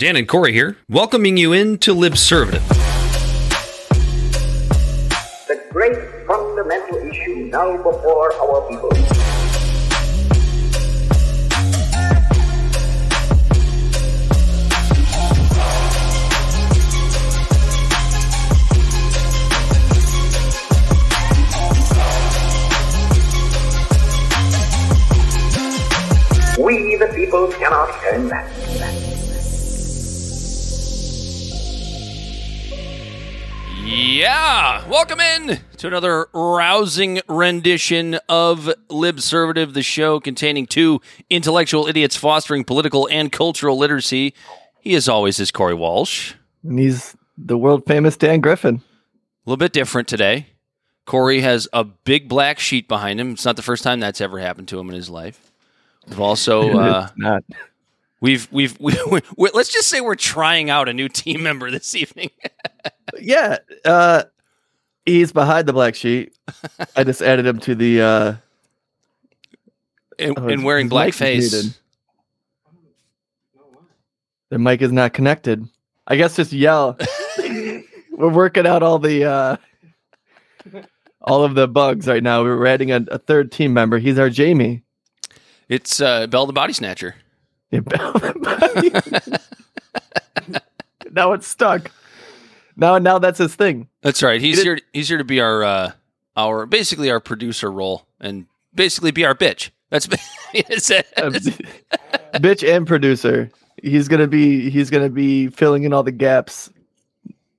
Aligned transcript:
Dan 0.00 0.14
and 0.14 0.28
Corey 0.28 0.52
here, 0.52 0.76
welcoming 0.88 1.36
you 1.36 1.52
into 1.52 1.92
Libservative. 1.92 2.62
The 5.48 5.60
great 5.70 5.98
fundamental 6.24 6.98
issue 6.98 7.50
now 7.50 7.76
before 7.78 8.32
our 8.34 8.68
people. 8.68 8.90
We, 26.64 26.94
the 26.94 27.12
people, 27.16 27.48
cannot 27.48 28.00
turn 28.00 28.28
back. 28.28 28.57
Yeah, 33.90 34.86
welcome 34.86 35.18
in 35.18 35.60
to 35.78 35.86
another 35.86 36.28
rousing 36.34 37.22
rendition 37.26 38.18
of 38.28 38.70
Libservative, 38.90 39.72
the 39.72 39.82
show 39.82 40.20
containing 40.20 40.66
two 40.66 41.00
intellectual 41.30 41.86
idiots 41.86 42.14
fostering 42.14 42.64
political 42.64 43.08
and 43.10 43.32
cultural 43.32 43.78
literacy. 43.78 44.34
He, 44.80 44.94
as 44.94 45.08
always, 45.08 45.40
is 45.40 45.50
Corey 45.50 45.72
Walsh. 45.72 46.34
And 46.62 46.78
he's 46.78 47.16
the 47.38 47.56
world 47.56 47.86
famous 47.86 48.18
Dan 48.18 48.40
Griffin. 48.40 48.76
A 48.76 49.50
little 49.50 49.56
bit 49.56 49.72
different 49.72 50.06
today. 50.06 50.48
Corey 51.06 51.40
has 51.40 51.66
a 51.72 51.82
big 51.82 52.28
black 52.28 52.58
sheet 52.58 52.88
behind 52.88 53.18
him. 53.18 53.32
It's 53.32 53.46
not 53.46 53.56
the 53.56 53.62
first 53.62 53.82
time 53.82 54.00
that's 54.00 54.20
ever 54.20 54.38
happened 54.38 54.68
to 54.68 54.78
him 54.78 54.90
in 54.90 54.96
his 54.96 55.08
life. 55.08 55.50
We've 56.06 56.20
also 56.20 56.72
uh, 56.78 57.04
It's 57.06 57.16
not. 57.16 57.42
We've 58.20 58.48
we've 58.50 58.78
we, 58.80 58.94
we, 59.36 59.50
let's 59.54 59.72
just 59.72 59.88
say 59.88 60.00
we're 60.00 60.14
trying 60.14 60.70
out 60.70 60.88
a 60.88 60.92
new 60.92 61.08
team 61.08 61.42
member 61.42 61.70
this 61.70 61.94
evening. 61.94 62.30
Yeah. 63.20 63.56
Uh, 63.86 64.24
he's 65.06 65.32
behind 65.32 65.66
the 65.66 65.72
black 65.72 65.94
sheet. 65.94 66.36
I 66.94 67.02
just 67.02 67.22
added 67.22 67.46
him 67.46 67.58
to 67.60 67.74
the. 67.74 68.02
Uh, 68.02 68.34
and, 70.18 70.38
Oh, 70.38 70.46
and 70.46 70.62
wearing 70.62 70.86
his 70.86 70.92
mic 70.92 71.20
is 71.20 71.54
blackface. 71.54 71.78
the 74.50 74.58
mic 74.58 74.82
is 74.82 74.92
not 74.92 75.14
connected. 75.14 75.66
I 76.06 76.16
guess 76.16 76.36
just 76.36 76.52
yell. 76.52 76.98
We're 78.12 78.28
working 78.28 78.66
out 78.66 78.82
all 78.82 78.98
the. 78.98 79.24
Uh, 79.24 79.56
all 81.22 81.44
of 81.44 81.54
the 81.54 81.66
bugs 81.66 82.06
right 82.06 82.22
now. 82.22 82.42
We're 82.42 82.66
adding 82.66 82.92
a, 82.92 83.04
a 83.10 83.18
third 83.18 83.50
team 83.50 83.72
member. 83.72 83.98
He's 83.98 84.18
our 84.18 84.30
Jamie. 84.30 84.82
It's 85.68 86.00
uh, 86.00 86.26
Bell 86.26 86.46
the 86.46 86.52
Body 86.52 86.74
Snatcher. 86.74 87.14
Yeah, 87.70 87.80
now 91.12 91.32
it's 91.32 91.46
stuck. 91.46 91.90
Now, 92.76 92.98
now 92.98 93.18
that's 93.18 93.38
his 93.38 93.54
thing. 93.54 93.88
That's 94.02 94.22
right. 94.22 94.40
He's 94.40 94.56
did- 94.56 94.64
here. 94.64 94.80
He's 94.92 95.08
here 95.08 95.18
to 95.18 95.24
be 95.24 95.40
our 95.40 95.62
uh, 95.64 95.92
our 96.36 96.64
basically 96.66 97.10
our 97.10 97.20
producer 97.20 97.70
role 97.70 98.06
and 98.20 98.46
basically 98.74 99.10
be 99.10 99.24
our 99.24 99.34
bitch. 99.34 99.70
That's 99.90 100.06
is 100.54 100.90
it. 100.90 101.06
Bitch 102.34 102.66
and 102.66 102.86
producer. 102.86 103.50
He's 103.82 104.08
gonna 104.08 104.26
be 104.28 104.70
he's 104.70 104.90
gonna 104.90 105.08
be 105.10 105.48
filling 105.48 105.84
in 105.84 105.92
all 105.92 106.02
the 106.02 106.12
gaps. 106.12 106.70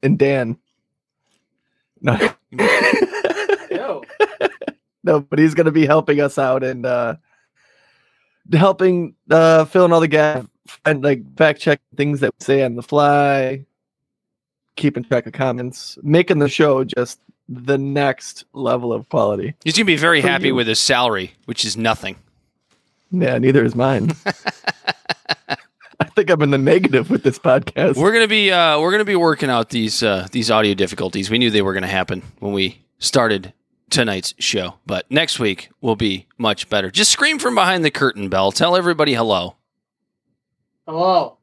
And 0.01 0.17
Dan. 0.17 0.57
No. 2.01 2.17
no, 5.03 5.19
but 5.21 5.37
he's 5.39 5.53
gonna 5.53 5.71
be 5.71 5.85
helping 5.85 6.21
us 6.21 6.37
out 6.37 6.63
and 6.63 6.85
uh 6.85 7.15
helping 8.53 9.15
uh 9.29 9.65
fill 9.65 9.85
in 9.85 9.93
all 9.93 9.99
the 9.99 10.07
gaps 10.07 10.47
and 10.85 11.03
like 11.03 11.21
fact 11.37 11.59
check 11.59 11.81
things 11.95 12.19
that 12.19 12.33
we 12.39 12.43
say 12.43 12.63
on 12.63 12.75
the 12.75 12.83
fly, 12.83 13.65
keeping 14.75 15.03
track 15.03 15.27
of 15.27 15.33
comments, 15.33 15.97
making 16.03 16.39
the 16.39 16.49
show 16.49 16.83
just 16.83 17.19
the 17.47 17.77
next 17.77 18.45
level 18.53 18.93
of 18.93 19.09
quality. 19.09 19.55
He's 19.63 19.75
gonna 19.75 19.85
be 19.85 19.97
very 19.97 20.21
happy 20.21 20.47
you. 20.47 20.55
with 20.55 20.67
his 20.67 20.79
salary, 20.79 21.33
which 21.45 21.65
is 21.65 21.75
nothing. 21.75 22.15
Yeah, 23.11 23.37
neither 23.39 23.65
is 23.65 23.75
mine. 23.75 24.11
I 26.01 26.05
think 26.15 26.29
I'm 26.29 26.41
in 26.41 26.51
the 26.51 26.57
negative 26.57 27.09
with 27.09 27.23
this 27.23 27.39
podcast. 27.39 27.97
We're 27.97 28.13
gonna 28.13 28.27
be 28.27 28.51
uh, 28.51 28.79
we're 28.79 28.91
gonna 28.91 29.05
be 29.05 29.15
working 29.15 29.49
out 29.49 29.69
these 29.69 30.03
uh, 30.03 30.27
these 30.31 30.51
audio 30.51 30.73
difficulties. 30.73 31.29
We 31.29 31.39
knew 31.39 31.49
they 31.49 31.61
were 31.61 31.73
gonna 31.73 31.87
happen 31.87 32.21
when 32.39 32.53
we 32.53 32.81
started 32.99 33.53
tonight's 33.89 34.33
show, 34.39 34.75
but 34.85 35.09
next 35.09 35.39
week 35.39 35.69
will 35.81 35.95
be 35.95 36.27
much 36.37 36.69
better. 36.69 36.89
Just 36.91 37.11
scream 37.11 37.39
from 37.39 37.55
behind 37.55 37.83
the 37.83 37.91
curtain, 37.91 38.29
Bell. 38.29 38.51
Tell 38.51 38.75
everybody 38.75 39.13
hello. 39.13 39.55
Hello. 40.87 41.37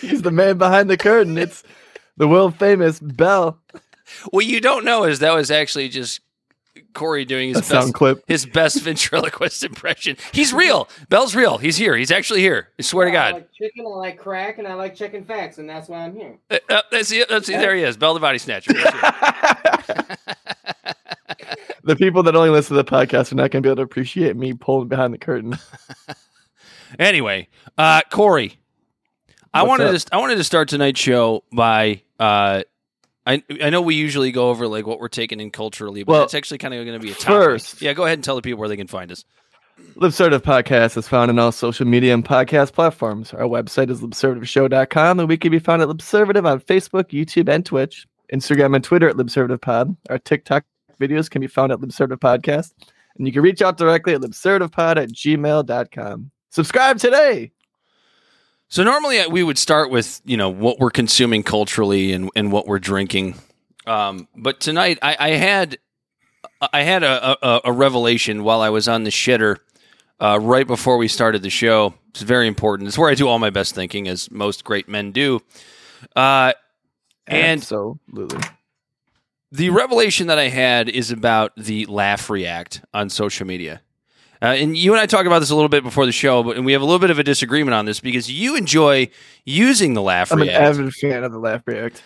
He's 0.00 0.22
the 0.22 0.30
man 0.32 0.58
behind 0.58 0.88
the 0.88 0.96
curtain. 0.96 1.36
It's 1.38 1.62
the 2.16 2.28
world 2.28 2.56
famous 2.56 3.00
Bell. 3.00 3.58
What 4.30 4.46
you 4.46 4.60
don't 4.60 4.84
know 4.84 5.04
is 5.04 5.18
that 5.18 5.34
was 5.34 5.50
actually 5.50 5.88
just 5.88 6.20
Corey 6.94 7.24
doing 7.24 7.50
A 7.54 7.58
his 7.58 7.66
sound 7.66 7.86
best 7.86 7.94
clip. 7.94 8.24
his 8.26 8.46
best 8.46 8.80
ventriloquist 8.82 9.62
impression. 9.64 10.16
He's 10.32 10.52
real. 10.52 10.88
Bell's 11.08 11.34
real. 11.34 11.58
He's 11.58 11.76
here. 11.76 11.96
He's 11.96 12.10
actually 12.10 12.40
here. 12.40 12.68
I 12.78 12.82
swear 12.82 13.06
to 13.06 13.10
I 13.12 13.14
God. 13.14 13.34
like 13.34 13.52
chicken, 13.52 13.84
I 13.86 13.90
like 13.96 14.18
crack, 14.18 14.58
and 14.58 14.66
I 14.66 14.74
like 14.74 14.94
checking 14.94 15.24
facts, 15.24 15.58
and 15.58 15.68
that's 15.68 15.88
why 15.88 15.98
I'm 16.04 16.14
here. 16.14 16.38
Uh, 16.50 16.58
uh, 16.68 16.82
that's 16.90 17.10
it. 17.12 17.28
That's 17.28 17.48
it. 17.48 17.52
There 17.58 17.74
he 17.74 17.82
is. 17.82 17.96
Bell 17.96 18.14
the 18.14 18.20
Body 18.20 18.38
Snatcher. 18.38 18.72
The 21.84 21.96
people 21.96 22.22
that 22.24 22.36
only 22.36 22.50
listen 22.50 22.76
to 22.76 22.82
the 22.82 22.90
podcast 22.90 23.32
are 23.32 23.36
not 23.36 23.50
going 23.50 23.62
to 23.62 23.66
be 23.66 23.70
able 23.70 23.76
to 23.76 23.82
appreciate 23.82 24.36
me 24.36 24.52
pulling 24.52 24.88
behind 24.88 25.14
the 25.14 25.18
curtain. 25.18 25.56
anyway, 26.98 27.48
uh, 27.78 28.02
Corey, 28.10 28.58
I 29.54 29.62
wanted 29.62 29.94
up? 29.94 29.98
to 30.02 30.14
I 30.14 30.18
wanted 30.18 30.36
to 30.36 30.44
start 30.44 30.68
tonight's 30.68 31.00
show 31.00 31.44
by 31.50 32.02
uh, 32.20 32.64
I 33.28 33.42
I 33.62 33.70
know 33.70 33.82
we 33.82 33.94
usually 33.94 34.32
go 34.32 34.48
over 34.50 34.66
like 34.66 34.86
what 34.86 34.98
we're 35.00 35.08
taking 35.08 35.38
in 35.40 35.50
culturally, 35.50 36.02
but 36.02 36.12
Well, 36.12 36.22
it's 36.24 36.34
actually 36.34 36.58
kind 36.58 36.72
of 36.74 36.84
going 36.86 36.98
to 36.98 37.04
be 37.04 37.12
a 37.12 37.14
topic. 37.14 37.26
first- 37.44 37.82
Yeah, 37.82 37.92
go 37.92 38.04
ahead 38.04 38.18
and 38.18 38.24
tell 38.24 38.36
the 38.36 38.42
people 38.42 38.58
where 38.60 38.68
they 38.68 38.76
can 38.76 38.86
find 38.88 39.12
us. 39.12 39.24
Libservative 39.96 40.40
Podcast 40.40 40.96
is 40.96 41.06
found 41.06 41.30
on 41.30 41.38
all 41.38 41.52
social 41.52 41.86
media 41.86 42.12
and 42.14 42.24
podcast 42.24 42.72
platforms. 42.72 43.32
Our 43.32 43.42
website 43.44 43.90
is 43.90 44.00
libservativeshow.com, 44.00 45.20
and 45.20 45.28
we 45.28 45.36
can 45.36 45.52
be 45.52 45.58
found 45.60 45.82
at 45.82 45.88
Libservative 45.88 46.44
on 46.50 46.60
Facebook, 46.60 47.10
YouTube, 47.10 47.48
and 47.48 47.64
Twitch. 47.64 48.06
Instagram 48.32 48.74
and 48.74 48.84
Twitter 48.84 49.08
at 49.08 49.16
LibservativePod. 49.16 49.96
Our 50.10 50.18
TikTok 50.18 50.64
videos 51.00 51.30
can 51.30 51.40
be 51.40 51.46
found 51.46 51.72
at 51.72 51.78
Libservative 51.78 52.18
Podcast. 52.18 52.72
And 53.16 53.26
you 53.26 53.32
can 53.32 53.42
reach 53.42 53.62
out 53.62 53.78
directly 53.78 54.14
at 54.14 54.20
libservativepod 54.20 54.96
at 54.96 55.08
gmail.com. 55.10 56.30
Subscribe 56.50 56.98
today. 56.98 57.52
So 58.68 58.84
normally 58.84 59.18
uh, 59.18 59.30
we 59.30 59.42
would 59.42 59.58
start 59.58 59.90
with 59.90 60.20
you 60.24 60.36
know 60.36 60.50
what 60.50 60.78
we're 60.78 60.90
consuming 60.90 61.42
culturally 61.42 62.12
and, 62.12 62.30
and 62.36 62.52
what 62.52 62.66
we're 62.66 62.78
drinking, 62.78 63.36
um, 63.86 64.28
but 64.36 64.60
tonight 64.60 64.98
I, 65.00 65.16
I 65.18 65.30
had 65.30 65.78
I 66.60 66.82
had 66.82 67.02
a, 67.02 67.46
a, 67.46 67.60
a 67.66 67.72
revelation 67.72 68.44
while 68.44 68.60
I 68.60 68.68
was 68.68 68.88
on 68.88 69.04
the 69.04 69.10
shitter 69.10 69.56
uh, 70.20 70.38
right 70.40 70.66
before 70.66 70.98
we 70.98 71.08
started 71.08 71.42
the 71.42 71.50
show. 71.50 71.94
It's 72.10 72.22
very 72.22 72.46
important. 72.46 72.88
It's 72.88 72.98
where 72.98 73.10
I 73.10 73.14
do 73.14 73.28
all 73.28 73.38
my 73.38 73.50
best 73.50 73.74
thinking, 73.74 74.08
as 74.08 74.30
most 74.30 74.64
great 74.64 74.88
men 74.88 75.12
do. 75.12 75.40
Uh, 76.14 76.52
and 77.26 77.60
Absolutely. 77.60 78.40
the 79.52 79.70
revelation 79.70 80.26
that 80.28 80.38
I 80.38 80.48
had 80.48 80.88
is 80.88 81.10
about 81.10 81.52
the 81.56 81.86
laugh 81.86 82.28
react 82.30 82.82
on 82.92 83.10
social 83.10 83.46
media. 83.46 83.82
Uh, 84.40 84.46
and 84.46 84.76
you 84.76 84.92
and 84.92 85.00
I 85.00 85.06
talked 85.06 85.26
about 85.26 85.40
this 85.40 85.50
a 85.50 85.54
little 85.54 85.68
bit 85.68 85.82
before 85.82 86.06
the 86.06 86.12
show, 86.12 86.42
but 86.42 86.56
and 86.56 86.64
we 86.64 86.72
have 86.72 86.82
a 86.82 86.84
little 86.84 87.00
bit 87.00 87.10
of 87.10 87.18
a 87.18 87.24
disagreement 87.24 87.74
on 87.74 87.86
this 87.86 88.00
because 88.00 88.30
you 88.30 88.56
enjoy 88.56 89.08
using 89.44 89.94
the 89.94 90.02
laugh 90.02 90.30
react. 90.30 90.50
I'm 90.50 90.62
an 90.62 90.62
avid 90.62 90.94
fan 90.94 91.24
of 91.24 91.32
the 91.32 91.38
Laugh 91.38 91.62
React. 91.66 92.02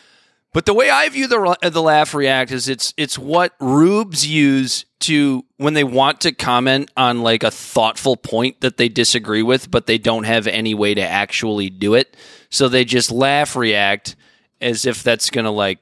But 0.52 0.66
the 0.66 0.74
way 0.74 0.90
I 0.90 1.08
view 1.08 1.26
the 1.26 1.56
the 1.70 1.82
laugh 1.82 2.14
react 2.14 2.50
is 2.50 2.68
it's 2.68 2.92
it's 2.98 3.18
what 3.18 3.54
rubes 3.58 4.26
use 4.26 4.84
to 5.00 5.44
when 5.56 5.72
they 5.72 5.84
want 5.84 6.20
to 6.22 6.32
comment 6.32 6.90
on 6.96 7.22
like 7.22 7.42
a 7.42 7.50
thoughtful 7.50 8.16
point 8.16 8.60
that 8.60 8.76
they 8.76 8.88
disagree 8.88 9.42
with, 9.42 9.70
but 9.70 9.86
they 9.86 9.96
don't 9.96 10.24
have 10.24 10.46
any 10.46 10.74
way 10.74 10.92
to 10.94 11.02
actually 11.02 11.70
do 11.70 11.94
it. 11.94 12.16
So 12.50 12.68
they 12.68 12.84
just 12.84 13.10
laugh 13.10 13.56
react 13.56 14.14
as 14.60 14.84
if 14.84 15.02
that's 15.02 15.30
gonna 15.30 15.50
like 15.50 15.78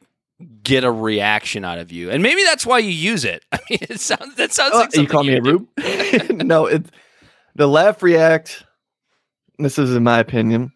get 0.63 0.85
a 0.85 0.91
reaction 0.91 1.65
out 1.65 1.79
of 1.79 1.93
you, 1.93 2.11
and 2.11 2.23
maybe 2.23 2.43
that's 2.45 2.65
why 2.67 2.79
you 2.79 2.91
use 2.91 3.25
it. 3.25 3.45
I 3.53 3.59
mean, 3.71 3.79
it 3.83 4.01
sounds 4.01 4.37
that 4.37 4.53
sounds 4.53 4.73
Oh, 4.75 4.79
like 4.81 4.97
you 4.97 5.07
call 5.07 5.25
me 5.25 5.35
a 5.35 5.41
do. 5.41 5.67
rube? 5.79 6.31
no, 6.47 6.67
it's 6.67 6.91
the 7.55 7.67
laugh 7.67 8.03
react. 8.03 8.65
This 9.59 9.79
is 9.79 9.95
in 9.95 10.03
my 10.03 10.19
opinion, 10.19 10.73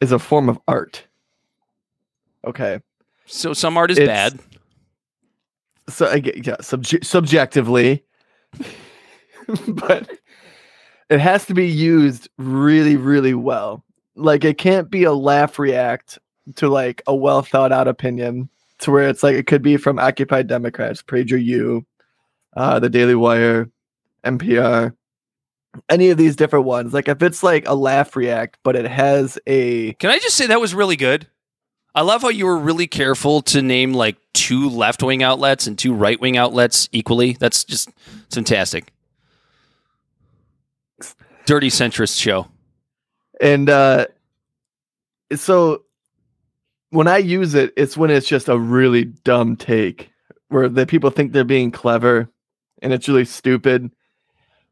is 0.00 0.12
a 0.12 0.18
form 0.18 0.48
of 0.48 0.58
art. 0.66 1.04
Okay, 2.44 2.80
So 3.26 3.52
some 3.52 3.76
art 3.76 3.92
is 3.92 3.98
It's- 3.98 4.32
bad. 4.32 4.40
so 5.88 6.08
I 6.08 6.18
get 6.18 6.44
yeah, 6.44 6.56
subje- 6.60 7.04
subjectively, 7.04 8.04
but 9.68 10.10
it 11.08 11.20
has 11.20 11.46
to 11.46 11.54
be 11.54 11.68
used 11.68 12.28
really, 12.38 12.96
really 12.96 13.34
well. 13.34 13.84
Like 14.16 14.44
it 14.44 14.58
can't 14.58 14.90
be 14.90 15.04
a 15.04 15.12
laugh 15.12 15.58
react 15.58 16.18
to 16.56 16.68
like 16.68 17.02
a 17.06 17.14
well 17.14 17.42
thought 17.42 17.72
out 17.72 17.88
opinion 17.88 18.48
to 18.80 18.90
where 18.90 19.08
it's 19.08 19.22
like 19.22 19.36
it 19.36 19.46
could 19.46 19.62
be 19.62 19.76
from 19.76 19.98
Occupied 19.98 20.48
Democrats, 20.48 21.02
Prager 21.02 21.42
U, 21.42 21.86
uh, 22.56 22.78
the 22.80 22.90
Daily 22.90 23.14
Wire, 23.14 23.70
NPR, 24.24 24.94
any 25.88 26.10
of 26.10 26.18
these 26.18 26.36
different 26.36 26.64
ones. 26.64 26.92
Like 26.92 27.08
if 27.08 27.22
it's 27.22 27.42
like 27.42 27.66
a 27.66 27.74
laugh 27.74 28.16
react, 28.16 28.58
but 28.62 28.76
it 28.76 28.84
has 28.86 29.38
a 29.46 29.92
Can 29.94 30.10
I 30.10 30.18
just 30.18 30.36
say 30.36 30.46
that 30.48 30.60
was 30.60 30.74
really 30.74 30.96
good? 30.96 31.26
I 31.94 32.00
love 32.02 32.22
how 32.22 32.28
you 32.28 32.46
were 32.46 32.58
really 32.58 32.86
careful 32.86 33.42
to 33.42 33.60
name 33.60 33.92
like 33.92 34.16
two 34.32 34.68
left 34.70 35.02
wing 35.02 35.22
outlets 35.22 35.66
and 35.66 35.78
two 35.78 35.92
right 35.94 36.18
wing 36.20 36.36
outlets 36.36 36.88
equally. 36.90 37.34
That's 37.34 37.64
just 37.64 37.90
fantastic. 38.30 38.92
Dirty 41.44 41.68
centrist 41.68 42.20
show. 42.20 42.48
and 43.40 43.68
uh 43.68 44.06
so 45.34 45.82
when 46.92 47.08
I 47.08 47.16
use 47.16 47.54
it, 47.54 47.72
it's 47.76 47.96
when 47.96 48.10
it's 48.10 48.28
just 48.28 48.48
a 48.48 48.58
really 48.58 49.04
dumb 49.04 49.56
take 49.56 50.10
where 50.48 50.68
the 50.68 50.86
people 50.86 51.08
think 51.08 51.32
they're 51.32 51.42
being 51.44 51.70
clever 51.70 52.28
and 52.82 52.92
it's 52.92 53.08
really 53.08 53.24
stupid. 53.24 53.90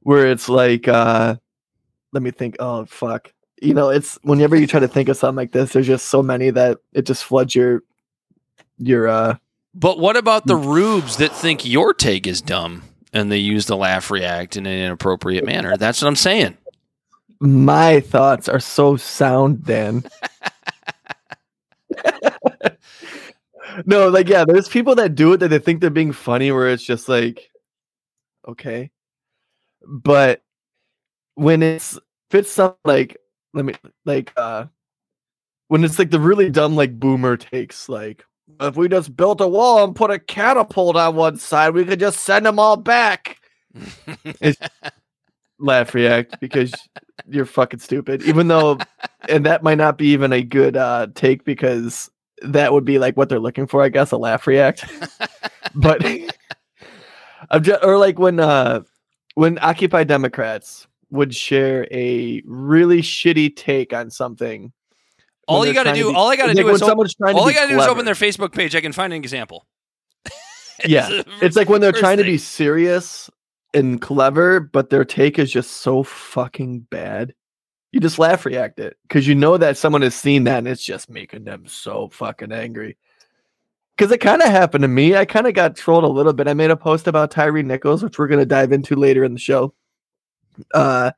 Where 0.02 0.31
it's 0.31 0.49
like, 0.49 0.87
uh 0.87 1.37
let 2.12 2.22
me 2.22 2.31
think, 2.31 2.56
oh 2.61 2.84
fuck. 2.84 3.32
You 3.62 3.75
know, 3.75 3.88
it's 3.88 4.19
whenever 4.22 4.56
you 4.56 4.67
try 4.67 4.81
to 4.81 4.88
think 4.88 5.08
of 5.08 5.17
something 5.17 5.37
like 5.37 5.52
this, 5.52 5.72
there's 5.72 5.87
just 5.87 6.06
so 6.08 6.22
many 6.22 6.50
that 6.50 6.78
it 6.93 7.02
just 7.02 7.25
floods 7.25 7.55
your 7.55 7.82
your 8.78 9.08
uh 9.08 9.37
But 9.75 9.99
what 9.99 10.17
about 10.17 10.46
the 10.46 10.56
rubes 10.56 11.17
that 11.17 11.32
think 11.32 11.64
your 11.64 11.94
take 11.94 12.26
is 12.26 12.43
dumb 12.43 12.82
and 13.12 13.32
they 13.32 13.38
use 13.38 13.64
the 13.67 13.76
laugh 13.76 14.11
react 14.11 14.56
in 14.56 14.67
an 14.67 14.78
inappropriate 14.78 15.44
manner? 15.44 15.76
That's 15.78 16.02
what 16.02 16.08
I'm 16.08 16.17
saying. 16.17 16.58
my 17.40 18.00
thoughts 18.00 18.46
are 18.49 18.61
so 18.61 18.96
sound, 18.96 19.64
Dan. 19.64 20.05
no, 23.87 24.08
like 24.08 24.29
yeah, 24.29 24.44
there's 24.44 24.69
people 24.69 24.94
that 24.97 25.14
do 25.14 25.32
it 25.32 25.38
that 25.38 25.49
they 25.49 25.58
think 25.58 25.81
they're 25.81 25.91
being 25.91 26.12
funny 26.12 26.52
where 26.52 26.69
it's 26.69 26.85
just 26.85 27.08
like 27.08 27.50
okay. 28.47 28.91
But 29.87 30.43
when 31.35 31.62
it's 31.62 31.97
if 31.97 32.35
it's 32.35 32.52
something 32.52 32.79
like 32.85 33.17
let 33.55 33.64
me 33.64 33.75
like 34.05 34.32
uh 34.37 34.67
when 35.69 35.85
it's 35.85 35.99
like 35.99 36.11
the 36.11 36.20
really 36.20 36.50
dumb 36.50 36.76
like 36.76 36.99
boomer 36.99 37.37
takes 37.37 37.88
like 37.88 38.25
if 38.61 38.76
we 38.76 38.88
just 38.88 39.17
built 39.17 39.41
a 39.41 39.49
wall 39.49 39.85
and 39.85 39.94
put 39.94 40.11
a 40.11 40.19
catapult 40.19 40.96
on 40.96 41.14
one 41.14 41.37
side, 41.38 41.75
we 41.75 41.85
could 41.85 42.00
just 42.00 42.20
send 42.20 42.46
them 42.46 42.58
all 42.58 42.76
back. 42.76 43.38
Laugh 45.61 45.95
react 45.95 46.41
because 46.41 46.73
you're 47.29 47.45
fucking 47.45 47.81
stupid. 47.81 48.23
Even 48.23 48.49
though, 48.49 48.79
and 49.29 49.45
that 49.47 49.62
might 49.62 49.79
not 49.79 49.99
be 49.99 50.09
even 50.09 50.33
a 50.33 50.43
good 50.43 50.77
uh, 50.77 51.09
take 51.15 51.45
because 51.45 52.11
that 52.43 52.73
would 52.73 52.85
be 52.85 52.99
like 52.99 53.17
what 53.17 53.29
they're 53.29 53.39
looking 53.39 53.67
for, 53.67 53.83
I 53.83 53.89
guess, 53.89 54.11
a 54.12 54.17
laugh 54.17 54.47
react. 54.47 54.85
but 55.75 56.05
I'm 57.51 57.62
just, 57.62 57.85
or 57.85 57.99
like 57.99 58.19
when 58.19 58.41
uh 58.41 58.83
when 59.35 59.59
Occupy 59.61 60.05
Democrats 60.05 60.87
would 61.11 61.35
share 61.35 61.87
a 61.91 62.43
really 62.47 63.03
shitty 63.03 63.55
take 63.56 63.93
on 63.93 64.11
something. 64.11 64.73
all 65.49 65.67
you 65.67 65.75
got 65.75 65.85
to 65.85 65.95
do, 65.95 66.15
all 66.15 66.29
I 66.29 66.37
got 66.37 66.47
to 66.47 66.55
do 66.55 66.69
is 66.69 66.83
op- 66.83 66.89
someone's 66.89 67.15
trying 67.15 67.37
all 67.37 67.49
I 67.49 67.53
got 67.53 67.67
to 67.67 67.69
do 67.69 67.81
is 67.81 67.87
open 67.87 68.05
their 68.05 68.15
Facebook 68.15 68.53
page. 68.53 68.75
I 68.75 68.81
can 68.81 68.93
find 68.93 69.13
an 69.13 69.19
example. 69.19 69.67
Yeah, 70.87 71.11
It's 71.43 71.56
like 71.56 71.69
when 71.69 71.83
they're 71.83 71.93
trying 71.93 72.17
to 72.17 72.25
be 72.25 72.39
serious 72.39 73.29
and 73.75 74.00
clever, 74.00 74.61
but 74.61 74.90
their 74.90 75.05
take 75.05 75.38
is 75.38 75.50
just 75.50 75.72
so 75.78 76.02
fucking 76.02 76.81
bad. 76.90 77.34
You 77.93 78.00
just 78.00 78.19
laugh 78.19 78.46
react 78.46 78.78
it 78.78 78.96
because 79.02 79.26
you 79.26 79.34
know 79.34 79.56
that 79.56 79.76
someone 79.76 80.02
has 80.02 80.14
seen 80.14 80.44
that 80.44 80.58
and 80.58 80.69
it's 80.69 80.84
just 80.84 81.11
making 81.11 81.44
them 81.44 81.67
so 81.67 82.08
fucking 82.08 82.52
angry. 82.52 82.96
Because 83.96 84.12
it 84.12 84.19
kind 84.19 84.40
of 84.40 84.49
happened 84.49 84.82
to 84.82 84.88
me. 84.88 85.17
I 85.17 85.25
kind 85.25 85.46
of 85.46 85.55
got 85.55 85.76
trolled 85.76 86.05
a 86.05 86.08
little 86.08 86.32
bit. 86.32 86.49
I 86.49 86.55
made 86.55 86.70
a 86.70 86.76
post 86.76 87.06
about 87.06 87.31
Tyre 87.31 87.62
Nichols, 87.62 88.02
which 88.02 88.19
we're 88.19 88.28
going 88.28 88.40
to 88.40 88.46
dive 88.46 88.72
into 88.72 88.96
later 88.96 89.25
in 89.25 89.34
the 89.34 89.40
show. 89.40 89.75
Uh, 90.72 91.11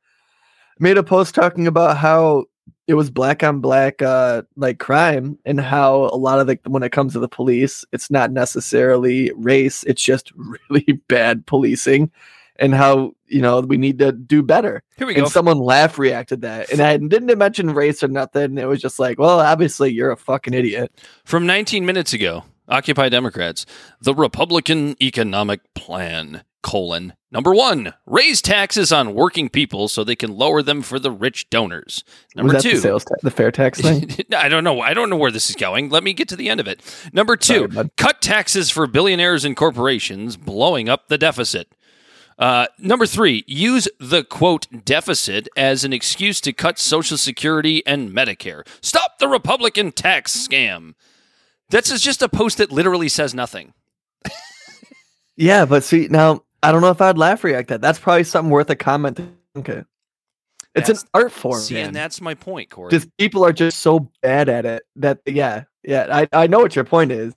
made 0.79 0.99
a 0.99 1.03
post 1.03 1.35
talking 1.35 1.67
about 1.67 1.97
how 1.97 2.47
it 2.89 2.95
was 2.95 3.11
black 3.11 3.43
on 3.43 3.61
black 3.61 4.03
uh 4.03 4.43
like 4.57 4.79
crime 4.79 5.39
and 5.45 5.61
how 5.61 6.11
a 6.13 6.17
lot 6.17 6.41
of 6.41 6.47
the 6.47 6.59
when 6.67 6.83
it 6.83 6.93
comes 6.93 7.13
to 7.13 7.21
the 7.21 7.29
police 7.29 7.85
it's 7.93 8.11
not 8.11 8.33
necessarily 8.33 9.31
race 9.37 9.85
it's 9.85 10.03
just 10.03 10.33
really 10.71 11.01
bad 11.09 11.47
policing 11.47 12.11
and 12.57 12.75
how 12.75 13.13
you 13.27 13.41
know 13.41 13.61
we 13.61 13.77
need 13.77 13.99
to 13.99 14.13
do 14.13 14.43
better 14.43 14.83
Here 14.97 15.07
we 15.07 15.15
go. 15.15 15.25
someone 15.27 15.59
laugh 15.59 15.99
reacted 15.99 16.43
that 16.43 16.71
and 16.71 16.81
i 16.81 16.97
didn't 16.97 17.37
mention 17.39 17.71
race 17.73 18.03
or 18.03 18.09
nothing 18.09 18.59
it 18.59 18.67
was 18.69 18.81
just 18.81 18.99
like 18.99 19.19
well 19.19 19.41
obviously 19.41 19.91
you're 19.93 20.11
a 20.11 20.17
fucking 20.17 20.55
idiot 20.55 20.93
From 21.25 21.47
19 21.47 21.87
minutes 21.87 22.13
ago, 22.13 22.45
Occupy 22.69 23.09
Democrats, 23.09 23.67
the 24.01 24.15
Republican 24.15 24.97
economic 25.03 25.61
plan, 25.75 26.43
colon, 26.63 27.13
number 27.31 27.53
one, 27.53 27.93
raise 28.07 28.41
taxes 28.41 28.93
on 28.93 29.15
working 29.15 29.49
people 29.49 29.89
so 29.89 30.05
they 30.05 30.15
can 30.17 30.33
lower 30.33 30.63
them 30.63 30.81
for 30.81 30.99
the 30.99 31.11
rich 31.11 31.51
donors. 31.51 32.05
Number 32.37 32.59
two, 32.61 32.77
the 32.77 32.81
sales 32.81 33.05
ta- 33.05 33.17
the 33.23 33.31
fair 33.33 33.51
tax 33.51 33.81
thing 33.81 34.09
I 34.35 34.49
don't 34.49 34.65
know. 34.65 34.81
I 34.81 34.95
don't 34.95 35.11
know 35.11 35.17
where 35.17 35.33
this 35.33 35.51
is 35.51 35.57
going. 35.57 35.91
Let 35.91 36.05
me 36.05 36.15
get 36.15 36.29
to 36.29 36.37
the 36.37 36.49
end 36.49 36.61
of 36.61 36.69
it. 36.69 36.81
Number 37.13 37.37
two, 37.37 37.69
Sorry, 37.71 37.91
cut 37.97 38.23
taxes 38.23 38.71
for 38.71 38.87
billionaires 38.87 39.45
and 39.45 39.57
corporations, 39.57 40.37
blowing 40.37 40.89
up 40.89 41.09
the 41.09 41.19
deficit. 41.19 41.69
Uh, 42.39 42.67
number 42.79 43.07
three, 43.07 43.45
use 43.47 43.89
the 44.01 44.25
quote 44.25 44.67
deficit 44.85 45.49
as 45.57 45.85
an 45.85 45.93
excuse 45.93 46.41
to 46.41 46.53
cut 46.53 46.79
Social 46.79 47.17
Security 47.17 47.85
and 47.87 48.11
Medicare. 48.11 48.67
Stop 48.81 49.19
the 49.19 49.29
Republican 49.29 49.93
tax 49.93 50.35
scam. 50.37 50.95
That's 51.71 52.01
just 52.01 52.23
a 52.23 52.29
post 52.29 52.59
that 52.59 52.71
literally 52.73 53.09
says 53.09 53.35
nothing. 53.35 53.73
yeah 55.37 55.65
but 55.65 55.83
see 55.83 56.09
now 56.11 56.43
i 56.63 56.71
don't 56.71 56.83
know 56.83 56.91
if 56.91 57.01
i'd 57.01 57.17
laugh 57.17 57.43
react 57.43 57.69
that 57.69 57.81
that's 57.81 57.99
probably 57.99 58.23
something 58.23 58.51
worth 58.51 58.69
a 58.71 58.77
comment 58.77 59.19
okay 59.57 59.83
it's 60.75 60.89
That's- 60.89 61.03
an 61.03 61.09
art 61.15 61.33
form 61.33 61.61
See, 61.61 61.75
man. 61.75 61.87
and 61.89 61.97
that's 61.97 62.21
my 62.21 62.35
point, 62.35 62.71
Corey. 62.71 62.91
just 62.91 63.09
people 63.17 63.45
are 63.45 63.53
just 63.53 63.79
so 63.81 64.11
bad 64.23 64.49
at 64.49 64.65
it 64.67 64.83
that 64.97 65.21
yeah 65.27 65.65
yeah 65.83 66.07
I, 66.33 66.43
I 66.45 66.47
know 66.47 66.59
what 66.61 66.77
your 66.77 66.85
point 66.85 67.13
is 67.13 67.35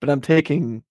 but 0.00 0.08
i'm 0.08 0.20
taking 0.20 0.82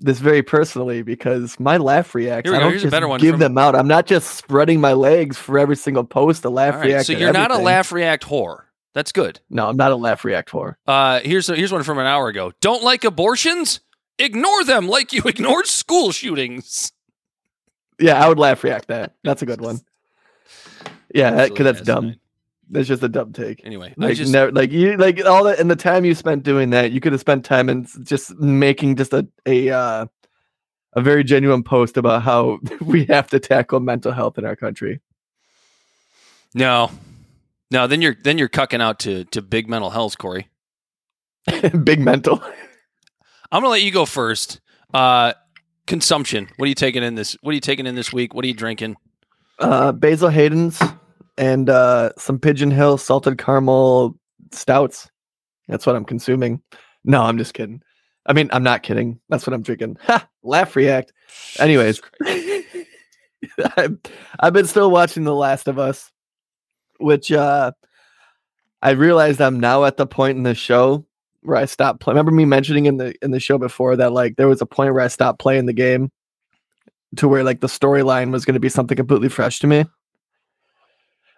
this 0.00 0.18
very 0.18 0.42
personally 0.42 1.02
because 1.02 1.60
my 1.60 1.76
laugh 1.76 2.14
reacts 2.14 2.50
i 2.50 2.58
don't 2.58 2.74
a 2.74 2.78
just 2.78 2.90
better 2.90 3.06
one 3.06 3.20
give 3.20 3.34
from- 3.34 3.40
them 3.40 3.58
out 3.58 3.76
i'm 3.76 3.86
not 3.88 4.06
just 4.06 4.34
spreading 4.36 4.80
my 4.80 4.94
legs 4.94 5.36
for 5.36 5.58
every 5.58 5.76
single 5.76 6.04
post 6.04 6.42
to 6.42 6.50
laugh 6.50 6.74
right, 6.76 6.86
react 6.86 7.06
so 7.06 7.12
you're 7.12 7.32
not 7.32 7.50
a 7.50 7.58
laugh 7.58 7.92
react 7.92 8.24
whore. 8.24 8.62
That's 8.94 9.12
good. 9.12 9.40
no 9.50 9.68
i'm 9.68 9.76
not 9.76 9.92
a 9.92 9.96
laugh 9.96 10.24
react 10.24 10.50
for 10.50 10.78
Uh, 10.86 11.20
here's 11.20 11.46
here's 11.48 11.70
one 11.72 11.82
from 11.84 11.98
an 11.98 12.06
hour 12.06 12.28
ago. 12.28 12.52
Don't 12.60 12.82
like 12.82 13.04
abortions? 13.04 13.80
Ignore 14.18 14.64
them 14.64 14.88
like 14.88 15.12
you 15.12 15.22
ignored 15.26 15.66
school 15.66 16.12
shootings. 16.12 16.92
yeah 18.00 18.22
i 18.24 18.28
would 18.28 18.38
laugh 18.38 18.64
react 18.64 18.88
that 18.88 19.14
that's 19.22 19.42
a 19.42 19.46
good 19.46 19.60
one 19.60 19.80
yeah 21.14 21.30
because 21.30 21.40
Absolutely 21.50 21.64
that's 21.64 21.80
dumb. 21.82 22.14
That's 22.70 22.88
just 22.88 23.02
a 23.02 23.08
dumb 23.08 23.32
take 23.32 23.64
Anyway, 23.64 23.94
I 23.98 24.06
like 24.06 24.16
just 24.16 24.32
never, 24.32 24.52
like 24.52 24.70
you 24.72 24.96
like 24.96 25.24
all 25.24 25.44
that 25.44 25.58
and 25.58 25.70
the 25.70 25.76
time 25.76 26.04
you 26.04 26.14
spent 26.14 26.42
doing 26.44 26.70
that 26.70 26.92
you 26.92 27.00
could 27.00 27.12
have 27.12 27.20
spent 27.20 27.44
time 27.44 27.68
in 27.68 27.84
s- 27.84 27.98
just 28.02 28.38
making 28.38 28.96
just 28.96 29.12
a 29.12 29.26
a 29.46 29.70
uh 29.70 30.06
a 30.94 31.00
very 31.00 31.22
genuine 31.24 31.62
post 31.62 31.96
about 31.96 32.22
how 32.22 32.58
we 32.80 33.04
have 33.06 33.28
to 33.28 33.38
tackle 33.40 33.80
mental 33.80 34.12
health 34.12 34.38
in 34.38 34.44
our 34.44 34.56
country 34.56 35.00
no, 36.54 36.90
no. 37.70 37.86
Then 37.86 38.02
you're 38.02 38.16
then 38.24 38.38
you're 38.38 38.48
cucking 38.48 38.80
out 38.82 38.98
to 39.00 39.24
to 39.26 39.40
big 39.42 39.68
mental 39.68 39.90
health, 39.90 40.18
Corey. 40.18 40.48
big 41.84 42.00
mental 42.00 42.42
I'm 43.52 43.62
gonna 43.62 43.68
let 43.68 43.82
you 43.82 43.90
go 43.92 44.04
first. 44.04 44.60
Uh, 44.92 45.32
consumption. 45.86 46.48
What 46.56 46.66
are 46.66 46.68
you 46.68 46.74
taking 46.74 47.02
in 47.02 47.14
this? 47.14 47.36
What 47.42 47.52
are 47.52 47.54
you 47.54 47.60
taking 47.60 47.86
in 47.86 47.94
this 47.94 48.12
week? 48.12 48.34
What 48.34 48.44
are 48.44 48.48
you 48.48 48.54
drinking? 48.54 48.96
uh 49.60 49.92
basil 49.92 50.28
hayden's 50.30 50.80
and 51.40 51.70
uh 51.70 52.10
some 52.18 52.38
pigeon 52.38 52.70
hill 52.70 52.98
salted 52.98 53.38
caramel 53.38 54.16
stouts. 54.52 55.10
That's 55.66 55.86
what 55.86 55.96
i'm 55.96 56.04
consuming. 56.04 56.62
No 57.02 57.22
i'm 57.22 57.38
just 57.38 57.54
kidding. 57.54 57.82
I 58.26 58.34
mean 58.34 58.50
i'm 58.52 58.62
not 58.62 58.82
kidding. 58.84 59.18
That's 59.30 59.46
what 59.46 59.54
i'm 59.54 59.62
drinking. 59.62 59.96
Ha, 60.02 60.28
laugh 60.44 60.76
react. 60.76 61.12
Anyways 61.58 62.00
I've, 63.76 63.98
I've 64.38 64.52
been 64.52 64.66
still 64.66 64.90
watching 64.90 65.24
the 65.24 65.34
last 65.34 65.66
of 65.66 65.78
us 65.78 66.12
which 66.98 67.32
uh 67.32 67.72
i 68.82 68.90
realized 68.90 69.40
i'm 69.40 69.58
now 69.58 69.84
at 69.86 69.96
the 69.96 70.06
point 70.06 70.36
in 70.36 70.42
the 70.42 70.54
show 70.54 71.06
where 71.40 71.56
i 71.56 71.64
stopped 71.64 72.00
playing 72.00 72.16
remember 72.16 72.32
me 72.32 72.44
mentioning 72.44 72.84
in 72.84 72.98
the 72.98 73.14
in 73.22 73.30
the 73.30 73.40
show 73.40 73.56
before 73.56 73.96
that 73.96 74.12
like 74.12 74.36
there 74.36 74.48
was 74.48 74.60
a 74.60 74.66
point 74.66 74.92
where 74.92 75.02
i 75.02 75.08
stopped 75.08 75.38
playing 75.38 75.64
the 75.64 75.72
game 75.72 76.12
to 77.16 77.26
where 77.26 77.42
like 77.42 77.60
the 77.60 77.66
storyline 77.66 78.30
was 78.30 78.44
going 78.44 78.54
to 78.54 78.60
be 78.60 78.68
something 78.68 78.96
completely 78.96 79.30
fresh 79.30 79.58
to 79.60 79.66
me 79.66 79.86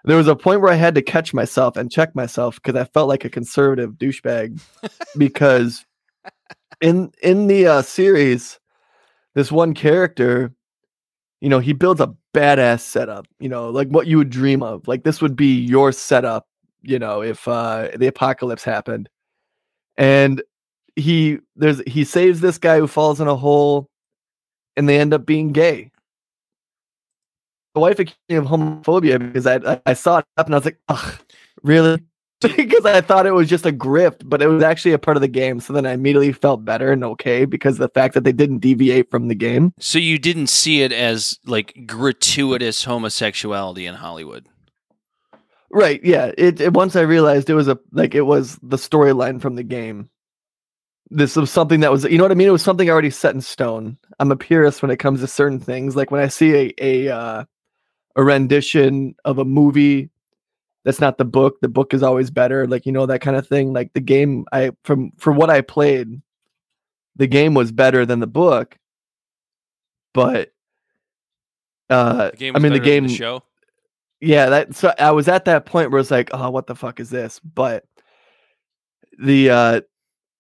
there 0.05 0.17
was 0.17 0.29
a 0.29 0.37
point 0.37 0.61
where 0.61 0.73
i 0.73 0.77
had 0.77 0.95
to 0.95 1.03
catch 1.03 1.33
myself 1.33 1.77
and 1.77 1.91
check 1.91 2.15
myself 2.15 2.57
because 2.57 2.81
i 2.81 2.85
felt 2.85 3.09
like 3.09 3.25
a 3.25 3.31
conservative 3.31 3.93
douchebag 3.93 4.61
because 5.19 5.85
in 6.81 7.11
in 7.23 7.47
the 7.47 7.67
uh, 7.67 7.83
series 7.83 8.59
this 9.35 9.53
one 9.53 9.75
character 9.75 10.53
you 11.41 11.49
know 11.49 11.59
he 11.59 11.73
builds 11.73 12.01
a 12.01 12.15
badass 12.35 12.81
setup 12.81 13.27
you 13.41 13.49
know 13.49 13.71
like 13.71 13.89
what 13.89 14.07
you 14.07 14.17
would 14.19 14.31
dream 14.31 14.63
of. 14.63 14.87
Like 14.89 15.05
this 15.05 15.21
would 15.21 15.37
be 15.37 15.61
your 15.61 15.93
setup 15.93 16.47
you 16.83 16.99
know 16.99 17.23
if 17.23 17.47
uh 17.47 17.89
the 17.97 18.09
apocalypse 18.09 18.65
happened. 18.65 19.09
And 19.97 20.43
he 20.97 21.39
there's 21.57 21.81
he 21.87 22.05
saves 22.05 22.41
this 22.41 22.59
guy 22.59 22.79
who 22.79 22.87
falls 22.87 23.21
in 23.21 23.29
a 23.29 23.37
hole 23.37 23.89
and 24.77 24.89
they 24.89 24.99
end 24.99 25.15
up 25.15 25.27
being 25.27 25.53
gay 25.53 25.91
wife 27.81 27.99
accused 27.99 28.19
me 28.29 28.37
of 28.37 28.45
homophobia 28.45 29.19
because 29.19 29.47
I 29.47 29.81
I, 29.87 29.95
saw 29.95 30.19
it 30.19 30.25
up 30.37 30.47
and 30.47 30.55
I 30.55 30.59
was 30.59 30.65
like, 30.65 30.79
ugh, 30.89 31.19
really? 31.63 32.03
because 32.57 32.85
I 32.85 33.01
thought 33.01 33.27
it 33.27 33.33
was 33.33 33.49
just 33.49 33.67
a 33.67 33.73
grift, 33.73 34.23
but 34.25 34.43
it 34.43 34.49
was 34.49 34.63
actually 34.63 34.93
a 34.93 34.99
part 34.99 35.17
of 35.17 35.21
the 35.21 35.29
game. 35.29 35.61
So 35.61 35.73
then 35.73 35.87
I 35.87 35.93
immediately 35.93 36.33
felt 36.33 36.65
better 36.65 36.91
and 36.91 37.05
okay 37.05 37.45
because 37.45 37.79
the 37.79 37.89
fact 37.89 38.15
that 38.15 38.25
they 38.25 38.33
didn't 38.33 38.59
deviate 38.59 39.11
from 39.11 39.29
the 39.29 39.35
game. 39.35 39.73
So 39.79 39.99
you 39.99 40.19
didn't 40.19 40.49
see 40.49 40.83
it 40.83 40.93
as 40.93 41.39
like 41.47 41.87
gratuitous 41.87 42.85
homosexuality 42.85 43.87
in 43.87 43.95
Hollywood. 43.95 44.49
Right. 45.71 46.03
Yeah. 46.05 46.33
It, 46.37 46.61
it 46.61 46.75
once 46.75 46.97
I 46.97 47.03
realized 47.03 47.49
it 47.49 47.55
was 47.55 47.69
a 47.69 47.79
like 47.93 48.15
it 48.15 48.23
was 48.23 48.59
the 48.63 48.77
storyline 48.77 49.41
from 49.41 49.55
the 49.55 49.63
game. 49.63 50.11
This 51.11 51.37
was 51.37 51.51
something 51.51 51.81
that 51.81 51.93
was 51.93 52.05
you 52.05 52.19
know 52.19 52.25
what 52.25 52.33
I 52.33 52.35
mean? 52.35 52.49
It 52.49 52.53
was 52.53 52.63
something 52.63 52.91
already 52.91 53.11
set 53.11 53.35
in 53.35 53.41
stone. 53.41 53.99
I'm 54.19 54.33
a 54.33 54.37
purist 54.37 54.83
when 54.83 54.91
it 54.91 54.99
comes 54.99 55.21
to 55.21 55.27
certain 55.27 55.61
things. 55.61 55.95
Like 55.95 56.11
when 56.11 56.23
I 56.23 56.29
see 56.29 56.55
a 56.55 56.75
a 56.79 57.15
uh, 57.15 57.45
a 58.17 58.23
rendition 58.25 59.15
of 59.25 59.39
a 59.39 59.45
movie 59.45 60.11
that's 60.85 61.01
not 61.01 61.17
the 61.19 61.25
book, 61.25 61.61
the 61.61 61.69
book 61.69 61.95
is 61.95 62.03
always 62.03 62.31
better, 62.31 62.67
like 62.67 62.87
you 62.87 62.93
know, 62.93 63.07
that 63.07 63.21
kind 63.21 63.37
of 63.37 63.47
thing. 63.47 63.73
Like 63.73 63.93
the 63.93 64.01
game 64.01 64.47
I 64.53 64.73
from 64.85 65.13
for 65.17 65.33
what 65.33 65.51
I 65.51 65.61
played, 65.61 66.21
the 67.17 67.27
game 67.27 67.55
was 67.55 67.71
better 67.73 68.05
than 68.05 68.21
the 68.21 68.27
book. 68.27 68.77
But 70.15 70.53
uh 71.91 72.31
I 72.41 72.59
mean 72.59 72.73
the 72.73 72.79
game 72.81 73.07
the 73.07 73.15
show. 73.15 73.43
yeah 74.21 74.49
that 74.49 74.75
so 74.75 74.95
i 74.99 75.11
was 75.11 75.29
at 75.29 75.45
that 75.45 75.67
point 75.67 75.91
where 75.91 76.01
it's 76.01 76.11
like 76.11 76.31
oh 76.33 76.49
what 76.49 76.67
the 76.67 76.75
fuck 76.77 77.01
is 77.01 77.11
this 77.11 77.39
but 77.41 77.85
the 79.23 79.51
uh 79.51 79.81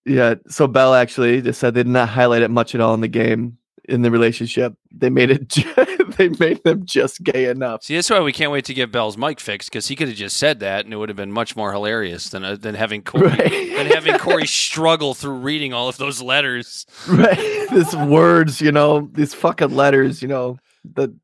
yeah 0.06 0.36
so 0.48 0.66
bell 0.66 0.94
actually 0.94 1.42
just 1.42 1.60
said 1.60 1.74
they 1.74 1.82
did 1.82 1.90
not 1.90 2.08
highlight 2.08 2.42
it 2.42 2.50
much 2.50 2.74
at 2.74 2.80
all 2.80 2.94
in 2.94 3.00
the 3.02 3.08
game 3.08 3.58
in 3.88 4.02
the 4.02 4.10
relationship 4.10 4.74
they 4.92 5.10
made 5.10 5.30
it 5.30 5.48
ju- 5.48 5.74
they 6.16 6.28
made 6.28 6.62
them 6.62 6.84
just 6.86 7.22
gay 7.24 7.46
enough. 7.48 7.82
See, 7.82 7.94
that's 7.96 8.08
why 8.10 8.20
we 8.20 8.32
can't 8.32 8.52
wait 8.52 8.64
to 8.66 8.74
get 8.74 8.92
Bell's 8.92 9.16
mic 9.16 9.40
fixed 9.40 9.70
because 9.70 9.88
he 9.88 9.96
could 9.96 10.08
have 10.08 10.16
just 10.16 10.36
said 10.36 10.60
that 10.60 10.84
and 10.84 10.94
it 10.94 10.96
would 10.96 11.08
have 11.08 11.16
been 11.16 11.32
much 11.32 11.56
more 11.56 11.72
hilarious 11.72 12.28
than 12.28 12.44
uh, 12.44 12.56
than 12.56 12.74
having 12.74 13.02
Corey 13.02 13.28
right. 13.28 13.74
than 13.76 13.86
having 13.86 14.18
Corey 14.18 14.46
struggle 14.46 15.14
through 15.14 15.38
reading 15.38 15.72
all 15.72 15.88
of 15.88 15.96
those 15.96 16.22
letters. 16.22 16.86
right. 17.08 17.68
These 17.70 17.96
words 17.96 18.60
you 18.60 18.70
know 18.72 19.08
these 19.12 19.34
fucking 19.34 19.74
letters 19.74 20.22
you 20.22 20.28
know 20.28 20.58
the 20.84 21.16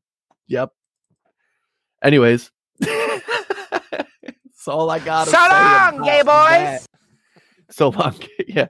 yep. 0.47 0.71
Anyways. 2.03 2.51
That's 2.79 4.67
all 4.67 4.89
i 4.89 4.99
got 4.99 5.27
So 5.27 5.37
long, 5.37 6.03
gay 6.05 6.21
boys! 6.23 6.85
so 7.71 7.89
long 7.89 8.15
yeah 8.47 8.67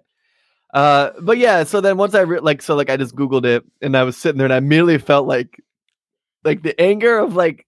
uh 0.73 1.11
but 1.21 1.37
yeah 1.37 1.63
so 1.63 1.81
then 1.81 1.97
once 1.97 2.13
i 2.13 2.21
re- 2.21 2.39
like 2.39 2.61
so 2.61 2.75
like 2.75 2.89
i 2.89 2.97
just 2.97 3.15
googled 3.15 3.45
it 3.45 3.63
and 3.81 3.97
i 3.97 4.03
was 4.03 4.15
sitting 4.15 4.37
there 4.37 4.45
and 4.45 4.53
i 4.53 4.57
immediately 4.57 4.97
felt 4.97 5.27
like 5.27 5.61
like 6.43 6.61
the 6.61 6.79
anger 6.79 7.17
of 7.17 7.35
like 7.35 7.65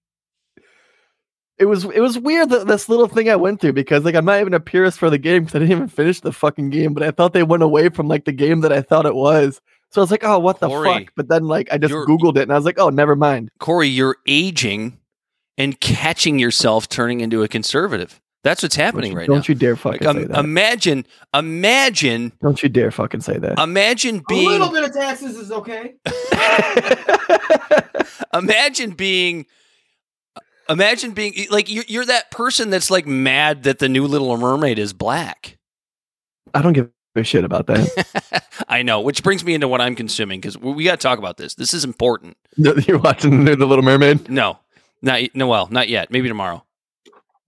it 1.58 1.66
was 1.66 1.84
it 1.84 2.00
was 2.00 2.18
weird 2.18 2.48
that 2.50 2.66
this 2.66 2.88
little 2.88 3.08
thing 3.08 3.28
I 3.30 3.36
went 3.36 3.60
through 3.60 3.74
because 3.74 4.04
like 4.04 4.14
I'm 4.14 4.24
not 4.24 4.40
even 4.40 4.54
a 4.54 4.60
purist 4.60 4.98
for 4.98 5.10
the 5.10 5.18
game 5.18 5.44
because 5.44 5.54
I 5.54 5.58
didn't 5.60 5.72
even 5.72 5.88
finish 5.88 6.20
the 6.20 6.32
fucking 6.32 6.70
game, 6.70 6.94
but 6.94 7.02
I 7.02 7.10
thought 7.10 7.34
they 7.34 7.42
went 7.42 7.62
away 7.62 7.88
from 7.88 8.08
like 8.08 8.24
the 8.24 8.32
game 8.32 8.62
that 8.62 8.72
I 8.72 8.82
thought 8.82 9.06
it 9.06 9.14
was. 9.14 9.60
So 9.90 10.00
I 10.00 10.02
was 10.02 10.10
like, 10.10 10.24
oh, 10.24 10.38
what 10.38 10.58
the 10.60 10.68
fuck? 10.68 11.12
But 11.14 11.28
then 11.28 11.46
like 11.46 11.68
I 11.70 11.78
just 11.78 11.92
googled 11.92 12.36
it 12.36 12.42
and 12.42 12.52
I 12.52 12.56
was 12.56 12.64
like, 12.64 12.78
oh, 12.78 12.88
never 12.88 13.14
mind. 13.14 13.50
Corey, 13.58 13.88
you're 13.88 14.16
aging 14.26 14.98
and 15.58 15.78
catching 15.80 16.38
yourself 16.38 16.88
turning 16.88 17.20
into 17.20 17.42
a 17.42 17.48
conservative. 17.48 18.20
That's 18.44 18.62
what's 18.62 18.76
Don't 18.76 18.84
happening 18.86 19.12
you, 19.12 19.18
right 19.18 19.26
don't 19.28 19.38
now. 19.38 19.44
you 19.46 19.54
dare 19.54 19.76
fucking 19.76 20.04
Like, 20.06 20.16
say 20.16 20.22
um, 20.24 20.28
that. 20.28 20.38
imagine, 20.44 21.06
imagine, 21.32 22.32
don't 22.42 22.60
you 22.62 22.68
dare 22.68 22.90
fucking 22.90 23.20
say 23.20 23.38
that. 23.38 23.58
imagine 23.58 24.22
being 24.28 24.48
A 24.48 24.50
little 24.50 24.70
bit 24.72 24.84
of 24.84 24.92
taxes 24.92 25.36
is 25.36 25.52
okay. 25.52 25.94
imagine 28.34 28.90
being, 28.92 29.46
imagine 30.68 31.12
being 31.12 31.34
like 31.50 31.70
you're, 31.70 31.84
you're 31.86 32.04
that 32.04 32.30
person 32.30 32.70
that's 32.70 32.90
like 32.90 33.06
mad 33.06 33.62
that 33.64 33.78
the 33.78 33.88
new 33.88 34.06
Little 34.06 34.36
Mermaid 34.36 34.78
is 34.78 34.92
black. 34.92 35.58
I 36.54 36.62
don't 36.62 36.72
give 36.72 36.90
a 37.14 37.22
shit 37.22 37.44
about 37.44 37.66
that. 37.68 38.44
I 38.68 38.82
know, 38.82 39.00
which 39.00 39.22
brings 39.22 39.44
me 39.44 39.54
into 39.54 39.68
what 39.68 39.80
I'm 39.80 39.94
consuming 39.94 40.40
because 40.40 40.58
we, 40.58 40.72
we 40.72 40.84
got 40.84 40.92
to 40.92 40.96
talk 41.02 41.18
about 41.18 41.36
this. 41.36 41.54
This 41.54 41.74
is 41.74 41.84
important. 41.84 42.36
You're 42.56 42.98
watching 42.98 43.44
the, 43.44 43.56
the 43.56 43.66
Little 43.66 43.84
Mermaid. 43.84 44.28
No, 44.28 44.58
not 45.00 45.22
no. 45.34 45.46
Well, 45.46 45.68
not 45.70 45.88
yet. 45.88 46.10
Maybe 46.10 46.28
tomorrow. 46.28 46.64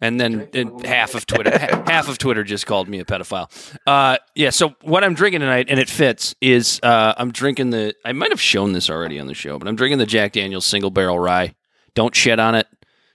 And 0.01 0.21
then 0.21 0.49
and 0.53 0.85
half 0.85 1.15
of 1.15 1.25
Twitter, 1.25 1.57
half 1.87 2.09
of 2.09 2.19
Twitter 2.19 2.45
just 2.45 2.67
called 2.67 2.89
me 2.89 2.99
a 2.99 3.05
pedophile. 3.05 3.49
Uh, 3.87 4.19
yeah. 4.35 4.51
So 4.51 4.75
what 4.83 5.03
I'm 5.05 5.15
drinking 5.15 5.41
tonight, 5.41 5.67
and 5.71 5.79
it 5.81 5.89
fits, 5.89 6.35
is 6.41 6.79
uh, 6.83 7.15
I'm 7.17 7.31
drinking 7.31 7.71
the. 7.71 7.95
I 8.05 8.13
might 8.13 8.31
have 8.31 8.41
shown 8.41 8.73
this 8.73 8.91
already 8.91 9.19
on 9.19 9.29
the 9.29 9.35
show, 9.35 9.59
but 9.59 9.67
I'm 9.69 9.77
drinking 9.77 9.99
the 9.99 10.07
Jack 10.07 10.33
Daniel's 10.33 10.67
Single 10.67 10.91
Barrel 10.91 11.19
Rye. 11.19 11.55
Don't 11.95 12.15
shit 12.15 12.39
on 12.41 12.55
it 12.55 12.67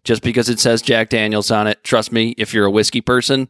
just 0.03 0.23
because 0.23 0.49
it 0.49 0.59
says 0.59 0.81
Jack 0.81 1.09
Daniel's 1.09 1.51
on 1.51 1.67
it. 1.67 1.83
Trust 1.83 2.11
me, 2.11 2.33
if 2.37 2.53
you're 2.53 2.65
a 2.65 2.71
whiskey 2.71 3.01
person, 3.01 3.49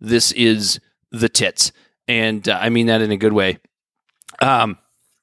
this 0.00 0.32
is 0.32 0.80
the 1.12 1.28
tits, 1.28 1.70
and 2.08 2.46
uh, 2.48 2.58
I 2.60 2.68
mean 2.70 2.86
that 2.86 3.00
in 3.00 3.12
a 3.12 3.16
good 3.16 3.32
way. 3.32 3.60
Um, 4.42 4.78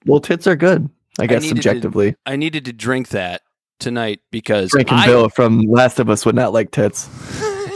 Well, 0.05 0.21
tits 0.21 0.47
are 0.47 0.55
good, 0.55 0.89
I 1.19 1.27
guess, 1.27 1.43
needed 1.43 1.57
to- 1.57 1.61
subjectively. 1.63 2.15
I 2.25 2.37
needed 2.37 2.65
to 2.65 2.73
drink 2.73 3.09
that 3.09 3.41
tonight 3.81 4.21
because 4.31 4.71
Frank 4.71 4.91
and 4.91 5.01
I, 5.01 5.05
Bill 5.05 5.29
from 5.29 5.59
Last 5.61 5.99
of 5.99 6.09
Us 6.09 6.25
would 6.25 6.35
not 6.35 6.53
like 6.53 6.71
tits. 6.71 7.09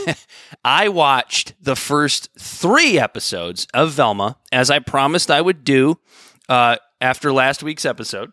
I 0.64 0.90
watched 0.90 1.54
the 1.62 1.76
first 1.76 2.30
three 2.40 2.98
episodes 2.98 3.68
of 3.74 3.92
Velma 3.92 4.38
as 4.52 4.70
I 4.70 4.80
promised 4.80 5.30
I 5.30 5.42
would 5.42 5.64
do 5.64 6.00
uh, 6.48 6.78
after 7.02 7.34
last 7.34 7.64
week's 7.64 7.86
episode. 7.86 8.32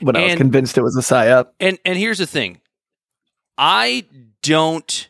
When 0.00 0.16
I 0.16 0.24
was 0.24 0.34
convinced 0.36 0.76
it 0.76 0.82
was 0.82 0.96
a 0.96 1.00
psyop. 1.00 1.50
And 1.60 1.78
and 1.84 1.96
here's 1.96 2.18
the 2.18 2.26
thing, 2.26 2.60
I 3.56 4.06
don't 4.42 5.08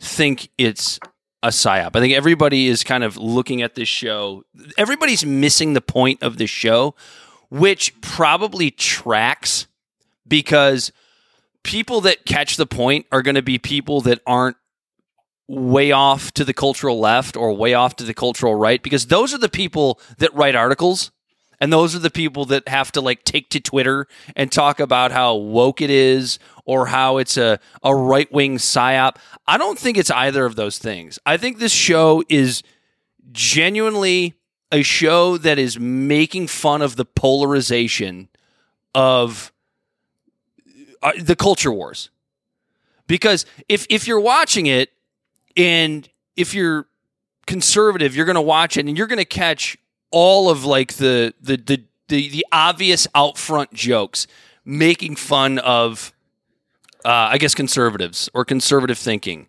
think 0.00 0.48
it's 0.56 0.98
a 1.42 1.48
psyop. 1.48 1.96
I 1.96 2.00
think 2.00 2.14
everybody 2.14 2.68
is 2.68 2.84
kind 2.84 3.04
of 3.04 3.16
looking 3.16 3.62
at 3.62 3.74
this 3.74 3.88
show. 3.88 4.44
Everybody's 4.78 5.24
missing 5.24 5.72
the 5.72 5.80
point 5.80 6.22
of 6.22 6.38
the 6.38 6.46
show, 6.46 6.94
which 7.50 7.98
probably 8.00 8.70
tracks 8.70 9.66
because 10.30 10.90
people 11.62 12.00
that 12.00 12.24
catch 12.24 12.56
the 12.56 12.64
point 12.64 13.04
are 13.12 13.20
going 13.20 13.34
to 13.34 13.42
be 13.42 13.58
people 13.58 14.00
that 14.00 14.20
aren't 14.26 14.56
way 15.46 15.92
off 15.92 16.32
to 16.32 16.44
the 16.44 16.54
cultural 16.54 16.98
left 16.98 17.36
or 17.36 17.52
way 17.52 17.74
off 17.74 17.96
to 17.96 18.04
the 18.04 18.14
cultural 18.14 18.54
right 18.54 18.82
because 18.82 19.08
those 19.08 19.34
are 19.34 19.38
the 19.38 19.48
people 19.48 20.00
that 20.18 20.32
write 20.32 20.54
articles 20.54 21.10
and 21.60 21.72
those 21.72 21.94
are 21.94 21.98
the 21.98 22.10
people 22.10 22.46
that 22.46 22.66
have 22.68 22.90
to 22.92 23.00
like 23.00 23.24
take 23.24 23.50
to 23.50 23.60
Twitter 23.60 24.06
and 24.34 24.50
talk 24.50 24.80
about 24.80 25.12
how 25.12 25.34
woke 25.34 25.82
it 25.82 25.90
is 25.90 26.38
or 26.64 26.86
how 26.86 27.18
it's 27.18 27.36
a, 27.36 27.60
a 27.82 27.94
right 27.94 28.32
wing 28.32 28.56
psyop. 28.56 29.16
I 29.46 29.58
don't 29.58 29.78
think 29.78 29.98
it's 29.98 30.10
either 30.10 30.46
of 30.46 30.56
those 30.56 30.78
things. 30.78 31.18
I 31.26 31.36
think 31.36 31.58
this 31.58 31.72
show 31.72 32.24
is 32.28 32.62
genuinely 33.30 34.34
a 34.72 34.82
show 34.82 35.36
that 35.36 35.58
is 35.58 35.78
making 35.78 36.46
fun 36.46 36.80
of 36.80 36.96
the 36.96 37.04
polarization 37.04 38.28
of 38.94 39.52
uh, 41.02 41.12
the 41.18 41.36
culture 41.36 41.72
wars. 41.72 42.10
Because 43.06 43.46
if 43.68 43.86
if 43.90 44.06
you're 44.06 44.20
watching 44.20 44.66
it 44.66 44.90
and 45.56 46.08
if 46.36 46.54
you're 46.54 46.86
conservative, 47.46 48.14
you're 48.14 48.26
going 48.26 48.36
to 48.36 48.40
watch 48.40 48.76
it 48.76 48.86
and 48.86 48.96
you're 48.96 49.08
going 49.08 49.18
to 49.18 49.24
catch 49.24 49.76
all 50.10 50.48
of 50.50 50.64
like 50.64 50.94
the 50.94 51.34
the 51.40 51.56
the 51.56 51.82
the, 52.08 52.28
the 52.28 52.46
obvious 52.52 53.06
out 53.14 53.38
front 53.38 53.72
jokes 53.72 54.26
making 54.64 55.16
fun 55.16 55.58
of 55.58 56.12
uh, 57.04 57.08
I 57.08 57.38
guess 57.38 57.54
conservatives 57.54 58.28
or 58.34 58.44
conservative 58.44 58.98
thinking 58.98 59.48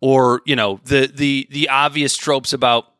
or 0.00 0.42
you 0.44 0.56
know 0.56 0.80
the 0.84 1.10
the 1.12 1.48
the 1.50 1.68
obvious 1.68 2.16
tropes 2.16 2.52
about 2.52 2.92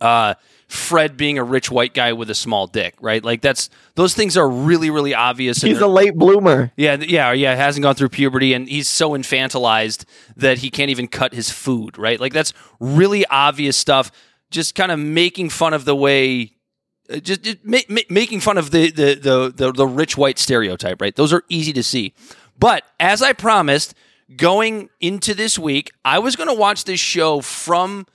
uh, 0.00 0.34
Fred 0.68 1.16
being 1.16 1.38
a 1.38 1.44
rich 1.44 1.70
white 1.70 1.94
guy 1.94 2.12
with 2.12 2.28
a 2.28 2.34
small 2.34 2.66
dick, 2.66 2.94
right? 3.00 3.22
Like 3.24 3.40
that's 3.40 3.70
those 3.94 4.14
things 4.14 4.36
are 4.36 4.48
really 4.48 4.90
really 4.90 5.14
obvious. 5.14 5.62
He's 5.62 5.80
a 5.80 5.86
late 5.86 6.14
bloomer. 6.16 6.72
yeah, 6.76 6.96
yeah, 7.00 7.32
yeah. 7.32 7.54
Hasn't 7.54 7.82
gone 7.84 7.94
through 7.94 8.08
puberty, 8.08 8.52
and 8.52 8.68
he's 8.68 8.88
so 8.88 9.10
infantilized 9.10 10.04
that 10.36 10.58
he 10.58 10.70
can't 10.70 10.90
even 10.90 11.06
cut 11.06 11.32
his 11.34 11.50
food. 11.50 11.98
Right, 11.98 12.18
like 12.18 12.32
that's 12.32 12.52
really 12.80 13.24
obvious 13.26 13.76
stuff. 13.76 14.10
Just 14.50 14.74
kind 14.74 14.90
of 14.90 14.98
making 14.98 15.50
fun 15.50 15.72
of 15.74 15.84
the 15.84 15.94
way, 15.94 16.52
uh, 17.10 17.18
just, 17.18 17.42
just 17.42 17.58
ma- 17.64 17.78
ma- 17.88 18.00
making 18.10 18.40
fun 18.40 18.58
of 18.58 18.70
the, 18.72 18.90
the 18.90 19.14
the 19.14 19.52
the 19.54 19.72
the 19.72 19.86
rich 19.86 20.16
white 20.16 20.38
stereotype. 20.38 21.00
Right, 21.00 21.14
those 21.14 21.32
are 21.32 21.44
easy 21.48 21.72
to 21.74 21.82
see. 21.82 22.12
But 22.58 22.82
as 22.98 23.22
I 23.22 23.32
promised, 23.34 23.94
going 24.36 24.88
into 25.00 25.32
this 25.34 25.58
week, 25.58 25.92
I 26.04 26.18
was 26.18 26.34
going 26.34 26.48
to 26.48 26.54
watch 26.54 26.84
this 26.84 26.98
show 26.98 27.40
from 27.40 28.06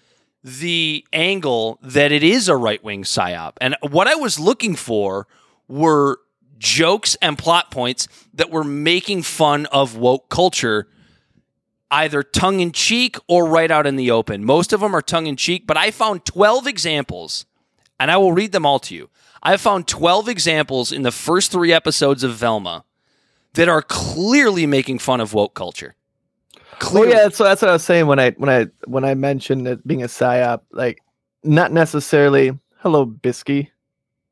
the 0.43 1.05
angle 1.13 1.79
that 1.81 2.11
it 2.11 2.23
is 2.23 2.47
a 2.47 2.55
right 2.55 2.83
wing 2.83 3.03
psyop. 3.03 3.53
And 3.61 3.75
what 3.81 4.07
I 4.07 4.15
was 4.15 4.39
looking 4.39 4.75
for 4.75 5.27
were 5.67 6.19
jokes 6.57 7.15
and 7.21 7.37
plot 7.37 7.71
points 7.71 8.07
that 8.33 8.49
were 8.49 8.63
making 8.63 9.23
fun 9.23 9.65
of 9.67 9.97
woke 9.97 10.29
culture, 10.29 10.87
either 11.89 12.23
tongue 12.23 12.59
in 12.59 12.71
cheek 12.71 13.17
or 13.27 13.45
right 13.47 13.69
out 13.69 13.87
in 13.87 13.95
the 13.95 14.11
open. 14.11 14.43
Most 14.43 14.73
of 14.73 14.79
them 14.79 14.95
are 14.95 15.01
tongue 15.01 15.27
in 15.27 15.35
cheek, 15.35 15.67
but 15.67 15.77
I 15.77 15.91
found 15.91 16.25
12 16.25 16.67
examples, 16.67 17.45
and 17.99 18.09
I 18.09 18.17
will 18.17 18.33
read 18.33 18.51
them 18.51 18.65
all 18.65 18.79
to 18.79 18.95
you. 18.95 19.09
I 19.43 19.57
found 19.57 19.87
12 19.87 20.29
examples 20.29 20.91
in 20.91 21.01
the 21.01 21.11
first 21.11 21.51
three 21.51 21.73
episodes 21.73 22.23
of 22.23 22.35
Velma 22.35 22.85
that 23.53 23.67
are 23.67 23.81
clearly 23.81 24.65
making 24.65 24.99
fun 24.99 25.19
of 25.19 25.33
woke 25.33 25.53
culture. 25.55 25.95
Oh 26.93 27.03
yeah, 27.03 27.29
so 27.29 27.43
that's 27.43 27.61
what 27.61 27.69
I 27.69 27.73
was 27.73 27.83
saying 27.83 28.07
when 28.07 28.19
I 28.19 28.31
when 28.31 28.49
I 28.49 28.67
when 28.85 29.03
I 29.05 29.13
mentioned 29.13 29.67
it 29.67 29.85
being 29.85 30.03
a 30.03 30.07
psyop. 30.07 30.61
Like, 30.71 30.99
not 31.43 31.71
necessarily. 31.71 32.57
Hello, 32.79 33.05
Bisky. 33.05 33.69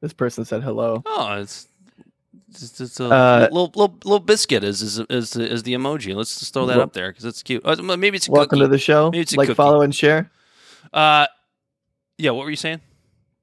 This 0.02 0.14
person 0.14 0.46
said 0.46 0.64
hello. 0.64 1.04
Oh, 1.06 1.34
it's 1.40 1.68
it's, 2.50 2.82
it's 2.82 3.00
a 3.00 3.06
Uh, 3.06 3.48
little, 3.52 3.72
little 3.76 3.96
little 4.04 4.20
biscuit 4.20 4.64
is 4.64 4.82
is, 4.82 5.00
is, 5.10 5.36
is 5.36 5.64
the 5.64 5.74
emoji. 5.74 6.16
Let's 6.16 6.40
just 6.40 6.54
throw 6.54 6.66
that 6.66 6.78
Wel- 6.78 6.86
up 6.86 6.94
there 6.94 7.12
because 7.12 7.26
it's 7.26 7.44
cute. 7.44 7.62
Uh, 7.66 7.76
maybe 7.98 8.18
it's 8.18 8.28
a 8.28 8.32
Welcome 8.32 8.60
cookie. 8.60 8.62
to 8.62 8.68
the 8.72 8.78
show. 8.80 9.12
Maybe 9.12 9.22
it's 9.22 9.34
a 9.34 9.38
like, 9.38 9.48
cookie. 9.48 9.56
follow, 9.56 9.82
and 9.82 9.94
share. 9.94 10.32
uh, 10.94 11.28
yeah. 12.18 12.32
What 12.32 12.46
were 12.46 12.50
you 12.50 12.56
saying? 12.56 12.82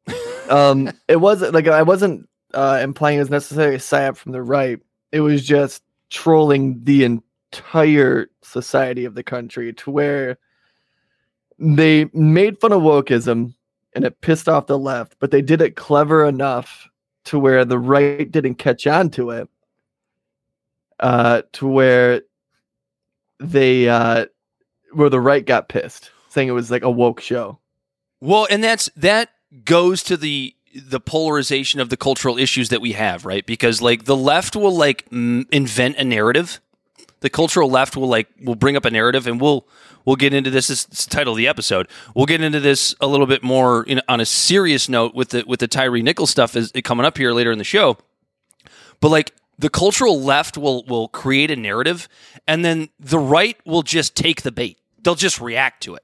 um 0.51 0.91
it 1.09 1.17
wasn't 1.17 1.53
like 1.53 1.67
i 1.67 1.83
wasn't 1.83 2.29
uh 2.55 2.79
implying 2.81 3.17
it 3.17 3.21
was 3.21 3.31
necessarily 3.31 3.75
a 3.75 3.79
psyop 3.79 4.17
from 4.17 4.31
the 4.31 4.41
right 4.41 4.79
it 5.11 5.19
was 5.21 5.45
just 5.45 5.83
trolling 6.09 6.79
the 6.85 7.19
entire 7.53 8.29
society 8.43 9.05
of 9.05 9.15
the 9.15 9.23
country 9.23 9.73
to 9.73 9.91
where 9.91 10.39
they 11.59 12.07
made 12.13 12.61
fun 12.61 12.73
of 12.73 12.83
wokeism 12.83 13.55
and 13.95 14.05
it 14.05 14.21
pissed 14.21 14.49
off 14.49 14.67
the 14.67 14.79
left 14.79 15.17
but 15.21 15.31
they 15.31 15.43
did 15.43 15.63
it 15.63 15.77
clever 15.77 16.25
enough 16.27 16.89
to 17.25 17.39
where 17.39 17.65
the 17.65 17.79
right 17.79 18.31
didn't 18.31 18.57
catch 18.57 18.87
on 18.87 19.09
to 19.11 19.31
it 19.31 19.49
uh 21.01 21.43
to 21.53 21.67
where 21.67 22.23
they 23.41 23.89
uh 23.89 24.27
where 24.93 25.11
the 25.11 25.21
right 25.21 25.47
got 25.47 25.69
pissed 25.69 26.11
saying 26.29 26.49
it 26.49 26.53
was 26.53 26.71
like 26.71 26.83
a 26.83 26.91
woke 26.91 27.21
show 27.21 27.59
Well, 28.21 28.47
and 28.51 28.63
that's 28.63 28.91
that 28.97 29.31
goes 29.65 30.03
to 30.05 30.17
the 30.17 30.55
the 30.75 31.01
polarization 31.01 31.81
of 31.81 31.89
the 31.89 31.97
cultural 31.97 32.37
issues 32.39 32.69
that 32.69 32.81
we 32.83 32.93
have, 32.93 33.25
right? 33.25 33.47
Because 33.47 33.81
like 33.81 34.05
the 34.05 34.17
left 34.17 34.57
will 34.57 34.77
like 34.77 35.07
m- 35.13 35.47
invent 35.51 35.97
a 35.97 36.05
narrative. 36.05 36.61
The 37.21 37.31
cultural 37.31 37.71
left 37.71 37.97
will 37.97 38.09
like 38.09 38.29
will 38.43 38.55
bring 38.55 38.77
up 38.77 38.85
a 38.85 38.91
narrative, 38.91 39.27
and 39.27 39.41
we'll 39.41 39.67
we'll 40.05 40.17
get 40.17 40.35
into 40.35 40.51
this. 40.51 40.69
This 40.69 40.85
is 40.85 41.07
the 41.07 41.11
title 41.11 41.33
of 41.33 41.39
the 41.39 41.49
episode. 41.49 41.89
We'll 42.15 42.27
get 42.27 42.41
into 42.41 42.61
this 42.61 42.95
a 43.01 43.07
little 43.07 43.27
bit 43.27 43.43
more 43.43 43.85
in, 43.85 44.01
on 44.09 44.21
a 44.21 44.27
serious 44.27 44.89
note 44.89 45.15
with 45.15 45.31
the 45.31 45.45
with 45.47 45.61
the 45.61 45.69
Tyre 45.69 45.99
Nichols 45.99 46.31
stuff 46.31 46.55
is 46.57 46.73
coming 46.85 47.07
up 47.07 47.17
here 47.17 47.33
later 47.33 47.51
in 47.53 47.59
the 47.59 47.65
show. 47.65 47.97
But 49.01 49.09
like 49.09 49.33
the 49.59 49.71
cultural 49.71 50.21
left 50.21 50.59
will 50.59 50.85
will 50.85 51.09
create 51.09 51.51
a 51.51 51.57
narrative, 51.57 52.09
and 52.47 52.65
then 52.65 52.91
the 53.01 53.19
right 53.19 53.57
will 53.65 53.83
just 53.83 54.15
take 54.15 54.43
the 54.43 54.53
bait. 54.53 54.79
They'll 55.03 55.15
just 55.15 55.41
react 55.41 55.83
to 55.85 55.95
it. 55.95 56.03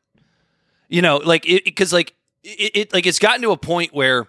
You 0.88 1.02
know, 1.02 1.18
like 1.18 1.48
it 1.48 1.64
because 1.64 1.92
like 1.92 2.14
it, 2.42 2.70
it 2.74 2.92
like 2.94 3.06
it's 3.06 3.18
gotten 3.18 3.42
to 3.42 3.50
a 3.50 3.56
point 3.56 3.94
where 3.94 4.28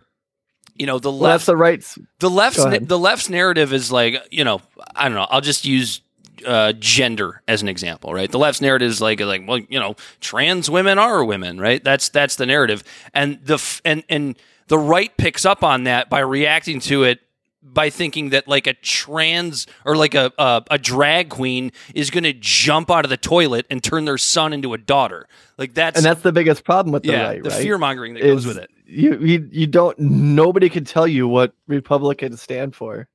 you 0.76 0.86
know 0.86 1.00
the 1.00 1.10
well 1.12 1.20
left 1.20 1.34
that's 1.42 1.46
the 1.46 1.56
right's 1.58 1.98
the 2.20 2.30
left's 2.30 2.58
Go 2.58 2.66
na- 2.66 2.70
ahead. 2.70 2.88
the 2.88 3.00
left's 3.00 3.30
narrative 3.30 3.74
is 3.74 3.92
like 3.92 4.16
you 4.32 4.44
know 4.44 4.62
I 4.96 5.08
don't 5.08 5.16
know 5.16 5.28
I'll 5.30 5.42
just 5.42 5.66
use 5.66 6.02
uh, 6.46 6.74
gender 6.74 7.42
as 7.48 7.62
an 7.62 7.68
example 7.68 8.14
right? 8.14 8.32
The 8.32 8.40
left's 8.40 8.62
narrative 8.62 8.90
is 8.90 9.02
like 9.02 9.20
like 9.20 9.48
well 9.48 9.60
you 9.70 9.80
know 9.80 9.96
trans 10.20 10.70
women 10.70 11.00
are 11.00 11.24
women 11.24 11.60
right? 11.60 11.84
That's 11.84 12.10
that's 12.10 12.36
the 12.36 12.46
narrative. 12.46 12.84
And 13.14 13.40
the 13.44 13.56
f- 13.56 13.82
and 13.86 14.04
and 14.10 14.38
the 14.68 14.78
right 14.78 15.16
picks 15.18 15.46
up 15.46 15.64
on 15.64 15.84
that 15.84 16.10
by 16.10 16.20
reacting 16.20 16.80
to 16.82 17.04
it 17.04 17.20
by 17.64 17.90
thinking 17.90 18.30
that 18.30 18.48
like 18.48 18.68
a 18.68 18.74
trans 18.74 19.68
or 19.86 19.96
like 19.96 20.16
a 20.16 20.32
a, 20.38 20.64
a 20.72 20.78
drag 20.78 21.30
queen 21.30 21.72
is 21.96 22.10
going 22.10 22.24
to 22.24 22.34
jump 22.34 22.92
out 22.92 23.06
of 23.06 23.10
the 23.10 23.18
toilet 23.18 23.66
and 23.70 23.84
turn 23.84 24.06
their 24.06 24.18
son 24.18 24.54
into 24.54 24.74
a 24.74 24.78
daughter. 24.78 25.28
Like 25.58 25.74
that's, 25.74 25.98
and 25.98 26.06
that's 26.06 26.22
the 26.22 26.32
biggest 26.32 26.64
problem 26.66 26.92
with 26.92 27.04
the 27.04 27.12
yeah 27.14 27.28
right 27.28 27.44
the 27.44 27.50
right? 27.50 27.62
fear 27.62 27.78
mongering 27.78 28.16
that 28.16 28.24
goes 28.24 28.42
is 28.42 28.48
with 28.48 28.58
it. 28.58 28.70
You, 28.86 29.18
you 29.20 29.50
you 29.52 29.68
don't 29.68 29.98
nobody 29.98 30.70
can 30.70 30.84
tell 30.84 31.08
you 31.08 31.28
what 31.28 31.54
Republicans 31.68 32.42
stand 32.42 32.76
for, 32.76 33.08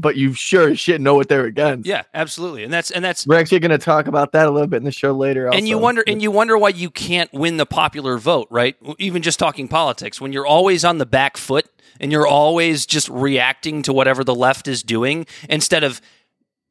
but 0.00 0.16
you 0.16 0.34
sure 0.34 0.70
as 0.70 0.80
shit 0.80 1.00
know 1.00 1.14
what 1.14 1.28
they're 1.28 1.44
against. 1.44 1.86
yeah 1.86 2.02
absolutely 2.12 2.64
and 2.64 2.72
that's 2.72 2.90
and 2.90 3.04
that's 3.04 3.26
We're 3.26 3.38
actually 3.38 3.60
going 3.60 3.70
to 3.70 3.78
talk 3.78 4.06
about 4.08 4.32
that 4.32 4.46
a 4.46 4.50
little 4.50 4.66
bit 4.66 4.78
in 4.78 4.84
the 4.84 4.90
show 4.90 5.12
later. 5.12 5.48
and 5.52 5.68
you 5.68 5.78
wonder 5.78 6.02
and 6.06 6.20
you 6.20 6.30
wonder 6.30 6.58
why 6.58 6.70
you 6.70 6.90
can't 6.90 7.32
win 7.32 7.56
the 7.58 7.66
popular 7.66 8.18
vote 8.18 8.48
right 8.50 8.76
even 8.98 9.22
just 9.22 9.38
talking 9.38 9.68
politics 9.68 10.20
when 10.20 10.32
you're 10.32 10.46
always 10.46 10.84
on 10.84 10.98
the 10.98 11.06
back 11.06 11.36
foot 11.36 11.66
and 12.00 12.10
you're 12.12 12.26
always 12.26 12.86
just 12.86 13.08
reacting 13.08 13.82
to 13.82 13.92
whatever 13.92 14.24
the 14.24 14.34
left 14.34 14.68
is 14.68 14.82
doing 14.82 15.26
instead 15.48 15.84
of 15.84 16.00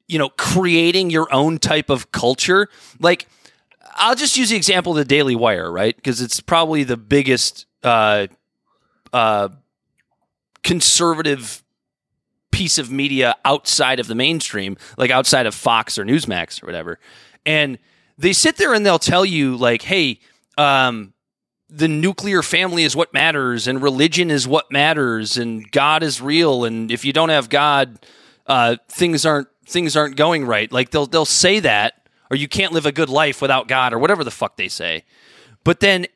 you 0.08 0.17
know 0.20 0.30
creating 0.30 1.10
your 1.10 1.34
own 1.34 1.58
type 1.60 1.89
of 1.89 2.12
culture 2.12 2.67
like 3.00 3.28
i'll 3.96 4.15
just 4.15 4.38
use 4.38 4.50
the 4.50 4.56
example 4.58 4.91
of 4.91 4.98
the 4.98 5.06
daily 5.06 5.36
wire 5.36 5.72
right 5.72 5.96
because 5.96 6.22
it's 6.22 6.39
probably 6.41 6.84
the 6.84 6.98
biggest 6.98 7.65
uh 7.84 8.28
uh 9.13 9.48
conservative 10.63 11.63
piece 12.58 12.80
of 12.80 12.89
media 12.89 13.36
outside 13.46 14.00
of 14.00 14.08
the 14.08 14.15
mainstream, 14.15 14.78
like 14.98 15.12
outside 15.12 15.46
of 15.46 15.54
Fox 15.54 16.00
or 16.00 16.04
Newsmax 16.04 16.63
or 16.63 16.65
whatever. 16.65 16.98
And 17.46 17.78
they 18.17 18.34
sit 18.34 18.58
there 18.58 18.74
and 18.74 18.84
they'll 18.84 18.98
tell 18.98 19.24
you, 19.24 19.56
like, 19.56 19.84
hey, 19.84 20.20
um, 20.58 21.13
the 21.70 21.88
nuclear 21.88 22.41
family 22.41 22.82
is 22.82 22.96
what 22.96 23.13
matters, 23.13 23.67
and 23.67 23.80
religion 23.80 24.32
is 24.32 24.48
what 24.48 24.72
matters, 24.72 25.38
and 25.38 25.72
God 25.72 26.02
is 26.02 26.20
real, 26.20 26.65
and 26.65 26.89
if 26.91 27.06
you 27.06 27.13
don't 27.13 27.30
have 27.30 27.48
God, 27.48 28.00
uh, 28.48 28.78
things 28.89 29.24
aren't 29.24 29.50
things 29.67 29.96
aren't 29.96 30.15
going 30.15 30.43
right. 30.43 30.72
Like 30.72 30.89
they'll 30.89 31.06
they'll 31.06 31.26
say 31.26 31.60
that, 31.60 32.10
or 32.32 32.38
you 32.38 32.48
can't 32.48 32.74
live 32.74 32.88
a 32.88 32.91
good 32.91 33.10
life 33.10 33.39
without 33.39 33.67
God, 33.67 33.93
or 33.93 34.00
whatever 34.00 34.24
the 34.24 34.32
fuck 34.32 34.58
they 34.58 34.70
say. 34.70 35.04
But 35.63 35.80
then 35.80 36.08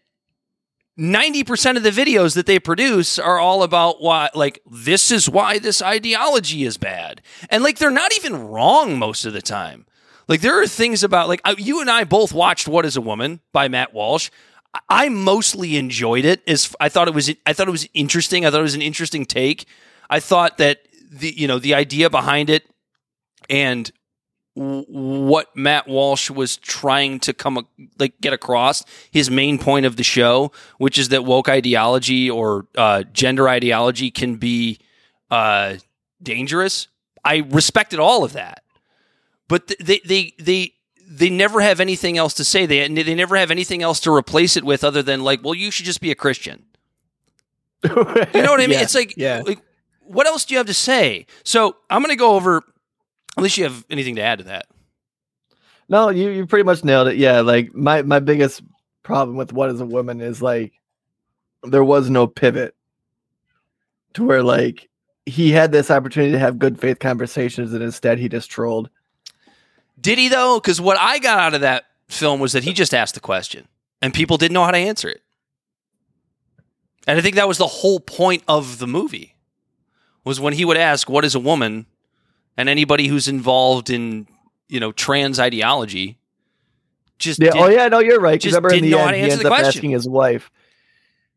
90% 0.99 1.77
of 1.77 1.83
the 1.83 1.89
videos 1.89 2.35
that 2.35 2.45
they 2.45 2.59
produce 2.59 3.17
are 3.17 3.39
all 3.39 3.63
about 3.63 4.01
why 4.01 4.29
like 4.35 4.61
this 4.69 5.09
is 5.09 5.29
why 5.29 5.57
this 5.57 5.81
ideology 5.81 6.63
is 6.63 6.77
bad. 6.77 7.21
And 7.49 7.63
like 7.63 7.77
they're 7.77 7.91
not 7.91 8.13
even 8.15 8.47
wrong 8.49 8.99
most 8.99 9.25
of 9.25 9.33
the 9.33 9.41
time. 9.41 9.85
Like 10.27 10.41
there 10.41 10.61
are 10.61 10.67
things 10.67 11.03
about 11.03 11.27
like 11.27 11.41
you 11.57 11.81
and 11.81 11.89
i 11.89 12.03
both 12.03 12.33
watched 12.33 12.67
what 12.67 12.85
is 12.85 12.97
a 12.97 13.01
woman 13.01 13.39
by 13.53 13.67
matt 13.67 13.93
walsh. 13.93 14.29
I- 14.89 15.09
mostly 15.09 15.77
enjoyed 15.77 16.25
it 16.25 16.41
as 16.47 16.75
i 16.79 16.89
thought 16.89 17.07
it 17.07 17.13
was 17.13 17.31
i 17.45 17.53
thought 17.53 17.67
it 17.67 17.71
was 17.71 17.87
interesting. 17.93 18.45
I 18.45 18.51
thought 18.51 18.59
it 18.59 18.63
was 18.63 18.75
an 18.75 18.81
interesting 18.81 19.25
take. 19.25 19.65
I 20.09 20.19
thought 20.19 20.57
that 20.57 20.81
the 21.09 21.33
you 21.35 21.47
know 21.47 21.59
the 21.59 21.73
idea 21.73 22.09
behind 22.09 22.49
it 22.49 22.65
and 23.49 23.91
what 24.53 25.55
Matt 25.55 25.87
Walsh 25.87 26.29
was 26.29 26.57
trying 26.57 27.19
to 27.21 27.33
come 27.33 27.65
like 27.97 28.19
get 28.19 28.33
across 28.33 28.83
his 29.09 29.29
main 29.31 29.57
point 29.57 29.85
of 29.85 29.95
the 29.95 30.03
show, 30.03 30.51
which 30.77 30.97
is 30.97 31.09
that 31.09 31.23
woke 31.23 31.47
ideology 31.47 32.29
or 32.29 32.67
uh, 32.75 33.03
gender 33.13 33.47
ideology 33.47 34.11
can 34.11 34.35
be 34.35 34.79
uh, 35.29 35.75
dangerous. 36.21 36.87
I 37.23 37.37
respected 37.49 37.99
all 37.99 38.23
of 38.25 38.33
that, 38.33 38.63
but 39.47 39.71
they 39.79 40.01
they 40.03 40.33
they 40.37 40.73
they 41.07 41.29
never 41.29 41.61
have 41.61 41.79
anything 41.79 42.17
else 42.17 42.33
to 42.35 42.43
say. 42.43 42.65
They 42.65 42.87
they 42.87 43.15
never 43.15 43.37
have 43.37 43.51
anything 43.51 43.81
else 43.81 43.99
to 44.01 44.11
replace 44.13 44.57
it 44.57 44.63
with 44.63 44.83
other 44.83 45.01
than 45.01 45.23
like, 45.23 45.43
well, 45.43 45.55
you 45.55 45.71
should 45.71 45.85
just 45.85 46.01
be 46.01 46.11
a 46.11 46.15
Christian. 46.15 46.63
You 47.83 47.89
know 47.95 48.51
what 48.51 48.59
I 48.61 48.67
mean? 48.67 48.71
Yeah, 48.71 48.81
It's 48.83 48.93
like, 48.95 49.15
yeah. 49.17 49.41
like, 49.45 49.59
what 50.01 50.27
else 50.27 50.45
do 50.45 50.53
you 50.53 50.59
have 50.59 50.67
to 50.67 50.73
say? 50.73 51.25
So 51.43 51.77
I'm 51.89 52.01
going 52.03 52.11
to 52.11 52.15
go 52.15 52.35
over. 52.35 52.61
Unless 53.41 53.57
you 53.57 53.63
have 53.63 53.83
anything 53.89 54.17
to 54.17 54.21
add 54.21 54.37
to 54.37 54.43
that. 54.43 54.67
No, 55.89 56.09
you 56.09 56.29
you 56.29 56.45
pretty 56.45 56.61
much 56.63 56.83
nailed 56.83 57.07
it. 57.07 57.17
Yeah, 57.17 57.41
like 57.41 57.73
my 57.73 58.03
my 58.03 58.19
biggest 58.19 58.61
problem 59.01 59.35
with 59.35 59.51
what 59.51 59.71
is 59.71 59.81
a 59.81 59.85
woman 59.85 60.21
is 60.21 60.43
like 60.43 60.73
there 61.63 61.83
was 61.83 62.07
no 62.07 62.27
pivot 62.27 62.75
to 64.13 64.23
where 64.23 64.43
like 64.43 64.89
he 65.25 65.49
had 65.49 65.71
this 65.71 65.89
opportunity 65.89 66.33
to 66.33 66.37
have 66.37 66.59
good 66.59 66.79
faith 66.79 66.99
conversations 66.99 67.73
and 67.73 67.81
instead 67.81 68.19
he 68.19 68.29
just 68.29 68.51
trolled. 68.51 68.91
Did 69.99 70.19
he 70.19 70.29
though? 70.29 70.59
Because 70.59 70.79
what 70.79 70.99
I 70.99 71.17
got 71.17 71.39
out 71.39 71.55
of 71.55 71.61
that 71.61 71.85
film 72.09 72.39
was 72.39 72.51
that 72.51 72.63
he 72.63 72.73
just 72.73 72.93
asked 72.93 73.15
the 73.15 73.19
question, 73.19 73.67
and 74.03 74.13
people 74.13 74.37
didn't 74.37 74.53
know 74.53 74.65
how 74.65 74.69
to 74.69 74.77
answer 74.77 75.09
it. 75.09 75.23
And 77.07 77.17
I 77.17 77.23
think 77.23 77.37
that 77.37 77.47
was 77.47 77.57
the 77.57 77.65
whole 77.65 77.99
point 77.99 78.43
of 78.47 78.77
the 78.77 78.85
movie, 78.85 79.35
was 80.23 80.39
when 80.39 80.53
he 80.53 80.63
would 80.63 80.77
ask, 80.77 81.09
"What 81.09 81.25
is 81.25 81.33
a 81.33 81.39
woman?" 81.39 81.87
And 82.57 82.69
anybody 82.69 83.07
who's 83.07 83.27
involved 83.27 83.89
in 83.89 84.27
you 84.69 84.79
know 84.79 84.91
trans 84.91 85.39
ideology 85.39 86.17
just 87.19 87.39
Yeah, 87.39 87.51
oh 87.55 87.67
yeah, 87.69 87.87
no, 87.87 87.99
you're 87.99 88.19
right. 88.19 88.39
just 88.41 88.53
Remember 88.55 88.69
in 88.69 88.81
didn't 88.81 88.91
the 88.91 88.97
know 88.97 88.97
how 89.03 89.07
end, 89.07 89.13
to 89.13 89.17
he 89.17 89.23
answer 89.25 89.31
ends 89.33 89.43
the 89.43 89.49
up 89.49 89.55
question. 89.59 89.67
asking 89.79 89.91
his 89.91 90.09
wife. 90.09 90.49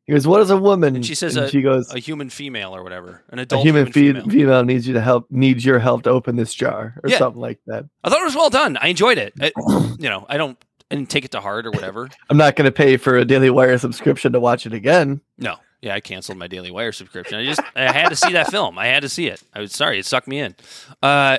He 0.07 0.13
goes, 0.13 0.27
"What 0.27 0.41
is 0.43 0.51
a 0.51 0.57
woman?" 0.57 0.97
And 0.97 1.05
she 1.07 1.15
says 1.15 1.35
and 1.37 1.47
a- 1.47 1.49
she 1.51 1.63
goes, 1.63 1.93
a 1.95 1.99
human 1.99 2.29
female 2.31 2.75
or 2.77 2.83
whatever, 2.83 3.23
an 3.31 3.39
"A 3.39 3.43
adult 3.43 3.65
human, 3.65 3.87
fe- 3.87 3.93
female. 3.93 4.29
female. 4.29 4.65
needs 4.65 4.87
you 4.87 4.95
to 4.95 5.01
help, 5.01 5.27
needs 5.31 5.65
your 5.65 5.79
help 5.79 6.03
to 6.05 6.11
open 6.11 6.37
this 6.37 6.53
jar, 6.55 6.95
or 7.03 7.09
Yeah. 7.11 7.19
something 7.19 7.41
like 7.41 7.59
that." 7.67 7.87
I 8.03 8.11
thought 8.11 8.21
it 8.21 8.25
was 8.25 8.35
well 8.35 8.51
done. 8.51 8.77
I 8.81 8.89
enjoyed 8.89 9.17
it. 9.19 9.33
I, 9.41 9.53
you 9.99 10.09
know, 10.09 10.25
I 10.29 10.37
don't 10.37 10.59
I 10.91 10.95
didn't 10.97 11.09
take 11.11 11.25
it 11.25 11.31
to 11.33 11.41
heart 11.41 11.67
or 11.67 11.71
whatever. 11.71 12.09
I'm 12.31 12.37
not 12.37 12.55
going 12.57 12.67
to 12.67 12.73
pay 12.73 12.97
for 12.99 13.17
a 13.17 13.25
Daily 13.25 13.49
Wire 13.51 13.77
subscription 13.79 14.33
to 14.35 14.41
watch 14.41 14.67
it 14.67 14.73
again. 14.75 15.21
No. 15.39 15.57
Yeah, 15.85 15.95
I 15.95 16.01
canceled 16.01 16.39
my 16.39 16.47
Daily 16.47 16.71
Wire 16.71 16.93
subscription. 16.93 17.39
I 17.39 17.45
just 17.45 17.61
I 17.77 17.93
had 17.93 18.09
to 18.09 18.17
see 18.17 18.33
that 18.33 18.51
film. 18.51 18.79
I 18.79 18.87
had 18.87 19.01
to 19.03 19.09
see 19.09 19.27
it. 19.27 19.43
I 19.53 19.61
was 19.61 19.73
sorry, 19.73 19.99
it 19.99 20.07
sucked 20.07 20.27
me 20.27 20.39
in. 20.39 20.55
Uh, 21.03 21.39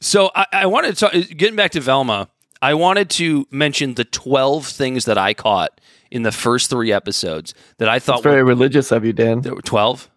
so 0.00 0.30
I, 0.34 0.46
I 0.52 0.66
wanted 0.66 0.94
to 0.96 1.00
talk, 1.00 1.12
getting 1.36 1.56
back 1.56 1.70
to 1.72 1.80
Velma. 1.80 2.28
I 2.60 2.74
wanted 2.74 3.08
to 3.10 3.46
mention 3.50 3.94
the 3.94 4.04
twelve 4.04 4.66
things 4.66 5.06
that 5.06 5.16
I 5.16 5.32
caught 5.32 5.80
in 6.10 6.22
the 6.24 6.32
first 6.32 6.68
three 6.70 6.92
episodes 6.92 7.54
that 7.78 7.88
I 7.88 7.98
thought 7.98 8.22
very 8.22 8.42
were, 8.42 8.48
religious 8.48 8.92
of 8.92 9.04
you, 9.04 9.12
Dan. 9.12 9.40
there 9.40 9.54
were 9.54 9.62
twelve. 9.62 10.10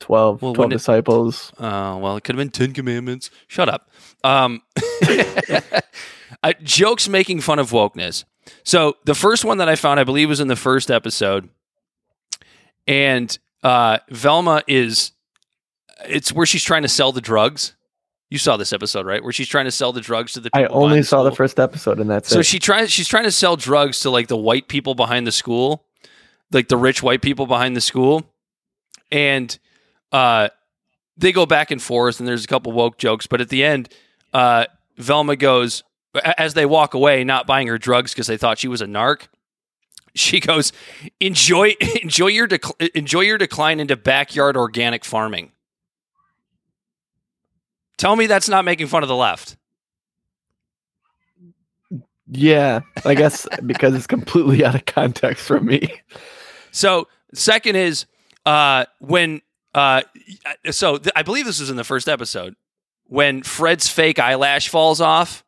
12, 0.00 0.42
Well, 0.42 0.54
12 0.54 0.58
wouldn't 0.58 0.72
it- 0.74 0.76
disciples. 0.76 1.52
Uh, 1.58 1.98
well, 2.00 2.16
it 2.16 2.22
could 2.22 2.36
have 2.36 2.38
been 2.38 2.50
Ten 2.50 2.72
Commandments. 2.72 3.30
Shut 3.48 3.68
up. 3.68 3.90
Um, 4.22 4.62
uh, 6.42 6.52
jokes 6.62 7.08
making 7.08 7.40
fun 7.40 7.58
of 7.58 7.70
wokeness. 7.70 8.24
So 8.62 8.96
the 9.04 9.14
first 9.16 9.44
one 9.44 9.58
that 9.58 9.68
I 9.68 9.74
found, 9.74 9.98
I 9.98 10.04
believe, 10.04 10.28
was 10.28 10.38
in 10.40 10.46
the 10.48 10.54
first 10.56 10.90
episode, 10.90 11.48
and 12.88 13.38
uh, 13.62 13.98
Velma 14.08 14.62
is. 14.66 15.12
It's 16.08 16.32
where 16.32 16.46
she's 16.46 16.62
trying 16.64 16.82
to 16.82 16.88
sell 16.88 17.12
the 17.12 17.20
drugs. 17.20 17.74
You 18.30 18.38
saw 18.38 18.56
this 18.56 18.72
episode, 18.72 19.06
right? 19.06 19.22
Where 19.22 19.32
she's 19.32 19.48
trying 19.48 19.64
to 19.64 19.70
sell 19.70 19.92
the 19.92 20.00
drugs 20.00 20.32
to 20.34 20.40
the. 20.40 20.50
I 20.52 20.66
only 20.66 21.02
saw 21.02 21.22
the 21.22 21.32
first 21.32 21.58
episode, 21.60 21.98
and 22.00 22.08
that's 22.10 22.28
So 22.28 22.40
it. 22.40 22.46
she 22.46 22.58
tries. 22.58 22.90
She's 22.90 23.08
trying 23.08 23.24
to 23.24 23.32
sell 23.32 23.56
drugs 23.56 24.00
to 24.00 24.10
like 24.10 24.28
the 24.28 24.36
white 24.36 24.68
people 24.68 24.94
behind 24.94 25.26
the 25.26 25.32
school, 25.32 25.84
like 26.52 26.68
the 26.68 26.76
rich 26.76 27.02
white 27.02 27.22
people 27.22 27.46
behind 27.46 27.74
the 27.76 27.80
school, 27.80 28.22
and 29.10 29.58
uh, 30.12 30.48
they 31.16 31.32
go 31.32 31.46
back 31.46 31.70
and 31.70 31.80
forth. 31.82 32.18
And 32.20 32.28
there's 32.28 32.44
a 32.44 32.48
couple 32.48 32.72
woke 32.72 32.98
jokes, 32.98 33.26
but 33.26 33.40
at 33.40 33.48
the 33.48 33.64
end, 33.64 33.88
uh, 34.32 34.66
Velma 34.98 35.34
goes 35.36 35.82
as 36.36 36.54
they 36.54 36.66
walk 36.66 36.94
away, 36.94 37.24
not 37.24 37.46
buying 37.46 37.66
her 37.68 37.78
drugs 37.78 38.12
because 38.12 38.26
they 38.26 38.36
thought 38.36 38.58
she 38.58 38.68
was 38.68 38.80
a 38.82 38.86
narc. 38.86 39.28
She 40.14 40.40
goes, 40.40 40.72
enjoy 41.20 41.74
enjoy 42.02 42.28
your 42.28 42.48
dec- 42.48 42.90
enjoy 42.94 43.20
your 43.20 43.38
decline 43.38 43.80
into 43.80 43.96
backyard 43.96 44.56
organic 44.56 45.04
farming. 45.04 45.52
Tell 47.96 48.14
me 48.16 48.26
that's 48.26 48.48
not 48.48 48.64
making 48.64 48.86
fun 48.86 49.02
of 49.02 49.08
the 49.08 49.16
left. 49.16 49.56
yeah, 52.30 52.80
I 53.04 53.14
guess 53.14 53.46
because 53.66 53.94
it's 53.94 54.06
completely 54.06 54.64
out 54.64 54.74
of 54.74 54.84
context 54.84 55.44
for 55.44 55.60
me. 55.60 56.00
So 56.70 57.08
second 57.34 57.76
is 57.76 58.06
uh, 58.46 58.84
when 59.00 59.40
uh, 59.74 60.02
so 60.70 60.98
th- 60.98 61.12
I 61.16 61.22
believe 61.22 61.44
this 61.44 61.60
was 61.60 61.70
in 61.70 61.76
the 61.76 61.84
first 61.84 62.08
episode 62.08 62.54
when 63.04 63.42
Fred's 63.42 63.88
fake 63.88 64.18
eyelash 64.18 64.68
falls 64.68 65.00
off 65.00 65.44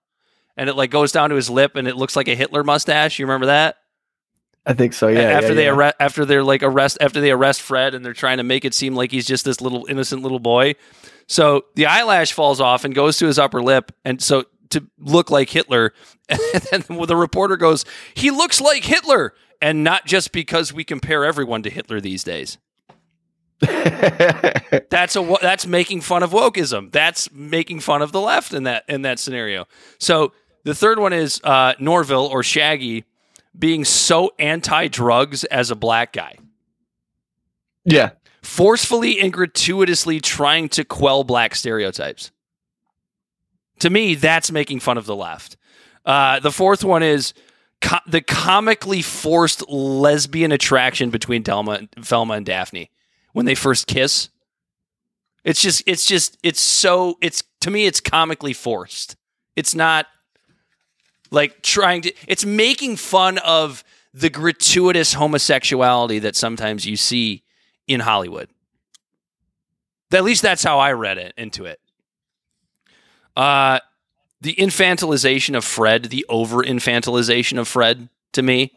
and 0.57 0.69
it 0.69 0.75
like 0.75 0.91
goes 0.91 1.13
down 1.13 1.31
to 1.31 1.37
his 1.37 1.51
lip 1.51 1.77
and 1.77 1.87
it 1.87 1.97
looks 1.97 2.17
like 2.17 2.29
a 2.29 2.35
Hitler 2.35 2.65
mustache. 2.65 3.19
You 3.19 3.27
remember 3.27 3.47
that? 3.47 3.77
I 4.67 4.75
think 4.75 4.93
so. 4.93 5.09
Yeah. 5.09 5.21
after 5.21 5.49
yeah, 5.49 5.55
they 5.55 5.65
yeah. 5.65 5.71
arrest 5.73 5.97
after 6.01 6.25
they're 6.25 6.45
like 6.45 6.63
arrest 6.63 6.99
after 7.01 7.21
they 7.21 7.31
arrest 7.31 7.63
Fred 7.63 7.95
and 7.95 8.05
they're 8.05 8.13
trying 8.13 8.37
to 8.37 8.43
make 8.43 8.65
it 8.65 8.75
seem 8.75 8.95
like 8.95 9.11
he's 9.11 9.27
just 9.27 9.45
this 9.45 9.61
little 9.61 9.87
innocent 9.89 10.23
little 10.23 10.39
boy. 10.39 10.75
So 11.27 11.65
the 11.77 11.87
eyelash 11.87 12.33
falls 12.33 12.61
off 12.61 12.85
and 12.85 12.95
goes 12.95 13.17
to 13.19 13.27
his 13.27 13.39
upper 13.39 13.63
lip 13.63 13.93
and 14.05 14.21
so 14.23 14.45
to 14.71 14.87
look 14.99 15.31
like 15.31 15.51
Hitler 15.51 15.93
and 16.29 16.63
then 16.71 16.85
the 17.07 17.17
reporter 17.17 17.57
goes, 17.57 17.85
"He 18.15 18.31
looks 18.31 18.61
like 18.61 18.85
Hitler." 18.85 19.35
And 19.63 19.85
not 19.85 20.07
just 20.07 20.33
because 20.33 20.73
we 20.73 20.85
compare 20.85 21.23
everyone 21.23 21.63
to 21.65 21.71
Hitler 21.71 22.01
these 22.01 22.25
days. 22.25 22.57
That's 23.61 25.17
a 25.17 25.37
that's 25.43 25.67
making 25.67 26.01
fun 26.01 26.23
of 26.23 26.31
wokeism. 26.31 26.91
That's 26.91 27.31
making 27.31 27.81
fun 27.81 28.01
of 28.01 28.11
the 28.11 28.21
left 28.23 28.55
in 28.55 28.63
that 28.63 28.85
in 28.89 29.03
that 29.03 29.19
scenario. 29.19 29.67
So 29.99 30.33
the 30.65 30.75
third 30.75 30.99
one 30.99 31.13
is 31.13 31.43
uh, 31.45 31.75
Norville 31.79 32.27
or 32.27 32.43
Shaggy 32.43 33.05
being 33.59 33.85
so 33.85 34.33
anti-drugs 34.39 35.45
as 35.45 35.71
a 35.71 35.77
black 35.77 36.13
guy, 36.13 36.37
yeah. 37.85 38.11
forcefully 38.43 39.21
and 39.21 39.33
gratuitously 39.33 40.21
trying 40.21 40.69
to 40.71 40.85
quell 40.85 41.25
black 41.25 41.55
stereotypes. 41.55 42.31
To 43.81 43.91
me, 43.91 44.15
that's 44.15 44.53
making 44.53 44.81
fun 44.81 44.99
of 44.99 45.07
the 45.07 45.17
left. 45.17 45.57
Uh, 46.05 46.41
the 46.41 46.53
fourth 46.53 46.85
one 46.85 47.03
is 47.03 47.35
co- 47.81 47.99
the 48.07 48.21
comically 48.21 49.03
forced 49.03 49.69
lesbian 49.69 50.53
attraction 50.53 51.11
between 51.11 51.43
Delma, 51.43 51.89
Velma 51.99 52.35
and 52.35 52.47
Daphne 52.47 52.91
when 53.33 53.47
they 53.47 53.55
first 53.55 53.87
kiss. 53.87 54.29
It's 55.45 55.63
just, 55.63 55.83
it's 55.87 56.05
just, 56.05 56.37
it's 56.43 56.61
so, 56.61 57.17
it's 57.23 57.43
to 57.63 57.71
me, 57.71 57.87
it's 57.87 58.01
comically 58.01 58.53
forced. 58.53 59.17
It's 59.57 59.75
not 59.75 60.07
like 61.31 61.63
trying 61.63 62.03
to, 62.03 62.13
it's 62.27 62.45
making 62.45 62.97
fun 62.97 63.39
of 63.39 63.85
the 64.13 64.31
gratuitous 64.31 65.15
homosexuality 65.15 66.19
that 66.21 66.37
sometimes 66.37 66.85
you 66.85 66.97
see 66.97 67.45
in 67.87 68.01
Hollywood. 68.01 68.49
At 70.13 70.25
least 70.25 70.43
that's 70.43 70.65
how 70.65 70.81
I 70.81 70.93
read 70.93 71.19
it 71.19 71.33
into 71.37 71.65
it. 71.67 71.81
Uh, 73.37 73.79
the 74.41 74.55
infantilization 74.55 75.57
of 75.57 75.65
Fred, 75.65 76.05
the 76.07 76.27
over 76.29 76.65
infantilization 76.65 77.59
of 77.59 77.69
Fred, 77.69 78.09
to 78.33 78.43
me, 78.43 78.73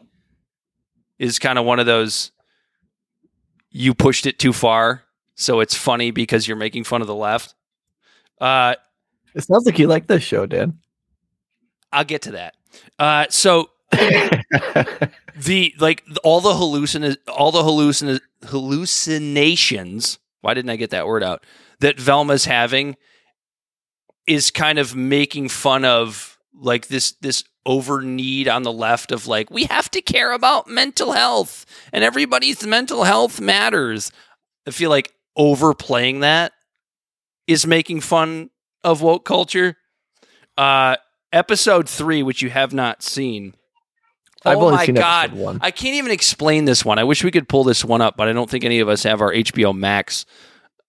is 1.18 1.38
kind 1.38 1.58
of 1.58 1.64
one 1.64 1.80
of 1.80 1.86
those. 1.86 2.30
You 3.70 3.94
pushed 3.94 4.26
it 4.26 4.38
too 4.38 4.52
far, 4.52 5.02
so 5.34 5.58
it's 5.58 5.74
funny 5.74 6.12
because 6.12 6.46
you're 6.46 6.56
making 6.56 6.84
fun 6.84 7.00
of 7.00 7.08
the 7.08 7.14
left. 7.14 7.54
Uh, 8.40 8.76
It 9.34 9.42
sounds 9.42 9.66
like 9.66 9.80
you 9.80 9.88
like 9.88 10.06
this 10.06 10.22
show, 10.22 10.46
Dan. 10.46 10.78
I'll 11.94 12.04
get 12.04 12.22
to 12.22 12.32
that. 12.32 12.54
Uh, 12.98 13.26
so 13.30 13.70
the 13.92 15.74
like 15.78 16.02
all 16.24 16.40
the 16.40 16.50
hallucin 16.50 17.16
all 17.28 17.52
the 17.52 17.62
hallucin 17.62 18.20
hallucinations. 18.44 20.18
Why 20.40 20.54
didn't 20.54 20.70
I 20.70 20.76
get 20.76 20.90
that 20.90 21.06
word 21.06 21.22
out? 21.22 21.44
That 21.80 21.98
Velma's 21.98 22.44
having 22.44 22.96
is 24.26 24.50
kind 24.50 24.78
of 24.78 24.96
making 24.96 25.48
fun 25.48 25.84
of 25.84 26.38
like 26.52 26.88
this 26.88 27.12
this 27.20 27.44
over 27.66 28.02
need 28.02 28.48
on 28.48 28.62
the 28.62 28.72
left 28.72 29.12
of 29.12 29.26
like 29.26 29.50
we 29.50 29.64
have 29.64 29.90
to 29.92 30.02
care 30.02 30.32
about 30.32 30.68
mental 30.68 31.12
health 31.12 31.64
and 31.92 32.04
everybody's 32.04 32.66
mental 32.66 33.04
health 33.04 33.40
matters. 33.40 34.10
I 34.66 34.70
feel 34.70 34.90
like 34.90 35.12
overplaying 35.36 36.20
that 36.20 36.52
is 37.46 37.66
making 37.66 38.00
fun 38.00 38.50
of 38.82 39.02
woke 39.02 39.24
culture. 39.24 39.76
Uh 40.58 40.96
episode 41.34 41.88
3 41.88 42.22
which 42.22 42.40
you 42.40 42.48
have 42.48 42.72
not 42.72 43.02
seen. 43.02 43.54
I've 44.44 44.58
oh 44.58 44.70
my 44.70 44.86
god. 44.86 45.58
I 45.60 45.70
can't 45.70 45.96
even 45.96 46.12
explain 46.12 46.64
this 46.66 46.84
one. 46.84 46.98
I 46.98 47.04
wish 47.04 47.24
we 47.24 47.30
could 47.30 47.48
pull 47.48 47.64
this 47.64 47.84
one 47.84 48.00
up, 48.00 48.16
but 48.16 48.28
I 48.28 48.32
don't 48.32 48.48
think 48.48 48.64
any 48.64 48.80
of 48.80 48.88
us 48.88 49.02
have 49.02 49.20
our 49.20 49.32
HBO 49.32 49.76
Max 49.76 50.26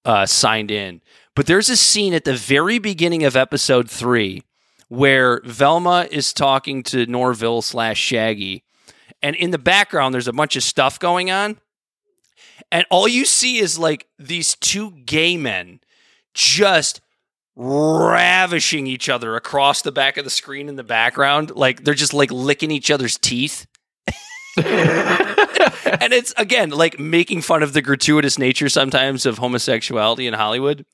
uh, 0.04 0.26
signed 0.26 0.72
in. 0.72 1.02
But 1.36 1.48
there's 1.48 1.70
a 1.70 1.78
scene 1.78 2.14
at 2.14 2.26
the 2.26 2.36
very 2.36 2.80
beginning 2.80 3.24
of 3.24 3.36
episode 3.36 3.90
three 3.90 4.44
where 4.88 5.42
Velma 5.46 6.08
is 6.12 6.32
talking 6.32 6.84
to 6.84 7.06
Norville 7.08 7.62
slash 7.62 8.00
Shaggy, 8.00 8.64
and 9.22 9.36
in 9.36 9.52
the 9.52 9.58
background 9.58 10.14
there's 10.14 10.28
a 10.28 10.34
bunch 10.34 10.56
of 10.56 10.64
stuff 10.64 11.00
going 11.00 11.32
on, 11.32 11.58
and 12.72 12.86
all 12.90 13.08
you 13.08 13.26
see 13.26 13.58
is 13.58 13.80
like 13.80 14.08
these 14.20 14.56
two 14.56 14.92
gay 15.06 15.38
men 15.38 15.80
just 16.34 17.02
ravishing 17.56 18.86
each 18.86 19.08
other 19.08 19.36
across 19.36 19.82
the 19.82 19.92
back 19.92 20.18
of 20.18 20.26
the 20.26 20.30
screen 20.30 20.68
in 20.68 20.76
the 20.76 20.84
background 20.84 21.56
like 21.56 21.84
they're 21.86 21.94
just 21.94 22.14
like 22.14 22.30
licking 22.30 22.70
each 22.70 22.92
other's 22.92 23.18
teeth 23.18 23.66
and 24.58 26.14
it's 26.14 26.34
again 26.38 26.70
like 26.70 26.98
making 26.98 27.42
fun 27.42 27.62
of 27.62 27.74
the 27.74 27.82
gratuitous 27.82 28.40
nature 28.40 28.70
sometimes 28.70 29.26
of 29.26 29.38
homosexuality 29.38 30.28
in 30.28 30.34
Hollywood. 30.34 30.86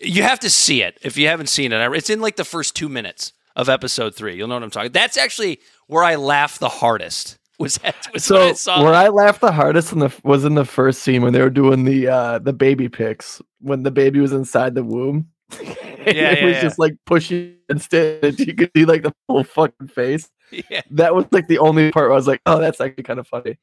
You 0.00 0.24
have 0.24 0.40
to 0.40 0.50
see 0.50 0.82
it 0.82 0.98
if 1.02 1.16
you 1.16 1.28
haven't 1.28 1.48
seen 1.48 1.72
it. 1.72 1.94
It's 1.94 2.10
in 2.10 2.20
like 2.20 2.34
the 2.34 2.44
first 2.44 2.74
two 2.74 2.88
minutes 2.88 3.32
of 3.54 3.68
episode 3.68 4.16
three. 4.16 4.34
You'll 4.34 4.48
know 4.48 4.54
what 4.54 4.64
I'm 4.64 4.70
talking. 4.70 4.90
That's 4.90 5.16
actually 5.16 5.60
where 5.86 6.02
I 6.02 6.16
laughed 6.16 6.58
the 6.58 6.68
hardest. 6.68 7.38
Was 7.60 7.76
that 7.78 8.08
was 8.12 8.28
when 8.28 8.40
I 8.40 8.48
so 8.48 8.54
saw 8.54 8.82
where 8.82 8.92
that. 8.92 9.06
I 9.06 9.08
laughed 9.10 9.42
the 9.42 9.52
hardest 9.52 9.92
in 9.92 10.00
the 10.00 10.12
was 10.24 10.44
in 10.44 10.54
the 10.54 10.64
first 10.64 11.02
scene 11.02 11.22
when 11.22 11.32
they 11.32 11.42
were 11.42 11.50
doing 11.50 11.84
the 11.84 12.08
uh 12.08 12.38
the 12.40 12.54
baby 12.54 12.88
pics 12.88 13.40
when 13.60 13.84
the 13.84 13.90
baby 13.92 14.18
was 14.18 14.32
inside 14.32 14.74
the 14.74 14.82
womb. 14.82 15.28
It 15.52 16.16
yeah, 16.16 16.30
was 16.44 16.54
yeah. 16.54 16.62
just 16.62 16.78
like 16.78 16.94
pushing 17.06 17.56
instead. 17.68 18.24
And 18.24 18.38
you 18.38 18.54
could 18.54 18.70
see 18.76 18.84
like 18.84 19.02
the 19.02 19.14
full 19.26 19.44
fucking 19.44 19.88
face. 19.88 20.28
Yeah. 20.68 20.80
That 20.90 21.14
was 21.14 21.26
like 21.30 21.46
the 21.46 21.58
only 21.58 21.92
part 21.92 22.06
where 22.06 22.12
I 22.12 22.16
was 22.16 22.26
like, 22.26 22.40
oh, 22.44 22.58
that's 22.58 22.80
actually 22.80 23.04
kind 23.04 23.20
of 23.20 23.28
funny. 23.28 23.56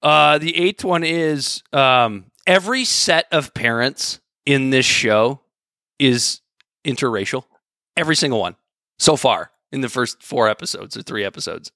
Uh, 0.00 0.38
the 0.38 0.56
eighth 0.56 0.84
one 0.84 1.02
is 1.02 1.64
um, 1.72 2.26
every 2.46 2.84
set 2.84 3.26
of 3.32 3.52
parents 3.52 4.20
in 4.44 4.70
this 4.70 4.86
show 4.86 5.40
is 5.98 6.40
interracial. 6.84 7.46
Every 7.96 8.14
single 8.14 8.38
one 8.38 8.54
so 9.00 9.16
far 9.16 9.50
in 9.72 9.80
the 9.80 9.88
first 9.88 10.22
four 10.22 10.48
episodes 10.48 10.96
or 10.96 11.02
three 11.02 11.24
episodes. 11.24 11.72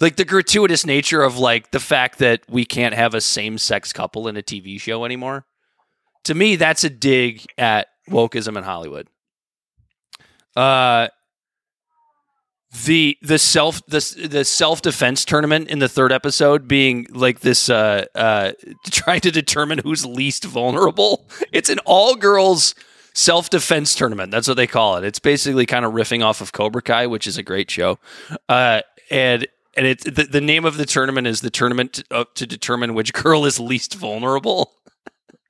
Like 0.00 0.16
the 0.16 0.24
gratuitous 0.24 0.84
nature 0.84 1.22
of 1.22 1.38
like 1.38 1.70
the 1.70 1.78
fact 1.78 2.18
that 2.18 2.42
we 2.48 2.64
can't 2.64 2.94
have 2.94 3.14
a 3.14 3.20
same 3.20 3.56
sex 3.56 3.92
couple 3.92 4.26
in 4.26 4.36
a 4.36 4.42
TV 4.42 4.80
show 4.80 5.04
anymore. 5.04 5.46
To 6.26 6.34
me, 6.34 6.56
that's 6.56 6.82
a 6.82 6.90
dig 6.90 7.46
at 7.56 7.86
wokeism 8.10 8.58
in 8.58 8.64
Hollywood. 8.64 9.06
Uh, 10.56 11.06
the 12.84 13.16
the 13.22 13.38
self 13.38 13.80
the 13.86 14.26
the 14.28 14.44
self 14.44 14.82
defense 14.82 15.24
tournament 15.24 15.68
in 15.68 15.78
the 15.78 15.88
third 15.88 16.10
episode 16.10 16.66
being 16.66 17.06
like 17.10 17.40
this 17.40 17.68
uh 17.70 18.06
uh 18.16 18.52
trying 18.90 19.20
to 19.20 19.30
determine 19.30 19.78
who's 19.78 20.04
least 20.04 20.44
vulnerable. 20.44 21.28
It's 21.52 21.70
an 21.70 21.78
all 21.84 22.16
girls 22.16 22.74
self 23.14 23.48
defense 23.48 23.94
tournament. 23.94 24.32
That's 24.32 24.48
what 24.48 24.56
they 24.56 24.66
call 24.66 24.96
it. 24.96 25.04
It's 25.04 25.20
basically 25.20 25.64
kind 25.64 25.84
of 25.84 25.92
riffing 25.92 26.24
off 26.24 26.40
of 26.40 26.50
Cobra 26.52 26.82
Kai, 26.82 27.06
which 27.06 27.28
is 27.28 27.38
a 27.38 27.42
great 27.44 27.70
show. 27.70 28.00
Uh 28.48 28.80
and 29.12 29.46
and 29.76 29.86
it's 29.86 30.02
the, 30.02 30.24
the 30.24 30.40
name 30.40 30.64
of 30.64 30.76
the 30.76 30.86
tournament 30.86 31.28
is 31.28 31.40
the 31.40 31.50
tournament 31.50 31.92
to, 31.92 32.04
uh, 32.10 32.24
to 32.34 32.46
determine 32.48 32.94
which 32.94 33.12
girl 33.22 33.44
is 33.44 33.60
least 33.60 33.94
vulnerable. 33.94 34.72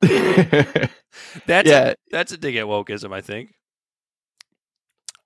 That's 1.47 1.69
yeah, 1.69 1.91
a, 1.91 1.95
that's 2.11 2.33
a 2.33 2.37
dig 2.37 2.57
at 2.57 2.67
wokeism, 2.67 3.13
I 3.13 3.21
think. 3.21 3.55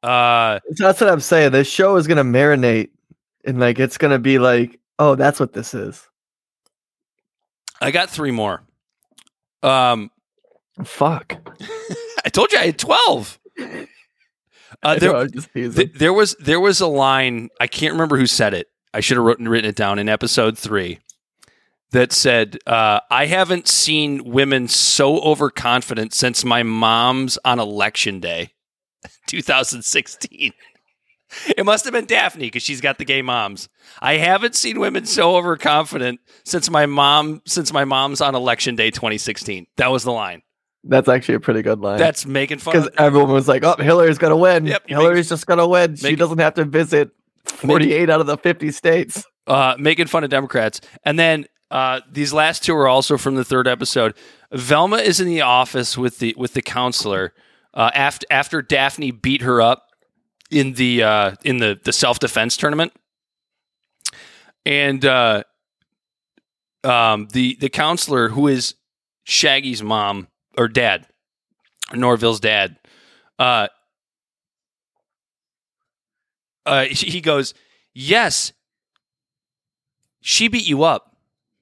Uh, 0.02 0.61
that's 0.70 1.00
what 1.00 1.11
I'm 1.11 1.20
saying. 1.20 1.52
This 1.52 1.68
show 1.68 1.96
is 1.96 2.06
gonna 2.06 2.24
marinate, 2.24 2.90
and 3.44 3.61
like 3.61 3.78
it's 3.78 3.98
gonna 3.98 4.18
be 4.18 4.38
like, 4.38 4.78
oh, 4.98 5.14
that's 5.14 5.38
what 5.38 5.52
this 5.52 5.74
is. 5.74 6.09
I 7.80 7.90
got 7.90 8.11
three 8.11 8.30
more. 8.30 8.62
Um, 9.62 10.11
Fuck. 10.85 11.37
I 12.24 12.28
told 12.30 12.52
you 12.52 12.59
I 12.59 12.66
had 12.66 12.78
twelve. 12.78 13.38
Uh, 14.85 14.98
there, 14.98 15.12
know, 15.12 15.26
th- 15.26 15.92
there 15.94 16.12
was 16.12 16.37
there 16.37 16.61
was 16.61 16.80
a 16.80 16.87
line 16.87 17.50
I 17.61 17.66
can't 17.66 17.92
remember 17.92 18.16
who 18.16 18.26
said 18.26 18.54
it. 18.54 18.68
I 18.94 19.00
should 19.00 19.18
have 19.18 19.26
written 19.26 19.46
written 19.46 19.68
it 19.68 19.76
down 19.76 19.98
in 19.98 20.09
episode 20.09 20.56
three 20.56 21.00
that 21.92 22.12
said, 22.12 22.59
uh, 22.66 23.00
"I 23.11 23.26
haven't 23.26 23.68
seen 23.68 24.24
women 24.24 24.68
so 24.68 25.20
overconfident 25.20 26.14
since 26.14 26.44
my 26.44 26.62
mom's 26.62 27.38
on 27.44 27.59
election 27.59 28.20
day, 28.20 28.53
2016." 29.26 30.53
It 31.57 31.64
must 31.64 31.85
have 31.85 31.92
been 31.92 32.07
Daphne 32.07 32.46
because 32.46 32.64
she's 32.64 32.81
got 32.81 32.98
the 32.98 33.05
gay 33.05 33.22
moms. 33.22 33.68
I 34.00 34.14
haven't 34.16 34.57
seen 34.57 34.81
women 34.81 35.07
so 35.07 35.37
overconfident 35.37 36.18
since 36.44 36.68
my 36.68 36.87
mom 36.87 37.42
since 37.46 37.72
my 37.72 37.85
mom's 37.85 38.20
on 38.20 38.35
election 38.35 38.74
day 38.74 38.90
2016. 38.90 39.66
That 39.76 39.92
was 39.92 40.03
the 40.03 40.11
line. 40.12 40.42
That's 40.83 41.09
actually 41.09 41.37
a 41.37 41.40
pretty 41.40 41.62
good 41.62 41.79
line. 41.81 41.98
That's 41.98 42.26
making 42.26 42.59
fun. 42.59 42.72
because 42.74 42.90
everyone 42.98 43.31
was 43.31 43.46
like, 43.46 43.62
"Oh, 43.62 43.76
Hillary's 43.79 44.18
gonna 44.18 44.37
win. 44.37 44.66
Yep, 44.66 44.88
Hillary's 44.88 45.29
just 45.29 45.46
gonna 45.46 45.68
win. 45.68 45.94
she 45.94 46.16
doesn't 46.16 46.38
have 46.38 46.55
to 46.55 46.64
visit 46.64 47.11
48 47.44 48.11
out 48.11 48.20
of 48.20 48.26
the 48.26 48.37
50 48.37 48.72
states." 48.72 49.24
uh, 49.46 49.74
making 49.79 50.07
fun 50.07 50.22
of 50.24 50.31
Democrats. 50.31 50.81
And 51.05 51.18
then 51.18 51.44
uh, 51.70 52.00
these 52.11 52.33
last 52.33 52.64
two 52.64 52.74
are 52.74 52.88
also 52.88 53.16
from 53.16 53.37
the 53.37 53.44
third 53.44 53.68
episode. 53.68 54.14
Velma 54.52 54.96
is 54.96 55.20
in 55.20 55.26
the 55.28 55.40
office 55.40 55.96
with 55.96 56.18
the 56.18 56.35
with 56.37 56.54
the 56.54 56.62
counselor 56.62 57.33
uh, 57.74 57.90
after 57.94 58.26
after 58.30 58.62
Daphne 58.62 59.11
beat 59.11 59.42
her 59.42 59.62
up 59.62 59.88
in 60.50 60.72
the 60.74 61.02
uh, 61.02 61.35
in 61.44 61.59
the 61.59 61.78
the 61.83 61.92
self 61.92 62.18
defense 62.18 62.56
tournament, 62.56 62.92
and 64.66 65.04
uh, 65.04 65.44
um, 66.83 67.28
the 67.33 67.56
the 67.61 67.68
counselor 67.68 68.30
who 68.30 68.48
is 68.48 68.74
Shaggy's 69.24 69.83
mom 69.83 70.28
or 70.59 70.68
dad, 70.68 71.06
Norville's 71.94 72.40
dad. 72.40 72.76
Uh, 73.38 73.68
uh, 76.66 76.85
he 76.85 77.11
he 77.11 77.20
goes, 77.20 77.54
yes, 77.94 78.52
she 80.20 80.48
beat 80.48 80.66
you 80.66 80.83
up, 80.83 81.10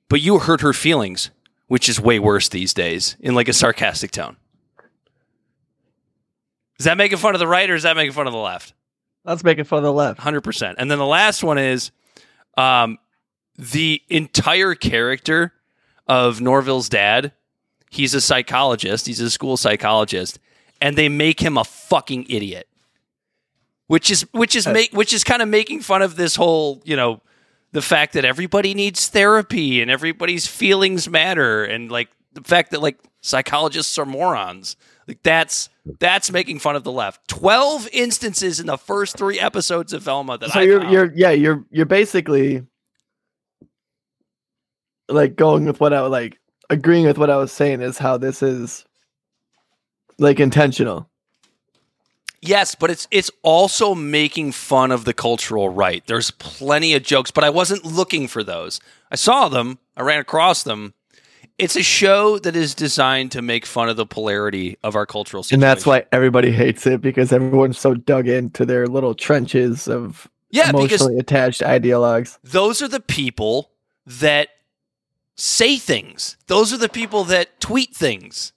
but 0.09 0.21
you 0.21 0.39
hurt 0.39 0.61
her 0.61 0.73
feelings, 0.73 1.31
which 1.67 1.89
is 1.89 2.01
way 2.01 2.19
worse 2.19 2.49
these 2.49 2.73
days, 2.73 3.17
in 3.21 3.35
like 3.35 3.49
a 3.49 3.53
sarcastic 3.53 4.11
tone. 4.11 4.37
Is 6.79 6.85
that 6.85 6.97
making 6.97 7.19
fun 7.19 7.35
of 7.35 7.41
the 7.41 7.47
right 7.47 7.69
or 7.69 7.75
is 7.75 7.83
that 7.83 7.97
making 7.97 8.13
fun 8.13 8.27
of 8.27 8.33
the 8.33 8.39
left? 8.39 8.73
That's 9.25 9.45
making 9.45 9.65
fun 9.65 9.79
of 9.79 9.85
the 9.85 9.93
left. 9.93 10.21
100%. 10.21 10.75
And 10.79 10.91
then 10.91 10.99
the 10.99 11.07
last 11.07 11.43
one 11.43 11.59
is 11.59 11.91
um, 12.57 12.99
the 13.59 14.01
entire 14.09 14.75
character 14.75 15.53
of 16.07 16.41
Norville's 16.41 16.89
dad. 16.89 17.33
He's 17.91 18.15
a 18.15 18.21
psychologist, 18.21 19.07
he's 19.07 19.21
a 19.21 19.31
school 19.31 19.57
psychologist, 19.57 20.39
and 20.81 20.97
they 20.97 21.09
make 21.09 21.41
him 21.41 21.59
a 21.59 21.65
fucking 21.65 22.27
idiot. 22.29 22.69
Which 23.89 24.11
is 24.11 24.27
which 24.33 24.55
is 24.55 24.67
make 24.67 24.93
which 24.93 25.15
is 25.15 25.25
kind 25.25 25.41
of 25.41 25.49
making 25.49 25.81
fun 25.81 26.03
of 26.03 26.17
this 26.17 26.37
whole, 26.37 26.83
you 26.85 26.95
know, 26.95 27.23
the 27.73 27.83
fact 27.83 28.15
that 28.15 28.25
everybody 28.25 28.75
needs 28.75 29.09
therapy 29.09 29.81
and 29.83 29.91
everybody's 29.91 30.47
feelings 30.47 31.09
matter 31.09 31.65
and 31.65 31.91
like 31.91 32.09
the 32.33 32.43
fact 32.43 32.71
that 32.71 32.81
like 32.83 32.99
psychologists 33.21 33.99
are 33.99 34.07
morons. 34.07 34.77
Like 35.07 35.23
that's 35.23 35.69
that's 36.01 36.31
making 36.31 36.59
fun 36.59 36.77
of 36.77 36.85
the 36.85 36.93
left. 36.93 37.27
Twelve 37.29 37.89
instances 37.93 38.61
in 38.61 38.67
the 38.67 38.77
first 38.77 39.17
three 39.17 39.41
episodes 39.41 39.93
of 39.93 40.03
Velma 40.03 40.39
that 40.39 40.51
So 40.51 40.61
I 40.61 40.63
you're 40.65 40.81
found. 40.81 40.93
you're 40.93 41.13
yeah 41.15 41.31
you're 41.31 41.65
you're 41.71 41.87
basically 41.87 42.63
like 45.09 45.37
going 45.37 45.65
with 45.65 45.81
what 45.81 45.93
I 45.93 46.03
was 46.03 46.11
like 46.11 46.39
agreeing 46.71 47.07
with 47.07 47.17
what 47.19 47.31
I 47.31 47.37
was 47.37 47.53
saying 47.53 47.81
is 47.81 47.97
how 47.99 48.19
this 48.19 48.43
is 48.43 48.85
like 50.19 50.41
intentional. 50.41 51.09
Yes, 52.41 52.75
but 52.75 52.91
it's 52.91 53.09
it's 53.11 53.31
also 53.43 53.95
making 53.95 54.53
fun 54.53 54.93
of 54.93 55.05
the 55.05 55.13
cultural 55.13 55.69
right. 55.69 56.05
There's 56.07 56.31
plenty 56.31 56.95
of 56.95 57.03
jokes, 57.03 57.31
but 57.31 57.43
I 57.45 57.51
wasn't 57.51 57.85
looking 57.85 58.29
for 58.29 58.45
those. 58.45 58.81
I 59.11 59.17
saw 59.17 59.49
them, 59.49 59.79
I 59.97 60.03
ran 60.03 60.21
across 60.21 60.63
them. 60.63 60.95
It's 61.59 61.75
a 61.75 61.83
show 61.83 62.39
that 62.39 62.55
is 62.55 62.73
designed 62.77 63.33
to 63.33 63.43
make 63.43 63.67
fun 63.67 63.89
of 63.89 63.97
the 63.97 64.07
polarity 64.07 64.79
of 64.85 64.95
our 64.95 65.07
cultural 65.07 65.43
situation. 65.43 65.57
And 65.57 65.63
that's 65.69 65.85
why 65.85 66.05
everybody 66.13 66.53
hates 66.53 66.87
it 66.87 67.01
because 67.01 67.33
everyone's 67.33 67.81
so 67.81 67.95
dug 67.95 68.29
into 68.29 68.65
their 68.65 68.87
little 68.87 69.15
trenches 69.15 69.89
of 69.89 70.29
yeah, 70.51 70.71
emotionally 70.71 71.19
attached 71.19 71.61
ideologues. 71.63 72.39
those 72.45 72.81
are 72.81 72.89
the 72.89 73.01
people 73.01 73.73
that 74.07 74.51
say 75.35 75.77
things. 75.79 76.37
Those 76.47 76.73
are 76.73 76.77
the 76.79 76.89
people 76.89 77.25
that 77.25 77.61
tweet 77.61 77.95
things. 77.95 78.53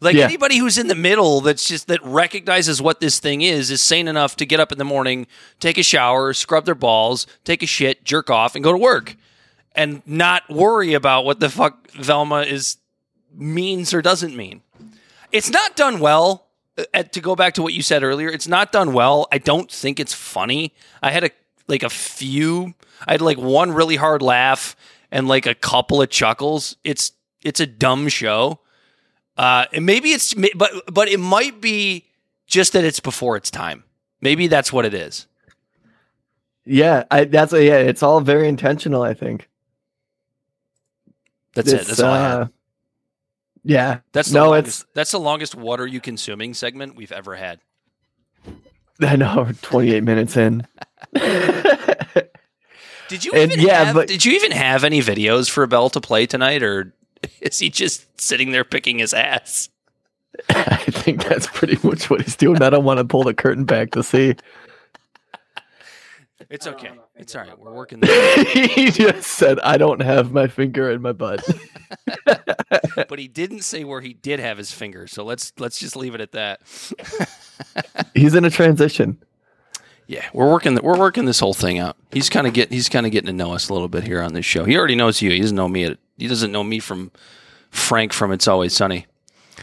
Like 0.00 0.14
Yeah. 0.16 0.24
anybody 0.24 0.58
who's 0.58 0.76
in 0.78 0.88
the 0.88 0.94
middle 0.94 1.40
that's 1.40 1.66
just 1.66 1.86
that 1.88 2.04
recognizes 2.04 2.82
what 2.82 3.00
this 3.00 3.18
thing 3.18 3.40
is 3.42 3.70
is 3.70 3.80
sane 3.80 4.08
enough 4.08 4.36
to 4.36 4.46
get 4.46 4.60
up 4.60 4.70
in 4.72 4.78
the 4.78 4.84
morning, 4.84 5.26
take 5.58 5.78
a 5.78 5.82
shower, 5.82 6.34
scrub 6.34 6.66
their 6.66 6.74
balls, 6.74 7.26
take 7.44 7.62
a 7.62 7.66
shit, 7.66 8.04
jerk 8.04 8.28
off 8.28 8.54
and 8.54 8.62
go 8.62 8.72
to 8.72 8.78
work 8.78 9.16
and 9.74 10.02
not 10.06 10.48
worry 10.50 10.92
about 10.94 11.24
what 11.24 11.40
the 11.40 11.48
fuck 11.48 11.90
Velma 11.92 12.40
is 12.42 12.76
means 13.34 13.94
or 13.94 14.02
doesn't 14.02 14.36
mean. 14.36 14.62
It's 15.32 15.50
not 15.50 15.76
done 15.76 15.98
well. 15.98 16.46
Uh, 16.92 17.02
to 17.04 17.20
go 17.20 17.34
back 17.34 17.54
to 17.54 17.62
what 17.62 17.72
you 17.72 17.80
said 17.80 18.02
earlier, 18.02 18.28
it's 18.28 18.46
not 18.48 18.70
done 18.70 18.92
well. 18.92 19.26
I 19.32 19.38
don't 19.38 19.70
think 19.70 19.98
it's 19.98 20.12
funny. 20.12 20.74
I 21.02 21.10
had 21.10 21.24
a 21.24 21.30
like 21.68 21.82
a 21.82 21.88
few. 21.88 22.74
I 23.06 23.12
had 23.12 23.22
like 23.22 23.38
one 23.38 23.72
really 23.72 23.96
hard 23.96 24.20
laugh 24.20 24.76
and 25.10 25.26
like 25.26 25.46
a 25.46 25.54
couple 25.54 26.02
of 26.02 26.10
chuckles. 26.10 26.76
It's 26.84 27.12
it's 27.42 27.60
a 27.60 27.66
dumb 27.66 28.08
show. 28.08 28.60
Uh, 29.36 29.66
and 29.72 29.84
maybe 29.84 30.10
it's 30.10 30.34
but 30.54 30.70
but 30.92 31.08
it 31.08 31.20
might 31.20 31.60
be 31.60 32.04
just 32.46 32.72
that 32.72 32.84
it's 32.84 33.00
before 33.00 33.36
its 33.36 33.50
time. 33.50 33.84
Maybe 34.20 34.46
that's 34.46 34.72
what 34.72 34.84
it 34.86 34.94
is. 34.94 35.26
Yeah, 36.64 37.04
I 37.10 37.24
that's 37.24 37.52
yeah, 37.52 37.76
it's 37.78 38.02
all 38.02 38.20
very 38.20 38.48
intentional, 38.48 39.02
I 39.02 39.14
think. 39.14 39.48
That's 41.54 41.72
it. 41.72 41.80
It's, 41.80 41.88
That's 41.88 42.00
all 42.00 42.12
I 42.12 42.18
had. 42.18 42.40
uh, 42.42 42.46
Yeah. 43.64 43.98
That's 44.12 44.28
the 44.28 44.34
no, 44.38 44.50
longest, 44.50 44.84
that's 44.92 45.10
the 45.12 45.18
longest. 45.20 45.54
What 45.54 45.80
are 45.80 45.86
you 45.86 46.00
consuming 46.00 46.52
segment 46.54 46.96
we've 46.96 47.12
ever 47.12 47.34
had. 47.34 47.60
I 49.00 49.16
know 49.16 49.48
28 49.62 50.02
minutes 50.04 50.36
in. 50.36 50.66
Did 53.08 53.24
you 53.24 53.32
And 53.34 53.52
even 53.52 53.64
yeah, 53.64 53.84
have, 53.84 53.94
but- 53.94 54.08
did 54.08 54.24
you 54.24 54.32
even 54.32 54.50
have 54.50 54.82
any 54.82 55.00
videos 55.00 55.48
for 55.48 55.64
Bell 55.66 55.88
to 55.90 56.00
play 56.00 56.26
tonight, 56.26 56.62
or 56.62 56.92
is 57.40 57.58
he 57.58 57.70
just 57.70 58.20
sitting 58.20 58.52
there 58.52 58.64
picking 58.64 58.98
his 58.98 59.14
ass? 59.14 59.68
I 60.50 60.76
think 60.76 61.24
that's 61.24 61.46
pretty 61.46 61.78
much 61.86 62.10
what 62.10 62.22
he's 62.22 62.36
doing. 62.36 62.62
I 62.62 62.70
don't 62.70 62.84
want 62.84 62.98
to 62.98 63.04
pull 63.04 63.24
the 63.24 63.34
curtain 63.34 63.64
back 63.64 63.92
to 63.92 64.02
see. 64.02 64.34
It's 66.50 66.66
okay. 66.66 66.90
It's 67.16 67.34
all 67.34 67.42
right. 67.42 67.58
We're 67.58 67.72
working. 67.72 68.02
He 68.06 68.90
just 68.90 69.26
said, 69.26 69.58
I 69.60 69.78
don't 69.78 70.00
have 70.00 70.32
my 70.32 70.46
finger 70.46 70.90
in 70.90 71.02
my 71.02 71.12
butt. 71.12 71.42
but 73.08 73.18
he 73.18 73.26
didn't 73.26 73.62
say 73.62 73.84
where 73.84 74.00
he 74.00 74.12
did 74.12 74.38
have 74.38 74.58
his 74.58 74.70
finger. 74.70 75.06
So 75.06 75.24
let's 75.24 75.52
let's 75.58 75.78
just 75.78 75.96
leave 75.96 76.14
it 76.14 76.20
at 76.20 76.32
that. 76.32 76.60
he's 78.14 78.34
in 78.34 78.44
a 78.44 78.50
transition. 78.50 79.18
Yeah, 80.06 80.24
we're 80.32 80.50
working. 80.50 80.74
The, 80.74 80.82
we're 80.82 80.98
working 80.98 81.24
this 81.24 81.40
whole 81.40 81.54
thing 81.54 81.78
out. 81.78 81.96
He's 82.12 82.30
kind 82.30 82.46
of 82.46 82.52
get. 82.52 82.70
He's 82.70 82.88
kind 82.88 83.06
of 83.06 83.12
getting 83.12 83.26
to 83.26 83.32
know 83.32 83.52
us 83.54 83.68
a 83.68 83.72
little 83.72 83.88
bit 83.88 84.04
here 84.04 84.22
on 84.22 84.34
this 84.34 84.44
show. 84.44 84.64
He 84.64 84.76
already 84.76 84.94
knows 84.94 85.20
you. 85.20 85.30
He 85.30 85.40
doesn't 85.40 85.56
know 85.56 85.68
me. 85.68 85.84
At, 85.84 85.98
he 86.16 86.26
doesn't 86.28 86.52
know 86.52 86.64
me 86.64 86.78
from 86.80 87.10
Frank 87.70 88.12
from 88.12 88.32
It's 88.32 88.48
Always 88.48 88.74
Sunny. 88.74 89.06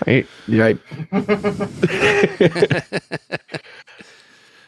Right? 0.07 0.27
You're 0.47 0.63
right. 0.63 0.79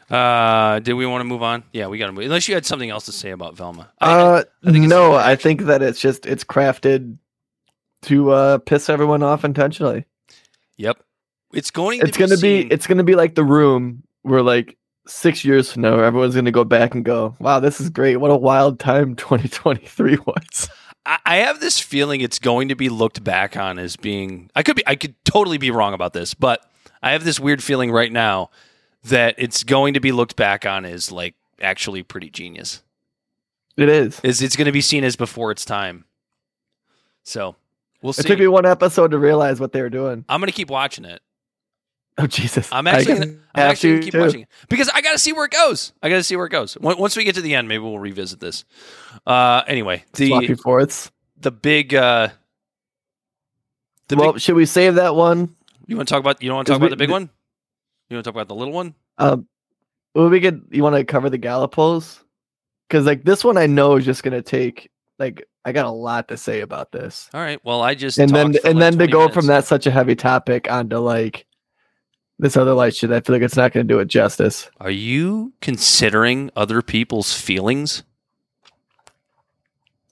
Uh, 0.10 0.80
did 0.82 0.94
we 0.94 1.06
want 1.08 1.22
to 1.22 1.26
move 1.26 1.42
on? 1.42 1.64
Yeah, 1.74 1.88
we 1.88 1.98
got 1.98 2.06
to 2.06 2.12
move. 2.12 2.26
Unless 2.26 2.48
you 2.48 2.54
had 2.54 2.64
something 2.64 2.92
else 2.92 3.06
to 3.06 3.12
say 3.12 3.32
about 3.32 3.58
Velma. 3.58 3.92
I- 4.00 4.12
Uh, 4.14 4.44
I 4.64 4.72
think 4.72 4.86
it's- 4.86 4.90
no, 4.90 5.16
I 5.16 5.36
think 5.36 5.62
that 5.62 5.82
it's 5.82 6.00
just 6.00 6.28
it's 6.28 6.44
crafted 6.44 7.18
to 8.04 8.30
uh, 8.30 8.58
piss 8.60 8.88
everyone 8.88 9.24
off 9.24 9.44
intentionally. 9.44 10.06
yep. 10.78 10.98
It's 11.54 11.72
going. 11.72 12.02
To 12.02 12.08
It's 12.08 12.18
gonna 12.18 12.36
be 12.38 12.62
seen- 12.62 12.68
it's 12.72 12.86
gonna 12.86 13.04
be 13.04 13.16
like 13.16 13.34
the 13.34 13.44
room 13.44 14.04
where 14.22 14.44
like 14.44 14.78
six 15.08 15.44
years 15.44 15.72
from 15.72 15.82
now 15.84 15.98
everyone's 16.00 16.36
gonna 16.36 16.52
go 16.52 16.64
back 16.64 16.94
and 16.94 17.04
go, 17.04 17.36
Wow, 17.40 17.60
this 17.60 17.82
is 17.82 17.90
great. 17.90 18.18
What 18.18 18.30
a 18.30 18.36
wild 18.38 18.80
time 18.80 19.16
2023 19.16 20.18
was. 20.28 20.70
I 21.06 21.38
have 21.38 21.60
this 21.60 21.80
feeling 21.80 22.22
it's 22.22 22.40
going 22.40 22.70
to 22.70 22.76
be 22.76 22.90
looked 22.90 23.24
back 23.24 23.56
on 23.56 23.78
as 23.78 23.96
being. 23.96 24.50
I 24.56 24.64
could 24.64 24.76
be. 24.76 24.84
I 24.88 24.96
could 24.96 25.14
totally 25.24 25.58
be 25.58 25.70
wrong 25.70 25.94
about 25.94 26.14
this, 26.14 26.34
but 26.34 26.68
I 27.04 27.12
have 27.12 27.24
this 27.24 27.40
weird 27.40 27.62
feeling 27.62 27.92
right 27.92 28.12
now 28.12 28.50
that 29.04 29.36
it's 29.38 29.64
going 29.64 29.94
to 29.94 30.00
be 30.00 30.12
looked 30.12 30.36
back 30.36 30.66
on 30.66 30.84
as 30.84 31.12
like 31.12 31.36
actually 31.62 32.02
pretty 32.02 32.30
genius. 32.30 32.82
It 33.78 33.90
is. 33.90 34.20
Is 34.22 34.42
it's 34.42 34.56
going 34.56 34.66
to 34.66 34.72
be 34.72 34.82
seen 34.82 35.04
as 35.04 35.16
before 35.16 35.52
its 35.52 35.66
time. 35.66 36.06
So 37.24 37.56
we'll 38.02 38.14
see. 38.14 38.22
It 38.22 38.28
took 38.28 38.40
me 38.40 38.48
one 38.48 38.66
episode 38.66 39.12
to 39.12 39.20
realize 39.20 39.60
what 39.60 39.74
they 39.74 39.82
were 39.82 39.90
doing. 39.90 40.26
I'm 40.28 40.40
going 40.40 40.48
to 40.48 40.56
keep 40.56 40.70
watching 40.70 41.06
it. 41.06 41.22
Oh 42.18 42.28
Jesus! 42.28 42.70
I'm 42.72 42.88
actually 42.88 43.14
gonna, 43.20 43.32
I'm 43.56 43.70
actually 43.72 43.90
gonna 43.94 44.02
keep 44.04 44.14
too. 44.14 44.20
watching 44.22 44.40
it 44.42 44.48
because 44.70 44.90
I 44.90 45.02
got 45.02 45.12
to 45.12 45.20
see 45.20 45.34
where 45.34 45.46
it 45.46 45.52
goes. 45.52 45.92
I 46.02 46.08
got 46.10 46.16
to 46.16 46.24
see 46.24 46.36
where 46.38 46.46
it 46.46 46.50
goes. 46.52 46.78
Once 46.78 46.98
once 46.98 47.18
we 47.18 47.26
get 47.26 47.36
to 47.36 47.42
the 47.42 47.56
end, 47.56 47.68
maybe 47.68 47.84
we'll 47.84 48.00
revisit 48.00 48.40
this. 48.40 48.64
Uh, 49.28 49.64
anyway, 49.68 50.04
Sloppy 50.14 50.48
the 50.48 50.56
fourths. 50.56 51.12
the 51.42 51.52
big 51.52 51.94
uh, 51.94 52.30
the 54.08 54.16
well, 54.16 54.34
big. 54.34 54.42
should 54.42 54.56
we 54.56 54.66
save 54.66 54.96
that 54.96 55.16
one? 55.16 55.56
You 55.88 55.98
want 55.98 56.08
to 56.08 56.14
talk 56.14 56.22
about? 56.22 56.42
You 56.42 56.50
don't 56.50 56.56
want 56.56 56.68
to 56.68 56.74
talk 56.74 56.82
we- 56.82 56.88
about 56.88 56.98
the 56.98 57.04
big 57.04 57.12
one? 57.12 57.30
You 58.10 58.16
want 58.16 58.24
to 58.24 58.32
talk 58.32 58.36
about 58.36 58.48
the 58.48 58.56
little 58.56 58.74
one? 58.74 58.94
Um, 59.18 59.48
well, 60.14 60.30
we 60.30 60.40
could. 60.40 60.66
You 60.72 60.84
want 60.84 60.96
to 60.96 61.04
cover 61.04 61.30
the 61.30 61.40
Gallipos? 61.40 62.20
Because 62.88 63.06
like 63.06 63.24
this 63.26 63.44
one, 63.44 63.58
I 63.58 63.66
know 63.66 63.96
is 63.98 64.06
just 64.06 64.24
gonna 64.24 64.42
take 64.42 64.90
like 65.20 65.46
I 65.66 65.72
got 65.72 65.86
a 65.86 65.92
lot 65.92 66.28
to 66.28 66.38
say 66.38 66.62
about 66.62 66.92
this, 66.92 67.30
All 67.34 67.42
right. 67.42 67.60
Well, 67.66 67.82
I 67.82 67.96
just 67.96 68.20
and 68.20 68.30
then 68.30 68.56
and 68.64 68.80
like 68.80 68.94
then 68.94 68.98
to 69.00 69.08
go 69.08 69.20
minutes. 69.20 69.36
from 69.36 69.48
that 69.48 69.66
such 69.66 69.88
a 69.88 69.92
heavy 69.92 70.16
topic 70.16 70.72
onto 70.72 70.98
like 71.00 71.46
this 72.40 72.58
other 72.58 72.74
light 72.74 72.96
shit, 72.96 73.12
I 73.12 73.22
feel 73.22 73.36
like 73.36 73.44
it's 73.44 73.56
not 73.56 73.72
gonna 73.72 73.84
do 73.84 74.00
it 74.00 74.08
justice. 74.08 74.70
Are 74.80 74.92
you 74.92 75.54
considering 75.62 76.50
other 76.56 76.82
people's 76.82 77.34
feelings? 77.34 78.04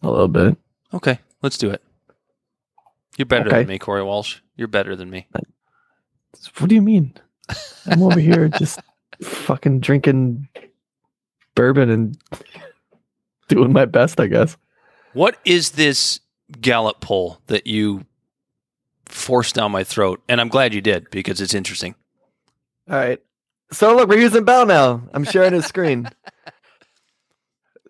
A 0.02 0.10
little 0.10 0.28
bit. 0.28 0.58
Okay, 0.94 1.20
let's 1.42 1.58
do 1.58 1.70
it. 1.70 1.82
You're 3.18 3.26
better 3.26 3.48
Okay. 3.48 3.60
than 3.60 3.68
me, 3.68 3.80
Corey 3.80 4.04
Walsh. 4.04 4.40
You're 4.56 4.68
better 4.68 4.96
than 4.96 5.10
me. 5.10 5.28
What 6.58 6.68
do 6.70 6.76
you 6.76 6.82
mean? 6.82 7.14
I'm 7.86 8.02
over 8.02 8.20
here 8.20 8.48
just 8.58 8.80
fucking 9.22 9.80
drinking 9.82 10.48
bourbon 11.56 11.90
and 11.90 12.18
doing 13.48 13.72
my 13.72 13.86
best, 13.86 14.20
I 14.20 14.28
guess. 14.28 14.58
What 15.14 15.38
is 15.46 15.72
this 15.72 16.20
Gallup 16.60 17.02
poll 17.02 17.40
that 17.48 17.68
you 17.68 18.06
forced 19.06 19.56
down 19.56 19.72
my 19.72 19.84
throat? 19.84 20.22
And 20.28 20.42
I'm 20.42 20.50
glad 20.50 20.74
you 20.74 20.82
did 20.82 21.10
because 21.12 21.40
it's 21.40 21.54
interesting. 21.54 21.96
All 22.90 22.98
right. 22.98 23.20
So 23.72 23.96
look, 23.96 24.10
we're 24.10 24.20
using 24.20 24.44
Bell 24.44 24.66
now. 24.66 25.02
I'm 25.14 25.24
sharing 25.24 25.54
his 25.54 25.66
screen. 25.66 26.10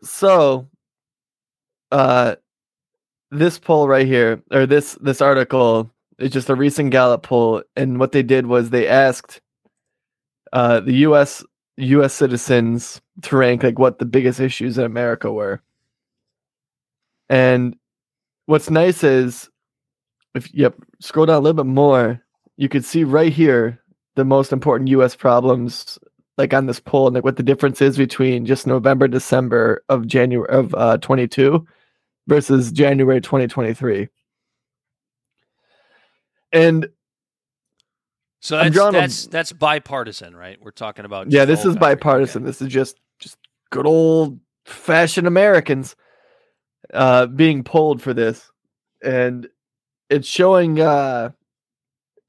So 0.03 0.67
uh 1.91 2.35
this 3.31 3.57
poll 3.57 3.87
right 3.87 4.05
here, 4.05 4.43
or 4.51 4.65
this 4.65 4.93
this 5.01 5.21
article 5.21 5.89
is 6.19 6.31
just 6.31 6.49
a 6.49 6.55
recent 6.55 6.91
Gallup 6.91 7.23
poll, 7.23 7.63
and 7.75 7.99
what 7.99 8.11
they 8.11 8.23
did 8.23 8.45
was 8.45 8.69
they 8.69 8.87
asked 8.87 9.41
uh 10.51 10.79
the 10.81 10.93
US 11.07 11.43
US 11.77 12.13
citizens 12.13 13.01
to 13.23 13.37
rank 13.37 13.63
like 13.63 13.79
what 13.79 13.99
the 13.99 14.05
biggest 14.05 14.39
issues 14.39 14.77
in 14.77 14.83
America 14.83 15.31
were. 15.31 15.61
And 17.29 17.75
what's 18.45 18.69
nice 18.69 19.03
is 19.03 19.49
if 20.35 20.53
you 20.53 20.73
scroll 20.99 21.25
down 21.25 21.37
a 21.37 21.39
little 21.39 21.63
bit 21.63 21.69
more, 21.69 22.21
you 22.57 22.69
could 22.69 22.85
see 22.85 23.03
right 23.03 23.33
here 23.33 23.79
the 24.15 24.25
most 24.25 24.51
important 24.51 24.89
US 24.89 25.15
problems 25.15 25.99
like 26.37 26.53
on 26.53 26.65
this 26.65 26.79
poll 26.79 27.07
and 27.07 27.15
like 27.15 27.23
what 27.23 27.37
the 27.37 27.43
difference 27.43 27.81
is 27.81 27.97
between 27.97 28.45
just 28.45 28.67
November, 28.67 29.07
December 29.07 29.83
of 29.89 30.07
January 30.07 30.49
of 30.49 30.73
uh 30.75 30.97
22 30.97 31.65
versus 32.27 32.71
January 32.71 33.21
2023. 33.21 34.09
And 36.51 36.87
So 38.41 38.57
I'm 38.57 38.65
that's 38.65 38.77
a- 38.77 38.79
that's, 39.01 39.27
that's 39.27 39.53
bipartisan, 39.53 40.35
right? 40.35 40.57
We're 40.61 40.71
talking 40.71 41.05
about 41.05 41.31
yeah, 41.31 41.45
this 41.45 41.65
is 41.65 41.75
bipartisan. 41.77 42.43
Okay. 42.43 42.47
This 42.49 42.61
is 42.61 42.67
just 42.69 42.97
just 43.19 43.37
good 43.71 43.85
old 43.87 44.39
fashioned 44.65 45.27
Americans 45.27 45.95
uh 46.93 47.27
being 47.27 47.63
polled 47.63 48.01
for 48.01 48.13
this. 48.13 48.51
And 49.03 49.47
it's 50.09 50.27
showing 50.27 50.79
uh 50.79 51.31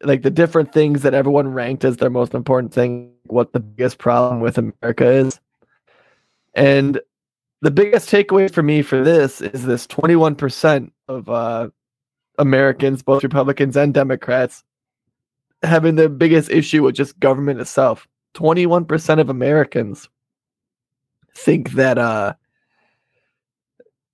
like 0.04 0.22
the 0.22 0.30
different 0.30 0.72
things 0.72 1.02
that 1.02 1.14
everyone 1.14 1.48
ranked 1.48 1.84
as 1.84 1.96
their 1.96 2.10
most 2.10 2.34
important 2.34 2.72
thing, 2.72 3.12
what 3.26 3.52
the 3.52 3.60
biggest 3.60 3.98
problem 3.98 4.40
with 4.40 4.58
America 4.58 5.08
is. 5.08 5.40
And 6.54 7.00
the 7.62 7.70
biggest 7.70 8.10
takeaway 8.10 8.52
for 8.52 8.62
me 8.62 8.82
for 8.82 9.02
this 9.02 9.40
is 9.40 9.64
this 9.64 9.86
21% 9.86 10.90
of 11.08 11.28
uh 11.28 11.68
Americans, 12.38 13.02
both 13.02 13.22
Republicans 13.22 13.76
and 13.76 13.94
Democrats, 13.94 14.64
having 15.62 15.94
the 15.94 16.08
biggest 16.08 16.50
issue 16.50 16.82
with 16.82 16.96
just 16.96 17.18
government 17.20 17.60
itself. 17.60 18.08
21% 18.34 19.20
of 19.20 19.30
Americans 19.30 20.08
think 21.36 21.72
that 21.72 21.98
uh 21.98 22.34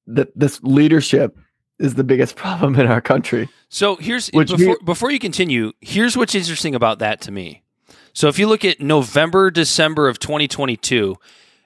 that 0.07 0.29
this 0.39 0.61
leadership 0.63 1.37
is 1.81 1.95
the 1.95 2.05
biggest 2.05 2.37
problem 2.37 2.79
in 2.79 2.87
our 2.87 3.01
country. 3.01 3.49
So 3.69 3.97
here's 3.97 4.29
Which 4.29 4.51
before, 4.51 4.75
me- 4.75 4.85
before 4.85 5.11
you 5.11 5.19
continue, 5.19 5.73
here's 5.81 6.17
what's 6.17 6.35
interesting 6.35 6.75
about 6.75 7.01
that 7.01 7.21
to 7.23 7.33
me. 7.33 7.63
So 8.13 8.29
if 8.29 8.39
you 8.39 8.47
look 8.47 8.65
at 8.65 8.81
November, 8.81 9.51
December 9.51 10.09
of 10.09 10.19
2022, 10.19 11.17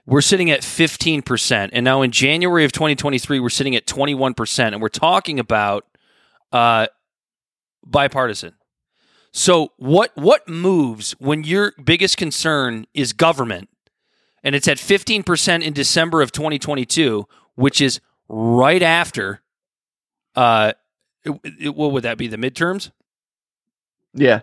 we're 0.07 0.21
sitting 0.21 0.51
at 0.51 0.61
15%. 0.61 1.71
And 1.73 1.85
now 1.85 2.03
in 2.03 2.11
January 2.11 2.65
of 2.65 2.73
2023, 2.73 3.41
we're 3.41 3.49
sitting 3.49 3.75
at 3.75 3.87
21%. 3.87 4.67
And 4.67 4.83
we're 4.83 4.89
talking 4.89 5.39
about 5.39 5.87
uh, 6.53 6.87
bipartisan. 7.85 8.55
So 9.33 9.73
what 9.79 10.13
what 10.15 10.49
moves 10.49 11.13
when 11.19 11.43
your 11.43 11.73
biggest 11.83 12.17
concern 12.17 12.87
is 12.95 13.13
government 13.13 13.69
and 14.45 14.55
it's 14.55 14.69
at 14.69 14.77
15% 14.77 15.63
in 15.63 15.73
December 15.73 16.23
of 16.23 16.31
2022, 16.31 17.27
which 17.57 17.81
is 17.81 18.01
right 18.29 18.83
after 18.83 19.41
uh 20.37 20.73
it, 21.25 21.33
it- 21.61 21.75
what 21.75 21.93
would 21.93 22.03
that 22.05 22.19
be 22.19 22.29
the 22.29 22.37
midterms 22.37 22.91
Yeah. 24.15 24.41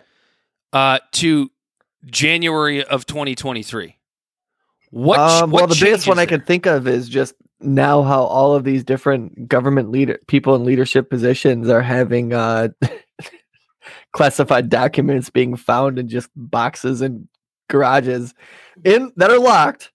uh 0.72 0.98
to 1.12 1.50
January 2.06 2.84
of 2.84 3.06
2023 3.06 3.96
what 4.90 5.18
um, 5.20 5.50
what 5.50 5.60
well, 5.62 5.66
the 5.68 5.78
biggest 5.80 6.06
one 6.06 6.18
I 6.18 6.26
can 6.26 6.42
think 6.42 6.66
of 6.66 6.86
is 6.86 7.08
just 7.08 7.34
now 7.60 8.02
how 8.02 8.24
all 8.24 8.54
of 8.54 8.64
these 8.64 8.84
different 8.84 9.48
government 9.48 9.90
leader 9.90 10.18
people 10.26 10.54
in 10.54 10.64
leadership 10.64 11.08
positions 11.08 11.68
are 11.70 11.80
having 11.80 12.34
uh, 12.34 12.68
classified 14.12 14.68
documents 14.68 15.30
being 15.30 15.56
found 15.56 15.98
in 15.98 16.08
just 16.08 16.28
boxes 16.36 17.00
and 17.00 17.28
garages 17.70 18.34
in 18.84 19.12
that 19.16 19.30
are 19.30 19.38
locked. 19.38 19.92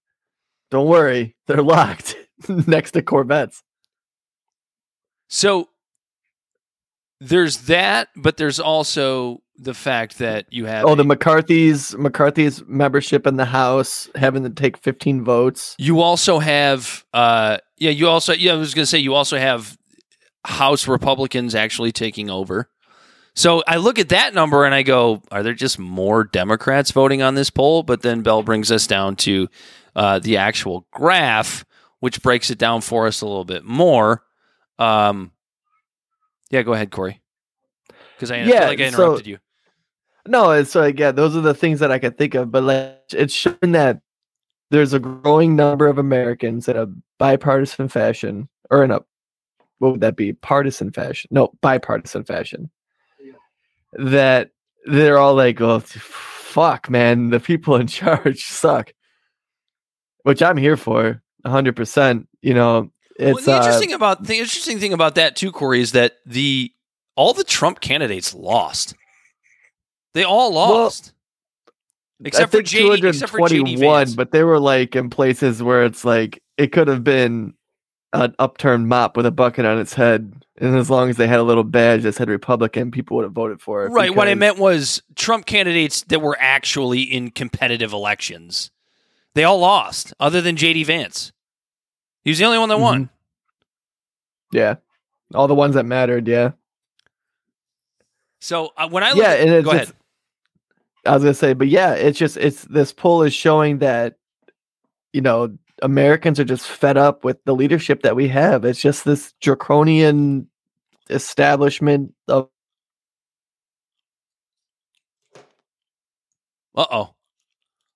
Don't 0.72 0.88
worry, 0.88 1.36
they're 1.46 1.62
locked 1.62 2.16
next 2.50 2.92
to 2.92 3.02
Corvettes. 3.04 3.62
So 5.28 5.70
there's 7.20 7.58
that, 7.64 8.10
but 8.16 8.38
there's 8.38 8.60
also 8.60 9.42
the 9.58 9.74
fact 9.74 10.20
that 10.20 10.46
you 10.50 10.66
have 10.66 10.86
Oh, 10.86 10.96
the 10.96 11.04
McCarthy's 11.04 11.96
McCarthy's 11.98 12.64
membership 12.68 13.26
in 13.26 13.38
the 13.38 13.46
House 13.46 14.08
having 14.16 14.44
to 14.44 14.50
take 14.52 14.78
15 14.78 15.24
votes. 15.24 15.76
you 15.80 16.02
also 16.02 16.38
have 16.40 17.04
uh 17.14 17.58
yeah, 17.78 17.90
you 17.90 18.08
also 18.08 18.34
yeah, 18.34 18.54
I 18.54 18.56
was 18.56 18.74
going 18.74 18.84
to 18.84 18.88
say 18.88 19.00
you 19.00 19.16
also 19.16 19.38
have 19.38 19.78
House 20.46 20.88
Republicans 20.88 21.56
actually 21.56 21.92
taking 21.92 22.30
over. 22.30 22.70
So 23.36 23.62
I 23.68 23.78
look 23.78 24.00
at 24.00 24.10
that 24.10 24.34
number 24.34 24.66
and 24.66 24.74
I 24.74 24.82
go, 24.82 25.22
are 25.32 25.44
there 25.44 25.54
just 25.54 25.78
more 25.78 26.24
Democrats 26.24 26.90
voting 26.92 27.22
on 27.22 27.36
this 27.36 27.52
poll? 27.52 27.84
But 27.84 28.02
then 28.02 28.22
Bell 28.24 28.42
brings 28.42 28.72
us 28.72 28.88
down 28.88 29.16
to 29.18 29.48
uh, 29.96 30.18
the 30.20 30.38
actual 30.38 30.88
graph, 30.92 31.64
which 32.00 32.24
breaks 32.24 32.50
it 32.50 32.58
down 32.58 32.82
for 32.82 33.06
us 33.06 33.22
a 33.22 33.28
little 33.28 33.46
bit 33.46 33.64
more. 33.64 34.24
Um, 34.80 35.32
yeah, 36.50 36.62
go 36.64 36.74
ahead, 36.74 36.92
Corey. 36.92 37.22
Because 38.16 38.32
I, 38.32 38.38
Yeah, 38.38 38.60
feel 38.62 38.68
like 38.70 38.80
I 38.82 38.90
so- 38.90 39.04
interrupted 39.04 39.28
you. 39.28 39.38
No, 40.28 40.52
it's 40.52 40.76
like 40.76 41.00
yeah, 41.00 41.12
those 41.12 41.38
are 41.38 41.42
the 41.42 41.54
things 41.54 41.80
that 41.80 41.90
I 41.92 42.00
could 42.00 42.18
think 42.18 42.36
of, 42.36 42.52
but 42.52 42.64
like 42.64 43.00
it's 43.14 43.34
showing 43.34 43.72
that 43.72 44.02
there's 44.72 44.92
a 44.92 45.00
growing 45.00 45.56
number 45.56 45.88
of 45.88 45.98
Americans 45.98 46.68
in 46.68 46.76
a 46.76 46.88
bipartisan 47.18 47.88
fashion, 47.88 48.50
or 48.70 48.84
in 48.84 48.92
a 48.92 49.00
what 49.78 49.92
would 49.94 50.02
that 50.02 50.18
be? 50.18 50.34
Partisan 50.34 50.92
fashion? 50.92 51.30
No, 51.32 51.54
bipartisan 51.62 52.26
fashion. 52.26 52.70
That 53.94 54.50
they're 54.86 55.18
all 55.18 55.34
like, 55.36 55.62
"Oh, 55.62 55.80
fuck, 55.80 56.90
man, 56.90 57.30
the 57.30 57.40
people 57.40 57.78
in 57.78 57.88
charge 58.00 58.44
suck," 58.44 58.92
which 60.24 60.42
I'm 60.44 60.58
here 60.58 60.76
for, 60.76 61.22
hundred 61.46 61.78
percent. 61.78 62.28
You 62.42 62.54
know, 62.54 62.92
Well, 63.20 63.38
it's 63.38 63.46
the 63.46 63.54
uh, 63.54 63.58
interesting 63.58 63.94
about 63.94 64.24
the 64.24 64.36
interesting 64.36 64.80
thing 64.80 64.94
about 64.94 65.16
that 65.16 65.36
too, 65.36 65.52
Corey, 65.52 65.82
is 65.82 65.94
that 65.94 66.18
the 66.26 66.72
all 67.16 67.34
the 67.34 67.44
Trump 67.44 67.80
candidates 67.80 68.34
lost. 68.34 68.96
They 70.14 70.24
all 70.24 70.54
lost, 70.54 71.14
except 72.24 72.54
I 72.54 72.58
for 72.58 72.64
JD, 72.64 73.04
except 73.04 73.32
for 73.32 73.40
JD 73.40 73.50
221, 73.50 73.80
Vance. 73.80 74.16
but 74.16 74.32
they 74.32 74.44
were 74.44 74.60
like 74.60 74.96
in 74.96 75.10
places 75.10 75.62
where 75.62 75.84
it's 75.84 76.06
like 76.06 76.42
it 76.58 76.72
could 76.72 76.88
have 76.88 77.04
been 77.04 77.54
an 78.14 78.34
upturned 78.40 78.88
mop 78.88 79.18
with 79.18 79.26
a 79.26 79.32
bucket 79.32 79.66
on 79.66 79.80
its 79.80 79.94
head, 79.94 80.46
and 80.58 80.76
as 80.76 80.90
long 80.90 81.10
as 81.10 81.18
they 81.18 81.28
had 81.28 81.40
a 81.40 81.44
little 81.44 81.64
badge 81.64 82.04
that 82.04 82.14
said 82.14 82.30
Republican, 82.30 82.92
people 82.92 83.18
would 83.18 83.24
have 83.24 83.34
voted 83.34 83.62
for 83.62 83.86
it. 83.86 83.90
right. 83.90 84.16
What 84.16 84.28
I 84.28 84.36
meant 84.36 84.58
was 84.58 85.02
Trump 85.16 85.46
candidates 85.46 86.04
that 86.06 86.22
were 86.22 86.38
actually 86.40 87.02
in 87.02 87.32
competitive 87.32 87.94
elections. 87.94 88.72
They 89.34 89.44
all 89.44 89.60
lost, 89.60 90.14
other 90.20 90.42
than 90.42 90.56
JD 90.56 90.86
Vance. 90.86 91.32
He 92.28 92.32
was 92.32 92.40
the 92.40 92.44
only 92.44 92.58
one 92.58 92.68
that 92.68 92.80
won. 92.82 93.10
Yeah. 94.52 94.76
All 95.34 95.48
the 95.48 95.56
ones 95.56 95.76
that 95.76 95.86
mattered, 95.86 96.28
yeah. 96.28 96.52
So 98.42 98.74
uh, 98.76 98.90
when 98.90 99.02
I 99.02 99.12
look 99.12 99.20
yeah, 99.20 99.30
at, 99.30 99.48
and 99.48 99.64
go 99.64 99.72
ahead. 99.72 99.94
I 101.06 101.14
was 101.14 101.24
gonna 101.24 101.34
say, 101.34 101.54
but 101.54 101.70
yeah, 101.70 101.94
it's 101.94 102.20
just 102.20 102.36
it's 102.36 102.66
this 102.66 102.92
poll 102.92 103.24
is 103.24 103.34
showing 103.34 103.78
that 103.78 104.18
you 105.14 105.22
know 105.22 105.58
Americans 105.82 106.38
are 106.38 106.44
just 106.44 106.68
fed 106.68 106.98
up 106.98 107.24
with 107.24 107.42
the 107.46 107.56
leadership 107.56 108.02
that 108.02 108.18
we 108.18 108.28
have. 108.28 108.66
It's 108.66 108.82
just 108.82 109.06
this 109.06 109.34
draconian 109.40 110.50
establishment 111.10 112.14
of 112.28 112.50
Uh 116.76 116.86
oh, 116.92 117.14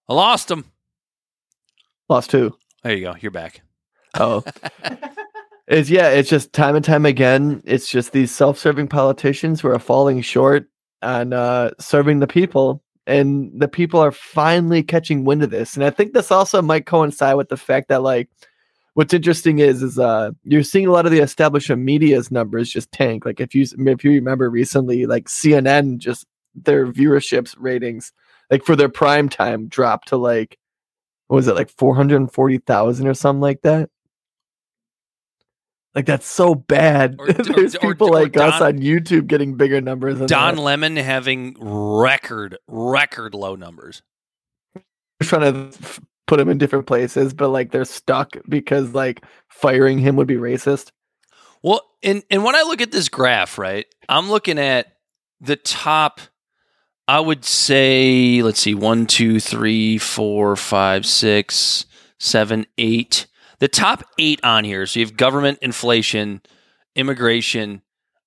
I 0.08 0.14
lost 0.14 0.50
him. 0.50 0.64
lost 2.08 2.30
two. 2.30 2.56
There 2.82 2.96
you 2.96 3.02
go. 3.02 3.16
You're 3.20 3.32
back. 3.32 3.62
Oh, 4.16 4.44
it's 5.68 5.90
yeah, 5.90 6.10
it's 6.10 6.30
just 6.30 6.54
time 6.54 6.76
and 6.76 6.86
time 6.86 7.06
again. 7.06 7.62
It's 7.66 7.90
just 7.90 8.12
these 8.12 8.32
self-serving 8.32 8.88
politicians 8.88 9.62
who 9.62 9.70
are 9.70 9.80
falling 9.80 10.22
short 10.22 10.68
on 11.02 11.34
uh, 11.34 11.72
serving 11.80 12.20
the 12.20 12.28
people, 12.28 12.84
and 13.08 13.52
the 13.60 13.68
people 13.68 14.00
are 14.00 14.12
finally 14.12 14.84
catching 14.84 15.24
wind 15.26 15.44
of 15.44 15.50
this. 15.50 15.76
And 15.76 15.84
I 15.84 15.90
think 15.90 16.14
this 16.14 16.32
also 16.32 16.62
might 16.62 16.86
coincide 16.86 17.38
with 17.38 17.50
the 17.50 17.58
fact 17.58 17.90
that 17.90 18.04
like 18.04 18.30
what's 18.94 19.14
interesting 19.14 19.60
is 19.60 19.82
is 19.82 19.98
uh 19.98 20.32
you're 20.44 20.64
seeing 20.64 20.88
a 20.88 20.92
lot 20.92 21.06
of 21.06 21.12
the 21.14 21.20
establishment 21.20 21.82
media's 21.82 22.32
numbers 22.32 22.72
just 22.72 22.92
tank. 22.92 23.26
Like 23.26 23.40
if 23.40 23.56
you 23.56 23.66
if 23.78 24.04
you 24.04 24.12
remember 24.12 24.50
recently, 24.50 25.06
like 25.06 25.26
CNN 25.26 25.98
just 25.98 26.26
their 26.56 26.88
viewerships 26.88 27.56
ratings 27.58 28.12
like 28.50 28.66
for 28.66 28.76
their 28.76 28.90
prime 28.90 29.30
time 29.30 29.68
dropped 29.70 30.10
to 30.10 30.18
like 30.18 30.58
what 31.28 31.38
was 31.38 31.48
it 31.48 31.56
like 31.56 31.70
440,000 31.70 33.08
or 33.08 33.14
something 33.14 33.42
like 33.42 33.62
that? 33.64 33.91
Like 35.94 36.06
that's 36.06 36.26
so 36.28 36.56
bad. 36.56 37.16
Or- 37.20 37.32
There's 37.34 37.76
or- 37.76 37.80
people 37.80 38.08
or 38.08 38.22
like 38.22 38.38
us 38.38 38.60
Don- 38.60 38.76
on 38.76 38.80
YouTube 38.80 39.28
getting 39.28 39.56
bigger 39.58 39.82
numbers 39.82 40.20
than 40.20 40.28
Don 40.28 40.56
that. 40.56 40.62
Lemon 40.62 40.96
having 40.96 41.56
record 41.60 42.58
record 42.68 43.34
low 43.34 43.56
numbers. 43.56 44.02
trying 45.22 45.72
to 45.72 45.78
put 46.28 46.40
him 46.40 46.50
in 46.50 46.58
different 46.58 46.88
places, 46.88 47.34
but 47.34 47.50
like 47.50 47.72
they're 47.72 47.86
stuck 47.86 48.38
because 48.48 48.94
like 48.94 49.24
firing 49.50 50.00
him 50.00 50.16
would 50.16 50.28
be 50.28 50.36
racist. 50.36 50.92
Well, 51.64 51.82
and 52.02 52.24
and 52.32 52.44
when 52.44 52.56
I 52.56 52.62
look 52.64 52.82
at 52.82 52.92
this 52.92 53.10
graph, 53.10 53.58
right, 53.58 53.86
I'm 54.10 54.30
looking 54.30 54.58
at 54.60 54.88
the 55.40 55.56
top. 55.58 56.22
I 57.08 57.20
would 57.20 57.44
say, 57.44 58.42
let's 58.42 58.62
see, 58.62 58.74
one, 58.74 59.06
two, 59.06 59.40
three, 59.42 59.98
four, 59.98 60.56
five, 60.56 61.06
six, 61.06 61.86
seven, 62.20 62.66
eight. 62.78 63.28
The 63.62 63.68
top 63.68 64.04
eight 64.18 64.44
on 64.44 64.64
here. 64.64 64.88
So 64.88 65.00
you 65.00 65.06
have 65.06 65.16
government, 65.16 65.60
inflation, 65.62 66.42
immigration, 66.96 67.84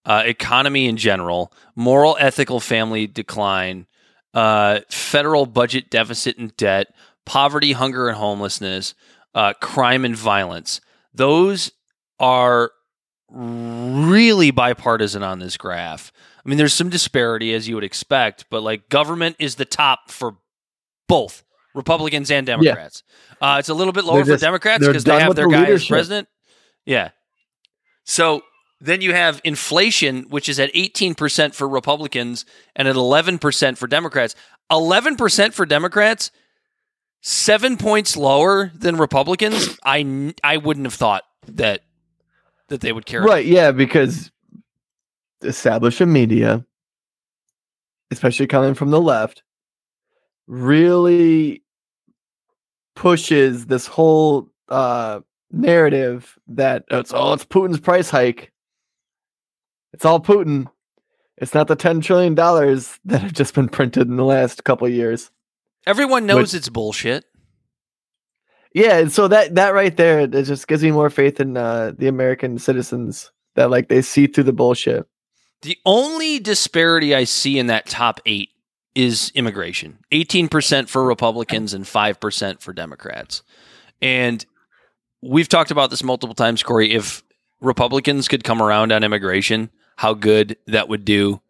uh, 0.07 0.23
economy 0.25 0.87
in 0.87 0.97
general, 0.97 1.53
moral, 1.75 2.17
ethical, 2.21 2.61
family 2.61 3.09
decline, 3.09 3.89
uh, 4.33 4.81
federal 4.89 5.45
budget 5.47 5.91
deficit 5.91 6.39
and 6.39 6.57
debt, 6.57 6.95
poverty, 7.25 7.73
hunger, 7.73 8.07
and 8.07 8.17
homelessness, 8.17 8.95
uh, 9.35 9.55
crime 9.55 10.05
and 10.05 10.15
violence. 10.15 10.81
Those 11.13 11.73
are 12.21 12.71
really 13.29 14.53
bipartisan 14.53 15.25
on 15.25 15.41
this 15.41 15.57
graph. 15.57 16.13
I 16.47 16.49
mean, 16.49 16.59
there's 16.59 16.75
some 16.75 16.91
disparity 16.91 17.53
as 17.55 17.67
you 17.67 17.75
would 17.75 17.83
expect, 17.83 18.45
but 18.51 18.63
like 18.63 18.89
government 18.89 19.35
is 19.41 19.57
the 19.57 19.65
top 19.65 20.13
for 20.13 20.37
both 21.09 21.43
Republicans 21.75 22.31
and 22.31 22.47
Democrats. 22.47 23.03
Uh, 23.41 23.57
it's 23.59 23.69
a 23.69 23.75
little 23.75 23.93
bit 23.93 24.05
lower 24.05 24.25
They're 24.25 24.37
for 24.37 24.41
Democrats 24.41 24.87
because 24.87 25.05
they 25.05 25.19
have 25.19 25.35
their 25.35 25.47
the 25.47 25.53
guy 25.53 25.67
as 25.67 25.87
president. 25.87 26.29
Yeah. 26.87 27.11
So 28.05 28.43
then 28.81 29.01
you 29.01 29.13
have 29.13 29.41
inflation, 29.45 30.25
which 30.29 30.49
is 30.49 30.61
at 30.61 30.73
18% 30.73 31.55
for 31.55 31.69
Republicans 31.69 32.45
and 32.77 32.87
at 32.87 32.95
11% 32.97 33.79
for 33.79 33.87
Democrats. 33.87 34.35
11% 34.71 35.53
for 35.53 35.67
Democrats, 35.67 36.31
seven 37.21 37.77
points 37.77 38.17
lower 38.17 38.71
than 38.75 38.97
Republicans. 38.97 39.79
I, 39.85 40.35
I 40.43 40.59
wouldn't 40.59 40.87
have 40.87 40.95
thought 40.95 41.25
that 41.47 41.83
that 42.69 42.81
they 42.81 42.93
would 42.93 43.05
care. 43.05 43.23
Right, 43.23 43.45
yeah, 43.45 43.73
because 43.73 44.31
establishment 45.43 46.11
media, 46.11 46.65
especially 48.11 48.47
coming 48.47 48.73
from 48.73 48.91
the 48.91 49.01
left, 49.01 49.43
really 50.47 51.64
pushes 52.95 53.67
this 53.67 53.87
whole 53.87 54.49
uh 54.69 55.21
narrative 55.51 56.39
that 56.49 56.85
it's 56.91 57.13
all 57.13 57.33
it's 57.35 57.45
Putin's 57.45 57.81
price 57.81 58.11
hike. 58.11 58.53
It's 59.93 60.05
all 60.05 60.21
Putin. 60.21 60.67
It's 61.37 61.55
not 61.55 61.69
the 61.69 61.77
ten 61.77 62.01
trillion 62.01 62.35
dollars 62.35 62.99
that 63.05 63.23
have 63.23 63.33
just 63.33 63.55
been 63.55 63.69
printed 63.69 64.09
in 64.09 64.17
the 64.17 64.25
last 64.25 64.65
couple 64.65 64.87
of 64.87 64.93
years. 64.93 65.31
Everyone 65.87 66.27
knows 66.27 66.53
Which- 66.53 66.55
it's 66.55 66.69
bullshit. 66.69 67.25
Yeah, 68.73 68.99
and 68.99 69.13
so 69.13 69.29
that 69.29 69.55
that 69.55 69.73
right 69.73 69.97
there, 69.97 70.21
it 70.21 70.31
just 70.33 70.67
gives 70.67 70.83
me 70.83 70.91
more 70.91 71.09
faith 71.09 71.39
in 71.39 71.57
uh, 71.57 71.93
the 71.97 72.09
American 72.09 72.59
citizens 72.59 73.31
that 73.55 73.71
like 73.71 73.89
they 73.89 74.03
see 74.03 74.27
through 74.27 74.45
the 74.45 74.53
bullshit. 74.53 75.07
The 75.63 75.79
only 75.87 76.41
disparity 76.41 77.15
I 77.15 77.23
see 77.23 77.57
in 77.57 77.69
that 77.69 77.87
top 77.87 78.21
eight 78.27 78.51
is 78.95 79.33
immigration 79.35 79.99
18% 80.13 80.89
for 80.89 81.05
Republicans 81.05 81.75
and 81.75 81.85
5% 81.85 82.61
for 82.61 82.73
Democrats. 82.73 83.43
And 84.01 84.45
we've 85.23 85.49
talked 85.49 85.71
about 85.71 85.91
this 85.91 86.03
multiple 86.05 86.35
times, 86.35 86.63
Corey. 86.63 86.93
If 86.93 87.23
Republicans 87.61 88.29
could 88.29 88.45
come 88.45 88.63
around 88.63 88.93
on 88.93 89.03
immigration, 89.03 89.71
how 89.97 90.15
good 90.15 90.57
that 90.67 90.89
would 90.89 91.05
do 91.05 91.41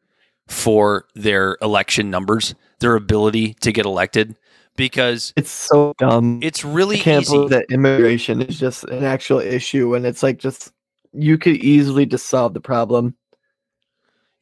for 0.48 1.06
their 1.14 1.56
election 1.62 2.10
numbers, 2.10 2.54
their 2.80 2.94
ability 2.96 3.54
to 3.60 3.72
get 3.72 3.86
elected, 3.86 4.36
because 4.76 5.32
It's 5.36 5.50
so 5.50 5.94
dumb. 5.98 6.40
it's 6.42 6.64
really 6.64 6.96
I 6.96 7.00
can't 7.00 7.22
easy. 7.22 7.32
believe 7.32 7.50
that 7.50 7.66
immigration 7.70 8.42
is 8.42 8.58
just 8.58 8.84
an 8.84 9.04
actual 9.04 9.38
issue, 9.38 9.94
and 9.94 10.04
it's 10.06 10.22
like 10.22 10.38
just 10.38 10.72
you 11.12 11.38
could 11.38 11.56
easily 11.56 12.06
just 12.06 12.26
solve 12.26 12.54
the 12.54 12.60
problem. 12.60 13.14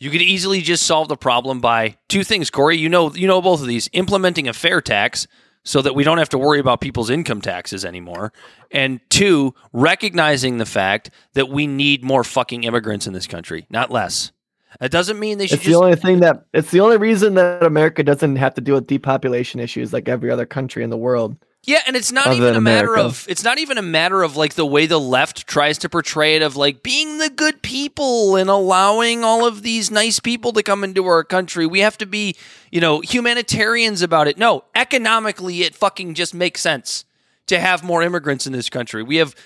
You 0.03 0.11
could 0.11 0.21
easily 0.21 0.63
just 0.63 0.85
solve 0.85 1.07
the 1.07 1.17
problem 1.17 1.61
by 1.61 1.97
two 2.09 2.25
things, 2.25 2.51
Corey. 2.51 2.77
You 2.77 2.89
know, 2.89 3.15
you 3.15 3.29
know 3.29 3.41
both 3.41 3.61
of 3.61 3.69
these: 3.69 3.89
implementing 3.93 4.49
a 4.49 4.53
fair 4.53 4.81
tax 4.81 5.29
so 5.63 5.81
that 5.81 5.95
we 5.95 6.03
don't 6.03 6.19
have 6.19 6.31
to 6.31 6.39
worry 6.39 6.59
about 6.59 6.81
people's 6.81 7.09
income 7.09 7.41
taxes 7.41 7.85
anymore, 7.85 8.33
and 8.73 8.99
two, 9.11 9.55
recognizing 9.73 10.59
the 10.59 10.67
fact 10.67 11.11
that 11.35 11.51
we 11.51 11.69
need 11.69 12.03
more 12.03 12.25
fucking 12.25 12.65
immigrants 12.65 13.07
in 13.07 13.13
this 13.13 13.29
country, 13.29 13.65
not 13.71 13.93
less. 13.93 14.33
That 14.81 14.91
doesn't 14.91 15.21
mean 15.21 15.39
they 15.39 15.47
should 15.47 15.59
It's 15.59 15.67
the 15.67 15.71
just. 15.71 15.83
only 15.85 15.95
thing 15.95 16.19
that 16.19 16.47
it's 16.53 16.73
the 16.73 16.81
only 16.81 16.97
reason 16.97 17.35
that 17.35 17.63
America 17.63 18.03
doesn't 18.03 18.35
have 18.35 18.55
to 18.55 18.61
deal 18.61 18.75
with 18.75 18.89
depopulation 18.89 19.61
issues 19.61 19.93
like 19.93 20.09
every 20.09 20.33
other 20.33 20.47
country 20.47 20.83
in 20.83 20.91
the 20.91 20.97
world. 20.97 21.37
Yeah, 21.65 21.81
and 21.87 21.95
it's 21.95 22.11
not 22.11 22.33
even 22.33 22.57
a 22.57 22.61
matter 22.61 22.95
America. 22.95 23.05
of 23.05 23.27
it's 23.29 23.45
not 23.45 23.59
even 23.59 23.79
a 23.79 23.83
matter 23.83 24.23
of 24.25 24.37
like 24.37 24.55
the 24.55 24.67
way 24.67 24.87
the 24.87 24.99
left 24.99 25.47
tries 25.47 25.79
to 25.79 25.89
portray 25.89 26.35
it 26.35 26.43
of 26.43 26.57
like 26.57 26.83
being 26.83 27.19
the 27.19 27.31
good 27.31 27.63
people 27.63 28.35
and 28.35 28.51
allowing 28.51 29.23
all 29.23 29.47
of 29.47 29.63
these 29.63 29.89
nice 29.89 30.19
people 30.19 30.53
to 30.55 30.63
come 30.65 30.83
into 30.83 31.07
our 31.07 31.23
country. 31.23 31.65
We 31.65 31.79
have 31.81 31.97
to 31.99 32.07
be, 32.07 32.35
you 32.73 32.81
know, 32.81 33.01
humanitarians 33.01 34.03
about 34.03 34.27
it. 34.27 34.37
No, 34.37 34.65
economically 34.75 35.63
it 35.63 35.77
fucking 35.77 36.15
just 36.15 36.35
makes 36.35 36.61
sense 36.61 37.05
to 37.47 37.61
have 37.61 37.85
more 37.85 38.03
immigrants 38.03 38.45
in 38.45 38.53
this 38.53 38.69
country. 38.69 39.05
We 39.05 39.17
have 39.17 39.37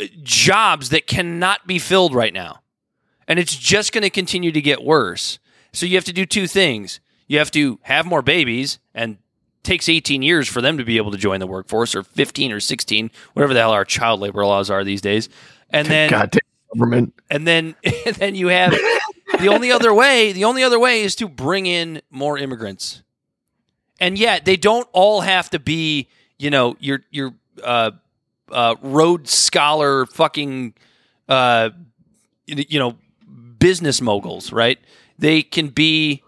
uh, 0.00 0.06
jobs 0.24 0.88
that 0.88 1.06
cannot 1.06 1.68
be 1.68 1.78
filled 1.78 2.14
right 2.14 2.34
now. 2.34 2.62
And 3.28 3.38
it's 3.38 3.56
just 3.56 3.92
going 3.92 4.02
to 4.02 4.10
continue 4.10 4.50
to 4.50 4.60
get 4.60 4.82
worse. 4.82 5.38
So 5.72 5.86
you 5.86 5.94
have 5.96 6.04
to 6.06 6.12
do 6.12 6.26
two 6.26 6.48
things. 6.48 6.98
You 7.28 7.38
have 7.38 7.52
to 7.52 7.78
have 7.82 8.06
more 8.06 8.22
babies 8.22 8.80
and 8.92 9.18
takes 9.62 9.88
18 9.88 10.22
years 10.22 10.48
for 10.48 10.60
them 10.60 10.78
to 10.78 10.84
be 10.84 10.96
able 10.96 11.10
to 11.10 11.18
join 11.18 11.40
the 11.40 11.46
workforce 11.46 11.94
or 11.94 12.02
15 12.02 12.52
or 12.52 12.60
16 12.60 13.10
whatever 13.34 13.52
the 13.52 13.60
hell 13.60 13.72
our 13.72 13.84
child 13.84 14.20
labor 14.20 14.44
laws 14.44 14.70
are 14.70 14.84
these 14.84 15.00
days. 15.00 15.28
And 15.70 15.86
then 15.86 16.10
Goddamn 16.10 16.40
government. 16.74 17.14
and 17.30 17.46
then 17.46 17.74
and 18.06 18.16
then 18.16 18.34
you 18.34 18.48
have 18.48 18.72
the 19.38 19.48
only 19.48 19.70
other 19.70 19.92
way 19.92 20.32
the 20.32 20.44
only 20.44 20.62
other 20.62 20.78
way 20.78 21.02
is 21.02 21.14
to 21.16 21.28
bring 21.28 21.66
in 21.66 22.00
more 22.10 22.38
immigrants. 22.38 23.02
And 24.00 24.18
yet 24.18 24.44
they 24.44 24.56
don't 24.56 24.88
all 24.92 25.20
have 25.20 25.50
to 25.50 25.58
be 25.58 26.08
you 26.38 26.50
know 26.50 26.76
your 26.80 27.00
your 27.10 27.34
uh, 27.62 27.90
uh, 28.50 28.76
Rhodes 28.80 29.32
scholar 29.32 30.06
fucking 30.06 30.74
uh, 31.28 31.70
you 32.46 32.78
know 32.78 32.96
business 33.58 34.00
moguls 34.00 34.52
right? 34.52 34.78
They 35.18 35.42
can 35.42 35.68
be 35.68 36.22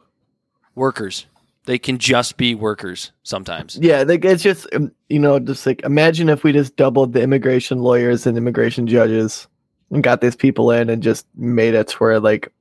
workers 0.74 1.26
they 1.65 1.79
can 1.79 1.99
just 1.99 2.37
be 2.37 2.55
workers 2.55 3.13
sometimes 3.23 3.79
Yeah, 3.81 4.03
like 4.03 4.25
it's 4.25 4.43
just 4.43 4.67
um, 4.75 4.93
you 5.09 5.19
know, 5.19 5.39
just 5.39 5.67
like 5.67 5.83
imagine 5.85 6.29
if 6.29 6.45
we 6.45 6.53
just 6.53 6.77
doubled 6.77 7.13
the 7.13 7.23
immigration 7.23 7.79
lawyers 7.79 8.27
and 8.27 8.37
immigration 8.37 8.87
judges 8.87 9.47
and 9.91 10.03
got 10.03 10.21
these 10.21 10.37
people 10.37 10.71
in 10.71 10.91
and 10.91 11.03
just 11.03 11.27
made 11.37 11.75
it 11.75 11.89
to 11.89 11.97
where 11.99 12.21
like 12.21 12.53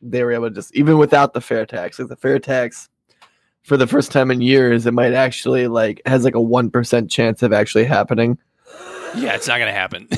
they 0.00 0.22
were 0.22 0.32
able 0.32 0.48
to 0.48 0.54
just 0.54 0.74
even 0.74 0.98
without 0.98 1.34
the 1.34 1.40
fair 1.40 1.66
tax, 1.66 1.98
like 1.98 2.08
the 2.08 2.16
fair 2.16 2.38
tax 2.38 2.88
for 3.62 3.76
the 3.76 3.86
first 3.86 4.10
time 4.10 4.30
in 4.30 4.40
years, 4.40 4.86
it 4.86 4.94
might 4.94 5.12
actually 5.12 5.68
like 5.68 6.00
has 6.06 6.24
like 6.24 6.34
a 6.34 6.40
one 6.40 6.70
percent 6.70 7.10
chance 7.10 7.42
of 7.42 7.52
actually 7.52 7.84
happening. 7.84 8.38
Yeah, 9.16 9.34
it's 9.34 9.48
not 9.48 9.58
going 9.58 9.72
to 9.72 9.78
happen 9.78 10.08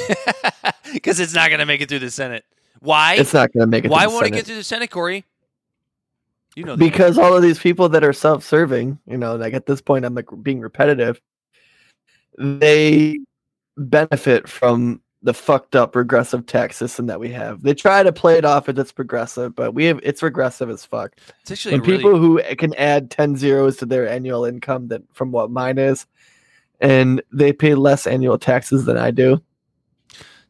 because 0.93 1.21
it's 1.21 1.35
not 1.35 1.49
going 1.49 1.61
to 1.61 1.67
make 1.67 1.81
it 1.81 1.89
through 1.89 2.01
the 2.01 2.11
Senate. 2.11 2.45
Why? 2.81 3.15
It's 3.15 3.33
not 3.33 3.53
going 3.53 3.61
to 3.63 3.67
make 3.67 3.85
it. 3.85 3.91
Why 3.91 4.07
won't 4.07 4.27
it 4.27 4.31
get 4.31 4.47
through 4.47 4.57
the 4.57 4.65
Senate, 4.65 4.91
Corey? 4.91 5.25
You 6.57 6.65
know 6.65 6.77
because 6.77 7.17
all 7.17 7.35
of 7.35 7.43
these 7.43 7.59
people 7.59 7.89
that 7.91 8.03
are 8.03 8.13
self-serving, 8.13 8.99
you 9.07 9.17
know, 9.17 9.37
like 9.37 9.55
at 9.55 9.67
this 9.67 9.81
point, 9.81 10.05
I'm 10.05 10.15
like 10.15 10.27
being 10.43 10.61
repetitive. 10.61 11.21
They 12.39 13.19
benefit 13.77 14.49
from 14.49 15.01
the 15.23 15.35
fucked 15.35 15.77
up 15.77 15.95
regressive 15.95 16.47
tax 16.47 16.77
system 16.77 17.07
that 17.07 17.21
we 17.21 17.29
have. 17.29 17.63
They 17.63 17.75
try 17.75 18.03
to 18.03 18.13
play 18.13 18.39
it 18.39 18.45
off 18.45 18.69
as 18.69 18.79
it's 18.79 18.93
progressive, 18.93 19.55
but 19.55 19.75
we 19.75 19.85
have 19.85 20.01
it's 20.03 20.23
regressive 20.23 20.71
as 20.71 20.85
fuck. 20.85 21.15
it's 21.43 21.51
actually 21.51 21.75
And 21.75 21.87
really, 21.87 21.99
people 21.99 22.19
who 22.19 22.41
eh, 22.41 22.55
can 22.55 22.75
add 22.75 23.11
10 23.11 23.37
zeros 23.37 23.77
to 23.79 23.87
their 23.87 24.09
annual 24.09 24.45
income 24.45 24.89
that 24.89 25.03
from 25.13 25.31
what 25.31 25.51
mine 25.51 25.79
is, 25.79 26.07
and 26.81 27.23
they 27.33 27.53
pay 27.53 27.75
less 27.75 28.07
annual 28.07 28.39
taxes 28.39 28.87
than 28.87 28.97
I 28.97 29.11
do. 29.11 29.43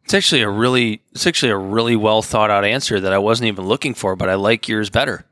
it's 0.05 0.15
actually 0.15 0.43
a 0.43 0.49
really, 0.49 1.03
it's 1.13 1.27
actually 1.27 1.51
a 1.51 1.59
really 1.59 1.97
well 1.97 2.23
thought 2.23 2.51
out 2.51 2.65
answer 2.65 3.01
that 3.01 3.13
I 3.13 3.19
wasn't 3.19 3.49
even 3.49 3.67
looking 3.67 3.95
for, 3.95 4.15
but 4.15 4.29
I 4.29 4.35
like 4.35 4.69
yours 4.69 4.89
better 4.89 5.25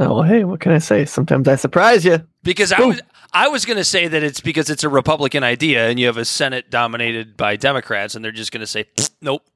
Oh 0.00 0.14
well, 0.14 0.22
hey, 0.22 0.44
what 0.44 0.60
can 0.60 0.72
I 0.72 0.78
say? 0.78 1.04
Sometimes 1.04 1.48
I 1.48 1.56
surprise 1.56 2.04
you. 2.04 2.24
because 2.44 2.72
I 2.72 2.80
was, 2.84 3.00
I 3.32 3.48
was 3.48 3.64
going 3.64 3.78
to 3.78 3.84
say 3.84 4.06
that 4.08 4.22
it's 4.22 4.40
because 4.40 4.70
it's 4.70 4.84
a 4.84 4.88
Republican 4.88 5.42
idea 5.42 5.88
and 5.88 5.98
you 5.98 6.06
have 6.06 6.16
a 6.16 6.24
Senate 6.24 6.70
dominated 6.70 7.36
by 7.36 7.56
Democrats, 7.56 8.14
and 8.14 8.24
they're 8.24 8.32
just 8.32 8.52
going 8.52 8.60
to 8.60 8.66
say, 8.66 8.86
nope. 9.20 9.42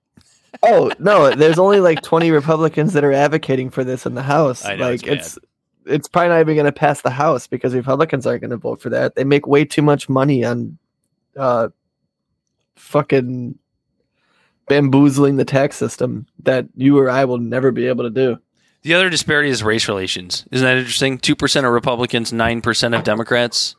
Oh 0.62 0.92
no, 0.98 1.30
there's 1.30 1.58
only 1.58 1.80
like 1.80 2.02
20 2.02 2.30
Republicans 2.30 2.92
that 2.92 3.02
are 3.04 3.12
advocating 3.12 3.70
for 3.70 3.84
this 3.84 4.04
in 4.04 4.14
the 4.14 4.22
House. 4.22 4.66
I 4.66 4.76
know, 4.76 4.90
like 4.90 5.06
it's 5.06 5.38
it's 5.38 5.38
it's 5.86 6.08
probably 6.08 6.28
not 6.28 6.40
even 6.40 6.56
going 6.56 6.66
to 6.66 6.72
pass 6.72 7.00
the 7.00 7.08
House 7.10 7.46
because 7.46 7.74
Republicans 7.74 8.26
aren't 8.26 8.42
going 8.42 8.50
to 8.50 8.58
vote 8.58 8.82
for 8.82 8.90
that. 8.90 9.14
They 9.14 9.24
make 9.24 9.46
way 9.46 9.64
too 9.64 9.80
much 9.80 10.10
money 10.10 10.44
on 10.44 10.76
uh 11.38 11.68
fucking 12.76 13.58
bamboozling 14.68 15.36
the 15.36 15.44
tax 15.44 15.76
system 15.76 16.26
that 16.42 16.66
you 16.76 16.98
or 16.98 17.08
I 17.08 17.24
will 17.24 17.38
never 17.38 17.70
be 17.70 17.86
able 17.86 18.04
to 18.04 18.10
do. 18.10 18.38
The 18.82 18.94
other 18.94 19.08
disparity 19.10 19.48
is 19.50 19.62
race 19.62 19.86
relations. 19.88 20.44
Isn't 20.50 20.64
that 20.66 20.76
interesting? 20.76 21.18
2% 21.18 21.64
of 21.64 21.70
Republicans, 21.72 22.32
9% 22.32 22.96
of 22.98 23.04
Democrats 23.04 23.76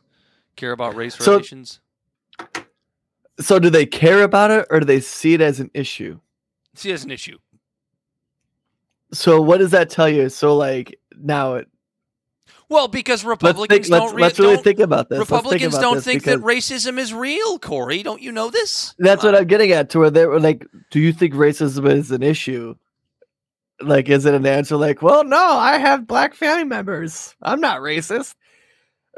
care 0.56 0.72
about 0.72 0.96
race 0.96 1.16
So- 1.16 1.34
relations. 1.34 1.80
So 3.40 3.58
do 3.60 3.70
they 3.70 3.86
care 3.86 4.22
about 4.24 4.52
it 4.52 4.68
or 4.70 4.80
do 4.80 4.86
they 4.86 5.00
see 5.00 5.34
it 5.34 5.42
as 5.42 5.60
an 5.60 5.72
issue? 5.74 6.20
See, 6.76 6.92
it 6.92 6.94
as 6.94 7.04
an 7.04 7.12
issue. 7.12 7.38
So 9.12 9.42
what 9.42 9.58
does 9.60 9.72
that 9.72 9.90
tell 9.90 10.08
you? 10.10 10.30
So 10.30 10.56
like 10.56 11.00
now 11.20 11.56
it 11.56 11.68
Well, 12.70 12.88
because 12.88 13.24
let's 13.24 13.26
Republicans 13.26 13.88
think, 13.88 13.92
let's, 13.92 14.06
don't, 14.06 14.16
re- 14.16 14.22
let's 14.22 14.40
really 14.40 14.56
don't- 14.56 14.64
think 14.64 14.80
about 14.80 15.10
this. 15.10 15.20
Let's 15.20 15.30
think 15.30 15.38
Republicans 15.44 15.74
about 15.74 15.82
don't 15.82 15.96
this 15.96 16.06
think 16.06 16.24
that 16.24 16.40
racism 16.40 16.98
is 16.98 17.14
real, 17.14 17.60
Corey. 17.60 18.04
Don't 18.04 18.22
you 18.22 18.32
know 18.32 18.50
this? 18.50 18.96
That's 19.00 19.22
Come 19.22 19.30
what 19.30 19.36
on. 19.36 19.42
I'm 19.42 19.48
getting 19.48 19.72
at. 19.72 19.90
To 19.92 20.00
where 20.00 20.10
they 20.12 20.26
were 20.26 20.40
like, 20.40 20.66
"Do 20.92 21.00
you 21.00 21.12
think 21.14 21.34
racism 21.34 21.92
is 21.92 22.12
an 22.12 22.24
issue?" 22.24 22.76
Like, 23.82 24.08
is 24.10 24.26
it 24.26 24.34
an 24.34 24.46
answer 24.46 24.78
like, 24.78 25.02
"Well, 25.02 25.24
no, 25.24 25.38
I 25.38 25.78
have 25.78 26.08
black 26.08 26.36
family 26.36 26.64
members. 26.64 27.36
I'm 27.42 27.60
not 27.60 27.82
racist," 27.82 28.36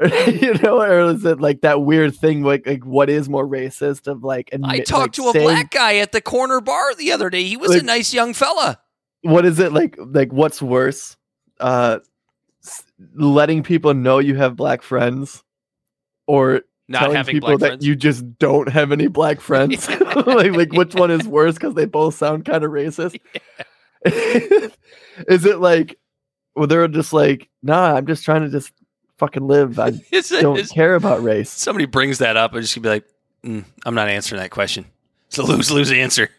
you 0.00 0.54
know, 0.54 0.80
or 0.82 1.10
is 1.10 1.24
it 1.24 1.40
like 1.40 1.60
that 1.60 1.82
weird 1.82 2.14
thing? 2.16 2.42
Like, 2.42 2.66
like 2.66 2.84
what 2.84 3.08
is 3.10 3.28
more 3.28 3.46
racist 3.46 4.06
of 4.06 4.24
like? 4.24 4.50
I 4.64 4.80
talked 4.80 5.18
like, 5.18 5.24
to 5.24 5.28
a 5.28 5.32
saying- 5.32 5.44
black 5.46 5.70
guy 5.70 5.96
at 5.96 6.12
the 6.12 6.20
corner 6.20 6.60
bar 6.60 6.94
the 6.94 7.12
other 7.12 7.30
day. 7.30 7.44
He 7.44 7.56
was 7.56 7.74
a 7.74 7.82
nice 7.82 8.12
young 8.14 8.32
fella. 8.34 8.80
What 9.22 9.44
is 9.44 9.58
it 9.58 9.72
like? 9.72 9.96
Like, 9.98 10.32
what's 10.32 10.60
worse? 10.62 11.16
Uh, 11.60 11.98
letting 13.14 13.62
people 13.62 13.94
know 13.94 14.18
you 14.18 14.34
have 14.36 14.56
black 14.56 14.82
friends, 14.82 15.42
or 16.26 16.62
Not 16.88 17.00
telling 17.00 17.16
having 17.16 17.34
people 17.34 17.48
black 17.50 17.60
that 17.60 17.66
friends. 17.68 17.86
you 17.86 17.96
just 17.96 18.38
don't 18.38 18.68
have 18.68 18.92
any 18.92 19.06
black 19.06 19.40
friends. 19.40 19.88
like, 20.26 20.52
like 20.52 20.72
which 20.72 20.94
one 20.94 21.10
is 21.10 21.26
worse? 21.26 21.54
Because 21.54 21.74
they 21.74 21.86
both 21.86 22.14
sound 22.14 22.44
kind 22.44 22.64
of 22.64 22.70
racist. 22.70 23.18
is 25.28 25.44
it 25.44 25.58
like, 25.58 25.98
well, 26.54 26.66
they're 26.66 26.88
just 26.88 27.12
like, 27.12 27.48
nah, 27.62 27.94
I'm 27.94 28.06
just 28.06 28.24
trying 28.24 28.42
to 28.42 28.48
just 28.48 28.72
fucking 29.18 29.46
live. 29.46 29.78
I 29.78 29.88
Is 30.12 30.30
it- 30.32 30.42
don't 30.42 30.58
is- 30.58 30.70
care 30.70 30.94
about 30.94 31.22
race. 31.22 31.50
somebody 31.50 31.86
brings 31.86 32.18
that 32.18 32.36
up, 32.36 32.52
I'm 32.54 32.60
just 32.62 32.74
gonna 32.74 32.82
be 32.82 32.88
like, 32.88 33.04
"Mm, 33.44 33.64
I'm 33.84 33.94
not 33.94 34.08
answering 34.08 34.40
that 34.40 34.50
question. 34.50 34.86
It's 35.28 35.38
a 35.38 35.42
lose 35.42 35.70
lose 35.70 35.90
answer. 35.92 36.30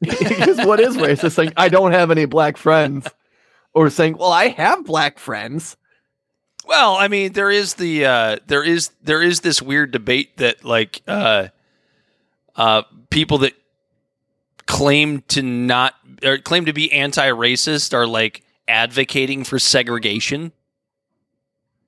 Because 0.00 0.58
what 0.66 0.80
is 0.80 0.96
racist? 0.96 1.32
Saying 1.32 1.52
I 1.56 1.68
don't 1.68 1.92
have 1.92 2.10
any 2.10 2.24
black 2.26 2.56
friends, 2.56 3.06
or 3.72 3.88
saying, 3.90 4.16
well, 4.18 4.32
I 4.32 4.48
have 4.48 4.84
black 4.84 5.18
friends. 5.18 5.76
Well, 6.66 6.94
I 6.96 7.08
mean, 7.08 7.32
there 7.34 7.50
is 7.50 7.74
the 7.74 8.04
uh, 8.06 8.36
there 8.46 8.62
is 8.64 8.90
there 9.02 9.22
is 9.22 9.40
this 9.40 9.60
weird 9.62 9.92
debate 9.92 10.36
that 10.38 10.64
like 10.64 11.02
uh, 11.06 11.48
uh, 12.56 12.82
people 13.10 13.38
that 13.38 13.52
claim 14.66 15.22
to 15.28 15.42
not 15.42 15.94
or 16.24 16.38
claim 16.38 16.64
to 16.66 16.72
be 16.72 16.92
anti-racist 16.92 17.92
are 17.94 18.06
like 18.06 18.42
advocating 18.68 19.44
for 19.44 19.58
segregation. 19.58 20.52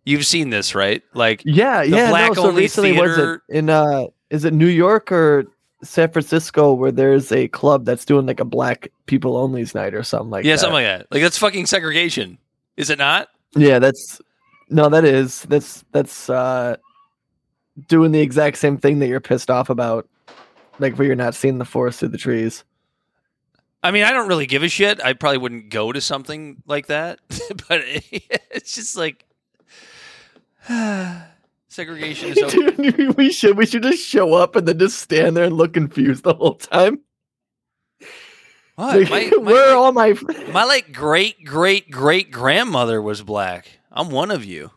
You've 0.05 0.27
seen 0.27 0.51
this, 0.51 0.75
right? 0.75 1.03
Like, 1.15 1.43
Yeah, 1.45 1.83
yeah. 1.83 1.97
no, 1.97 2.05
so 2.05 2.11
black-only 2.11 2.63
recently, 2.63 2.93
was 2.93 3.19
it 3.19 3.41
in 3.49 3.71
uh, 3.71 4.07
is 4.31 4.45
it 4.45 4.53
New 4.53 4.69
York 4.69 5.11
or 5.11 5.47
San 5.83 6.11
Francisco 6.11 6.73
where 6.73 6.93
there's 6.93 7.33
a 7.33 7.49
club 7.49 7.85
that's 7.85 8.05
doing 8.05 8.27
like 8.27 8.41
a 8.41 8.45
black 8.45 8.89
people 9.07 9.37
only's 9.37 9.75
night 9.75 9.95
or 9.95 10.03
something 10.03 10.31
like 10.31 10.45
yeah, 10.45 10.53
that? 10.53 10.59
something 10.61 10.75
like 10.75 10.85
that. 10.85 11.07
Like 11.11 11.23
that's 11.23 11.39
fucking 11.39 11.67
segregation, 11.67 12.39
is 12.77 12.91
it 12.91 12.99
not? 12.99 13.29
Yeah, 13.57 13.79
that's 13.79 14.21
no, 14.69 14.89
that 14.89 15.05
is 15.05 15.43
that's 15.43 15.85
that's 15.93 16.31
uh 16.31 16.77
doing 17.89 18.13
the 18.13 18.21
exact 18.21 18.59
same 18.59 18.79
thing 18.79 19.01
that 19.01 19.09
you're 19.09 19.21
pissed 19.21 19.51
off 19.51 19.71
about, 19.71 20.09
like 20.79 20.97
where 20.97 21.07
you're 21.07 21.17
not 21.17 21.35
seeing 21.35 21.59
the 21.59 21.65
forest 21.65 22.01
through 22.01 22.09
the 22.09 22.19
trees. 22.19 22.65
I 23.83 23.91
mean, 23.91 24.03
I 24.03 24.13
don't 24.13 24.29
really 24.29 24.47
give 24.47 24.63
a 24.63 24.69
shit. 24.69 25.01
I 25.05 25.13
probably 25.13 25.39
wouldn't 25.39 25.71
go 25.71 25.93
to 25.93 26.01
something 26.01 26.63
like 26.67 26.87
that, 26.87 27.21
but 27.69 27.83
it's 27.85 28.75
just 28.75 28.97
like 28.97 29.25
segregation 31.69 32.31
is 32.31 32.39
okay. 32.43 32.91
Dude, 32.91 33.17
we 33.17 33.31
should 33.31 33.57
we 33.57 33.67
should 33.67 33.83
just 33.83 34.07
show 34.07 34.35
up 34.35 34.57
and 34.57 34.67
then 34.67 34.79
just 34.79 34.99
stand 34.99 35.37
there 35.37 35.45
and 35.45 35.57
look 35.57 35.75
confused 35.75 36.25
the 36.25 36.35
whole 36.35 36.55
time. 36.55 37.01
What? 38.75 39.09
Like, 39.09 39.11
My, 39.11 39.31
my, 39.37 39.43
where 39.43 39.71
are 39.71 39.77
all 39.77 39.93
my 39.93 40.17
my 40.53 40.65
like 40.65 40.93
great 40.93 41.45
great 41.45 41.91
great 41.91 42.31
grandmother 42.31 43.01
was 43.01 43.23
black. 43.23 43.79
I'm 43.93 44.11
one 44.11 44.31
of 44.31 44.45
you. 44.45 44.73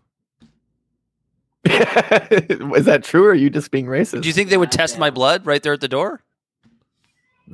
Is 1.65 2.85
that 2.85 3.01
true 3.03 3.25
or 3.25 3.29
are 3.31 3.35
you 3.35 3.49
just 3.49 3.71
being 3.71 3.85
racist? 3.85 4.21
Do 4.21 4.27
you 4.29 4.33
think 4.33 4.49
they 4.49 4.57
would 4.57 4.71
test 4.71 4.97
my 4.97 5.09
blood 5.09 5.45
right 5.45 5.61
there 5.61 5.73
at 5.73 5.81
the 5.81 5.87
door? 5.87 6.21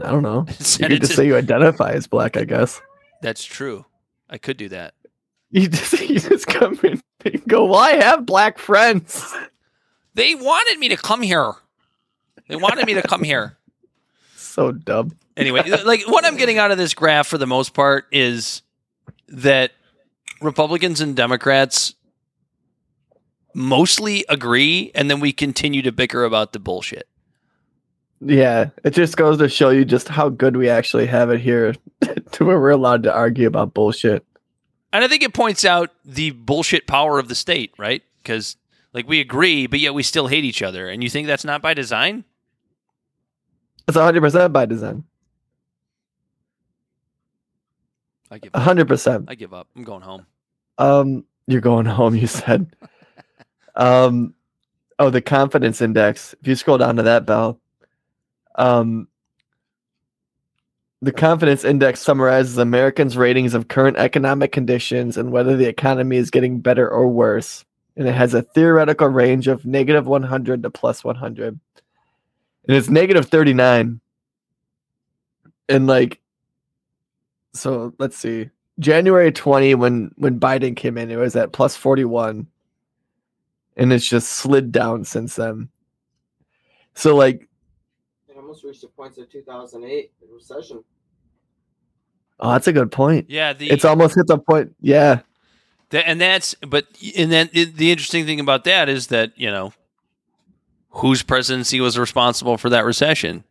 I 0.01 0.12
don't 0.12 0.24
know. 0.24 0.45
You 0.49 0.53
Send 0.66 0.91
could 0.91 0.99
just 1.01 1.12
to- 1.14 1.18
say 1.18 1.26
you 1.28 1.36
identify 1.36 1.91
as 1.91 2.08
black, 2.08 2.38
I 2.38 2.43
guess. 2.43 2.82
That's 3.22 3.43
true. 3.43 3.86
I 4.30 4.38
could 4.38 4.58
do 4.58 4.70
that. 4.70 4.93
You 5.51 5.68
just 5.70 5.93
you 6.10 6.20
just 6.20 6.47
come 6.47 6.80
in 6.84 7.01
and 7.24 7.47
go, 7.47 7.66
Well, 7.66 7.80
I 7.80 7.91
have 7.93 8.26
black 8.26 8.58
friends. 8.60 9.34
They 10.14 10.36
wanted 10.36 10.80
me 10.80 10.89
to 10.89 10.97
come 10.97 11.22
here. 11.22 11.53
They 12.47 12.56
wanted 12.56 12.86
me 12.86 12.93
to 12.95 13.01
come 13.01 13.24
here. 13.24 13.58
So 14.36 14.72
dumb. 14.72 15.18
anyway, 15.36 15.64
like 15.84 16.03
what 16.08 16.26
I'm 16.26 16.38
getting 16.38 16.58
out 16.60 16.72
of 16.72 16.78
this 16.78 16.93
graph 16.93 17.28
for 17.28 17.38
the 17.38 17.47
most 17.47 17.74
part 17.74 18.06
is 18.12 18.62
that 19.28 19.72
Republicans 20.41 21.01
and 21.01 21.16
Democrats 21.16 21.95
mostly 23.56 24.26
agree, 24.30 24.91
and 24.93 25.10
then 25.10 25.20
we 25.20 25.32
continue 25.32 25.82
to 25.82 25.91
bicker 25.91 26.24
about 26.24 26.53
the 26.53 26.60
bullshit. 26.60 27.08
Yeah, 28.22 28.70
it 28.84 28.91
just 28.91 29.18
goes 29.18 29.38
to 29.39 29.49
show 29.49 29.70
you 29.70 29.86
just 29.86 30.08
how 30.08 30.30
good 30.30 30.58
we 30.58 30.70
actually 30.70 31.06
have 31.08 31.30
it 31.30 31.39
here 31.39 31.74
to 32.32 32.45
where 32.45 32.60
we're 32.60 32.70
allowed 32.70 33.03
to 33.03 33.14
argue 33.14 33.47
about 33.47 33.74
bullshit. 33.74 34.26
And 34.93 35.03
I 35.03 35.08
think 35.08 35.24
it 35.24 35.34
points 35.34 35.66
out 35.66 35.91
the 36.06 36.32
bullshit 36.32 36.88
power 36.88 37.20
of 37.20 37.28
the 37.28 37.36
state, 37.36 37.74
right? 37.78 38.01
Because 38.22 38.56
like 38.93 39.08
we 39.08 39.20
agree, 39.20 39.68
but 39.68 39.80
yet 39.80 39.93
we 39.93 40.03
still 40.03 40.28
hate 40.28 40.45
each 40.45 40.62
other. 40.62 40.88
And 40.88 41.03
you 41.03 41.10
think 41.10 41.28
that's 41.28 41.43
not 41.43 41.62
by 41.62 41.74
design? 41.74 42.24
It's 43.88 43.97
100% 43.97 44.53
by 44.53 44.66
design. 44.66 45.03
I 48.32 48.38
give 48.39 48.56
up. 48.56 48.64
100%. 48.64 49.26
I 49.28 49.36
give 49.36 49.53
up. 49.53 49.68
I'm 49.76 49.84
going 49.84 50.01
home. 50.01 50.26
Um, 50.78 51.26
you're 51.47 51.62
going 51.62 51.86
home, 51.86 52.16
you 52.16 52.28
said. 52.28 52.74
um, 53.76 54.34
oh, 54.99 55.09
the 55.09 55.21
confidence 55.21 55.82
index. 55.82 56.34
If 56.41 56.47
you 56.47 56.55
scroll 56.55 56.78
down 56.78 56.95
to 56.97 57.03
that, 57.03 57.26
Bell, 57.26 57.59
um, 58.55 59.07
the 61.01 61.11
confidence 61.11 61.63
index 61.63 61.99
summarizes 61.99 62.57
Americans' 62.57 63.17
ratings 63.17 63.53
of 63.53 63.67
current 63.67 63.97
economic 63.97 64.51
conditions 64.51 65.17
and 65.17 65.32
whether 65.32 65.55
the 65.55 65.67
economy 65.67 66.17
is 66.17 66.32
getting 66.32 66.59
better 66.59 66.89
or 66.89 67.07
worse. 67.07 67.65
And 67.97 68.07
it 68.07 68.15
has 68.15 68.34
a 68.34 68.41
theoretical 68.41 69.07
range 69.07 69.47
of 69.47 69.65
negative 69.65 70.07
100 70.07 70.63
to 70.63 70.69
plus 70.69 71.03
100. 71.03 71.59
And 72.67 72.78
it's 72.78 72.89
negative 72.89 73.28
39. 73.28 73.99
And 75.69 75.88
like, 75.88 76.19
so 77.53 77.93
let's 77.99 78.17
see. 78.17 78.49
January 78.80 79.32
20 79.32 79.76
when 79.76 80.11
when 80.17 80.39
Biden 80.39 80.76
came 80.76 80.97
in, 80.97 81.09
it 81.09 81.15
was 81.15 81.36
at 81.36 81.53
plus 81.53 81.78
41. 81.78 82.47
And 83.78 83.91
it's 83.91 84.07
just 84.07 84.30
slid 84.32 84.71
down 84.71 85.03
since 85.03 85.36
then. 85.36 85.69
So 86.93 87.15
like 87.15 87.47
It 88.30 88.38
almost 88.38 88.63
reached 88.63 88.82
the 88.82 88.88
points 88.88 89.17
of 89.17 89.30
2008, 89.30 90.11
the 90.21 90.34
recession. 90.34 90.84
Oh, 92.39 92.51
that's 92.51 92.67
a 92.67 92.73
good 92.73 92.91
point. 92.91 93.30
Yeah, 93.30 93.53
the 93.53 93.69
It's 93.69 93.86
almost 93.86 94.15
hit 94.15 94.28
the 94.28 94.38
point. 94.38 94.76
Yeah. 94.82 95.21
That, 95.89 96.07
and 96.07 96.19
that's 96.19 96.55
but 96.55 96.88
and 97.17 97.32
then 97.32 97.49
it, 97.53 97.76
the 97.78 97.91
interesting 97.91 98.26
thing 98.26 98.39
about 98.39 98.63
that 98.63 98.89
is 98.89 99.07
that 99.07 99.34
you 99.36 99.51
know 99.51 99.73
whose 100.89 101.21
presidency 101.21 101.80
was 101.80 101.97
responsible 101.97 102.57
for 102.57 102.69
that 102.69 102.86
recession. 102.86 103.43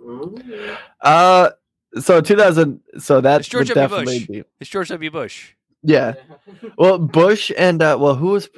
Mm. 0.00 0.76
Uh, 1.00 1.50
so 2.00 2.20
2000. 2.20 2.80
So 2.98 3.20
that's 3.20 3.40
It's 3.40 3.48
George 3.48 3.68
W. 3.68 4.04
Bush. 4.04 4.26
be. 4.26 4.44
It's 4.60 4.70
George 4.70 4.88
W. 4.88 5.10
Bush. 5.10 5.52
Yeah. 5.86 6.14
Well, 6.78 6.98
Bush 6.98 7.50
and 7.56 7.82
uh, 7.82 7.96
well, 7.98 8.14
who 8.14 8.28
was? 8.28 8.48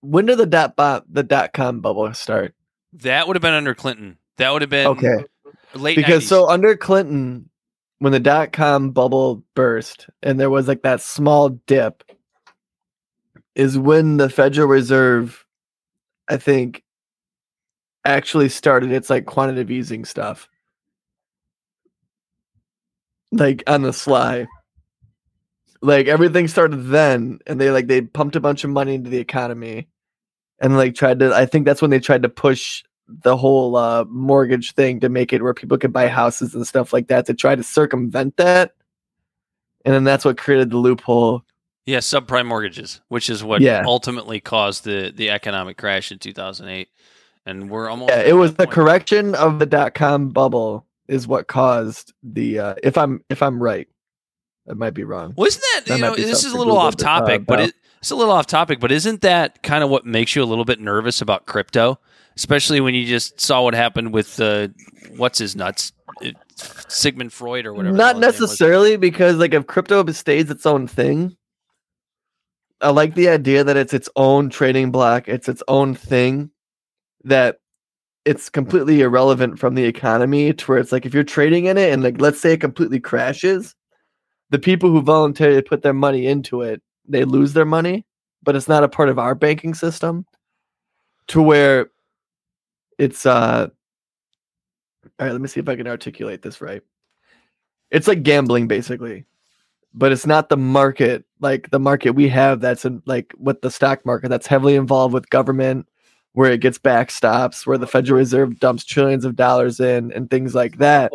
When 0.00 0.26
did 0.26 0.38
the 0.38 0.46
dot 0.46 0.76
bomb, 0.76 1.02
the 1.10 1.22
dot 1.22 1.52
com 1.52 1.80
bubble 1.80 2.12
start? 2.14 2.54
That 2.94 3.26
would 3.26 3.36
have 3.36 3.42
been 3.42 3.54
under 3.54 3.74
Clinton. 3.74 4.16
That 4.36 4.52
would 4.52 4.62
have 4.62 4.70
been 4.70 4.86
Okay, 4.88 5.24
late 5.74 5.96
because 5.96 6.24
90s. 6.24 6.28
so 6.28 6.48
under 6.48 6.76
Clinton, 6.76 7.48
when 7.98 8.12
the 8.12 8.20
dot 8.20 8.52
com 8.52 8.90
bubble 8.90 9.42
burst 9.54 10.08
and 10.22 10.38
there 10.38 10.50
was 10.50 10.68
like 10.68 10.82
that 10.82 11.00
small 11.00 11.48
dip, 11.66 12.04
is 13.54 13.76
when 13.78 14.16
the 14.18 14.28
Federal 14.30 14.68
Reserve, 14.68 15.44
I 16.28 16.36
think, 16.36 16.82
actually 18.04 18.48
started 18.48 18.92
its 18.92 19.10
like 19.10 19.26
quantitative 19.26 19.70
easing 19.70 20.04
stuff, 20.04 20.48
like 23.32 23.62
on 23.66 23.82
the 23.82 23.92
sly. 23.92 24.46
Like 25.82 26.06
everything 26.08 26.46
started 26.48 26.76
then, 26.88 27.38
and 27.46 27.60
they 27.60 27.70
like 27.70 27.86
they 27.86 28.02
pumped 28.02 28.36
a 28.36 28.40
bunch 28.40 28.64
of 28.64 28.70
money 28.70 28.94
into 28.94 29.08
the 29.10 29.18
economy, 29.18 29.88
and 30.60 30.76
like 30.76 30.94
tried 30.94 31.20
to. 31.20 31.34
I 31.34 31.46
think 31.46 31.64
that's 31.64 31.80
when 31.80 31.90
they 31.90 32.00
tried 32.00 32.22
to 32.22 32.28
push 32.28 32.84
the 33.08 33.36
whole 33.36 33.76
uh, 33.76 34.04
mortgage 34.04 34.72
thing 34.74 35.00
to 35.00 35.08
make 35.08 35.32
it 35.32 35.42
where 35.42 35.54
people 35.54 35.78
could 35.78 35.92
buy 35.92 36.06
houses 36.06 36.54
and 36.54 36.66
stuff 36.66 36.92
like 36.92 37.08
that 37.08 37.26
to 37.26 37.34
try 37.34 37.54
to 37.56 37.62
circumvent 37.62 38.36
that. 38.36 38.74
And 39.84 39.94
then 39.94 40.04
that's 40.04 40.24
what 40.24 40.36
created 40.38 40.70
the 40.70 40.76
loophole. 40.76 41.42
yeah, 41.86 41.98
subprime 41.98 42.46
mortgages, 42.46 43.00
which 43.08 43.28
is 43.30 43.42
what 43.42 43.62
Yeah. 43.62 43.82
ultimately 43.86 44.38
caused 44.38 44.84
the 44.84 45.12
the 45.16 45.30
economic 45.30 45.76
crash 45.78 46.12
in 46.12 46.18
2008. 46.18 46.88
And 47.46 47.70
we're 47.70 47.88
almost 47.88 48.10
Yeah, 48.12 48.20
it 48.20 48.34
was 48.34 48.54
the 48.54 48.66
correction 48.66 49.34
of 49.34 49.58
the 49.58 49.66
dot 49.66 49.94
com 49.94 50.28
bubble 50.28 50.86
is 51.08 51.26
what 51.26 51.48
caused 51.48 52.12
the. 52.22 52.58
Uh, 52.58 52.74
if 52.82 52.98
I'm 52.98 53.24
if 53.30 53.42
I'm 53.42 53.60
right, 53.62 53.88
I 54.68 54.74
might 54.74 54.94
be 54.94 55.04
wrong. 55.04 55.34
Well, 55.36 55.46
isn't 55.46 55.62
that, 55.74 55.86
That 55.86 55.96
you 55.96 56.02
know 56.02 56.14
this 56.14 56.44
is 56.44 56.52
a 56.52 56.56
little 56.56 56.74
Google 56.74 56.78
off 56.78 56.94
uh, 56.94 56.96
topic, 56.96 57.46
but 57.46 57.60
it, 57.60 57.74
it's 57.98 58.10
a 58.10 58.16
little 58.16 58.32
off 58.32 58.46
topic. 58.46 58.80
But 58.80 58.92
isn't 58.92 59.22
that 59.22 59.62
kind 59.62 59.82
of 59.82 59.90
what 59.90 60.04
makes 60.06 60.36
you 60.36 60.42
a 60.42 60.44
little 60.44 60.64
bit 60.64 60.80
nervous 60.80 61.20
about 61.22 61.46
crypto, 61.46 61.98
especially 62.36 62.80
when 62.80 62.94
you 62.94 63.06
just 63.06 63.40
saw 63.40 63.62
what 63.62 63.74
happened 63.74 64.12
with 64.12 64.38
uh, 64.40 64.68
what's 65.16 65.38
his 65.38 65.56
nuts, 65.56 65.92
It- 66.20 66.36
Sigmund 66.56 67.32
Freud 67.32 67.64
or 67.66 67.72
whatever. 67.72 67.96
Not 67.96 68.16
hell 68.16 68.22
his 68.22 68.34
name 68.34 68.42
was. 68.42 68.50
necessarily 68.50 68.96
because 68.96 69.36
like 69.36 69.54
if 69.54 69.66
crypto 69.66 70.04
stays 70.12 70.50
its 70.50 70.66
own 70.66 70.86
thing, 70.86 71.36
I 72.80 72.90
like 72.90 73.14
the 73.14 73.28
idea 73.28 73.64
that 73.64 73.76
it's 73.76 73.94
its 73.94 74.08
own 74.16 74.50
trading 74.50 74.90
block, 74.90 75.28
it's 75.28 75.48
its 75.48 75.62
own 75.68 75.94
thing 75.94 76.50
that 77.24 77.56
it's 78.24 78.48
completely 78.50 79.00
irrelevant 79.00 79.58
from 79.58 79.74
the 79.74 79.84
economy 79.84 80.52
to 80.52 80.64
where 80.66 80.78
it's 80.78 80.92
like 80.92 81.06
if 81.06 81.14
you're 81.14 81.24
trading 81.24 81.64
in 81.66 81.78
it 81.78 81.92
and 81.92 82.02
like 82.02 82.20
let's 82.20 82.40
say 82.40 82.52
it 82.52 82.60
completely 82.60 83.00
crashes, 83.00 83.74
the 84.50 84.58
people 84.58 84.90
who 84.90 85.00
voluntarily 85.00 85.62
put 85.62 85.82
their 85.82 85.94
money 85.94 86.26
into 86.26 86.62
it, 86.62 86.82
they 87.08 87.24
lose 87.24 87.52
their 87.52 87.64
money, 87.64 88.04
but 88.42 88.56
it's 88.56 88.68
not 88.68 88.84
a 88.84 88.88
part 88.88 89.08
of 89.08 89.18
our 89.18 89.34
banking 89.34 89.74
system 89.74 90.26
to 91.28 91.40
where 91.42 91.90
it's 92.98 93.24
uh 93.24 93.68
all 95.18 95.26
right, 95.26 95.32
let 95.32 95.40
me 95.40 95.48
see 95.48 95.60
if 95.60 95.68
I 95.68 95.76
can 95.76 95.86
articulate 95.86 96.42
this 96.42 96.60
right. 96.60 96.82
It's 97.90 98.08
like 98.08 98.22
gambling 98.22 98.68
basically. 98.68 99.24
But 99.92 100.12
it's 100.12 100.26
not 100.26 100.48
the 100.48 100.56
market 100.56 101.24
like 101.40 101.70
the 101.70 101.80
market 101.80 102.10
we 102.10 102.28
have 102.28 102.60
that's 102.60 102.84
in, 102.84 103.02
like 103.06 103.32
with 103.38 103.60
the 103.62 103.70
stock 103.70 104.04
market 104.06 104.28
that's 104.28 104.46
heavily 104.46 104.76
involved 104.76 105.14
with 105.14 105.30
government 105.30 105.86
where 106.32 106.52
it 106.52 106.60
gets 106.60 106.78
backstops, 106.78 107.66
where 107.66 107.78
the 107.78 107.88
Federal 107.88 108.18
Reserve 108.18 108.60
dumps 108.60 108.84
trillions 108.84 109.24
of 109.24 109.34
dollars 109.34 109.80
in 109.80 110.12
and 110.12 110.30
things 110.30 110.54
like 110.54 110.78
that. 110.78 111.10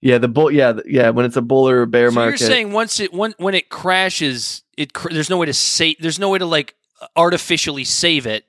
Yeah, 0.00 0.18
the 0.18 0.28
bull 0.28 0.50
yeah, 0.50 0.74
yeah, 0.86 1.10
when 1.10 1.24
it's 1.26 1.36
a 1.36 1.42
bull 1.42 1.68
or 1.68 1.82
a 1.82 1.86
bear 1.86 2.10
So 2.10 2.14
market. 2.14 2.40
you're 2.40 2.48
saying 2.48 2.72
once 2.72 3.00
it 3.00 3.12
when, 3.12 3.34
when 3.38 3.54
it 3.54 3.68
crashes, 3.68 4.62
it 4.76 4.92
cr- 4.92 5.08
there's 5.12 5.28
no 5.30 5.38
way 5.38 5.46
to 5.46 5.52
save. 5.54 5.96
There's 6.00 6.18
no 6.20 6.28
way 6.30 6.38
to 6.38 6.46
like 6.46 6.74
artificially 7.16 7.84
save 7.84 8.26
it 8.26 8.44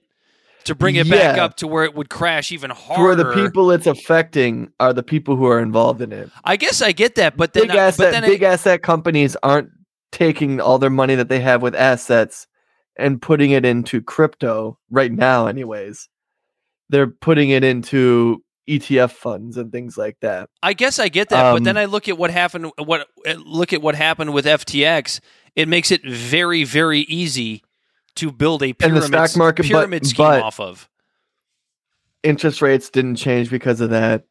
to 0.65 0.75
bring 0.75 0.95
it 0.95 1.09
back 1.09 1.37
up 1.39 1.57
to 1.57 1.67
where 1.67 1.83
it 1.85 1.95
would 1.95 2.09
crash 2.09 2.51
even 2.51 2.69
harder. 2.69 3.03
where 3.03 3.15
the 3.15 3.33
people 3.33 3.71
it's 3.71 3.87
affecting 3.87 4.71
are 4.79 4.93
the 4.93 5.01
people 5.01 5.35
who 5.35 5.45
are 5.47 5.59
involved 5.59 6.01
in 6.01 6.11
it. 6.11 6.29
I 6.43 6.55
guess 6.55 6.81
I 6.81 6.91
get 6.91 7.15
that, 7.15 7.35
but 7.37 7.53
then 7.53 7.63
Big 7.63 7.71
I- 7.71 7.75
but 7.75 7.79
asset 7.81 8.11
then 8.11 8.23
I- 8.23 8.27
big 8.27 8.43
asset 8.43 8.83
companies 8.83 9.35
aren't 9.41 9.69
taking 10.11 10.59
all 10.61 10.77
their 10.77 10.89
money 10.91 11.15
that 11.15 11.29
they 11.29 11.39
have 11.39 11.61
with 11.63 11.73
assets 11.75 12.45
and 12.97 13.21
putting 13.21 13.51
it 13.51 13.65
into 13.65 14.01
crypto 14.01 14.77
right 14.91 15.11
now 15.11 15.47
anyways. 15.47 16.09
They're 16.89 17.07
putting 17.07 17.49
it 17.51 17.63
into 17.63 18.43
ETF 18.69 19.11
funds 19.11 19.57
and 19.57 19.71
things 19.71 19.97
like 19.97 20.17
that. 20.21 20.49
I 20.61 20.73
guess 20.73 20.99
I 20.99 21.09
get 21.09 21.29
that, 21.29 21.53
but 21.53 21.63
then 21.63 21.77
Um, 21.77 21.81
I 21.81 21.85
look 21.85 22.07
at 22.07 22.17
what 22.17 22.29
happened. 22.31 22.71
What 22.77 23.07
uh, 23.27 23.33
look 23.45 23.73
at 23.73 23.81
what 23.81 23.95
happened 23.95 24.33
with 24.33 24.45
FTX. 24.45 25.19
It 25.55 25.67
makes 25.67 25.91
it 25.91 26.03
very, 26.07 26.63
very 26.63 27.01
easy 27.01 27.63
to 28.15 28.31
build 28.31 28.61
a 28.61 28.65
And 28.67 28.73
the 28.75 28.87
pyramid, 28.87 29.03
stock 29.07 29.35
market, 29.37 29.63
but- 29.63 29.69
pyramid 29.69 30.05
scheme 30.05 30.25
but- 30.25 30.43
off 30.43 30.59
of. 30.59 30.87
interest 32.23 32.61
rates 32.61 32.89
didn't 32.89 33.15
change 33.15 33.49
because 33.49 33.81
of 33.81 33.89
that. 33.91 34.25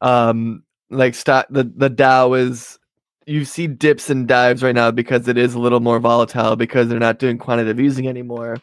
Um, 0.00 0.62
like 0.90 1.14
stock, 1.14 1.46
the 1.50 1.64
the 1.64 1.88
Dow 1.90 2.34
is 2.34 2.78
you 3.26 3.44
see 3.44 3.66
dips 3.66 4.08
and 4.08 4.26
dives 4.28 4.62
right 4.62 4.74
now 4.74 4.90
because 4.90 5.28
it 5.28 5.36
is 5.36 5.54
a 5.54 5.58
little 5.58 5.80
more 5.80 5.98
volatile 5.98 6.56
because 6.56 6.88
they're 6.88 6.98
not 6.98 7.18
doing 7.18 7.36
quantitative 7.36 7.78
easing 7.80 8.06
anymore. 8.08 8.56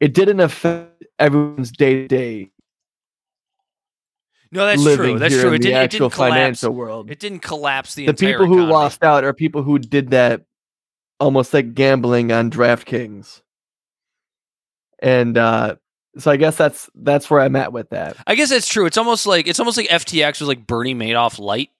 It 0.00 0.14
didn't 0.14 0.40
affect 0.40 1.04
everyone's 1.18 1.72
day 1.72 1.94
to 1.94 2.08
day 2.08 2.50
No, 4.52 4.64
that's 4.64 4.82
true. 4.82 5.18
That's 5.18 5.34
true. 5.34 5.52
It, 5.52 5.58
the 5.58 5.70
did, 5.70 5.74
it 5.74 5.90
didn't 5.90 6.10
collapse. 6.10 6.34
financial 6.34 6.72
world. 6.72 7.10
It 7.10 7.18
didn't 7.18 7.40
collapse 7.40 7.94
the, 7.94 8.06
the 8.06 8.14
people 8.14 8.46
who 8.46 8.54
economy. 8.54 8.72
lost 8.72 9.02
out 9.02 9.24
are 9.24 9.32
people 9.32 9.62
who 9.62 9.78
did 9.78 10.10
that 10.10 10.42
almost 11.18 11.52
like 11.52 11.74
gambling 11.74 12.32
on 12.32 12.50
DraftKings. 12.50 13.42
And 15.00 15.36
uh 15.36 15.76
so 16.18 16.30
I 16.30 16.36
guess 16.36 16.56
that's 16.56 16.88
that's 16.94 17.30
where 17.30 17.40
I'm 17.40 17.56
at 17.56 17.72
with 17.72 17.90
that. 17.90 18.16
I 18.26 18.34
guess 18.34 18.50
that's 18.50 18.68
true. 18.68 18.86
It's 18.86 18.96
almost 18.96 19.26
like 19.26 19.46
it's 19.46 19.60
almost 19.60 19.76
like 19.76 19.88
FTX 19.88 20.40
was 20.40 20.48
like 20.48 20.66
Bernie 20.66 20.94
Madoff 20.94 21.38
light. 21.38 21.70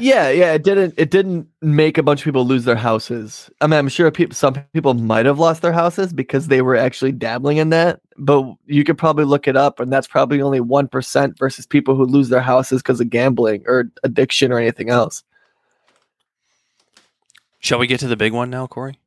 Yeah, 0.00 0.28
yeah, 0.30 0.52
it 0.52 0.62
didn't 0.62 0.94
it 0.96 1.10
didn't 1.10 1.48
make 1.62 1.98
a 1.98 2.02
bunch 2.02 2.20
of 2.20 2.24
people 2.24 2.44
lose 2.46 2.64
their 2.64 2.76
houses. 2.76 3.50
I 3.60 3.66
mean, 3.66 3.78
I'm 3.78 3.88
sure 3.88 4.10
people 4.10 4.34
some 4.34 4.54
people 4.72 4.94
might 4.94 5.26
have 5.26 5.38
lost 5.38 5.62
their 5.62 5.72
houses 5.72 6.12
because 6.12 6.48
they 6.48 6.62
were 6.62 6.76
actually 6.76 7.12
dabbling 7.12 7.56
in 7.56 7.70
that, 7.70 8.00
but 8.16 8.44
you 8.66 8.84
could 8.84 8.98
probably 8.98 9.24
look 9.24 9.48
it 9.48 9.56
up 9.56 9.80
and 9.80 9.92
that's 9.92 10.06
probably 10.06 10.40
only 10.42 10.60
1% 10.60 11.38
versus 11.38 11.66
people 11.66 11.94
who 11.96 12.04
lose 12.04 12.28
their 12.28 12.40
houses 12.40 12.82
because 12.82 13.00
of 13.00 13.10
gambling 13.10 13.62
or 13.66 13.90
addiction 14.04 14.52
or 14.52 14.58
anything 14.58 14.90
else. 14.90 15.24
Shall 17.60 17.78
we 17.78 17.86
get 17.86 18.00
to 18.00 18.08
the 18.08 18.16
big 18.16 18.32
one 18.32 18.50
now, 18.50 18.66
Corey? 18.66 18.98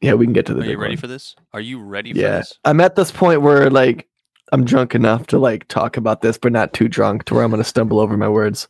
Yeah, 0.00 0.14
we 0.14 0.24
can 0.24 0.32
get 0.32 0.46
to 0.46 0.54
the 0.54 0.60
big 0.62 0.68
one. 0.68 0.70
Are 0.70 0.72
you 0.72 0.78
ready 0.82 0.94
one. 0.94 1.00
for 1.00 1.06
this? 1.08 1.36
Are 1.52 1.60
you 1.60 1.78
ready 1.80 2.12
for 2.12 2.18
Yeah. 2.18 2.38
this? 2.38 2.58
I'm 2.64 2.80
at 2.80 2.96
this 2.96 3.10
point 3.10 3.42
where 3.42 3.68
like 3.68 4.08
I'm 4.52 4.64
drunk 4.64 4.94
enough 4.94 5.26
to 5.28 5.38
like 5.38 5.68
talk 5.68 5.96
about 5.96 6.22
this 6.22 6.38
but 6.38 6.52
not 6.52 6.72
too 6.72 6.88
drunk 6.88 7.24
to 7.24 7.34
where 7.34 7.44
I'm 7.44 7.50
going 7.50 7.62
to 7.62 7.68
stumble 7.68 8.00
over 8.00 8.16
my 8.16 8.28
words. 8.28 8.68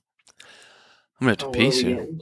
I'm 1.20 1.26
gonna 1.26 1.30
have 1.30 1.38
to 1.38 1.44
Oh, 1.46 1.48
what 1.48 1.58
pee 1.58 1.70
soon. 1.70 2.20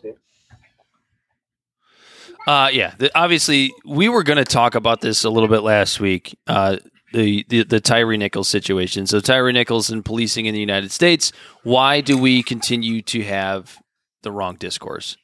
Uh, 2.47 2.71
yeah. 2.73 2.95
The, 2.99 3.11
obviously, 3.15 3.73
we 3.85 4.09
were 4.09 4.23
going 4.23 4.39
to 4.39 4.45
talk 4.45 4.75
about 4.75 5.03
this 5.03 5.25
a 5.25 5.31
little 5.31 5.49
bit 5.49 5.61
last 5.61 6.01
week. 6.01 6.39
Uh, 6.47 6.79
the, 7.13 7.45
the 7.49 7.63
the 7.65 7.81
Tyre 7.81 8.17
Nichols 8.17 8.49
situation. 8.49 9.07
So 9.07 9.21
Tyre 9.21 9.53
Nichols 9.53 9.91
and 9.91 10.05
policing 10.05 10.47
in 10.47 10.55
the 10.55 10.61
United 10.61 10.93
States. 10.93 11.33
Why 11.63 12.01
do 12.01 12.19
we 12.19 12.43
continue 12.43 13.03
to 13.03 13.23
have 13.23 13.79
the 14.23 14.33
wrong 14.33 14.57
discourse? 14.57 15.17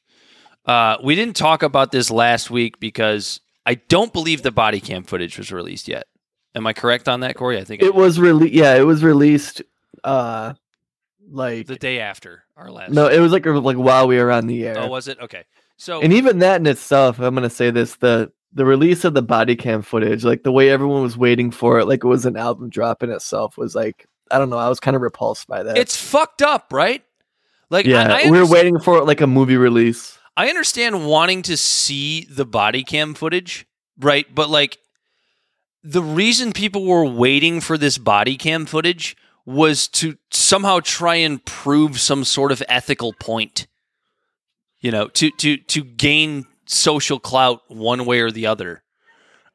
Uh, 0.64 0.96
we 1.02 1.14
didn't 1.14 1.36
talk 1.36 1.62
about 1.62 1.92
this 1.92 2.10
last 2.10 2.50
week 2.50 2.80
because 2.80 3.40
I 3.66 3.74
don't 3.74 4.12
believe 4.12 4.42
the 4.42 4.50
body 4.50 4.80
cam 4.80 5.02
footage 5.02 5.36
was 5.36 5.52
released 5.52 5.88
yet. 5.88 6.06
Am 6.54 6.66
I 6.66 6.72
correct 6.72 7.08
on 7.08 7.20
that, 7.20 7.34
Corey? 7.34 7.58
I 7.58 7.64
think 7.64 7.82
I 7.82 7.86
It 7.86 7.94
was 7.94 8.20
released. 8.20 8.54
yeah, 8.54 8.74
it 8.76 8.86
was 8.86 9.02
released 9.02 9.62
uh 10.02 10.54
like 11.30 11.66
the 11.66 11.76
day 11.76 12.00
after 12.00 12.44
our 12.56 12.70
last. 12.70 12.92
no, 12.92 13.08
it 13.08 13.18
was 13.18 13.32
like 13.32 13.46
like 13.46 13.76
while 13.76 14.06
we 14.06 14.18
were 14.18 14.30
on 14.30 14.46
the 14.46 14.66
air. 14.66 14.78
Oh, 14.78 14.88
was 14.88 15.08
it? 15.08 15.18
Okay. 15.20 15.44
So 15.76 16.00
and 16.00 16.12
even 16.12 16.38
that 16.40 16.60
in 16.60 16.66
itself, 16.66 17.18
I'm 17.18 17.34
gonna 17.34 17.50
say 17.50 17.70
this: 17.70 17.96
the 17.96 18.30
the 18.52 18.64
release 18.64 19.04
of 19.04 19.14
the 19.14 19.22
body 19.22 19.56
cam 19.56 19.82
footage, 19.82 20.24
like 20.24 20.42
the 20.44 20.52
way 20.52 20.70
everyone 20.70 21.02
was 21.02 21.16
waiting 21.16 21.50
for 21.50 21.80
it, 21.80 21.86
like 21.86 22.04
it 22.04 22.08
was 22.08 22.26
an 22.26 22.36
album 22.36 22.68
drop 22.68 23.02
in 23.02 23.10
itself, 23.10 23.56
was 23.56 23.74
like 23.74 24.06
I 24.30 24.38
don't 24.38 24.50
know. 24.50 24.58
I 24.58 24.68
was 24.68 24.80
kind 24.80 24.94
of 24.94 25.02
repulsed 25.02 25.46
by 25.48 25.62
that. 25.62 25.76
it's 25.76 25.96
fucked 25.96 26.42
up, 26.42 26.72
right? 26.72 27.02
Like, 27.70 27.86
yeah, 27.86 28.12
I, 28.12 28.26
I 28.26 28.30
we 28.30 28.38
were 28.38 28.46
waiting 28.46 28.78
for 28.78 28.98
it 28.98 29.04
like 29.04 29.20
a 29.20 29.26
movie 29.26 29.56
release. 29.56 30.18
I 30.36 30.48
understand 30.48 31.06
wanting 31.06 31.42
to 31.42 31.56
see 31.56 32.26
the 32.30 32.44
body 32.44 32.84
cam 32.84 33.14
footage, 33.14 33.66
right? 33.98 34.32
But 34.32 34.50
like 34.50 34.78
the 35.84 36.02
reason 36.02 36.52
people 36.52 36.86
were 36.86 37.04
waiting 37.04 37.60
for 37.60 37.76
this 37.76 37.98
body 37.98 38.36
cam 38.36 38.64
footage 38.64 39.16
was 39.44 39.86
to 39.86 40.16
somehow 40.30 40.80
try 40.80 41.16
and 41.16 41.44
prove 41.44 42.00
some 42.00 42.24
sort 42.24 42.50
of 42.50 42.62
ethical 42.68 43.12
point. 43.12 43.66
You 44.80 44.90
know, 44.90 45.08
to 45.08 45.30
to 45.30 45.58
to 45.58 45.84
gain 45.84 46.46
social 46.66 47.20
clout 47.20 47.60
one 47.68 48.06
way 48.06 48.20
or 48.20 48.30
the 48.30 48.46
other. 48.46 48.82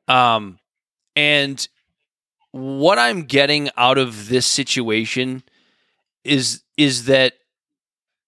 Um 0.07 0.59
and 1.15 1.67
what 2.51 2.99
I'm 2.99 3.23
getting 3.23 3.69
out 3.75 3.97
of 3.97 4.29
this 4.29 4.45
situation 4.45 5.43
is 6.23 6.63
is 6.77 7.05
that 7.05 7.33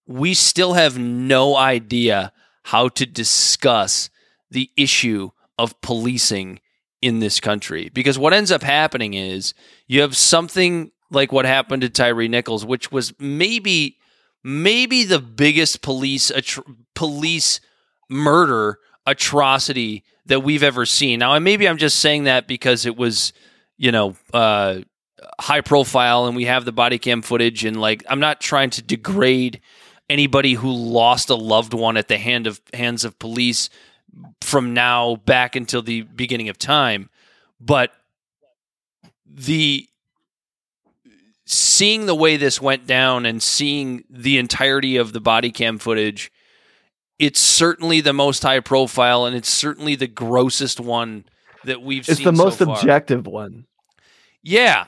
we 0.06 0.34
still 0.34 0.72
have 0.72 0.98
no 0.98 1.56
idea 1.56 2.32
how 2.64 2.88
to 2.88 3.06
discuss 3.06 4.10
the 4.50 4.70
issue 4.76 5.30
of 5.56 5.80
policing 5.80 6.60
in 7.02 7.18
this 7.18 7.40
country 7.40 7.90
because 7.92 8.18
what 8.18 8.32
ends 8.32 8.50
up 8.50 8.62
happening 8.62 9.12
is 9.14 9.52
you 9.88 10.00
have 10.00 10.16
something 10.16 10.90
like 11.10 11.32
what 11.32 11.44
happened 11.44 11.82
to 11.82 11.90
Tyre 11.90 12.28
Nichols 12.28 12.64
which 12.64 12.90
was 12.90 13.12
maybe 13.18 13.98
maybe 14.44 15.04
the 15.04 15.18
biggest 15.18 15.82
police 15.82 16.30
atro- 16.30 16.76
police 16.94 17.60
murder 18.08 18.78
atrocity 19.06 20.04
that 20.26 20.40
we've 20.40 20.62
ever 20.62 20.86
seen. 20.86 21.18
Now, 21.18 21.38
maybe 21.38 21.68
I'm 21.68 21.78
just 21.78 21.98
saying 21.98 22.24
that 22.24 22.46
because 22.46 22.86
it 22.86 22.96
was, 22.96 23.32
you 23.76 23.90
know, 23.90 24.16
uh, 24.32 24.80
high 25.40 25.60
profile 25.60 26.26
and 26.26 26.36
we 26.36 26.44
have 26.44 26.64
the 26.64 26.72
body 26.72 26.98
cam 26.98 27.22
footage 27.22 27.64
and 27.64 27.80
like 27.80 28.04
I'm 28.08 28.20
not 28.20 28.40
trying 28.40 28.70
to 28.70 28.82
degrade 28.82 29.60
anybody 30.10 30.54
who 30.54 30.70
lost 30.70 31.30
a 31.30 31.34
loved 31.34 31.74
one 31.74 31.96
at 31.96 32.08
the 32.08 32.18
hand 32.18 32.46
of 32.46 32.60
hands 32.74 33.04
of 33.04 33.18
police 33.18 33.70
from 34.40 34.74
now 34.74 35.16
back 35.16 35.56
until 35.56 35.82
the 35.82 36.02
beginning 36.02 36.48
of 36.48 36.58
time, 36.58 37.08
but 37.60 37.92
the 39.26 39.86
seeing 41.44 42.06
the 42.06 42.14
way 42.14 42.36
this 42.36 42.60
went 42.60 42.86
down 42.86 43.26
and 43.26 43.42
seeing 43.42 44.04
the 44.08 44.38
entirety 44.38 44.96
of 44.96 45.12
the 45.12 45.20
body 45.20 45.50
cam 45.50 45.78
footage 45.78 46.30
it's 47.22 47.38
certainly 47.38 48.00
the 48.00 48.12
most 48.12 48.42
high 48.42 48.58
profile 48.58 49.26
and 49.26 49.36
it's 49.36 49.48
certainly 49.48 49.94
the 49.94 50.08
grossest 50.08 50.80
one 50.80 51.24
that 51.64 51.80
we've 51.80 52.04
seen. 52.04 52.14
It's 52.14 52.24
the 52.24 52.32
most 52.32 52.58
so 52.58 52.72
objective 52.72 53.28
one. 53.28 53.66
Yeah. 54.42 54.86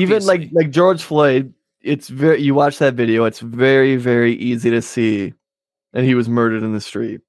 Even 0.00 0.24
like 0.26 0.48
like 0.50 0.70
George 0.70 1.00
Floyd, 1.00 1.54
it's 1.80 2.08
very 2.08 2.42
you 2.42 2.52
watch 2.52 2.78
that 2.78 2.94
video, 2.94 3.26
it's 3.26 3.38
very, 3.38 3.94
very 3.94 4.34
easy 4.34 4.70
to 4.70 4.82
see 4.82 5.34
and 5.92 6.04
he 6.04 6.16
was 6.16 6.28
murdered 6.28 6.64
in 6.64 6.72
the 6.72 6.80
street. 6.80 7.20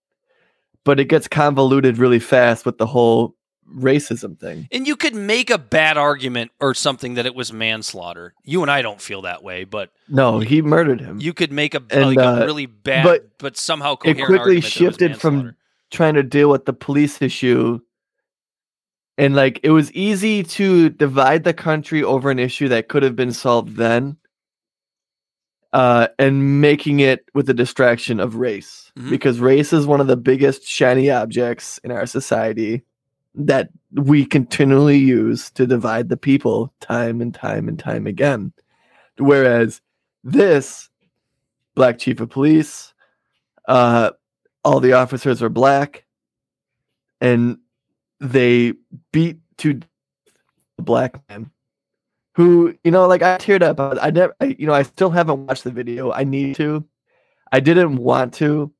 But 0.85 0.99
it 0.99 1.05
gets 1.05 1.27
convoluted 1.27 1.97
really 1.97 2.19
fast 2.19 2.65
with 2.65 2.77
the 2.77 2.87
whole 2.87 3.35
racism 3.75 4.39
thing. 4.39 4.67
and 4.71 4.87
you 4.87 4.95
could 4.95 5.13
make 5.13 5.49
a 5.49 5.57
bad 5.57 5.97
argument 5.97 6.51
or 6.59 6.73
something 6.73 7.13
that 7.15 7.25
it 7.25 7.35
was 7.35 7.53
manslaughter. 7.53 8.33
You 8.43 8.61
and 8.61 8.71
I 8.71 8.81
don't 8.81 9.01
feel 9.01 9.21
that 9.23 9.43
way, 9.43 9.63
but 9.63 9.91
No, 10.07 10.39
he 10.39 10.61
murdered 10.61 10.99
him. 10.99 11.19
you 11.19 11.33
could 11.33 11.51
make 11.51 11.75
a 11.75 11.83
And, 11.91 12.05
like 12.07 12.17
a 12.17 12.41
uh, 12.41 12.45
really 12.45 12.65
bad 12.65 13.03
but, 13.03 13.37
but 13.37 13.57
somehow 13.57 13.93
it 13.93 13.99
quickly 13.99 14.23
argument 14.23 14.43
that 14.43 14.51
it 14.51 14.55
was 14.55 14.65
shifted 14.65 15.21
from 15.21 15.55
trying 15.91 16.15
to 16.15 16.23
deal 16.23 16.49
with 16.49 16.65
the 16.65 16.73
police 16.73 17.21
issue 17.21 17.79
and 19.17 19.35
like 19.35 19.59
it 19.63 19.71
was 19.71 19.91
easy 19.91 20.43
to 20.43 20.89
divide 20.89 21.43
the 21.43 21.53
country 21.53 22.03
over 22.03 22.31
an 22.31 22.39
issue 22.39 22.69
that 22.69 22.87
could 22.87 23.03
have 23.03 23.15
been 23.15 23.33
solved 23.33 23.75
then 23.75 24.17
uh 25.73 26.07
and 26.17 26.61
making 26.61 26.99
it 26.99 27.25
with 27.33 27.45
the 27.45 27.53
distraction 27.53 28.19
of 28.19 28.35
race. 28.35 28.91
Mhm. 28.97 29.09
because 29.09 29.39
race 29.39 29.71
is 29.71 29.85
one 29.85 30.01
of 30.01 30.07
the 30.07 30.17
biggest 30.17 30.67
shiny 30.67 31.09
objects 31.11 31.79
in 31.83 31.91
our 31.91 32.05
society 32.05 32.83
that 33.35 33.69
we 33.93 34.25
continually 34.25 34.97
use 34.97 35.51
to 35.51 35.67
divide 35.67 36.09
the 36.09 36.17
people 36.17 36.73
time 36.81 37.21
and 37.21 37.33
time 37.33 37.67
and 37.67 37.77
time 37.79 38.07
again. 38.07 38.51
Whereas 39.17 39.81
this 40.23 40.89
black 41.75 41.97
chief 41.99 42.19
of 42.19 42.29
police 42.29 42.93
uh 43.67 44.11
all 44.65 44.79
the 44.79 44.93
officers 44.93 45.41
are 45.41 45.49
black 45.49 46.05
and 47.21 47.57
they 48.19 48.73
beat 49.13 49.37
to 49.57 49.79
a 50.77 50.81
black 50.81 51.21
man 51.29 51.51
who 52.39 52.73
you 52.85 52.91
know 52.91 53.05
like 53.05 53.21
i 53.21 53.37
teared 53.37 53.61
up 53.61 53.79
I- 54.01 54.11
never 54.11 54.33
I, 54.39 54.55
you 54.57 54.65
know 54.65 54.73
i 54.73 54.83
still 54.83 55.09
haven't 55.09 55.45
watched 55.45 55.65
the 55.65 55.71
video. 55.71 56.11
I 56.13 56.23
need 56.23 56.55
to. 56.55 56.85
I 57.51 57.59
didn't 57.59 57.97
want 57.97 58.33
to 58.35 58.71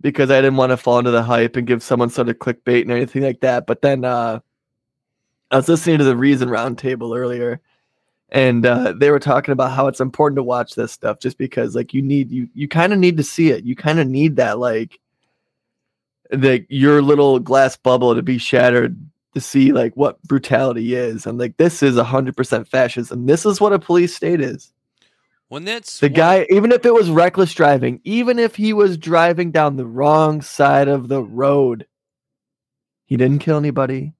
because 0.00 0.30
i 0.30 0.40
didn't 0.40 0.56
want 0.56 0.70
to 0.70 0.76
fall 0.76 0.98
into 0.98 1.12
the 1.12 1.22
hype 1.22 1.54
and 1.56 1.66
give 1.66 1.82
someone 1.82 2.10
sort 2.10 2.28
of 2.28 2.38
clickbait 2.38 2.82
and 2.82 2.90
anything 2.90 3.22
like 3.22 3.40
that 3.40 3.66
but 3.66 3.80
then 3.82 4.04
uh 4.04 4.40
i 5.52 5.56
was 5.56 5.68
listening 5.68 5.98
to 5.98 6.04
the 6.04 6.16
reason 6.16 6.48
roundtable 6.48 7.16
earlier 7.16 7.60
and 8.30 8.66
uh, 8.66 8.92
they 8.98 9.10
were 9.10 9.20
talking 9.20 9.52
about 9.52 9.70
how 9.70 9.86
it's 9.86 10.00
important 10.00 10.36
to 10.36 10.42
watch 10.42 10.74
this 10.74 10.92
stuff 10.92 11.20
just 11.20 11.38
because 11.38 11.76
like 11.76 11.94
you 11.94 12.02
need 12.02 12.30
you 12.30 12.48
you 12.54 12.66
kind 12.66 12.92
of 12.92 12.98
need 12.98 13.16
to 13.16 13.22
see 13.22 13.50
it. 13.50 13.64
You 13.64 13.76
kind 13.76 14.00
of 14.00 14.08
need 14.08 14.36
that 14.36 14.58
like 14.58 14.98
the 16.30 16.66
your 16.68 17.02
little 17.02 17.38
glass 17.38 17.76
bubble 17.76 18.14
to 18.14 18.22
be 18.22 18.38
shattered 18.38 18.98
to 19.36 19.40
see 19.42 19.70
like 19.70 19.94
what 19.98 20.22
brutality 20.22 20.94
is 20.94 21.26
and 21.26 21.36
like 21.36 21.58
this 21.58 21.82
is 21.82 21.96
100% 21.96 22.66
fascism. 22.66 23.26
This 23.26 23.44
is 23.44 23.60
what 23.60 23.74
a 23.74 23.78
police 23.78 24.16
state 24.16 24.40
is. 24.40 24.72
When 25.48 25.66
that's 25.66 26.00
the 26.00 26.08
guy 26.08 26.46
even 26.48 26.72
if 26.72 26.86
it 26.86 26.94
was 26.94 27.10
reckless 27.10 27.52
driving 27.52 28.00
even 28.02 28.38
if 28.38 28.56
he 28.56 28.72
was 28.72 28.96
driving 28.96 29.50
down 29.50 29.76
the 29.76 29.84
wrong 29.84 30.40
side 30.40 30.88
of 30.88 31.08
the 31.08 31.22
road 31.22 31.86
he 33.04 33.18
didn't 33.18 33.40
kill 33.40 33.58
anybody. 33.58 34.14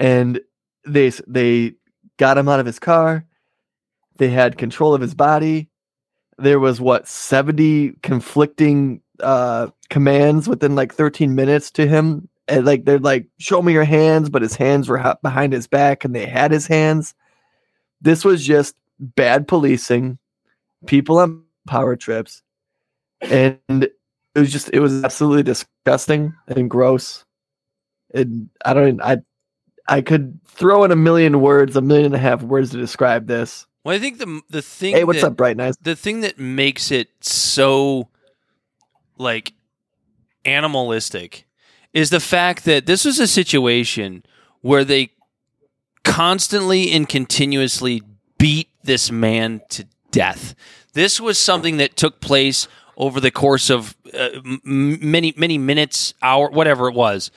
And 0.00 0.40
they 0.84 1.10
they 1.28 1.74
got 2.16 2.38
him 2.38 2.48
out 2.48 2.58
of 2.58 2.66
his 2.66 2.80
car. 2.80 3.24
They 4.16 4.30
had 4.30 4.58
control 4.58 4.94
of 4.94 5.00
his 5.00 5.14
body. 5.14 5.68
There 6.38 6.58
was 6.58 6.80
what 6.80 7.06
70 7.06 7.98
conflicting 8.02 9.00
uh 9.20 9.68
commands 9.90 10.48
within 10.48 10.74
like 10.74 10.92
13 10.92 11.36
minutes 11.36 11.70
to 11.72 11.86
him 11.86 12.28
and 12.50 12.66
like 12.66 12.84
they're 12.84 12.98
like 12.98 13.26
show 13.38 13.62
me 13.62 13.72
your 13.72 13.84
hands 13.84 14.28
but 14.28 14.42
his 14.42 14.56
hands 14.56 14.88
were 14.88 15.16
behind 15.22 15.52
his 15.52 15.66
back 15.66 16.04
and 16.04 16.14
they 16.14 16.26
had 16.26 16.50
his 16.50 16.66
hands. 16.66 17.14
This 18.00 18.24
was 18.24 18.44
just 18.44 18.74
bad 18.98 19.48
policing 19.48 20.18
people 20.86 21.18
on 21.18 21.42
power 21.66 21.96
trips 21.96 22.42
and 23.20 23.58
it 23.70 24.38
was 24.38 24.52
just 24.52 24.70
it 24.72 24.80
was 24.80 25.04
absolutely 25.04 25.42
disgusting 25.42 26.34
and 26.48 26.68
gross. 26.70 27.24
And 28.12 28.50
i 28.64 28.74
don't 28.74 29.00
i 29.02 29.18
i 29.86 30.00
could 30.00 30.38
throw 30.46 30.82
in 30.84 30.90
a 30.90 30.96
million 30.96 31.40
words 31.40 31.76
a 31.76 31.80
million 31.80 32.06
and 32.06 32.14
a 32.16 32.18
half 32.18 32.42
words 32.42 32.70
to 32.70 32.76
describe 32.76 33.26
this. 33.26 33.66
Well, 33.84 33.94
I 33.94 33.98
think 33.98 34.18
the 34.18 34.40
the 34.50 34.62
thing 34.62 34.94
hey 34.94 35.04
what's 35.04 35.20
that, 35.20 35.28
up 35.28 35.36
bright 35.36 35.56
nice 35.56 35.76
the 35.80 35.96
thing 35.96 36.20
that 36.20 36.38
makes 36.38 36.90
it 36.90 37.08
so 37.20 38.08
like 39.16 39.52
animalistic 40.44 41.46
is 41.92 42.10
the 42.10 42.20
fact 42.20 42.64
that 42.64 42.86
this 42.86 43.04
was 43.04 43.18
a 43.18 43.26
situation 43.26 44.24
where 44.60 44.84
they 44.84 45.10
constantly 46.04 46.90
and 46.92 47.08
continuously 47.08 48.02
beat 48.38 48.68
this 48.82 49.10
man 49.10 49.60
to 49.68 49.86
death. 50.10 50.54
This 50.92 51.20
was 51.20 51.38
something 51.38 51.76
that 51.76 51.96
took 51.96 52.20
place 52.20 52.68
over 52.96 53.20
the 53.20 53.30
course 53.30 53.70
of 53.70 53.96
uh, 54.12 54.28
many 54.64 55.32
many 55.36 55.58
minutes, 55.58 56.14
hour, 56.22 56.50
whatever 56.50 56.88
it 56.88 56.94
was, 56.94 57.30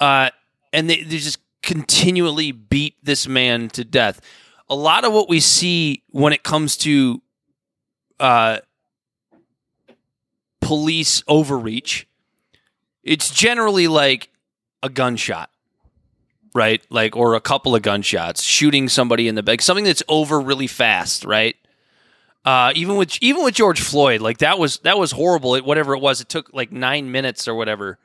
uh, 0.00 0.30
and 0.72 0.90
they, 0.90 1.02
they 1.02 1.18
just 1.18 1.38
continually 1.62 2.52
beat 2.52 2.96
this 3.02 3.26
man 3.26 3.68
to 3.70 3.84
death. 3.84 4.20
A 4.68 4.74
lot 4.74 5.04
of 5.04 5.12
what 5.12 5.28
we 5.28 5.40
see 5.40 6.02
when 6.10 6.32
it 6.32 6.42
comes 6.42 6.76
to 6.78 7.22
uh, 8.18 8.58
police 10.60 11.22
overreach, 11.28 12.06
it's 13.06 13.30
generally 13.30 13.88
like 13.88 14.28
a 14.82 14.90
gunshot, 14.90 15.48
right? 16.54 16.82
Like, 16.90 17.16
or 17.16 17.34
a 17.34 17.40
couple 17.40 17.74
of 17.74 17.82
gunshots, 17.82 18.42
shooting 18.42 18.88
somebody 18.88 19.28
in 19.28 19.36
the 19.36 19.42
back, 19.42 19.62
something 19.62 19.84
that's 19.84 20.02
over 20.08 20.40
really 20.40 20.66
fast, 20.66 21.24
right? 21.24 21.56
Uh, 22.44 22.72
even 22.76 22.96
with 22.96 23.16
even 23.20 23.42
with 23.42 23.54
George 23.54 23.80
Floyd, 23.80 24.20
like 24.20 24.38
that 24.38 24.58
was 24.58 24.78
that 24.80 24.98
was 24.98 25.12
horrible. 25.12 25.54
It, 25.54 25.64
whatever 25.64 25.94
it 25.94 26.00
was, 26.00 26.20
it 26.20 26.28
took 26.28 26.52
like 26.52 26.70
nine 26.70 27.10
minutes 27.10 27.48
or 27.48 27.54
whatever 27.54 27.98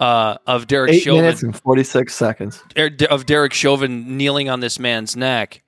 uh, 0.00 0.36
of 0.46 0.66
Derek 0.66 0.92
eight 0.92 1.00
Chauvin 1.00 1.22
minutes 1.22 1.42
and 1.42 1.58
46 1.58 2.14
seconds 2.14 2.62
Er- 2.76 2.90
of 3.10 3.24
Derek 3.24 3.52
Chauvin 3.54 4.16
kneeling 4.16 4.50
on 4.50 4.60
this 4.60 4.78
man's 4.78 5.16
neck. 5.16 5.62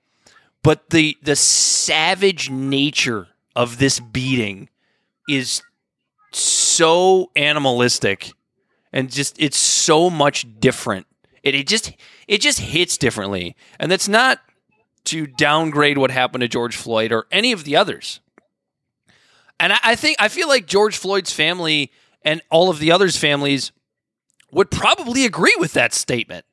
But 0.63 0.91
the 0.91 1.17
the 1.23 1.35
savage 1.35 2.51
nature 2.51 3.27
of 3.55 3.79
this 3.79 3.99
beating 3.99 4.69
is 5.27 5.63
so 6.31 7.31
animalistic 7.35 8.33
and 8.93 9.11
just 9.11 9.35
it's 9.39 9.57
so 9.57 10.09
much 10.09 10.45
different. 10.59 11.07
It, 11.43 11.55
it 11.55 11.67
just 11.67 11.93
it 12.27 12.41
just 12.41 12.59
hits 12.59 12.97
differently. 12.97 13.55
And 13.79 13.91
that's 13.91 14.07
not 14.07 14.39
to 15.05 15.27
downgrade 15.27 15.97
what 15.97 16.11
happened 16.11 16.41
to 16.41 16.47
George 16.47 16.75
Floyd 16.75 17.11
or 17.11 17.25
any 17.31 17.51
of 17.51 17.63
the 17.63 17.75
others. 17.75 18.19
And 19.59 19.73
I, 19.73 19.79
I 19.83 19.95
think 19.95 20.17
I 20.19 20.27
feel 20.27 20.47
like 20.47 20.67
George 20.67 20.97
Floyd's 20.97 21.33
family 21.33 21.91
and 22.23 22.41
all 22.49 22.69
of 22.69 22.79
the 22.79 22.91
others' 22.91 23.17
families 23.17 23.71
would 24.51 24.69
probably 24.69 25.25
agree 25.25 25.55
with 25.59 25.73
that 25.73 25.93
statement. 25.93 26.45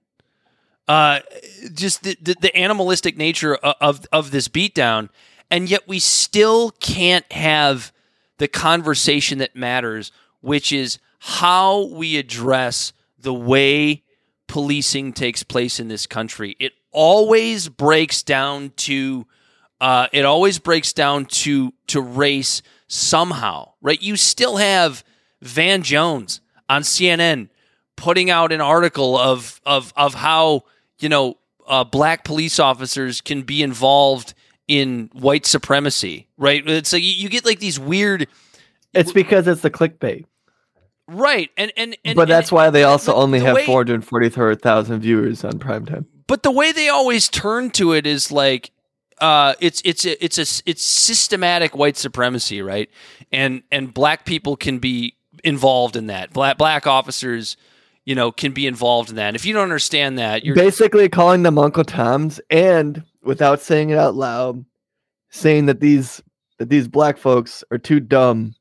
uh, 0.89 1.21
just 1.75 2.03
the, 2.03 2.17
the, 2.21 2.35
the 2.41 2.57
animalistic 2.57 3.17
nature 3.17 3.57
of, 3.57 3.75
of 3.81 4.07
of 4.11 4.31
this 4.31 4.49
beatdown, 4.49 5.11
and 5.51 5.69
yet 5.69 5.87
we 5.87 5.99
still 5.99 6.71
can't 6.81 7.31
have 7.33 7.93
the 8.39 8.49
conversation 8.49 9.39
that 9.39 9.55
matters, 9.55 10.11
which 10.41 10.73
is 10.73 10.99
how 11.19 11.87
we 11.87 12.17
address 12.17 12.93
the 13.19 13.35
way 13.35 14.03
policing 14.47 15.13
takes 15.13 15.43
place 15.43 15.79
in 15.81 15.89
this 15.89 16.07
country. 16.07 16.57
It 16.59 16.73
always 16.91 17.69
breaks 17.69 18.23
down 18.23 18.73
to 18.77 19.27
uh, 19.81 20.09
it 20.13 20.25
always 20.25 20.59
breaks 20.59 20.93
down 20.93 21.27
to 21.27 21.73
to 21.89 22.01
race 22.01 22.63
somehow, 22.89 23.73
right? 23.81 24.01
You 24.01 24.17
still 24.17 24.57
have 24.57 25.05
Van 25.43 25.83
Jones 25.83 26.41
on 26.69 26.83
CNN 26.83 27.49
putting 27.97 28.31
out 28.31 28.53
an 28.53 28.61
article 28.61 29.17
of 29.17 29.61
of 29.65 29.93
of 29.97 30.15
how 30.15 30.63
you 30.99 31.09
know 31.09 31.39
uh, 31.67 31.85
black 31.85 32.25
police 32.25 32.59
officers 32.59 33.21
can 33.21 33.43
be 33.43 33.63
involved 33.63 34.35
in 34.67 35.11
white 35.13 35.47
supremacy, 35.47 36.27
right? 36.37 36.67
It's 36.69 36.93
like 36.93 37.03
you- 37.03 37.09
you 37.13 37.29
get 37.29 37.45
like 37.45 37.59
these 37.61 37.79
weird, 37.79 38.27
It's 38.95 39.13
because 39.13 39.47
it's 39.47 39.61
the 39.63 39.71
clickbait. 39.71 40.25
Right? 41.09 41.51
And 41.57 41.73
and, 41.77 41.97
and 42.05 42.15
but 42.15 42.29
that's 42.29 42.51
and- 42.51 42.57
why 42.57 42.71
they 42.71 42.85
also 42.85 43.15
only 43.15 43.41
the 43.41 43.47
have 43.47 43.57
way- 43.57 43.67
443,000 43.67 45.01
viewers 45.01 45.45
on 45.45 45.53
primetime. 45.55 46.05
but 46.27 46.43
the 46.43 46.51
way 46.53 46.71
they 46.73 46.89
always 46.89 47.29
turn 47.29 47.71
to 47.71 47.93
it 47.93 48.07
is 48.07 48.31
like 48.31 48.71
uh, 49.21 49.55
it's 49.61 49.83
it's 49.85 50.05
a, 50.05 50.25
it's 50.25 50.39
a 50.39 50.63
it's 50.71 50.85
systematic 50.87 51.75
white 51.77 51.97
supremacy, 51.97 52.63
right? 52.63 52.89
And 53.33 53.63
and 53.73 53.93
black 53.93 54.25
people 54.25 54.57
can 54.57 54.79
be 54.79 55.17
involved 55.43 55.97
in 55.97 56.07
that. 56.07 56.33
Black 56.33 56.57
black 56.57 56.87
officers, 56.87 57.57
you 58.05 58.15
know, 58.15 58.31
can 58.31 58.53
be 58.53 58.67
involved 58.67 59.11
in 59.11 59.17
that. 59.17 59.35
If 59.35 59.45
you 59.45 59.53
don't 59.55 59.65
understand 59.65 60.19
that, 60.19 60.45
you're 60.45 60.55
Basically 60.55 61.09
calling 61.09 61.43
them 61.43 61.59
Uncle 61.59 61.83
Toms 61.85 62.41
and 62.49 63.03
without 63.25 63.61
saying 63.61 63.91
it 63.91 63.99
out 63.99 64.15
loud, 64.15 64.65
saying 65.31 65.67
that 65.67 65.81
these 65.81 66.23
that 66.59 66.69
these 66.69 66.87
black 66.87 67.19
folks 67.19 67.65
are 67.73 67.79
too 67.79 67.99
dumb 67.99 68.55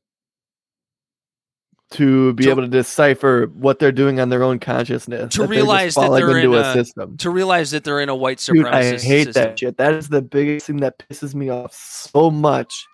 to 1.92 2.32
be 2.34 2.44
To- 2.44 2.50
able 2.50 2.62
to 2.62 2.68
decipher 2.68 3.46
what 3.54 3.78
they're 3.78 3.92
doing 3.92 4.20
on 4.20 4.28
their 4.28 4.42
own 4.42 4.58
consciousness. 4.58 5.32
To 5.34 5.38
that 5.42 5.46
they're 5.48 5.48
realize 5.48 5.94
that 5.94 6.10
they're 6.12 6.36
in 6.38 6.52
a 6.52 6.56
a- 6.58 6.72
system. 6.74 7.16
to 7.18 7.30
realize 7.30 7.70
that 7.70 7.84
they're 7.84 8.00
in 8.00 8.08
a 8.10 8.14
white 8.14 8.38
Dude, 8.38 8.66
supremacist 8.66 8.72
I 8.72 8.82
hate 8.98 9.24
system. 9.26 9.32
that 9.32 9.58
shit. 9.58 9.76
That 9.78 9.94
is 9.94 10.08
the 10.08 10.20
biggest 10.22 10.66
thing 10.66 10.78
that 10.78 10.98
pisses 10.98 11.34
me 11.34 11.48
off 11.48 11.72
so 11.72 12.30
much 12.30 12.86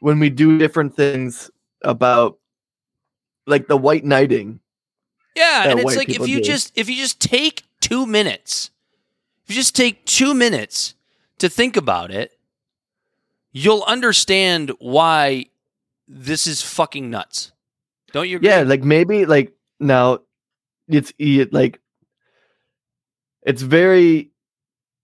when 0.00 0.18
we 0.18 0.28
do 0.30 0.58
different 0.58 0.94
things 0.94 1.50
about 1.82 2.38
like 3.46 3.68
the 3.68 3.76
white 3.76 4.04
knighting. 4.04 4.60
Yeah, 5.34 5.70
and 5.70 5.80
it's 5.80 5.96
like 5.96 6.10
if 6.10 6.28
you 6.28 6.38
do. 6.38 6.42
just 6.42 6.72
if 6.76 6.90
you 6.90 6.96
just 6.96 7.20
take 7.20 7.62
two 7.80 8.06
minutes, 8.06 8.70
if 9.44 9.50
you 9.50 9.54
just 9.56 9.74
take 9.74 10.04
two 10.04 10.34
minutes 10.34 10.94
to 11.38 11.48
think 11.48 11.76
about 11.76 12.10
it, 12.10 12.32
you'll 13.52 13.84
understand 13.84 14.72
why 14.78 15.46
this 16.06 16.46
is 16.46 16.60
fucking 16.60 17.08
nuts. 17.08 17.52
Don't 18.12 18.28
you? 18.28 18.36
Agree? 18.36 18.48
Yeah, 18.48 18.62
like 18.62 18.82
maybe 18.82 19.26
like 19.26 19.52
now 19.78 20.20
it's 20.88 21.12
like 21.52 21.80
it's 23.42 23.62
very 23.62 24.30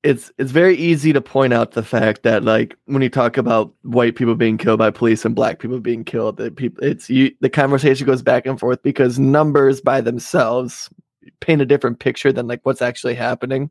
it's 0.03 0.31
it's 0.39 0.53
very 0.53 0.77
easy 0.77 1.13
to 1.13 1.21
point 1.21 1.53
out 1.53 1.73
the 1.73 1.83
fact 1.83 2.23
that 2.23 2.45
like 2.45 2.77
when 2.85 3.03
you 3.03 3.09
talk 3.09 3.37
about 3.37 3.75
white 3.83 4.15
people 4.15 4.37
being 4.37 4.57
killed 4.57 4.79
by 4.79 4.91
police 4.91 5.25
and 5.25 5.35
black 5.35 5.59
people 5.59 5.81
being 5.81 6.05
killed 6.05 6.37
that 6.37 6.55
people 6.57 6.83
it's 6.85 7.11
you 7.11 7.33
the 7.41 7.51
conversation 7.51 8.07
goes 8.07 8.23
back 8.23 8.47
and 8.47 8.61
forth 8.61 8.81
because 8.83 9.19
numbers 9.19 9.81
by 9.81 10.01
themselves 10.01 10.89
paint 11.41 11.61
a 11.61 11.67
different 11.67 11.99
picture 11.99 12.33
than 12.33 12.47
like 12.47 12.61
what's 12.63 12.83
actually 12.83 13.15
happening 13.15 13.69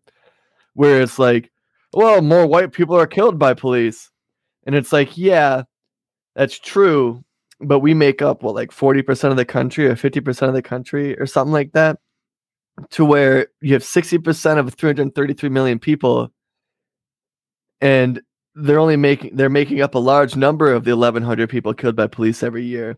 where 0.73 1.01
it's 1.01 1.17
like 1.17 1.51
well 1.93 2.21
more 2.21 2.45
white 2.45 2.73
people 2.73 2.97
are 2.97 3.07
killed 3.07 3.39
by 3.39 3.53
police 3.53 4.11
and 4.65 4.75
it's 4.75 4.91
like 4.91 5.17
yeah 5.17 5.63
that's 6.35 6.59
true 6.59 7.23
but 7.59 7.79
we 7.79 7.93
make 7.93 8.21
up 8.21 8.43
what 8.43 8.55
like 8.55 8.71
40% 8.71 9.31
of 9.31 9.37
the 9.37 9.45
country 9.45 9.87
or 9.87 9.95
50% 9.95 10.47
of 10.47 10.53
the 10.53 10.61
country 10.61 11.17
or 11.19 11.25
something 11.25 11.53
like 11.53 11.71
that 11.73 11.99
to 12.91 13.05
where 13.05 13.47
you 13.61 13.73
have 13.73 13.83
60% 13.83 14.57
of 14.57 14.73
333 14.73 15.49
million 15.49 15.79
people 15.79 16.31
and 17.81 18.21
they're 18.55 18.79
only 18.79 18.95
making 18.95 19.35
they're 19.35 19.49
making 19.49 19.81
up 19.81 19.95
a 19.95 19.99
large 19.99 20.35
number 20.37 20.71
of 20.71 20.85
the 20.85 20.95
1100 20.95 21.49
people 21.49 21.73
killed 21.73 21.95
by 21.95 22.07
police 22.07 22.41
every 22.41 22.63
year 22.63 22.97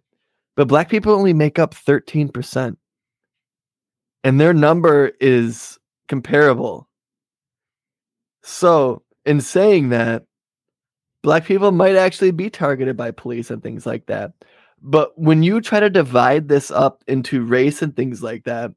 but 0.55 0.67
black 0.67 0.89
people 0.89 1.13
only 1.13 1.33
make 1.33 1.57
up 1.57 1.73
13% 1.73 2.77
and 4.23 4.41
their 4.41 4.53
number 4.53 5.13
is 5.21 5.79
comparable. 6.07 6.89
So 8.43 9.03
in 9.25 9.41
saying 9.41 9.89
that 9.89 10.25
black 11.27 11.45
people 11.45 11.71
might 11.71 11.95
actually 11.95 12.31
be 12.31 12.49
targeted 12.49 12.95
by 12.95 13.11
police 13.11 13.51
and 13.51 13.61
things 13.61 13.85
like 13.85 14.05
that 14.05 14.31
but 14.81 15.17
when 15.17 15.43
you 15.43 15.61
try 15.61 15.79
to 15.79 15.89
divide 15.89 16.47
this 16.47 16.69
up 16.71 17.03
into 17.07 17.43
race 17.43 17.81
and 17.81 17.95
things 17.95 18.21
like 18.21 18.43
that, 18.43 18.71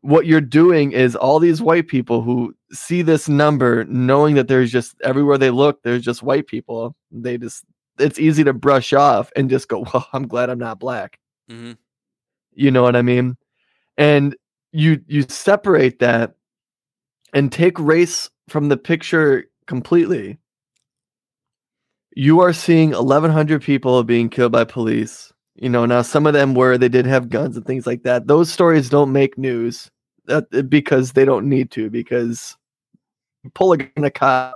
what 0.00 0.26
you're 0.26 0.40
doing 0.40 0.92
is 0.92 1.14
all 1.14 1.38
these 1.38 1.62
white 1.62 1.86
people 1.86 2.22
who 2.22 2.54
see 2.72 3.02
this 3.02 3.28
number, 3.28 3.84
knowing 3.84 4.34
that 4.34 4.48
there's 4.48 4.72
just 4.72 4.96
everywhere 5.02 5.38
they 5.38 5.50
look, 5.50 5.82
there's 5.82 6.02
just 6.02 6.22
white 6.22 6.46
people. 6.46 6.96
They 7.10 7.38
just, 7.38 7.64
it's 7.98 8.18
easy 8.18 8.42
to 8.44 8.52
brush 8.52 8.92
off 8.92 9.30
and 9.36 9.50
just 9.50 9.68
go, 9.68 9.84
well, 9.94 10.08
I'm 10.12 10.26
glad 10.26 10.50
I'm 10.50 10.58
not 10.58 10.80
black. 10.80 11.18
Mhm. 11.50 11.76
You 12.54 12.70
know 12.70 12.82
what 12.82 12.96
I 12.96 13.02
mean? 13.02 13.36
And 13.96 14.36
you 14.72 15.02
you 15.06 15.22
separate 15.28 15.98
that 16.00 16.34
and 17.34 17.52
take 17.52 17.78
race 17.78 18.30
from 18.48 18.68
the 18.68 18.76
picture 18.76 19.44
completely. 19.66 20.38
You 22.14 22.40
are 22.40 22.52
seeing 22.52 22.90
1100 22.90 23.62
people 23.62 24.02
being 24.04 24.28
killed 24.28 24.52
by 24.52 24.64
police. 24.64 25.32
You 25.54 25.68
know, 25.68 25.86
now 25.86 26.02
some 26.02 26.26
of 26.26 26.32
them 26.32 26.54
were 26.54 26.76
they 26.78 26.88
did 26.88 27.06
have 27.06 27.28
guns 27.28 27.56
and 27.56 27.66
things 27.66 27.86
like 27.86 28.02
that. 28.02 28.26
Those 28.26 28.50
stories 28.50 28.88
don't 28.88 29.12
make 29.12 29.38
news 29.38 29.90
that, 30.26 30.46
uh, 30.52 30.62
because 30.62 31.12
they 31.12 31.24
don't 31.24 31.48
need 31.48 31.70
to 31.72 31.90
because 31.90 32.56
pull 33.54 33.72
a 33.72 33.78
gun 33.78 33.90
on 33.96 34.04
a 34.04 34.10
cop 34.10 34.54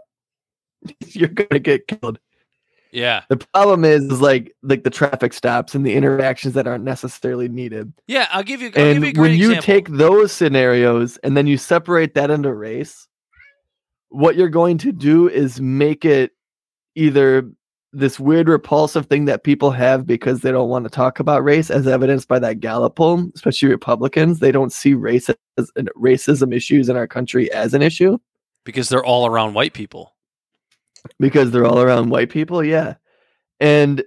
you're 1.09 1.29
going 1.29 1.49
to 1.51 1.59
get 1.59 1.87
killed. 1.89 2.19
Yeah, 2.93 3.25
The 3.29 3.37
problem 3.37 3.85
is, 3.85 4.05
is 4.05 4.21
like 4.23 4.55
like 4.63 4.85
the 4.85 4.91
traffic 4.91 5.35
stops 5.35 5.75
and 5.75 5.85
the 5.85 5.93
interactions 5.93 6.55
that 6.55 6.67
aren't 6.67 6.85
necessarily 6.85 7.49
needed. 7.49 7.93
yeah. 8.07 8.27
I'll 8.31 8.43
give 8.43 8.63
you. 8.63 8.69
I'll 8.69 8.73
give 8.95 9.03
you 9.03 9.09
And 9.09 9.19
when 9.19 9.33
you 9.33 9.51
example. 9.51 9.63
take 9.63 9.89
those 9.89 10.33
scenarios 10.33 11.17
and 11.19 11.37
then 11.37 11.47
you 11.47 11.59
separate 11.59 12.15
that 12.15 12.31
into 12.31 12.55
race, 12.55 13.07
what 14.09 14.37
you're 14.37 14.49
going 14.49 14.79
to 14.79 14.93
do 14.93 15.29
is 15.29 15.61
make 15.61 16.05
it 16.07 16.33
either 16.97 17.49
this 17.92 18.20
weird 18.20 18.49
repulsive 18.49 19.07
thing 19.07 19.24
that 19.26 19.44
people 19.44 19.70
have 19.70 20.07
because 20.07 20.40
they 20.40 20.51
don't 20.51 20.68
want 20.68 20.84
to 20.84 20.90
talk 20.90 21.18
about 21.20 21.44
race, 21.44 21.70
as 21.70 21.86
evidenced 21.86 22.28
by 22.28 22.38
that 22.38 22.61
Gallup 22.61 22.97
poll, 22.97 23.30
especially 23.34 23.68
Republicans. 23.70 24.40
They 24.40 24.53
don't 24.53 24.72
see 24.72 24.92
race 24.94 25.30
as 25.57 25.70
racism 25.97 26.55
issues 26.55 26.88
in 26.88 26.97
our 26.97 27.07
country 27.07 27.51
as 27.53 27.72
an 27.72 27.80
issue 27.82 28.18
because 28.64 28.88
they're 28.88 29.05
all 29.05 29.26
around 29.26 29.55
white 29.55 29.72
people. 29.72 30.14
because 31.20 31.51
they're 31.51 31.66
all 31.66 31.80
around 31.80 32.11
white 32.11 32.30
people. 32.30 32.64
Yeah. 32.64 32.94
And 33.61 34.05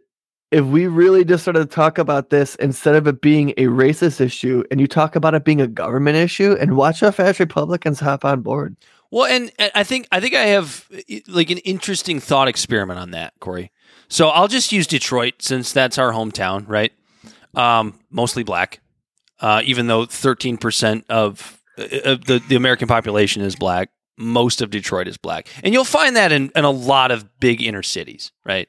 if 0.51 0.65
we 0.65 0.87
really 0.87 1.23
just 1.23 1.43
started 1.43 1.59
to 1.59 1.75
talk 1.75 1.97
about 1.97 2.29
this 2.29 2.55
instead 2.55 2.95
of 2.95 3.07
it 3.07 3.21
being 3.21 3.51
a 3.51 3.65
racist 3.65 4.19
issue 4.19 4.63
and 4.71 4.79
you 4.79 4.87
talk 4.87 5.15
about 5.15 5.35
it 5.35 5.45
being 5.45 5.61
a 5.61 5.67
government 5.67 6.17
issue 6.17 6.55
and 6.59 6.75
watch 6.75 7.01
how 7.01 7.11
fast 7.11 7.39
Republicans 7.39 7.99
hop 7.99 8.25
on 8.25 8.41
board. 8.41 8.75
Well, 9.12 9.26
and, 9.26 9.51
I 9.76 9.84
think 9.84 10.07
I 10.12 10.20
think 10.20 10.36
I 10.36 10.45
have 10.45 10.88
like 11.28 11.49
an 11.49 11.57
interesting 11.60 12.20
thought 12.20 12.47
experiment 12.47 12.99
on 12.99 13.12
that, 13.12 13.34
Corey. 13.39 13.72
So 14.07 14.30
I'll 14.30 14.47
just 14.47 14.72
use 14.72 14.88
Detroit 14.88 15.36
since 15.39 15.74
that's 15.74 15.97
our 15.97 16.12
hometown, 16.12 16.68
right? 16.68 16.91
Um, 17.55 17.99
mostly 18.12 18.43
black, 18.43 18.82
uh, 19.39 19.62
even 19.66 19.88
though 19.88 20.05
thirteen 20.05 20.57
percent 20.57 21.05
of, 21.10 21.60
uh, 21.78 21.88
of 22.05 22.26
the 22.26 22.39
the 22.47 22.55
American 22.55 22.88
population 22.88 23.41
is 23.41 23.55
black. 23.55 23.89
Most 24.18 24.62
of 24.62 24.70
Detroit 24.70 25.07
is 25.07 25.18
black, 25.18 25.47
and 25.64 25.74
you'll 25.74 25.86
find 25.86 26.16
that 26.16 26.32
in, 26.32 26.51
in 26.55 26.66
a 26.66 26.70
lot 26.72 27.10
of 27.10 27.39
big 27.39 27.64
inner 27.64 27.82
cities, 27.82 28.32
right? 28.45 28.68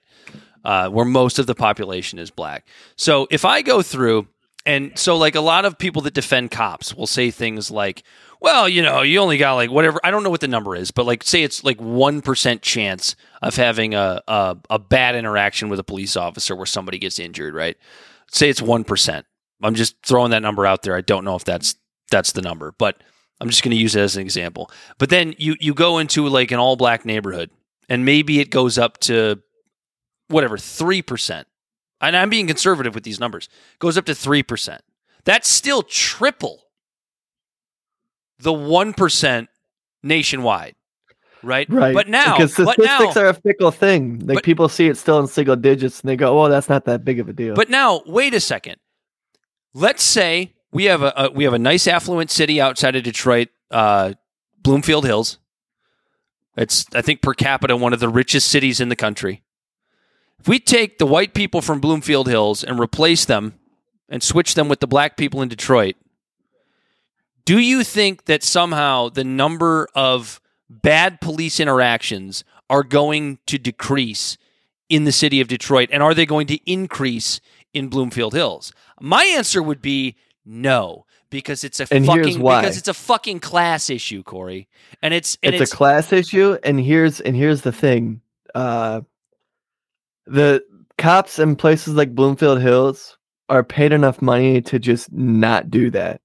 Uh, 0.65 0.89
where 0.89 1.05
most 1.05 1.39
of 1.39 1.47
the 1.47 1.55
population 1.55 2.19
is 2.19 2.31
black. 2.31 2.69
So 2.97 3.27
if 3.31 3.45
I 3.45 3.63
go 3.63 3.83
through 3.83 4.29
and 4.67 4.99
so 4.99 5.17
like 5.17 5.35
a 5.35 5.41
lot 5.41 5.65
of 5.65 5.79
people 5.79 6.03
that 6.03 6.15
defend 6.15 6.51
cops 6.51 6.95
will 6.95 7.07
say 7.07 7.31
things 7.31 7.71
like, 7.71 8.03
well, 8.41 8.69
you 8.69 8.83
know, 8.83 9.03
you 9.03 9.19
only 9.21 9.37
got 9.37 9.55
like 9.55 9.71
whatever. 9.71 10.01
I 10.03 10.11
don't 10.11 10.23
know 10.23 10.31
what 10.31 10.41
the 10.41 10.49
number 10.49 10.75
is, 10.75 10.91
but 10.91 11.07
like 11.07 11.23
say 11.23 11.43
it's 11.43 11.63
like 11.63 11.81
one 11.81 12.23
percent 12.23 12.63
chance 12.63 13.15
of 13.43 13.57
having 13.57 13.95
a, 13.95 14.23
a 14.27 14.57
a 14.71 14.79
bad 14.79 15.15
interaction 15.15 15.69
with 15.69 15.79
a 15.79 15.85
police 15.85 16.17
officer 16.17 16.57
where 16.57 16.67
somebody 16.67 16.99
gets 16.99 17.19
injured, 17.19 17.55
right? 17.55 17.77
Say 18.31 18.49
it's 18.49 18.63
one 18.63 18.85
percent. 18.85 19.27
I'm 19.63 19.75
just 19.75 19.97
throwing 20.05 20.31
that 20.31 20.43
number 20.43 20.65
out 20.65 20.83
there. 20.83 20.97
I 20.97 21.03
don't 21.03 21.25
know 21.25 21.37
if 21.37 21.45
that's 21.45 21.75
that's 22.11 22.33
the 22.33 22.43
number, 22.43 22.75
but 22.79 23.03
I'm 23.41 23.49
just 23.49 23.63
going 23.63 23.77
to 23.77 23.81
use 23.81 23.95
it 23.95 24.01
as 24.01 24.17
an 24.17 24.23
example. 24.23 24.71
But 24.99 25.11
then 25.11 25.35
you 25.39 25.57
you 25.61 25.75
go 25.75 25.99
into 25.99 26.27
like 26.29 26.51
an 26.51 26.59
all 26.59 26.77
black 26.77 27.05
neighborhood, 27.05 27.51
and 27.89 28.05
maybe 28.05 28.41
it 28.41 28.51
goes 28.51 28.79
up 28.79 28.99
to 29.01 29.41
whatever 30.29 30.57
three 30.57 31.03
percent. 31.03 31.47
And 32.01 32.17
I'm 32.17 32.31
being 32.31 32.47
conservative 32.47 32.95
with 32.95 33.05
these 33.05 33.21
numbers. 33.21 33.51
Goes 33.79 33.99
up 33.99 34.07
to 34.07 34.15
three 34.15 34.43
percent. 34.43 34.83
That's 35.25 35.49
still 35.49 35.83
triple 35.83 36.70
the 38.43 38.53
one 38.53 38.93
percent 38.93 39.49
nationwide, 40.03 40.75
right? 41.43 41.69
Right. 41.71 41.95
But 41.95 42.09
now, 42.09 42.37
because 42.37 42.57
but 42.57 42.79
now, 42.79 42.97
statistics 42.97 43.17
are 43.17 43.27
a 43.29 43.35
fickle 43.35 43.71
thing. 43.71 44.21
Like 44.21 44.37
But- 44.37 44.45
people 44.45 44.69
see 44.69 44.87
it 44.89 44.97
still 44.97 45.19
in 45.19 45.27
single 45.27 45.57
digits 45.57 46.01
and 46.01 46.09
they 46.09 46.17
go, 46.17 46.41
"Oh, 46.43 46.49
that's 46.49 46.69
not 46.69 46.85
that 46.87 47.05
big 47.05 47.21
of 47.21 47.29
a 47.29 47.33
deal." 47.33 47.55
But 47.55 47.71
now, 47.71 48.03
wait 48.07 48.35
a 48.35 48.41
second. 48.41 48.77
Let's 49.75 50.03
say 50.03 50.55
we 50.73 50.85
have 50.85 51.03
a, 51.03 51.13
a 51.17 51.31
we 51.31 51.45
have 51.45 51.53
a 51.53 51.59
nice 51.59 51.87
affluent 51.87 52.31
city 52.31 52.61
outside 52.61 52.97
of 52.97 53.03
Detroit, 53.03 53.49
uh, 53.71 54.15
Bloomfield 54.63 55.05
Hills. 55.05 55.39
It's 56.57 56.87
I 56.95 57.03
think 57.03 57.23
per 57.23 57.35
capita 57.35 57.77
one 57.77 57.93
of 57.93 58.01
the 58.01 58.09
richest 58.09 58.49
cities 58.49 58.81
in 58.81 58.89
the 58.89 58.97
country. 58.97 59.43
If 60.41 60.49
we 60.49 60.59
take 60.59 60.99
the 60.99 61.07
white 61.07 61.35
people 61.35 61.61
from 61.61 61.81
Bloomfield 61.81 62.27
Hills 62.27 62.65
and 62.65 62.81
replace 62.81 63.25
them 63.27 63.59
and 64.09 64.23
switch 64.23 64.55
them 64.55 64.69
with 64.69 64.81
the 64.81 64.87
black 64.87 65.17
people 65.17 65.43
in 65.43 65.49
Detroit, 65.49 65.97
do 67.51 67.59
you 67.59 67.83
think 67.83 68.27
that 68.27 68.45
somehow 68.45 69.09
the 69.09 69.25
number 69.25 69.89
of 69.93 70.41
bad 70.69 71.21
police 71.21 71.59
interactions 71.59 72.45
are 72.69 72.85
going 72.85 73.41
to 73.47 73.59
decrease 73.59 74.39
in 74.89 75.03
the 75.03 75.11
city 75.11 75.41
of 75.41 75.49
Detroit? 75.49 75.89
And 75.91 76.01
are 76.01 76.15
they 76.15 76.27
going 76.27 76.47
to 76.47 76.71
increase 76.71 77.41
in 77.75 77.89
Bloomfield 77.89 78.35
Hills? 78.35 78.73
My 79.01 79.25
answer 79.37 79.61
would 79.65 79.83
be 79.83 80.15
no, 80.47 81.07
because 81.29 81.65
it's 81.65 81.81
a 81.81 81.89
And 81.91 82.07
fucking 82.07 82.39
because 82.39 82.79
it's 82.79 82.87
a 82.87 82.95
fucking 82.95 83.41
class 83.41 83.91
issue, 83.91 84.23
Corey. 84.23 84.69
And 85.03 85.13
it's 85.13 85.37
and 85.43 85.53
it's, 85.53 85.73
a 85.73 85.77
class 85.77 86.13
issue, 86.13 86.57
and 86.63 86.79
here's 86.79 87.21
and 87.21 87.35
here's 87.35 87.63
the 87.63 87.73
thing: 87.73 88.21
uh, 88.55 89.01
the 90.25 90.63
cops 90.99 91.41
in 91.41 91.57
places 91.57 91.95
like 91.95 92.15
Bloomfield 92.15 92.61
Hills 92.61 93.19
are 93.49 93.65
paid 93.65 93.91
enough 93.91 94.23
money 94.23 94.63
to 94.63 94.79
just 94.79 95.11
not 95.11 95.69
do 95.69 95.91
that. 95.91 96.21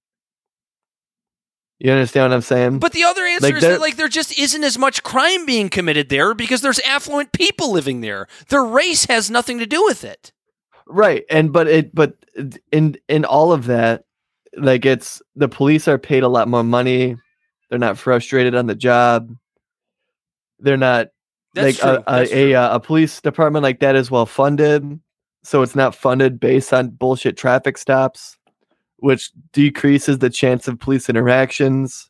You 1.79 1.91
understand 1.91 2.29
what 2.31 2.35
I'm 2.35 2.41
saying? 2.41 2.79
But 2.79 2.93
the 2.93 3.03
other 3.03 3.23
answer 3.23 3.47
Like, 3.47 3.55
is 3.55 3.61
that 3.61 3.81
like 3.81 3.97
there 3.97 4.07
just 4.07 4.37
isn't 4.39 4.63
as 4.63 4.77
much 4.77 5.03
crime 5.03 5.45
being 5.45 5.69
committed 5.69 6.09
there 6.09 6.33
because 6.33 6.61
there's 6.61 6.79
affluent 6.79 7.33
people 7.33 7.71
living 7.71 8.01
there. 8.01 8.27
Their 8.47 8.63
race 8.63 9.05
has 9.05 9.29
nothing 9.29 9.59
to 9.59 9.65
do 9.65 9.83
with 9.83 10.03
it. 10.03 10.31
right, 10.87 11.25
and 11.29 11.51
but 11.51 11.67
it 11.67 11.93
but 11.93 12.15
in 12.71 12.95
in 13.09 13.25
all 13.25 13.51
of 13.51 13.65
that, 13.65 14.05
like 14.55 14.85
it's 14.85 15.21
the 15.35 15.49
police 15.49 15.87
are 15.87 15.97
paid 15.97 16.23
a 16.23 16.29
lot 16.29 16.47
more 16.47 16.63
money. 16.63 17.17
They're 17.69 17.79
not 17.79 17.97
frustrated 17.97 18.55
on 18.55 18.67
the 18.67 18.75
job. 18.75 19.35
They're 20.59 20.77
not 20.77 21.07
That's 21.55 21.83
like 21.83 21.99
a, 21.99 22.03
a, 22.07 22.53
a, 22.53 22.75
a 22.75 22.79
police 22.79 23.19
department 23.19 23.63
like 23.63 23.81
that 23.81 23.97
is 23.97 24.09
well 24.09 24.25
funded 24.25 24.99
so 25.45 25.61
it's 25.61 25.75
not 25.75 25.93
funded 25.93 26.39
based 26.39 26.73
on 26.73 26.89
bullshit 26.89 27.37
traffic 27.37 27.77
stops 27.77 28.37
which 28.97 29.31
decreases 29.51 30.19
the 30.19 30.29
chance 30.29 30.67
of 30.67 30.79
police 30.79 31.09
interactions 31.09 32.09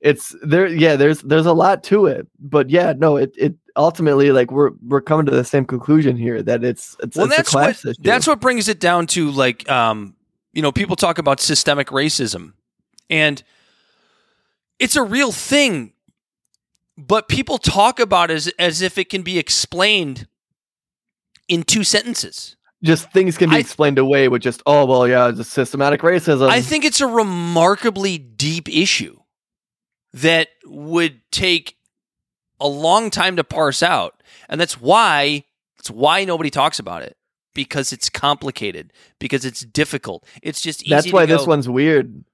it's 0.00 0.34
there 0.42 0.66
yeah 0.66 0.94
there's 0.94 1.22
there's 1.22 1.46
a 1.46 1.52
lot 1.52 1.82
to 1.82 2.06
it 2.06 2.26
but 2.38 2.70
yeah 2.70 2.92
no 2.96 3.16
it 3.16 3.32
it 3.36 3.54
ultimately 3.76 4.30
like 4.30 4.52
we're 4.52 4.70
we're 4.86 5.00
coming 5.00 5.26
to 5.26 5.32
the 5.32 5.42
same 5.44 5.64
conclusion 5.64 6.16
here 6.16 6.40
that 6.40 6.62
it's 6.62 6.96
it's, 7.02 7.16
well, 7.16 7.26
it's 7.26 7.36
that's 7.36 7.48
a 7.48 7.52
class 7.52 7.84
what 7.84 7.90
issue 7.90 8.02
that's 8.02 8.26
what 8.26 8.40
brings 8.40 8.68
it 8.68 8.78
down 8.78 9.06
to 9.06 9.30
like 9.30 9.68
um, 9.68 10.14
you 10.58 10.62
know, 10.62 10.72
people 10.72 10.96
talk 10.96 11.18
about 11.18 11.38
systemic 11.38 11.86
racism, 11.86 12.54
and 13.08 13.42
it's 14.80 14.96
a 14.96 15.02
real 15.02 15.32
thing. 15.32 15.92
But 16.96 17.28
people 17.28 17.58
talk 17.58 18.00
about 18.00 18.32
it 18.32 18.34
as 18.34 18.48
as 18.58 18.82
if 18.82 18.98
it 18.98 19.08
can 19.08 19.22
be 19.22 19.38
explained 19.38 20.26
in 21.46 21.62
two 21.62 21.84
sentences. 21.84 22.56
Just 22.82 23.10
things 23.12 23.36
can 23.36 23.50
be 23.50 23.56
I- 23.56 23.60
explained 23.60 23.98
away 23.98 24.28
with 24.28 24.42
just 24.42 24.62
oh 24.66 24.84
well 24.86 25.06
yeah 25.08 25.28
it's 25.28 25.48
systematic 25.48 26.00
racism 26.02 26.48
I 26.48 26.60
think 26.60 26.84
it's 26.84 27.00
a 27.00 27.06
remarkably 27.06 28.18
deep 28.18 28.68
issue 28.68 29.18
that 30.14 30.48
would 30.64 31.20
take 31.30 31.76
a 32.60 32.68
long 32.68 33.10
time 33.10 33.36
to 33.36 33.44
parse 33.44 33.82
out. 33.82 34.22
And 34.48 34.60
that's 34.60 34.80
why 34.80 35.44
that's 35.76 35.90
why 35.90 36.24
nobody 36.24 36.50
talks 36.50 36.78
about 36.78 37.02
it. 37.02 37.16
Because 37.54 37.92
it's 37.92 38.08
complicated, 38.08 38.92
because 39.18 39.44
it's 39.44 39.60
difficult. 39.60 40.24
It's 40.42 40.60
just 40.60 40.82
easy 40.82 40.90
that's 40.90 41.12
why 41.12 41.26
this 41.26 41.46
one's 41.46 41.68
weird 41.68 42.24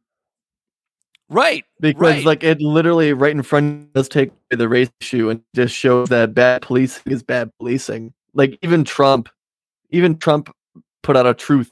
right. 1.30 1.64
because 1.80 1.98
Right. 2.16 2.24
like 2.24 2.44
it 2.44 2.60
literally 2.60 3.12
right 3.12 3.32
in 3.32 3.42
front 3.42 3.92
does 3.94 4.08
take 4.08 4.30
the 4.50 4.68
race 4.68 4.90
issue 5.00 5.30
and 5.30 5.42
just 5.54 5.74
shows 5.74 6.08
that 6.10 6.34
bad 6.34 6.62
policing 6.62 7.12
is 7.12 7.22
bad 7.22 7.50
policing. 7.58 8.12
Like 8.34 8.58
even 8.62 8.84
Trump, 8.84 9.28
even 9.94 10.18
Trump 10.18 10.54
put 11.02 11.16
out 11.16 11.26
a 11.26 11.34
truth 11.34 11.70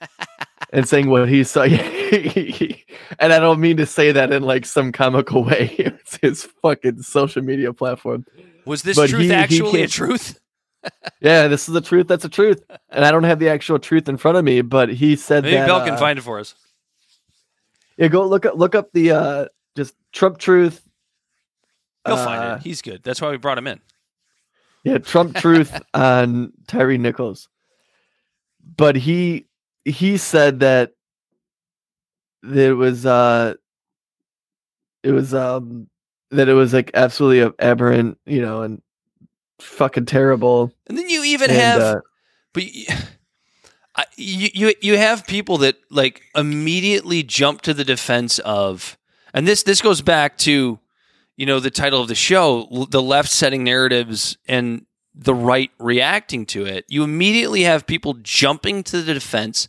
and 0.72 0.88
saying 0.88 1.10
what 1.10 1.28
he 1.28 1.44
saw. 1.44 1.62
and 1.64 3.32
I 3.32 3.38
don't 3.38 3.60
mean 3.60 3.76
to 3.78 3.86
say 3.86 4.12
that 4.12 4.32
in 4.32 4.42
like 4.42 4.66
some 4.66 4.92
comical 4.92 5.44
way. 5.44 5.74
It's 6.04 6.18
his 6.18 6.44
fucking 6.62 7.02
social 7.02 7.42
media 7.42 7.72
platform. 7.72 8.24
Was 8.66 8.82
this 8.82 8.96
but 8.96 9.08
truth 9.10 9.22
he- 9.22 9.28
he 9.28 9.34
actually 9.34 9.82
a 9.82 9.88
truth? 9.88 10.38
Yeah, 11.20 11.48
this 11.48 11.66
is 11.66 11.72
the 11.72 11.80
truth. 11.80 12.08
That's 12.08 12.26
a 12.26 12.28
truth. 12.28 12.62
And 12.90 13.04
I 13.06 13.10
don't 13.10 13.24
have 13.24 13.38
the 13.38 13.48
actual 13.48 13.78
truth 13.78 14.06
in 14.08 14.18
front 14.18 14.36
of 14.36 14.44
me, 14.44 14.60
but 14.60 14.90
he 14.90 15.16
said 15.16 15.44
Maybe 15.44 15.56
that. 15.56 15.66
Bell 15.66 15.82
can 15.82 15.94
uh, 15.94 15.98
find 15.98 16.18
it 16.18 16.22
for 16.22 16.38
us. 16.38 16.54
Yeah, 17.96 18.08
go 18.08 18.26
look 18.26 18.44
up 18.44 18.56
look 18.56 18.74
up 18.74 18.92
the 18.92 19.12
uh 19.12 19.46
just 19.76 19.94
Trump 20.12 20.38
truth. 20.38 20.82
He'll 22.06 22.16
uh, 22.16 22.24
find 22.24 22.60
it. 22.60 22.62
He's 22.62 22.82
good. 22.82 23.02
That's 23.02 23.20
why 23.20 23.30
we 23.30 23.38
brought 23.38 23.56
him 23.56 23.66
in. 23.66 23.80
Yeah, 24.84 24.98
Trump 24.98 25.34
truth 25.36 25.80
on 25.94 26.52
Tyre 26.66 26.98
Nichols. 26.98 27.48
But 28.76 28.96
he 28.96 29.46
he 29.84 30.16
said 30.16 30.60
that 30.60 30.92
it 32.42 32.76
was 32.76 33.06
uh 33.06 33.54
it 35.02 35.12
was 35.12 35.34
um 35.34 35.88
that 36.30 36.48
it 36.48 36.54
was 36.54 36.72
like 36.72 36.90
absolutely 36.94 37.52
aberrant, 37.58 38.18
you 38.26 38.42
know, 38.42 38.62
and 38.62 38.82
fucking 39.60 40.06
terrible. 40.06 40.72
And 40.86 40.98
then 40.98 41.08
you 41.08 41.24
even 41.24 41.50
And, 41.50 41.58
have 41.58 41.80
uh, 41.80 42.00
But 42.52 42.64
I, 43.96 44.04
you, 44.16 44.48
you 44.52 44.74
you 44.80 44.96
have 44.96 45.26
people 45.26 45.58
that 45.58 45.76
like 45.90 46.22
immediately 46.34 47.22
jump 47.22 47.62
to 47.62 47.74
the 47.74 47.84
defense 47.84 48.38
of, 48.40 48.98
and 49.32 49.46
this 49.46 49.62
this 49.62 49.80
goes 49.80 50.00
back 50.02 50.36
to, 50.38 50.78
you 51.36 51.46
know, 51.46 51.60
the 51.60 51.70
title 51.70 52.00
of 52.00 52.08
the 52.08 52.14
show, 52.14 52.86
the 52.90 53.02
left 53.02 53.30
setting 53.30 53.64
narratives 53.64 54.36
and 54.46 54.86
the 55.14 55.34
right 55.34 55.70
reacting 55.78 56.46
to 56.46 56.64
it. 56.66 56.84
You 56.88 57.04
immediately 57.04 57.62
have 57.62 57.86
people 57.86 58.14
jumping 58.14 58.82
to 58.84 59.02
the 59.02 59.14
defense 59.14 59.68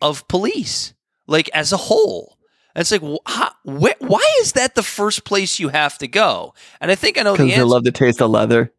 of 0.00 0.26
police, 0.28 0.94
like 1.26 1.48
as 1.52 1.72
a 1.72 1.76
whole. 1.76 2.38
And 2.74 2.80
it's 2.80 2.90
like, 2.90 3.02
wh- 3.02 3.52
wh- 3.64 4.02
why 4.02 4.36
is 4.40 4.52
that 4.52 4.74
the 4.74 4.82
first 4.82 5.24
place 5.24 5.60
you 5.60 5.68
have 5.68 5.98
to 5.98 6.08
go? 6.08 6.54
And 6.80 6.90
I 6.90 6.94
think 6.94 7.18
I 7.18 7.22
know 7.22 7.36
the 7.36 7.44
because 7.44 7.56
they 7.56 7.62
love 7.62 7.84
the 7.84 7.92
taste 7.92 8.20
of 8.20 8.30
leather. 8.30 8.72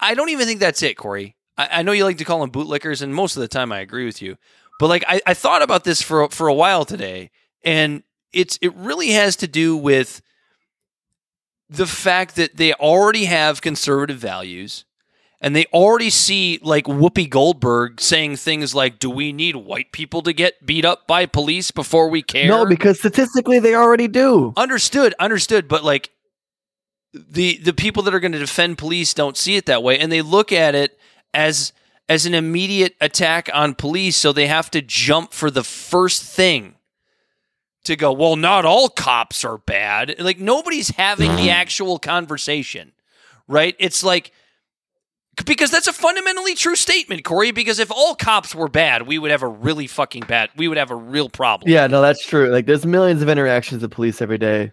I 0.00 0.14
don't 0.14 0.28
even 0.30 0.46
think 0.46 0.60
that's 0.60 0.82
it, 0.82 0.96
Corey. 0.96 1.36
I, 1.56 1.68
I 1.72 1.82
know 1.82 1.92
you 1.92 2.04
like 2.04 2.18
to 2.18 2.24
call 2.24 2.40
them 2.40 2.50
bootlickers, 2.50 3.02
and 3.02 3.14
most 3.14 3.36
of 3.36 3.40
the 3.40 3.48
time 3.48 3.72
I 3.72 3.80
agree 3.80 4.04
with 4.04 4.20
you. 4.20 4.36
But 4.78 4.88
like 4.88 5.04
I, 5.06 5.20
I 5.26 5.34
thought 5.34 5.62
about 5.62 5.84
this 5.84 6.02
for 6.02 6.28
for 6.28 6.48
a 6.48 6.54
while 6.54 6.84
today, 6.84 7.30
and 7.64 8.02
it's 8.32 8.58
it 8.60 8.74
really 8.74 9.12
has 9.12 9.36
to 9.36 9.46
do 9.46 9.76
with 9.76 10.20
the 11.72 11.86
fact 11.86 12.36
that 12.36 12.56
they 12.56 12.72
already 12.74 13.24
have 13.24 13.60
conservative 13.60 14.18
values, 14.18 14.84
and 15.40 15.56
they 15.56 15.64
already 15.72 16.10
see 16.10 16.58
like 16.62 16.84
Whoopi 16.84 17.28
Goldberg 17.28 18.00
saying 18.00 18.36
things 18.36 18.74
like, 18.74 18.98
"Do 18.98 19.10
we 19.10 19.32
need 19.32 19.56
white 19.56 19.90
people 19.92 20.22
to 20.22 20.32
get 20.32 20.64
beat 20.64 20.84
up 20.84 21.06
by 21.06 21.26
police 21.26 21.70
before 21.70 22.08
we 22.08 22.22
care?" 22.22 22.48
No, 22.48 22.66
because 22.66 22.98
statistically 22.98 23.58
they 23.58 23.74
already 23.74 24.08
do. 24.08 24.52
understood 24.56 25.14
understood 25.18 25.66
but 25.68 25.82
like 25.84 26.10
the 27.12 27.58
the 27.58 27.72
people 27.72 28.02
that 28.04 28.14
are 28.14 28.20
going 28.20 28.32
to 28.32 28.38
defend 28.38 28.78
police 28.78 29.12
don't 29.14 29.36
see 29.36 29.56
it 29.56 29.66
that 29.66 29.82
way 29.82 29.98
and 29.98 30.10
they 30.10 30.22
look 30.22 30.52
at 30.52 30.74
it 30.74 30.98
as 31.34 31.72
as 32.08 32.26
an 32.26 32.34
immediate 32.34 32.94
attack 33.00 33.50
on 33.52 33.74
police 33.74 34.16
so 34.16 34.32
they 34.32 34.46
have 34.46 34.70
to 34.70 34.80
jump 34.80 35.32
for 35.32 35.50
the 35.50 35.64
first 35.64 36.22
thing 36.22 36.74
to 37.84 37.96
go 37.96 38.12
well 38.12 38.36
not 38.36 38.64
all 38.64 38.88
cops 38.88 39.44
are 39.44 39.58
bad 39.58 40.14
like 40.18 40.38
nobody's 40.38 40.90
having 40.90 41.30
the 41.32 41.42
mm-hmm. 41.42 41.50
actual 41.50 41.98
conversation 41.98 42.92
right 43.48 43.74
it's 43.78 44.04
like 44.04 44.32
because 45.46 45.70
that's 45.70 45.86
a 45.86 45.92
fundamentally 45.92 46.54
true 46.54 46.76
statement 46.76 47.24
corey 47.24 47.50
because 47.50 47.78
if 47.78 47.90
all 47.90 48.14
cops 48.14 48.54
were 48.54 48.68
bad 48.68 49.06
we 49.06 49.18
would 49.18 49.30
have 49.30 49.42
a 49.42 49.48
really 49.48 49.86
fucking 49.86 50.22
bad 50.28 50.50
we 50.56 50.68
would 50.68 50.76
have 50.78 50.90
a 50.90 50.96
real 50.96 51.28
problem 51.28 51.70
Yeah, 51.70 51.86
no, 51.86 52.02
that's 52.02 52.24
true. 52.24 52.50
Like 52.50 52.66
there's 52.66 52.84
millions 52.84 53.22
of 53.22 53.28
interactions 53.28 53.82
with 53.82 53.90
police 53.90 54.20
every 54.20 54.38
day. 54.38 54.72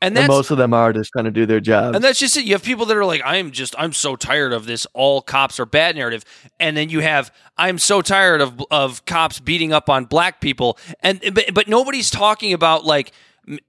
And 0.00 0.16
And 0.16 0.28
most 0.28 0.50
of 0.50 0.58
them 0.58 0.74
are 0.74 0.92
just 0.92 1.10
trying 1.12 1.24
to 1.24 1.30
do 1.30 1.46
their 1.46 1.60
job. 1.60 1.94
And 1.94 2.04
that's 2.04 2.18
just 2.18 2.36
it. 2.36 2.44
You 2.44 2.52
have 2.52 2.62
people 2.62 2.86
that 2.86 2.96
are 2.96 3.04
like, 3.04 3.22
I'm 3.24 3.50
just, 3.50 3.74
I'm 3.78 3.92
so 3.92 4.16
tired 4.16 4.52
of 4.52 4.66
this 4.66 4.86
all 4.92 5.22
cops 5.22 5.58
are 5.58 5.66
bad 5.66 5.96
narrative. 5.96 6.24
And 6.60 6.76
then 6.76 6.90
you 6.90 7.00
have, 7.00 7.32
I'm 7.56 7.78
so 7.78 8.02
tired 8.02 8.40
of 8.40 8.62
of 8.70 9.04
cops 9.06 9.40
beating 9.40 9.72
up 9.72 9.88
on 9.88 10.04
black 10.04 10.40
people. 10.40 10.78
And 11.00 11.20
but, 11.32 11.54
but 11.54 11.68
nobody's 11.68 12.10
talking 12.10 12.52
about 12.52 12.84
like, 12.84 13.12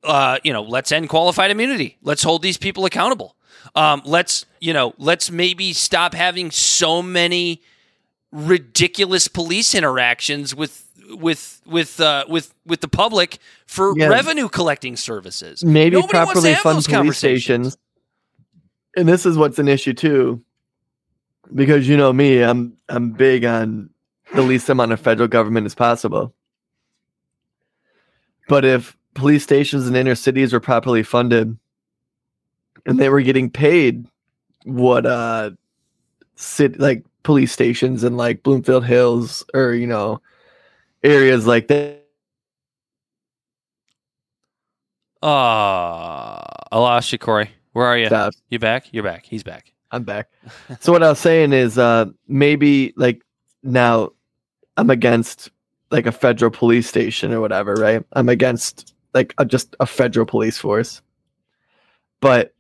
uh, 0.04 0.40
you 0.44 0.52
know, 0.52 0.64
let's 0.64 0.92
end 0.92 1.10
qualified 1.10 1.52
immunity. 1.52 1.98
Let's 2.02 2.24
hold 2.24 2.42
these 2.42 2.58
people 2.58 2.86
accountable. 2.86 3.36
Um, 3.76 4.02
let's, 4.06 4.46
you 4.60 4.74
know, 4.74 4.94
let's 4.98 5.30
maybe 5.30 5.74
stop 5.74 6.14
having 6.14 6.52
so 6.52 7.02
many 7.02 7.62
ridiculous 8.32 9.28
police 9.28 9.74
interactions 9.74 10.54
with 10.54 10.87
with 11.10 11.62
with 11.66 12.00
uh, 12.00 12.26
with 12.28 12.54
with 12.66 12.82
the 12.82 12.88
public 12.88 13.40
for 13.66 13.98
Yeah. 13.98 14.08
revenue 14.08 14.50
collecting 14.50 14.96
services. 14.96 15.64
maybe 15.64 15.96
Nobody 15.96 16.12
properly 16.12 16.56
fund 16.56 16.84
police 16.86 17.18
stations. 17.18 17.78
And 18.96 19.08
this 19.08 19.26
is 19.26 19.38
what's 19.38 19.60
an 19.60 19.68
issue 19.68 19.94
too, 19.94 20.44
because 21.54 21.88
you 21.88 21.98
know 21.98 22.12
me, 22.12 22.42
I'm 22.42 22.78
I'm 22.90 23.12
big 23.12 23.46
on 23.46 23.90
the 24.34 24.42
least 24.42 24.70
amount 24.70 24.92
of 24.92 25.00
federal 25.00 25.28
government 25.28 25.66
as 25.66 25.76
possible. 25.76 26.34
But 28.48 28.66
if 28.66 28.98
police 29.14 29.44
stations 29.44 29.88
in 29.88 29.96
inner 29.96 30.16
cities 30.16 30.54
were 30.54 30.60
properly 30.60 31.04
funded, 31.04 31.58
and 32.86 33.00
they 33.00 33.10
were 33.10 33.22
getting 33.22 33.50
paid 33.50 34.08
what 34.64 35.06
uh 35.06 35.52
city 36.36 36.78
like 36.78 37.06
police 37.24 37.52
stations 37.52 38.04
in 38.04 38.18
like 38.18 38.44
Bloomfield 38.44 38.86
Hills 38.86 39.44
or 39.54 39.74
you 39.74 39.88
know 39.88 40.22
areas 41.04 41.46
like 41.48 41.68
that 41.68 42.08
Uh, 45.22 46.40
I 46.72 46.78
lost 46.78 47.12
you, 47.12 47.18
Corey. 47.18 47.50
Where 47.74 47.86
are 47.86 47.98
you? 47.98 48.08
stuff. 48.08 48.36
You 48.50 48.60
back? 48.60 48.86
You're 48.92 49.04
back. 49.04 49.26
He's 49.26 49.44
back. 49.44 49.74
I'm 49.92 50.04
back. 50.04 50.30
so 50.80 50.92
what 50.92 51.04
I 51.04 51.10
was 51.10 51.20
saying 51.20 51.54
is 51.54 51.78
uh 51.78 52.06
maybe 52.28 52.94
like 52.98 53.24
now 53.64 54.12
I'm 54.78 54.90
against 54.90 55.52
like 55.92 56.06
a 56.06 56.12
federal 56.12 56.52
police 56.52 56.88
station 56.88 57.34
or 57.34 57.42
whatever, 57.42 57.74
right? 57.76 58.04
I'm 58.14 58.30
against 58.30 58.94
like 59.14 59.34
a, 59.38 59.46
just 59.46 59.76
a 59.80 59.86
federal 59.86 60.26
police 60.26 60.58
force. 60.58 61.02
But 62.22 62.54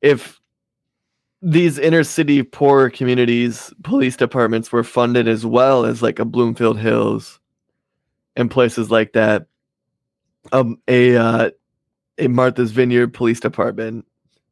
if 0.00 0.40
these 1.42 1.78
inner 1.78 2.02
city 2.02 2.42
poor 2.42 2.90
communities 2.90 3.72
police 3.84 4.16
departments 4.16 4.72
were 4.72 4.82
funded 4.82 5.28
as 5.28 5.46
well 5.46 5.84
as 5.84 6.02
like 6.02 6.18
a 6.18 6.24
Bloomfield 6.24 6.78
Hills 6.78 7.37
and 8.38 8.50
places 8.50 8.90
like 8.90 9.12
that 9.12 9.46
um 10.52 10.78
a 10.88 11.14
uh 11.16 11.50
a 12.16 12.28
Martha's 12.28 12.72
Vineyard 12.72 13.12
police 13.14 13.38
department, 13.38 14.06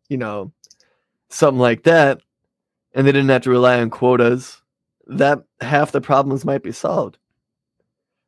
you 0.08 0.16
know, 0.18 0.52
something 1.30 1.58
like 1.58 1.82
that, 1.84 2.20
and 2.94 3.06
they 3.06 3.12
didn't 3.12 3.30
have 3.30 3.42
to 3.42 3.50
rely 3.50 3.80
on 3.80 3.90
quotas, 3.90 4.62
that 5.08 5.42
half 5.60 5.90
the 5.90 6.00
problems 6.00 6.44
might 6.44 6.62
be 6.62 6.70
solved. 6.70 7.18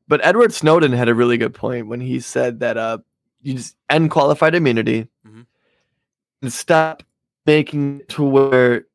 But 0.09 0.25
Edward 0.25 0.53
Snowden 0.53 0.91
had 0.93 1.09
a 1.09 1.15
really 1.15 1.37
good 1.39 1.55
point 1.55 1.87
when 1.87 2.01
he 2.01 2.19
said 2.19 2.59
that 2.61 2.77
uh, 2.77 2.99
you 3.43 3.55
just 3.55 3.77
end 3.91 4.11
qualified 4.11 4.57
immunity 4.57 5.07
Mhm. 5.25 5.47
and 6.43 6.53
stop 6.53 7.05
making 7.47 8.01
it 8.01 8.09
to 8.11 8.25
where 8.25 8.87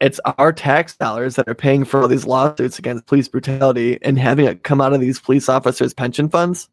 it's 0.00 0.20
our 0.38 0.52
tax 0.52 0.96
dollars 0.96 1.36
that 1.36 1.48
are 1.48 1.54
paying 1.54 1.84
for 1.84 2.02
all 2.02 2.08
these 2.08 2.26
lawsuits 2.26 2.78
against 2.78 3.06
police 3.06 3.28
brutality 3.28 3.98
and 4.02 4.18
having 4.18 4.46
it 4.46 4.62
come 4.62 4.80
out 4.80 4.92
of 4.92 5.00
these 5.00 5.20
police 5.20 5.48
officers' 5.48 5.94
pension 5.94 6.28
funds 6.28 6.68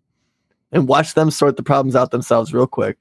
and 0.72 0.88
watch 0.88 1.14
them 1.14 1.32
sort 1.32 1.56
the 1.58 1.64
problems 1.64 1.96
out 1.96 2.12
themselves 2.12 2.54
real 2.54 2.68
quick. 2.68 2.98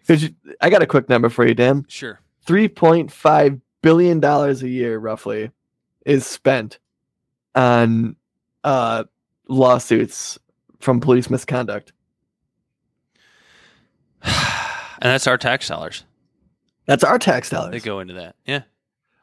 Because 0.00 0.30
I 0.60 0.70
got 0.70 0.82
a 0.82 0.86
quick 0.86 1.08
number 1.08 1.28
for 1.28 1.46
you, 1.46 1.54
Dan. 1.54 1.84
Sure. 1.88 2.20
$3.5 2.46 3.60
billion 3.82 4.24
a 4.24 4.52
year 4.52 4.98
roughly 4.98 5.50
is 6.04 6.26
spent 6.26 6.78
on 7.54 8.16
uh, 8.64 9.04
lawsuits 9.48 10.38
from 10.80 11.00
police 11.00 11.30
misconduct 11.30 11.92
and 14.22 14.32
that's 15.00 15.26
our 15.26 15.38
tax 15.38 15.68
dollars. 15.68 16.04
that's 16.86 17.04
our 17.04 17.18
tax 17.18 17.50
dollars. 17.50 17.72
They 17.72 17.80
go 17.80 18.00
into 18.00 18.14
that. 18.14 18.36
Yeah. 18.44 18.62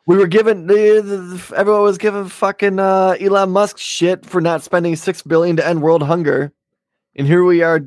We 0.05 0.17
were 0.17 0.27
given 0.27 0.67
the, 0.67 1.01
the- 1.01 1.55
everyone 1.55 1.83
was 1.83 1.97
given 1.97 2.27
fucking 2.29 2.79
uh, 2.79 3.15
elon 3.19 3.51
musk 3.51 3.77
shit 3.77 4.25
for 4.25 4.41
not 4.41 4.63
spending 4.63 4.95
six 4.95 5.21
billion 5.21 5.55
to 5.57 5.65
end 5.67 5.81
world 5.81 6.03
hunger 6.03 6.51
and 7.15 7.27
here 7.27 7.43
we 7.43 7.61
are 7.61 7.81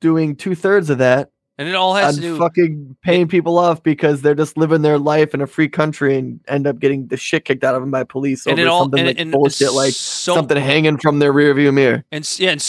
doing 0.00 0.34
two-thirds 0.36 0.88
of 0.90 0.98
that 0.98 1.30
And 1.58 1.68
it 1.68 1.74
all 1.74 1.94
has 1.94 2.16
to 2.16 2.20
do. 2.22 2.38
fucking 2.38 2.96
paying 3.02 3.28
people 3.28 3.58
off 3.58 3.82
because 3.82 4.22
they're 4.22 4.34
just 4.34 4.56
living 4.56 4.80
their 4.80 4.98
life 4.98 5.34
in 5.34 5.42
a 5.42 5.46
free 5.46 5.68
country 5.68 6.16
and 6.16 6.40
end 6.48 6.66
up 6.66 6.78
getting 6.78 7.06
the 7.08 7.18
shit 7.18 7.44
kicked 7.44 7.62
out 7.64 7.74
of 7.74 7.82
them 7.82 7.90
by 7.90 8.02
police 8.04 8.46
and 8.46 8.54
over 8.54 8.62
it 8.62 8.66
all 8.66 8.82
something 8.84 9.00
and, 9.00 9.08
like 9.08 9.20
and 9.20 9.30
bullshit 9.32 9.72
like 9.74 9.92
so, 9.92 10.34
something 10.34 10.56
hanging 10.56 10.96
from 10.96 11.18
their 11.18 11.32
rearview 11.34 11.72
mirror. 11.74 12.02
And 12.10 12.26
yeah, 12.40 12.52
and 12.52 12.60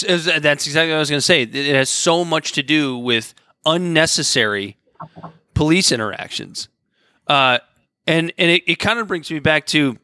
that's 0.43 0.67
exactly 0.67 0.89
what 0.89 0.97
I 0.97 0.99
was 0.99 1.09
going 1.09 1.19
to 1.19 1.21
say. 1.25 1.43
It 1.43 1.55
it 1.55 1.73
has 1.73 1.89
so 1.89 2.25
much 2.25 2.51
to 2.53 2.63
do 2.63 2.97
with 2.97 3.33
unnecessary 3.65 4.77
police 5.53 5.91
interactions, 5.93 6.67
uh, 7.27 7.59
and 8.07 8.33
and 8.37 8.51
it, 8.51 8.63
it 8.67 8.75
kind 8.79 8.99
of 8.99 9.07
brings 9.07 9.31
me 9.31 9.39
back 9.39 9.65
to, 9.67 9.97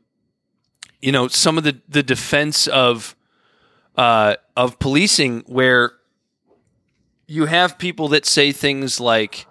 you 1.01 1.11
know, 1.11 1.27
some 1.27 1.57
of 1.57 1.63
the 1.63 1.79
the 1.87 2.03
defense 2.03 2.67
of, 2.67 3.15
uh, 3.95 4.35
of 4.55 4.79
policing 4.79 5.43
where 5.47 5.93
you 7.27 7.45
have 7.45 7.77
people 7.77 8.07
that 8.09 8.25
say 8.25 8.51
things 8.51 8.99
like, 8.99 9.45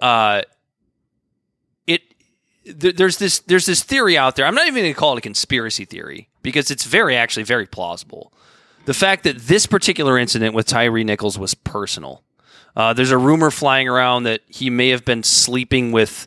uh, 0.00 0.42
it. 1.86 2.02
There, 2.64 2.92
there's 2.92 3.18
this 3.18 3.40
there's 3.40 3.66
this 3.66 3.82
theory 3.82 4.18
out 4.18 4.36
there. 4.36 4.46
I'm 4.46 4.54
not 4.54 4.66
even 4.66 4.82
going 4.82 4.94
to 4.94 4.98
call 4.98 5.14
it 5.14 5.18
a 5.18 5.22
conspiracy 5.22 5.84
theory 5.84 6.28
because 6.42 6.70
it's 6.70 6.84
very 6.84 7.16
actually 7.16 7.44
very 7.44 7.66
plausible 7.66 8.32
the 8.84 8.94
fact 8.94 9.24
that 9.24 9.38
this 9.38 9.66
particular 9.66 10.18
incident 10.18 10.54
with 10.54 10.66
Tyre 10.66 11.04
Nichols 11.04 11.38
was 11.38 11.54
personal. 11.54 12.22
Uh, 12.74 12.92
there's 12.92 13.10
a 13.10 13.18
rumor 13.18 13.50
flying 13.50 13.88
around 13.88 14.24
that 14.24 14.40
he 14.46 14.70
may 14.70 14.88
have 14.90 15.04
been 15.04 15.22
sleeping 15.22 15.92
with 15.92 16.26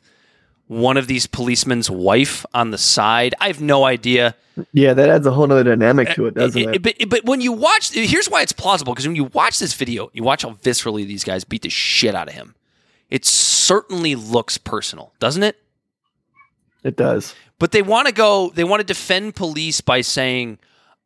one 0.67 0.97
of 0.97 1.07
these 1.07 1.27
policemen's 1.27 1.89
wife 1.89 2.45
on 2.53 2.71
the 2.71 2.77
side. 2.77 3.35
I 3.39 3.47
have 3.47 3.61
no 3.61 3.83
idea. 3.85 4.35
Yeah, 4.71 4.93
that 4.93 5.09
adds 5.09 5.25
a 5.27 5.31
whole 5.31 5.47
nother 5.47 5.63
dynamic 5.63 6.09
to 6.15 6.27
it, 6.27 6.35
doesn't 6.35 6.75
it? 6.75 6.81
But, 6.81 6.95
but 7.09 7.25
when 7.25 7.41
you 7.41 7.51
watch, 7.51 7.91
here's 7.91 8.29
why 8.29 8.41
it's 8.43 8.53
plausible 8.53 8.93
because 8.93 9.07
when 9.07 9.15
you 9.15 9.25
watch 9.25 9.59
this 9.59 9.73
video, 9.73 10.09
you 10.13 10.23
watch 10.23 10.43
how 10.43 10.51
viscerally 10.51 11.05
these 11.07 11.23
guys 11.23 11.43
beat 11.43 11.63
the 11.63 11.69
shit 11.69 12.15
out 12.15 12.27
of 12.27 12.33
him. 12.33 12.55
It 13.09 13.25
certainly 13.25 14.15
looks 14.15 14.57
personal, 14.57 15.13
doesn't 15.19 15.43
it? 15.43 15.57
It 16.83 16.95
does. 16.97 17.33
but 17.59 17.71
they 17.71 17.81
want 17.81 18.07
to 18.07 18.13
go 18.13 18.49
they 18.55 18.63
want 18.65 18.81
to 18.81 18.85
defend 18.85 19.35
police 19.35 19.79
by 19.79 20.01
saying 20.01 20.59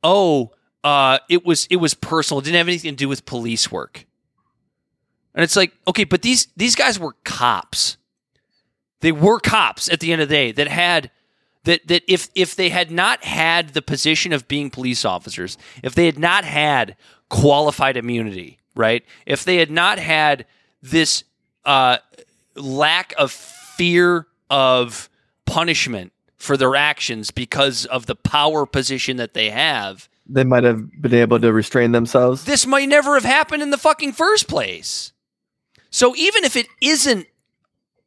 oh 0.04 0.52
uh, 0.84 1.20
it 1.30 1.46
was 1.46 1.68
it 1.70 1.76
was 1.76 1.94
personal 1.94 2.40
it 2.40 2.46
didn't 2.46 2.58
have 2.58 2.68
anything 2.68 2.92
to 2.92 2.96
do 2.98 3.08
with 3.08 3.26
police 3.28 3.72
work 3.72 4.06
and 5.36 5.44
it's 5.44 5.56
like 5.56 5.72
okay 5.88 6.04
but 6.04 6.24
these 6.24 6.48
these 6.58 6.76
guys 6.76 6.98
were 7.00 7.14
cops 7.24 7.98
they 9.02 9.12
were 9.12 9.40
cops 9.40 9.90
at 9.90 10.00
the 10.00 10.12
end 10.12 10.22
of 10.22 10.30
the 10.30 10.36
day 10.36 10.52
that 10.52 10.68
had 10.68 11.12
that 11.64 11.88
that 11.88 12.04
if 12.08 12.30
if 12.36 12.56
they 12.56 12.70
had 12.70 12.92
not 12.92 13.24
had 13.24 13.70
the 13.70 13.82
position 13.82 14.34
of 14.34 14.48
being 14.48 14.70
police 14.70 15.04
officers 15.06 15.58
if 15.84 15.96
they 15.96 16.06
had 16.06 16.20
not 16.20 16.44
had 16.46 16.96
qualified 17.30 17.98
immunity 17.98 18.60
right 18.76 19.04
if 19.26 19.44
they 19.44 19.58
had 19.58 19.72
not 19.72 20.00
had 20.00 20.46
this 20.82 21.24
uh, 21.66 21.98
lack 22.56 23.14
of 23.18 23.32
fear 23.32 24.28
of 24.50 25.10
punishment 25.46 26.14
for 26.38 26.56
their 26.56 26.76
actions 26.76 27.32
because 27.32 27.86
of 27.86 28.06
the 28.06 28.16
power 28.16 28.66
position 28.66 29.18
that 29.18 29.34
they 29.34 29.50
have, 29.50 30.08
They 30.28 30.44
might 30.44 30.64
have 30.64 31.02
been 31.02 31.14
able 31.16 31.40
to 31.40 31.52
restrain 31.52 31.92
themselves. 31.92 32.46
this 32.46 32.66
might 32.66 32.88
never 32.88 33.16
have 33.16 33.26
happened 33.26 33.64
in 33.64 33.72
the 33.72 33.78
fucking 33.78 34.14
first 34.14 34.48
place. 34.48 35.12
So 35.90 36.16
even 36.16 36.44
if 36.44 36.56
it 36.56 36.68
isn't 36.80 37.28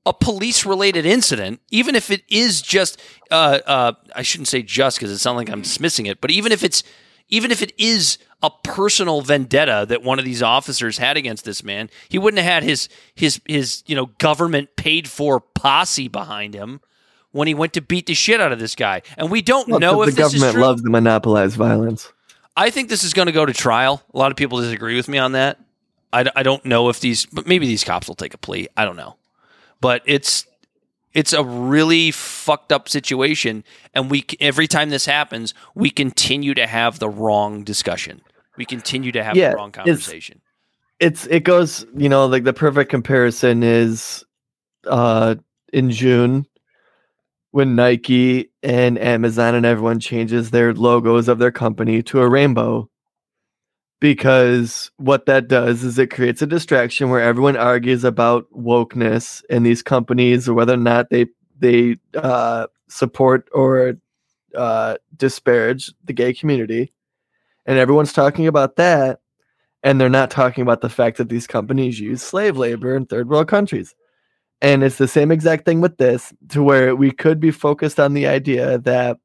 a 0.07 0.13
police 0.13 0.65
related 0.65 1.05
incident, 1.07 1.61
even 1.71 1.95
if 1.95 2.11
it 2.11 2.23
is 2.29 2.63
just, 2.63 3.01
uh, 3.31 3.59
uh, 3.67 3.93
I 4.15 4.23
shouldn't 4.23 4.49
say 4.49 4.63
just 4.63 4.99
because 4.99 5.11
it 5.11 5.19
sounds 5.19 5.37
like 5.37 5.51
I'm 5.51 5.63
dismissing 5.63 6.07
it, 6.07 6.21
but 6.21 6.31
even 6.31 6.53
if 6.53 6.65
it's, 6.65 6.83
even 7.29 7.51
if 7.51 7.63
it 7.63 7.73
is 7.79 8.19
a 8.43 8.51
personal 8.65 9.21
vendetta 9.21 9.87
that 9.89 10.03
one 10.03 10.19
of 10.19 10.25
these 10.25 10.43
officers 10.43 10.99
had 10.99 11.17
against 11.17 11.45
this 11.45 11.63
man, 11.63 11.91
he 12.09 12.19
wouldn't 12.19 12.43
have 12.43 12.53
had 12.53 12.63
his 12.65 12.89
his 13.15 13.41
his 13.47 13.85
you 13.87 13.95
know 13.95 14.07
government 14.19 14.75
paid 14.77 15.07
for 15.07 15.41
posse 15.41 16.09
behind 16.09 16.55
him 16.55 16.81
when 17.33 17.47
he 17.47 17.55
went 17.55 17.73
to 17.75 17.81
beat 17.81 18.07
the 18.07 18.15
shit 18.15 18.41
out 18.41 18.51
of 18.51 18.59
this 18.59 18.75
guy. 18.75 19.03
And 19.17 19.31
we 19.31 19.43
don't 19.43 19.69
Well, 19.69 19.79
know 19.79 20.03
if 20.03 20.15
the 20.17 20.23
this 20.23 20.35
is 20.35 20.41
government 20.41 20.67
loves 20.67 20.83
to 20.83 20.91
monopolize 20.91 21.55
violence. 21.55 22.13
I 22.57 22.71
think 22.71 22.89
this 22.89 23.05
is 23.05 23.15
going 23.15 23.27
to 23.27 23.33
go 23.33 23.47
to 23.47 23.53
trial. 23.53 24.03
A 24.13 24.19
lot 24.19 24.33
of 24.33 24.37
people 24.37 24.61
disagree 24.61 24.97
with 24.97 25.07
me 25.09 25.19
on 25.19 25.33
that. 25.33 25.61
I, 26.13 26.25
I 26.35 26.43
don't 26.43 26.65
know 26.65 26.89
if 26.89 26.99
these, 26.99 27.27
but 27.27 27.47
maybe 27.47 27.67
these 27.67 27.85
cops 27.85 28.09
will 28.09 28.17
take 28.17 28.35
a 28.35 28.39
plea. 28.39 28.67
I 28.77 28.85
don't 28.85 28.97
know, 28.97 29.17
but 29.81 30.03
it's 30.07 30.47
it's 31.13 31.33
a 31.33 31.43
really 31.43 32.11
fucked 32.11 32.71
up 32.73 32.89
situation, 32.89 33.65
and 33.95 34.11
we 34.11 34.25
every 34.41 34.67
time 34.69 34.91
this 34.91 35.07
happens, 35.07 35.55
we 35.75 35.91
continue 35.91 36.55
to 36.55 36.67
have 36.67 36.99
the 36.99 37.09
wrong 37.09 37.65
discussion. 37.65 38.21
We 38.57 38.65
continue 38.65 39.11
to 39.13 39.23
have 39.25 39.37
Yeah, 39.37 39.51
the 39.51 39.57
wrong 39.57 39.71
it's- 39.71 39.87
conversation. 39.87 40.41
It's 40.99 41.27
it 41.29 41.45
goes, 41.45 41.87
you 41.97 42.11
know, 42.11 42.27
like 42.27 42.45
the 42.45 42.53
perfect 42.53 42.91
comparison 42.91 43.63
is 43.63 44.23
uh 44.87 45.37
in 45.73 45.91
June 45.91 46.47
when 47.53 47.75
Nike 47.75 48.51
and 48.63 48.99
Amazon 48.99 49.55
and 49.55 49.65
everyone 49.65 49.99
changes 50.01 50.51
their 50.51 50.75
logos 50.75 51.29
of 51.29 51.39
their 51.39 51.51
company 51.53 52.03
to 52.03 52.21
a 52.21 52.29
rainbow. 52.29 52.90
Because 54.01 54.91
what 54.97 55.27
that 55.27 55.47
does 55.47 55.85
is 55.85 55.99
it 55.99 56.11
creates 56.11 56.41
a 56.41 56.47
distraction 56.47 57.11
where 57.11 57.21
everyone 57.21 57.57
argues 57.57 58.03
about 58.03 58.51
wokeness 58.51 59.45
in 59.51 59.63
these 59.63 59.83
companies 59.83 60.49
or 60.49 60.55
whether 60.55 60.73
or 60.73 60.79
not 60.79 61.11
they 61.11 61.27
they 61.59 61.99
uh, 62.15 62.67
support 62.89 63.47
or 63.53 63.97
uh, 64.55 64.97
disparage 65.17 65.93
the 66.05 66.15
gay 66.15 66.33
community, 66.33 66.93
and 67.67 67.79
everyone's 67.79 68.15
talking 68.15 68.47
about 68.47 68.77
that, 68.77 69.21
and 69.83 70.01
they're 70.01 70.09
not 70.09 70.31
talking 70.31 70.63
about 70.63 70.81
the 70.81 70.89
fact 70.89 71.19
that 71.19 71.29
these 71.29 71.47
companies 71.47 72.01
use 72.01 72.23
slave 72.23 72.57
labor 72.57 72.97
in 72.97 73.05
third 73.05 73.29
world 73.29 73.49
countries. 73.49 73.95
And 74.63 74.83
it's 74.83 74.97
the 74.97 75.09
same 75.09 75.31
exact 75.31 75.67
thing 75.67 75.83
with 75.83 75.99
this, 75.99 76.33
to 76.49 76.63
where 76.63 76.97
we 76.97 77.11
could 77.11 77.39
be 77.39 77.51
focused 77.51 78.01
on 78.01 78.15
the 78.15 78.27
idea 78.27 78.79
that 78.79 79.19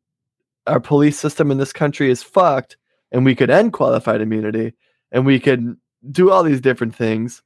our 0.68 0.81
police 0.81 1.18
system 1.18 1.49
in 1.49 1.57
this 1.57 1.73
country 1.73 2.10
is 2.10 2.23
fucked, 2.23 2.76
and 3.11 3.26
we 3.26 3.36
could 3.36 3.49
end 3.49 3.73
qualified 3.73 4.22
immunity, 4.22 4.73
and 5.11 5.26
we 5.26 5.40
could 5.40 5.77
do 6.11 6.32
all 6.32 6.44
these 6.44 6.61
different 6.61 6.95
things, 6.95 7.41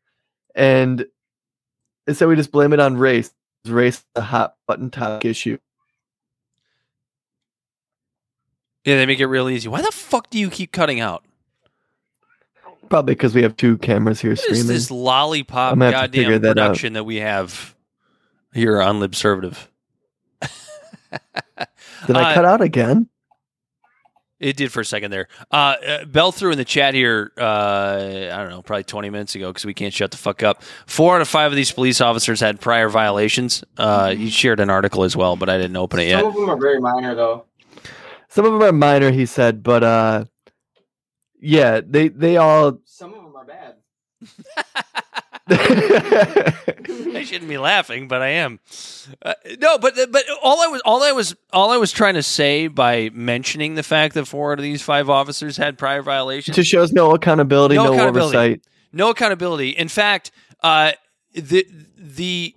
and 0.55 1.05
instead 2.07 2.27
we 2.27 2.35
just 2.35 2.51
blame 2.51 2.73
it 2.73 2.79
on 2.79 2.97
race. 2.97 3.33
Race 3.65 3.97
is 3.97 4.05
a 4.15 4.21
hot 4.21 4.55
button 4.67 4.89
topic 4.89 5.25
issue. 5.25 5.57
Yeah, 8.85 8.95
they 8.95 9.05
make 9.05 9.19
it 9.19 9.27
real 9.27 9.49
easy. 9.49 9.67
Why 9.67 9.81
the 9.81 9.91
fuck 9.91 10.29
do 10.29 10.39
you 10.39 10.49
keep 10.49 10.71
cutting 10.71 10.99
out? 10.99 11.23
Probably 12.89 13.13
because 13.13 13.35
we 13.35 13.43
have 13.43 13.55
two 13.55 13.77
cameras 13.77 14.19
here 14.19 14.31
What 14.31 14.39
is 14.39 14.43
streaming. 14.45 14.67
this 14.67 14.89
lollipop 14.89 15.73
I'm 15.73 15.79
gonna 15.79 15.95
have 15.95 16.11
to 16.11 16.17
figure 16.17 16.33
goddamn 16.39 16.41
that 16.41 16.57
out. 16.57 16.67
production 16.69 16.93
that 16.93 17.03
we 17.03 17.17
have 17.17 17.75
here 18.53 18.81
on 18.81 18.99
Libservative? 18.99 19.67
Did 22.07 22.15
I 22.15 22.31
Uh, 22.31 22.33
cut 22.33 22.45
out 22.45 22.61
again? 22.61 23.07
It 24.39 24.55
did 24.55 24.71
for 24.71 24.79
a 24.79 24.85
second 24.85 25.11
there. 25.11 25.27
Uh, 25.51 25.75
uh, 25.85 26.05
Bell 26.05 26.31
threw 26.31 26.51
in 26.51 26.57
the 26.57 26.65
chat 26.65 26.93
here, 26.93 27.33
uh, 27.37 28.29
I 28.31 28.37
don't 28.37 28.49
know, 28.49 28.61
probably 28.61 28.85
20 28.85 29.09
minutes 29.09 29.35
ago 29.35 29.49
because 29.49 29.65
we 29.65 29.73
can't 29.73 29.93
shut 29.93 30.11
the 30.11 30.17
fuck 30.17 30.43
up. 30.43 30.63
Four 30.85 31.15
out 31.15 31.21
of 31.21 31.27
five 31.27 31.51
of 31.51 31.55
these 31.57 31.71
police 31.71 31.99
officers 31.99 32.39
had 32.39 32.61
prior 32.61 32.87
violations. 32.87 33.63
Uh, 33.77 34.13
you 34.17 34.29
shared 34.29 34.61
an 34.61 34.69
article 34.69 35.03
as 35.03 35.15
well, 35.15 35.35
but 35.35 35.49
I 35.49 35.57
didn't 35.57 35.75
open 35.75 35.99
it 35.99 36.07
yet. 36.07 36.19
Some 36.21 36.27
of 36.27 36.35
them 36.35 36.49
are 36.49 36.57
very 36.57 36.79
minor, 36.79 37.15
though. 37.15 37.45
Some 38.29 38.45
of 38.45 38.53
them 38.53 38.63
are 38.63 38.71
minor, 38.71 39.11
he 39.11 39.25
said, 39.25 39.61
but 39.61 39.83
uh, 39.83 40.25
yeah, 41.41 41.81
they 41.85 42.09
they 42.09 42.37
all. 42.37 42.79
Some 42.85 43.13
of 43.13 43.23
them 43.23 43.35
are 43.35 43.45
bad. 43.45 43.75
I 47.15 47.23
shouldn't 47.25 47.49
be 47.49 47.57
laughing, 47.57 48.07
but 48.07 48.21
I 48.21 48.29
am. 48.29 48.59
Uh, 49.21 49.33
no, 49.59 49.77
but 49.77 49.95
but 50.11 50.23
all 50.43 50.61
I 50.61 50.67
was 50.67 50.81
all 50.85 51.03
I 51.03 51.11
was 51.11 51.35
all 51.51 51.71
I 51.71 51.77
was 51.77 51.91
trying 51.91 52.13
to 52.15 52.23
say 52.23 52.67
by 52.67 53.09
mentioning 53.13 53.75
the 53.75 53.83
fact 53.83 54.13
that 54.15 54.25
four 54.25 54.51
out 54.53 54.59
of 54.59 54.63
these 54.63 54.81
five 54.81 55.09
officers 55.09 55.57
had 55.57 55.77
prior 55.77 56.01
violations 56.01 56.55
to 56.55 56.63
shows 56.63 56.91
no 56.91 57.13
accountability, 57.13 57.75
No 57.75 57.85
no, 57.85 57.93
accountability. 57.93 58.37
oversight. 58.37 58.61
no 58.93 59.09
accountability. 59.09 59.69
In 59.69 59.87
fact, 59.87 60.31
uh, 60.63 60.91
the 61.33 61.65
the 61.97 62.55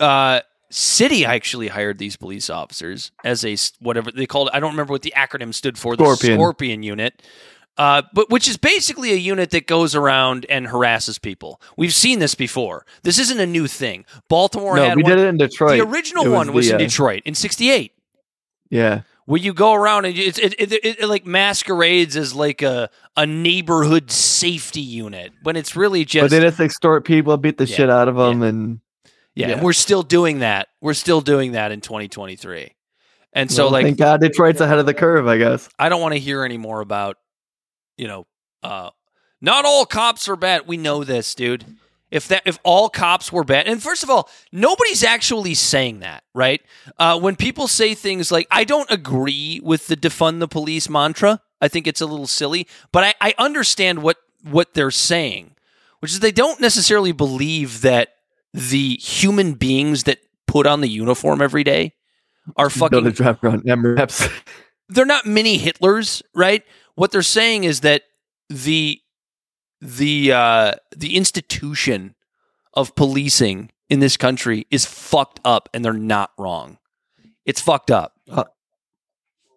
uh, 0.00 0.40
city 0.70 1.24
actually 1.24 1.68
hired 1.68 1.98
these 1.98 2.16
police 2.16 2.50
officers 2.50 3.12
as 3.24 3.44
a 3.44 3.56
whatever 3.80 4.10
they 4.10 4.26
called. 4.26 4.48
it. 4.48 4.54
I 4.54 4.60
don't 4.60 4.72
remember 4.72 4.92
what 4.92 5.02
the 5.02 5.12
acronym 5.16 5.54
stood 5.54 5.78
for. 5.78 5.96
The 5.96 6.04
Scorpion. 6.04 6.36
Scorpion 6.38 6.82
unit. 6.82 7.22
Uh, 7.78 8.02
but 8.12 8.28
which 8.28 8.48
is 8.48 8.58
basically 8.58 9.12
a 9.12 9.16
unit 9.16 9.50
that 9.50 9.66
goes 9.66 9.94
around 9.94 10.44
and 10.50 10.66
harasses 10.68 11.18
people. 11.18 11.60
We've 11.76 11.94
seen 11.94 12.18
this 12.18 12.34
before. 12.34 12.84
This 13.02 13.18
isn't 13.18 13.40
a 13.40 13.46
new 13.46 13.66
thing. 13.66 14.04
Baltimore 14.28 14.76
No, 14.76 14.94
we 14.94 15.02
one. 15.02 15.10
did 15.10 15.18
it 15.20 15.26
in 15.26 15.38
Detroit. 15.38 15.78
the 15.78 15.86
original 15.86 16.24
was 16.24 16.32
one 16.32 16.52
was 16.52 16.66
the, 16.68 16.72
in 16.74 16.76
uh, 16.82 16.84
Detroit 16.84 17.22
in 17.24 17.34
'68 17.34 17.92
Yeah, 18.68 19.02
where 19.24 19.40
you 19.40 19.54
go 19.54 19.72
around 19.72 20.04
and 20.04 20.18
it's, 20.18 20.38
it, 20.38 20.54
it, 20.58 20.70
it, 20.72 21.00
it 21.00 21.06
like 21.08 21.24
masquerades 21.24 22.14
as 22.14 22.34
like 22.34 22.60
a, 22.60 22.90
a 23.16 23.24
neighborhood 23.26 24.10
safety 24.10 24.82
unit 24.82 25.32
when 25.42 25.56
it's 25.56 25.74
really 25.74 26.04
just. 26.04 26.24
but 26.24 26.30
they 26.30 26.40
just 26.40 26.60
extort 26.60 27.06
people, 27.06 27.34
beat 27.38 27.56
the 27.56 27.64
Yeah, 27.66 27.76
shit 27.76 27.90
out 27.90 28.06
of 28.08 28.16
them, 28.16 28.42
and 28.42 28.80
yeah, 29.34 29.48
yeah. 29.48 29.54
and 29.54 29.62
we're 29.62 29.72
still 29.72 30.02
doing 30.02 30.40
that 30.40 30.68
we're 30.82 30.92
still 30.92 31.22
doing 31.22 31.52
that 31.52 31.72
in 31.72 31.80
2023 31.80 32.74
and 33.32 33.50
so 33.50 33.64
well, 33.64 33.72
like 33.72 33.86
thank 33.86 33.96
God 33.96 34.20
Detroit's 34.20 34.60
ahead 34.60 34.78
of 34.78 34.84
the 34.84 34.92
curve, 34.92 35.26
I 35.26 35.38
guess. 35.38 35.70
i 35.78 35.88
don't 35.88 36.02
want 36.02 36.12
to 36.12 36.20
hear 36.20 36.44
any 36.44 36.58
more 36.58 36.82
about 36.82 37.16
you 38.02 38.08
know 38.08 38.26
uh 38.64 38.90
not 39.40 39.64
all 39.64 39.86
cops 39.86 40.28
are 40.28 40.34
bad 40.34 40.66
we 40.66 40.76
know 40.76 41.04
this 41.04 41.36
dude 41.36 41.64
if 42.10 42.26
that 42.26 42.42
if 42.44 42.58
all 42.64 42.88
cops 42.88 43.32
were 43.32 43.44
bad 43.44 43.68
and 43.68 43.80
first 43.80 44.02
of 44.02 44.10
all 44.10 44.28
nobody's 44.50 45.04
actually 45.04 45.54
saying 45.54 46.00
that 46.00 46.24
right 46.34 46.60
uh, 46.98 47.16
when 47.18 47.36
people 47.36 47.68
say 47.68 47.94
things 47.94 48.32
like 48.32 48.48
i 48.50 48.64
don't 48.64 48.90
agree 48.90 49.60
with 49.62 49.86
the 49.86 49.96
defund 49.96 50.40
the 50.40 50.48
police 50.48 50.88
mantra 50.88 51.40
i 51.60 51.68
think 51.68 51.86
it's 51.86 52.00
a 52.00 52.06
little 52.06 52.26
silly 52.26 52.66
but 52.90 53.04
i, 53.04 53.14
I 53.20 53.34
understand 53.38 54.02
what 54.02 54.16
what 54.42 54.74
they're 54.74 54.90
saying 54.90 55.54
which 56.00 56.10
is 56.10 56.18
they 56.18 56.32
don't 56.32 56.60
necessarily 56.60 57.12
believe 57.12 57.82
that 57.82 58.14
the 58.52 58.96
human 58.96 59.52
beings 59.54 60.02
that 60.02 60.18
put 60.48 60.66
on 60.66 60.80
the 60.80 60.88
uniform 60.88 61.40
every 61.40 61.62
day 61.62 61.94
are 62.56 62.68
fucking 62.68 63.06
a 63.06 63.12
drop 63.12 63.44
around 63.44 63.62
MRAPs. 63.62 64.28
they're 64.88 65.06
not 65.06 65.26
mini 65.26 65.58
Hitlers, 65.58 66.22
right? 66.34 66.64
What 66.94 67.10
they're 67.12 67.22
saying 67.22 67.64
is 67.64 67.80
that 67.80 68.02
the 68.48 69.00
the 69.80 70.32
uh, 70.32 70.72
the 70.96 71.16
institution 71.16 72.14
of 72.74 72.94
policing 72.94 73.70
in 73.90 74.00
this 74.00 74.16
country 74.16 74.66
is 74.70 74.84
fucked 74.86 75.40
up, 75.44 75.68
and 75.74 75.84
they're 75.84 75.92
not 75.92 76.30
wrong. 76.38 76.78
It's 77.44 77.60
fucked 77.60 77.90
up. 77.90 78.14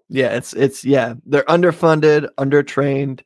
yeah, 0.10 0.36
it's 0.36 0.54
it's 0.54 0.84
yeah, 0.86 1.16
they're 1.26 1.44
underfunded, 1.44 2.30
undertrained. 2.38 3.22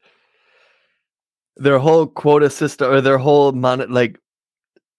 Their 1.58 1.80
whole 1.80 2.08
quota 2.08 2.50
system 2.50 2.92
or 2.92 3.02
their 3.02 3.18
whole 3.18 3.52
mon- 3.52 3.92
like 3.92 4.20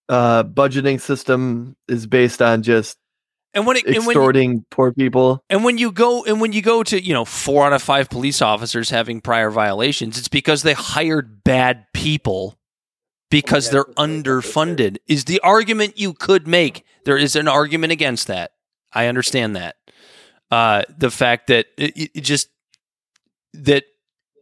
uh 0.09 0.43
budgeting 0.43 0.99
system 1.01 1.75
is 1.87 2.05
based 2.05 2.41
on 2.41 2.61
just 2.63 2.97
And 3.53 3.67
when 3.67 3.77
it 3.77 3.85
and 3.85 3.97
when, 3.97 4.03
you, 4.05 4.11
extorting 4.11 4.65
poor 4.69 4.93
people. 4.93 5.43
and 5.49 5.63
when 5.65 5.77
you 5.77 5.91
go 5.91 6.23
and 6.23 6.39
when 6.39 6.53
you 6.53 6.61
go 6.61 6.83
to 6.83 7.03
you 7.03 7.13
know 7.13 7.25
four 7.25 7.65
out 7.65 7.73
of 7.73 7.81
five 7.81 8.09
police 8.09 8.41
officers 8.41 8.89
having 8.89 9.19
prior 9.19 9.49
violations, 9.49 10.17
it's 10.17 10.29
because 10.29 10.63
they 10.63 10.73
hired 10.73 11.43
bad 11.43 11.85
people 11.93 12.57
because 13.29 13.69
they're 13.69 13.85
underfunded. 13.97 14.97
Is 15.07 15.25
the 15.25 15.39
argument 15.41 15.97
you 15.97 16.13
could 16.13 16.47
make? 16.47 16.85
There 17.05 17.17
is 17.17 17.35
an 17.35 17.47
argument 17.47 17.91
against 17.91 18.27
that. 18.27 18.51
I 18.93 19.07
understand 19.07 19.55
that. 19.55 19.75
Uh, 20.49 20.83
the 20.97 21.09
fact 21.09 21.47
that 21.47 21.67
it, 21.77 22.11
it 22.13 22.21
just 22.21 22.49
that 23.53 23.85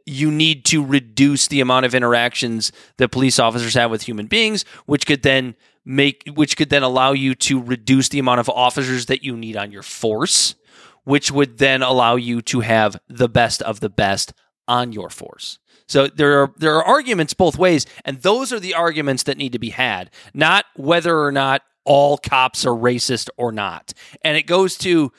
you 0.06 0.32
need 0.32 0.66
to 0.66 0.84
reduce 0.84 1.48
the 1.48 1.62
amount 1.62 1.86
of 1.86 1.94
interactions 1.94 2.72
that 2.98 3.10
police 3.10 3.38
officers 3.38 3.76
have 3.76 3.92
with 3.92 4.02
human 4.02 4.26
beings, 4.26 4.66
which 4.86 5.06
could 5.06 5.22
then 5.22 5.56
make 5.86 6.24
which 6.34 6.58
could 6.58 6.70
then 6.70 6.84
allow 6.84 7.12
you 7.14 7.36
to 7.36 7.62
reduce 7.62 8.10
the 8.10 8.20
amount 8.20 8.40
of 8.40 8.50
officers 8.50 9.08
that 9.08 9.24
you 9.24 9.36
need 9.36 9.56
on 9.56 9.72
your 9.72 9.84
force, 9.84 10.56
which 11.04 11.32
would 11.32 11.58
then 11.58 11.82
allow 11.82 12.16
you 12.16 12.42
to 12.42 12.60
have 12.60 13.00
the 13.08 13.30
best 13.30 13.62
of 13.62 13.80
the 13.80 13.90
best 13.90 14.34
on 14.68 14.92
your 14.92 15.10
force. 15.10 15.60
So 15.88 16.08
there 16.08 16.44
are 16.44 16.54
there 16.58 16.76
are 16.76 16.84
arguments 16.84 17.34
both 17.34 17.58
ways, 17.58 17.86
and 18.06 18.22
those 18.22 18.54
are 18.54 18.60
the 18.60 18.76
arguments 18.76 19.24
that 19.24 19.38
need 19.38 19.54
to 19.54 19.60
be 19.60 19.72
had, 19.72 20.12
not 20.34 20.66
whether 20.76 21.20
or 21.20 21.32
not 21.32 21.64
all 21.84 22.18
cops 22.20 22.66
are 22.66 22.76
racist 22.76 23.30
or 23.38 23.52
not. 23.52 23.94
And 24.22 24.38
it 24.38 24.44
goes 24.44 24.78
to 24.80 25.12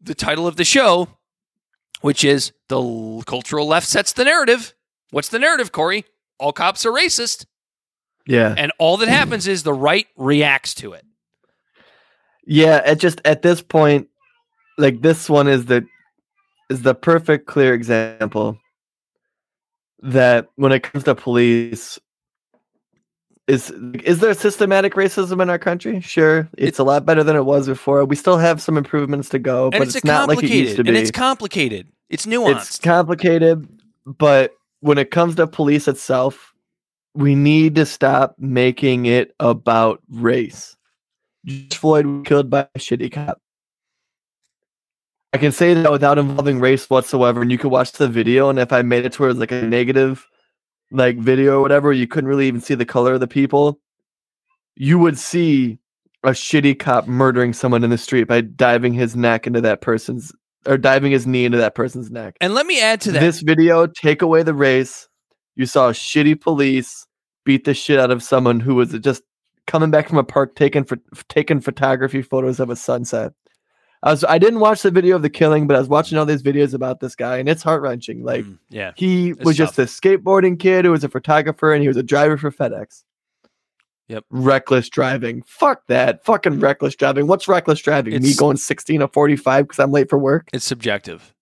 the 0.00 0.14
title 0.14 0.46
of 0.46 0.54
the 0.54 0.64
show, 0.64 1.08
which 2.00 2.22
is 2.22 2.52
the 2.68 3.22
cultural 3.26 3.66
left 3.66 3.88
sets 3.88 4.12
the 4.12 4.24
narrative. 4.24 4.74
What's 5.10 5.28
the 5.28 5.40
narrative, 5.40 5.72
Corey? 5.72 6.04
All 6.38 6.52
cops 6.52 6.86
are 6.86 6.92
racist, 6.92 7.46
Yeah. 8.26 8.54
and 8.56 8.72
all 8.78 8.96
that 8.98 9.08
happens 9.08 9.46
is 9.46 9.62
the 9.62 9.72
right 9.72 10.06
reacts 10.16 10.74
to 10.76 10.92
it. 10.92 11.04
Yeah, 12.46 12.78
it 12.90 12.96
just 12.96 13.20
at 13.24 13.42
this 13.42 13.60
point, 13.60 14.08
like 14.78 15.02
this 15.02 15.28
one 15.28 15.48
is 15.48 15.66
the 15.66 15.86
is 16.70 16.82
the 16.82 16.94
perfect 16.94 17.46
clear 17.46 17.74
example 17.74 18.58
that 20.02 20.48
when 20.56 20.72
it 20.72 20.82
comes 20.82 21.04
to 21.04 21.14
police 21.14 21.98
is 23.48 23.70
is 24.04 24.18
there 24.20 24.34
systematic 24.34 24.94
racism 24.94 25.40
in 25.40 25.50
our 25.50 25.58
country? 25.58 26.00
Sure. 26.00 26.48
It's 26.58 26.78
a 26.78 26.84
lot 26.84 27.06
better 27.06 27.22
than 27.22 27.36
it 27.36 27.44
was 27.44 27.66
before. 27.66 28.04
We 28.04 28.16
still 28.16 28.38
have 28.38 28.60
some 28.60 28.76
improvements 28.76 29.28
to 29.30 29.38
go, 29.38 29.70
but 29.70 29.82
it's, 29.82 29.96
it's, 29.96 30.04
not 30.04 30.28
like 30.28 30.38
it 30.38 30.42
complicated, 30.42 30.64
used 30.64 30.76
to 30.76 30.84
be. 30.84 30.88
and 30.88 30.98
it's 30.98 31.10
complicated. 31.12 31.88
It's 32.08 32.26
nuanced. 32.26 32.56
It's 32.56 32.78
complicated, 32.78 33.68
but 34.04 34.52
when 34.80 34.98
it 34.98 35.10
comes 35.10 35.36
to 35.36 35.46
police 35.46 35.86
itself, 35.86 36.54
we 37.16 37.34
need 37.34 37.74
to 37.76 37.86
stop 37.86 38.36
making 38.38 39.06
it 39.06 39.34
about 39.40 40.02
race. 40.08 40.76
George 41.44 41.76
Floyd 41.76 42.06
was 42.06 42.26
killed 42.26 42.50
by 42.50 42.68
a 42.74 42.78
shitty 42.78 43.10
cop. 43.10 43.40
I 45.32 45.38
can 45.38 45.52
say 45.52 45.74
that 45.74 45.90
without 45.90 46.18
involving 46.18 46.60
race 46.60 46.88
whatsoever, 46.88 47.42
and 47.42 47.50
you 47.50 47.58
could 47.58 47.70
watch 47.70 47.92
the 47.92 48.08
video. 48.08 48.48
And 48.48 48.58
if 48.58 48.72
I 48.72 48.82
made 48.82 49.04
it 49.04 49.12
towards 49.12 49.38
like 49.38 49.52
a 49.52 49.62
negative, 49.62 50.26
like 50.90 51.18
video 51.18 51.58
or 51.58 51.60
whatever, 51.60 51.92
you 51.92 52.06
couldn't 52.06 52.28
really 52.28 52.48
even 52.48 52.60
see 52.60 52.74
the 52.74 52.86
color 52.86 53.14
of 53.14 53.20
the 53.20 53.28
people. 53.28 53.80
You 54.76 54.98
would 54.98 55.18
see 55.18 55.78
a 56.22 56.30
shitty 56.30 56.78
cop 56.78 57.06
murdering 57.06 57.52
someone 57.52 57.84
in 57.84 57.90
the 57.90 57.98
street 57.98 58.24
by 58.24 58.40
diving 58.40 58.92
his 58.92 59.14
neck 59.14 59.46
into 59.46 59.60
that 59.60 59.80
person's 59.80 60.32
or 60.66 60.76
diving 60.76 61.12
his 61.12 61.26
knee 61.26 61.44
into 61.44 61.58
that 61.58 61.74
person's 61.74 62.10
neck. 62.10 62.36
and 62.40 62.52
let 62.52 62.66
me 62.66 62.80
add 62.80 63.00
to 63.02 63.12
that. 63.12 63.20
This 63.20 63.40
video, 63.40 63.86
take 63.86 64.22
away 64.22 64.42
the 64.42 64.54
race. 64.54 65.08
You 65.56 65.66
saw 65.66 65.90
shitty 65.92 66.40
police 66.40 67.06
beat 67.44 67.64
the 67.64 67.74
shit 67.74 67.98
out 67.98 68.10
of 68.10 68.22
someone 68.22 68.60
who 68.60 68.74
was 68.74 68.92
just 69.00 69.22
coming 69.66 69.90
back 69.90 70.08
from 70.08 70.18
a 70.18 70.24
park 70.24 70.54
taking 70.54 70.84
for 70.84 70.98
taking 71.28 71.60
photography 71.60 72.22
photos 72.22 72.60
of 72.60 72.70
a 72.70 72.76
sunset. 72.76 73.32
I 74.02 74.10
was 74.10 74.22
I 74.24 74.38
didn't 74.38 74.60
watch 74.60 74.82
the 74.82 74.90
video 74.90 75.16
of 75.16 75.22
the 75.22 75.30
killing, 75.30 75.66
but 75.66 75.74
I 75.76 75.80
was 75.80 75.88
watching 75.88 76.18
all 76.18 76.26
these 76.26 76.42
videos 76.42 76.74
about 76.74 77.00
this 77.00 77.16
guy, 77.16 77.38
and 77.38 77.48
it's 77.48 77.62
heart 77.62 77.82
wrenching. 77.82 78.22
Like 78.22 78.44
Mm, 78.44 78.58
yeah. 78.68 78.92
he 78.96 79.30
It's 79.30 79.44
was 79.44 79.56
just 79.56 79.78
a 79.78 79.82
skateboarding 79.82 80.58
kid 80.60 80.84
who 80.84 80.90
was 80.92 81.02
a 81.02 81.08
photographer, 81.08 81.72
and 81.72 81.82
he 81.82 81.88
was 81.88 81.96
a 81.96 82.02
driver 82.02 82.36
for 82.36 82.50
FedEx. 82.52 83.02
Yep. 84.08 84.24
Reckless 84.30 84.88
driving. 84.88 85.42
Fuck 85.46 85.86
that. 85.88 86.24
Fucking 86.24 86.60
reckless 86.60 86.94
driving. 86.94 87.26
What's 87.26 87.48
reckless 87.48 87.80
driving? 87.80 88.22
Me 88.22 88.34
going 88.34 88.56
16 88.56 89.02
or 89.02 89.08
45 89.08 89.64
because 89.64 89.80
I'm 89.80 89.90
late 89.90 90.08
for 90.08 90.18
work? 90.18 90.46
It's 90.52 90.64
subjective. 90.64 91.34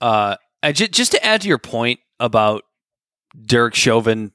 Uh, 0.00 0.36
I 0.62 0.70
ju- 0.70 0.86
just 0.86 1.10
to 1.12 1.24
add 1.24 1.40
to 1.40 1.48
your 1.48 1.58
point 1.58 1.98
about 2.20 2.62
Derek 3.40 3.74
Chauvin 3.74 4.32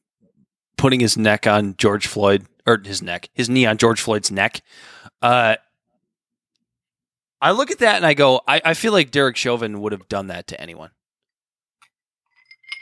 putting 0.78 1.00
his 1.00 1.18
neck 1.18 1.48
on 1.48 1.76
George 1.78 2.08
Floyd 2.08 2.46
or 2.66 2.80
his 2.84 3.02
neck, 3.02 3.30
his 3.34 3.50
knee 3.50 3.66
on 3.66 3.78
George 3.78 4.02
Floyd's 4.02 4.32
neck. 4.32 4.62
Uh, 5.22 5.56
I 7.42 7.52
look 7.52 7.72
at 7.72 7.80
that 7.80 7.98
and 7.98 8.06
I 8.06 8.14
go, 8.14 8.42
I, 8.48 8.62
I 8.64 8.74
feel 8.74 8.92
like 8.92 9.12
Derek 9.12 9.36
Chauvin 9.36 9.82
would 9.82 9.92
have 9.92 10.08
done 10.10 10.28
that 10.28 10.48
to 10.48 10.60
anyone. 10.60 10.92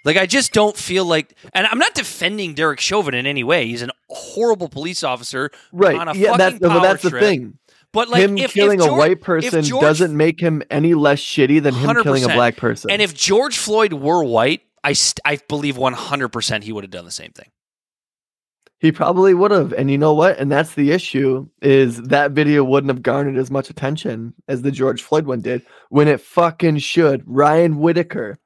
Like 0.04 0.18
I 0.18 0.26
just 0.26 0.54
don't 0.54 0.78
feel 0.78 1.06
like, 1.06 1.36
and 1.54 1.68
I'm 1.68 1.80
not 1.80 1.94
defending 1.94 2.54
Derek 2.54 2.80
Chauvin 2.80 3.14
in 3.14 3.26
any 3.26 3.44
way. 3.44 3.68
He's 3.68 3.82
a 3.82 3.90
horrible 4.10 4.70
police 4.70 5.04
officer, 5.04 5.52
Right. 5.74 5.98
On 5.98 6.08
a 6.08 6.16
yeah, 6.16 6.38
that's, 6.38 6.54
fucking 6.56 6.68
well, 6.68 6.82
that's 6.82 7.02
power 7.02 7.12
the 7.12 7.20
thing. 7.20 7.60
but 7.92 8.08
like 8.08 8.22
him 8.22 8.38
if, 8.38 8.54
killing 8.54 8.80
if 8.80 8.88
a 8.88 8.94
white 8.94 9.22
person 9.22 9.64
George 9.64 9.82
doesn't 9.82 10.16
make 10.16 10.40
him 10.40 10.64
any 10.72 10.94
less 10.94 11.20
shitty 11.20 11.62
than 11.62 11.74
him 11.74 12.02
killing 12.04 12.24
a 12.24 12.30
black 12.30 12.56
person. 12.56 12.90
And 12.90 13.02
if 13.02 13.14
George 13.14 13.58
Floyd 13.58 13.92
were 13.94 14.24
white, 14.24 14.62
I 14.84 14.94
st- 14.94 15.22
I 15.26 15.40
believe 15.48 15.76
100% 15.76 16.64
he 16.64 16.72
would 16.72 16.84
have 16.84 16.92
done 16.92 17.06
the 17.06 17.12
same 17.12 17.32
thing. 17.32 17.50
He 18.80 18.92
probably 18.92 19.34
would 19.34 19.52
have. 19.52 19.74
And 19.74 19.90
you 19.90 19.98
know 19.98 20.14
what? 20.14 20.38
And 20.38 20.52
that's 20.52 20.76
the 20.76 20.92
issue 20.92 21.48
is 21.62 22.02
that 22.04 22.32
video 22.32 22.64
wouldn't 22.64 22.92
have 22.92 23.02
garnered 23.02 23.38
as 23.38 23.50
much 23.50 23.70
attention 23.70 24.34
as 24.48 24.62
the 24.62 24.72
George 24.72 25.02
Floyd 25.02 25.26
one 25.26 25.42
did 25.42 25.64
when 25.90 26.08
it 26.08 26.22
fucking 26.22 26.78
should. 26.78 27.24
Ryan 27.26 27.80
Whitaker. 27.80 28.38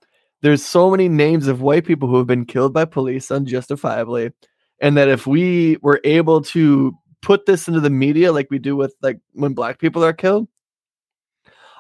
There's 0.41 0.65
so 0.65 0.89
many 0.89 1.09
names 1.09 1.47
of 1.47 1.61
white 1.61 1.85
people 1.85 2.07
who 2.07 2.17
have 2.17 2.27
been 2.27 2.45
killed 2.45 2.73
by 2.73 2.85
police 2.85 3.29
unjustifiably. 3.29 4.31
And 4.79 4.97
that 4.97 5.09
if 5.09 5.27
we 5.27 5.77
were 5.81 5.99
able 6.03 6.41
to 6.43 6.93
put 7.21 7.45
this 7.45 7.67
into 7.67 7.81
the 7.81 7.89
media 7.89 8.31
like 8.31 8.47
we 8.49 8.57
do 8.57 8.75
with 8.75 8.95
like 9.01 9.19
when 9.33 9.53
black 9.53 9.79
people 9.79 10.03
are 10.03 10.13
killed, 10.13 10.47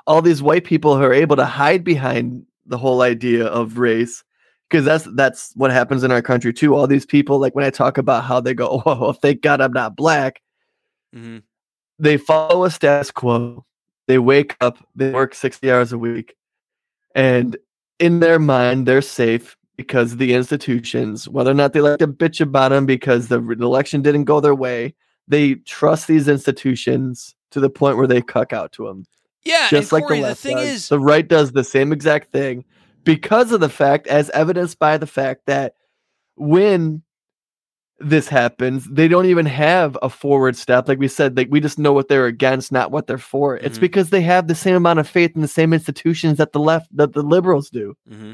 all 0.05 0.21
these 0.21 0.41
white 0.41 0.65
people 0.65 0.97
who 0.97 1.03
are 1.03 1.13
able 1.13 1.37
to 1.37 1.45
hide 1.45 1.83
behind 1.83 2.45
the 2.65 2.77
whole 2.77 3.01
idea 3.01 3.45
of 3.45 3.77
race 3.77 4.23
because 4.71 4.85
that's 4.85 5.03
that's 5.15 5.51
what 5.55 5.71
happens 5.71 6.03
in 6.03 6.11
our 6.11 6.21
country 6.21 6.53
too. 6.53 6.75
All 6.75 6.87
these 6.87 7.05
people, 7.05 7.37
like 7.39 7.53
when 7.55 7.65
I 7.65 7.69
talk 7.69 7.97
about 7.97 8.23
how 8.23 8.39
they 8.39 8.53
go, 8.53 8.81
"Oh, 8.85 8.99
well, 8.99 9.13
thank 9.13 9.41
God 9.41 9.61
I'm 9.61 9.73
not 9.73 9.95
black," 9.95 10.41
Mm-hmm. 11.15 11.39
they 11.99 12.17
follow 12.17 12.63
a 12.63 12.71
status 12.71 13.11
quo. 13.11 13.65
They 14.07 14.17
wake 14.17 14.55
up, 14.61 14.77
they 14.95 15.11
work 15.11 15.35
sixty 15.35 15.69
hours 15.71 15.91
a 15.91 15.97
week, 15.97 16.35
and 17.15 17.57
in 17.99 18.19
their 18.21 18.39
mind, 18.39 18.87
they're 18.87 19.01
safe 19.01 19.57
because 19.77 20.17
the 20.17 20.33
institutions, 20.33 21.27
whether 21.27 21.51
or 21.51 21.55
not 21.55 21.73
they 21.73 21.81
like 21.81 21.99
to 21.99 22.07
bitch 22.07 22.39
about 22.41 22.69
them 22.69 22.85
because 22.85 23.27
the 23.27 23.39
election 23.39 24.01
didn't 24.01 24.25
go 24.25 24.39
their 24.39 24.55
way, 24.55 24.93
they 25.27 25.55
trust 25.55 26.07
these 26.07 26.27
institutions 26.27 27.35
to 27.51 27.59
the 27.59 27.69
point 27.69 27.97
where 27.97 28.07
they 28.07 28.21
cuck 28.21 28.53
out 28.53 28.71
to 28.73 28.85
them 28.87 29.05
Yeah, 29.43 29.69
just 29.69 29.91
like 29.91 30.03
Corey, 30.03 30.17
the 30.17 30.21
the, 30.21 30.27
left 30.29 30.41
thing 30.41 30.57
does. 30.57 30.69
is, 30.69 30.89
the 30.89 30.99
right 30.99 31.27
does 31.27 31.51
the 31.51 31.63
same 31.63 31.91
exact 31.91 32.31
thing 32.31 32.63
because 33.03 33.51
of 33.51 33.59
the 33.59 33.69
fact, 33.69 34.07
as 34.07 34.29
evidenced 34.31 34.79
by 34.79 34.97
the 34.97 35.07
fact 35.07 35.41
that 35.47 35.73
when 36.35 37.03
this 37.99 38.27
happens, 38.27 38.87
they 38.89 39.07
don't 39.07 39.27
even 39.27 39.45
have 39.45 39.97
a 40.01 40.09
forward 40.09 40.55
step. 40.55 40.87
Like 40.87 40.97
we 40.97 41.07
said, 41.07 41.37
like 41.37 41.49
we 41.51 41.59
just 41.59 41.77
know 41.77 41.93
what 41.93 42.07
they're 42.07 42.25
against, 42.25 42.71
not 42.71 42.91
what 42.91 43.05
they're 43.05 43.17
for. 43.19 43.57
It's 43.57 43.77
Mhm. 43.77 43.81
because 43.81 44.09
they 44.09 44.21
have 44.21 44.47
the 44.47 44.55
same 44.55 44.75
amount 44.75 44.99
of 44.99 45.07
faith 45.07 45.31
in 45.35 45.41
the 45.41 45.47
same 45.47 45.71
institutions 45.71 46.37
that 46.39 46.51
the 46.51 46.59
left, 46.59 46.95
that 46.97 47.13
the 47.13 47.21
liberals 47.21 47.69
do. 47.69 47.93
Mm-hmm. 48.09 48.33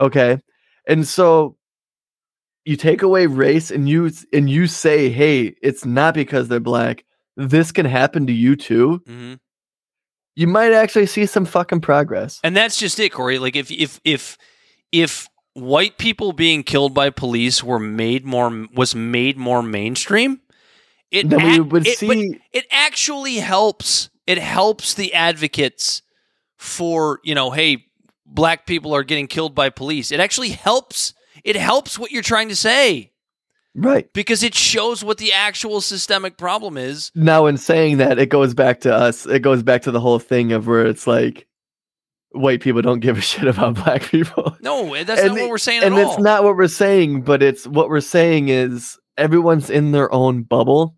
Okay, 0.00 0.38
and 0.86 1.06
so 1.06 1.56
you 2.64 2.76
take 2.76 3.02
away 3.02 3.26
race 3.26 3.70
and 3.70 3.88
you 3.88 4.10
and 4.32 4.48
you 4.48 4.66
say, 4.68 5.08
hey, 5.08 5.56
it's 5.62 5.84
not 5.84 6.14
because 6.14 6.46
they're 6.48 6.60
black. 6.60 7.04
This 7.36 7.72
can 7.72 7.86
happen 7.86 8.26
to 8.28 8.32
you 8.32 8.54
too. 8.56 9.02
Mhm. 9.08 9.38
You 10.38 10.46
might 10.46 10.72
actually 10.72 11.06
see 11.06 11.26
some 11.26 11.44
fucking 11.44 11.80
progress. 11.80 12.38
and 12.44 12.56
that's 12.56 12.76
just 12.78 13.00
it, 13.00 13.10
Corey. 13.10 13.40
Like 13.40 13.56
if 13.56 13.72
if 13.72 14.00
if 14.04 14.38
if 14.92 15.26
white 15.54 15.98
people 15.98 16.32
being 16.32 16.62
killed 16.62 16.94
by 16.94 17.10
police 17.10 17.64
were 17.64 17.80
made 17.80 18.24
more 18.24 18.68
was 18.72 18.94
made 18.94 19.36
more 19.36 19.64
mainstream, 19.64 20.40
it 21.10 21.28
then 21.28 21.42
we 21.44 21.58
would 21.58 21.88
it- 21.88 21.98
see 21.98 22.38
it 22.52 22.66
actually 22.70 23.38
helps. 23.38 24.10
It 24.28 24.38
helps 24.38 24.94
the 24.94 25.12
advocates 25.12 26.02
for 26.56 27.18
you 27.24 27.34
know, 27.34 27.50
hey, 27.50 27.86
black 28.24 28.64
people 28.64 28.94
are 28.94 29.02
getting 29.02 29.26
killed 29.26 29.56
by 29.56 29.70
police. 29.70 30.12
It 30.12 30.20
actually 30.20 30.50
helps. 30.50 31.14
It 31.42 31.56
helps 31.56 31.98
what 31.98 32.12
you're 32.12 32.22
trying 32.22 32.48
to 32.50 32.56
say 32.56 33.10
right 33.78 34.12
because 34.12 34.42
it 34.42 34.54
shows 34.54 35.04
what 35.04 35.18
the 35.18 35.32
actual 35.32 35.80
systemic 35.80 36.36
problem 36.36 36.76
is. 36.76 37.10
now. 37.14 37.46
In 37.46 37.56
saying 37.56 37.98
that, 37.98 38.18
it 38.18 38.26
goes 38.28 38.54
back 38.54 38.80
to 38.80 38.94
us. 38.94 39.26
It 39.26 39.40
goes 39.40 39.62
back 39.62 39.82
to 39.82 39.90
the 39.90 40.00
whole 40.00 40.18
thing 40.18 40.52
of 40.52 40.66
where 40.66 40.84
it's 40.86 41.06
like 41.06 41.46
white 42.32 42.60
people 42.60 42.82
don't 42.82 43.00
give 43.00 43.16
a 43.18 43.20
shit 43.30 43.46
about 43.48 43.74
black 43.76 44.02
people. 44.02 44.56
No, 44.60 44.92
eh, 44.94 45.04
that's 45.04 45.20
And 45.20 45.34
not 45.34 45.40
what 45.40 45.50
we're 45.50 45.58
saying 45.58 45.82
and 45.82 45.96
it's 45.96 46.10
all. 46.10 46.22
not 46.22 46.44
what 46.44 46.56
we're 46.56 46.68
saying, 46.68 47.22
but 47.22 47.42
it's 47.42 47.66
what 47.66 47.88
we're 47.88 48.00
saying 48.00 48.48
is 48.50 48.98
everyone's 49.16 49.70
in 49.70 49.92
their 49.92 50.12
own 50.12 50.42
bubble, 50.42 50.94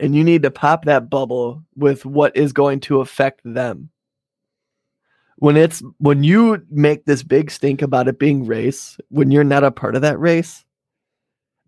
and 0.00 0.14
you 0.14 0.24
need 0.24 0.42
to 0.44 0.50
pop 0.50 0.84
that 0.86 1.10
bubble 1.10 1.62
with 1.76 2.04
what 2.06 2.36
is 2.36 2.52
going 2.52 2.80
to 2.80 3.00
affect 3.00 3.40
them. 3.44 3.90
When 5.36 5.56
it's 5.56 5.82
when 5.98 6.24
you 6.24 6.64
make 6.70 7.04
this 7.04 7.22
big 7.22 7.50
stink 7.50 7.80
about 7.82 8.08
it 8.08 8.18
being 8.18 8.44
race, 8.46 8.98
when 9.08 9.30
you're 9.30 9.44
not 9.44 9.62
a 9.62 9.70
part 9.70 9.94
of 9.94 10.02
that 10.02 10.18
race, 10.18 10.64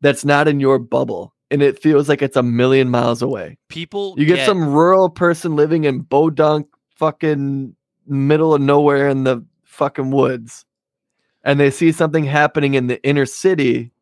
that's 0.00 0.24
not 0.24 0.48
in 0.48 0.60
your 0.60 0.78
bubble, 0.78 1.34
and 1.50 1.62
it 1.62 1.80
feels 1.80 2.08
like 2.08 2.22
it's 2.22 2.36
a 2.36 2.42
million 2.42 2.88
miles 2.90 3.22
away. 3.22 3.58
People 3.68 4.14
You 4.16 4.26
get 4.26 4.46
some 4.46 4.72
rural 4.72 5.10
person 5.10 5.56
living 5.56 5.84
in 5.84 6.04
Podunk, 6.04 6.66
fucking 6.96 7.74
middle 8.06 8.54
of 8.54 8.60
nowhere 8.60 9.08
in 9.08 9.24
the 9.24 9.44
fucking 9.64 10.10
woods, 10.10 10.64
and 11.44 11.58
they 11.58 11.70
see 11.70 11.92
something 11.92 12.24
happening 12.24 12.74
in 12.74 12.86
the 12.86 13.02
inner 13.02 13.26
city. 13.26 13.92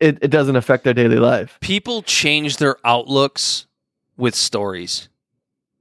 It, 0.00 0.18
it 0.20 0.28
doesn't 0.28 0.56
affect 0.56 0.84
their 0.84 0.92
daily 0.92 1.16
life. 1.16 1.58
people 1.60 2.02
change 2.02 2.58
their 2.58 2.76
outlooks 2.84 3.66
with 4.16 4.34
stories, 4.34 5.08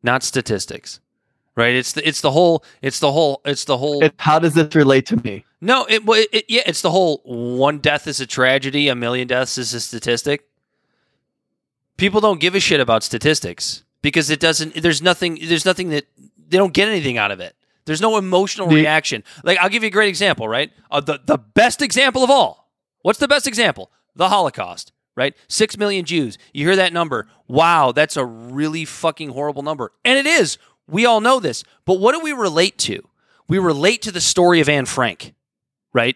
not 0.01 0.23
statistics. 0.23 0.99
Right? 1.55 1.75
It's 1.75 1.91
the 1.91 2.07
it's 2.07 2.21
the 2.21 2.31
whole 2.31 2.63
it's 2.81 2.99
the 2.99 3.11
whole 3.11 3.41
it's 3.45 3.65
the 3.65 3.77
whole 3.77 4.03
It, 4.03 4.15
how 4.17 4.39
does 4.39 4.55
this 4.55 4.73
relate 4.73 5.05
to 5.07 5.17
me? 5.17 5.45
No, 5.63 5.85
it, 5.85 6.03
well, 6.05 6.21
it 6.33 6.45
yeah, 6.49 6.63
it's 6.65 6.81
the 6.81 6.91
whole 6.91 7.21
one 7.23 7.77
death 7.79 8.05
is 8.05 8.19
a 8.19 8.27
tragedy, 8.27 8.89
a 8.89 8.95
million 8.95 9.27
deaths 9.27 9.57
is 9.57 9.73
a 9.73 9.79
statistic. 9.79 10.45
People 11.97 12.19
don't 12.19 12.39
give 12.41 12.53
a 12.53 12.59
shit 12.59 12.79
about 12.81 13.01
statistics 13.03 13.83
because 14.01 14.29
it 14.29 14.39
doesn't 14.39 14.75
there's 14.75 15.01
nothing 15.01 15.39
there's 15.47 15.63
nothing 15.65 15.89
that 15.89 16.05
they 16.49 16.57
don't 16.57 16.73
get 16.73 16.89
anything 16.89 17.17
out 17.17 17.31
of 17.31 17.39
it. 17.39 17.55
There's 17.85 18.01
no 18.01 18.17
emotional 18.17 18.67
The- 18.67 18.75
reaction. 18.75 19.23
Like 19.43 19.57
I'll 19.59 19.69
give 19.69 19.83
you 19.83 19.87
a 19.87 19.91
great 19.91 20.09
example, 20.09 20.47
right? 20.49 20.71
Uh, 20.91 20.99
the 20.99 21.19
the 21.23 21.37
best 21.37 21.81
example 21.81 22.23
of 22.23 22.29
all. 22.29 22.69
What's 23.01 23.19
the 23.19 23.27
best 23.27 23.47
example? 23.47 23.89
The 24.15 24.29
Holocaust, 24.29 24.91
right? 25.15 25.33
6 25.47 25.77
million 25.77 26.05
Jews. 26.05 26.37
You 26.53 26.65
hear 26.67 26.75
that 26.75 26.93
number. 26.93 27.27
Wow, 27.47 27.91
that's 27.91 28.15
a 28.17 28.25
really 28.25 28.85
fucking 28.85 29.29
horrible 29.29 29.61
number. 29.63 29.91
And 30.05 30.17
it 30.17 30.25
is. 30.25 30.57
We 30.87 31.05
all 31.05 31.19
know 31.21 31.39
this. 31.39 31.63
But 31.85 31.99
what 31.99 32.13
do 32.13 32.19
we 32.19 32.31
relate 32.33 32.77
to? 32.79 33.07
We 33.47 33.59
relate 33.59 34.01
to 34.03 34.11
the 34.11 34.21
story 34.21 34.59
of 34.61 34.69
Anne 34.69 34.85
Frank, 34.85 35.33
right? 35.93 36.15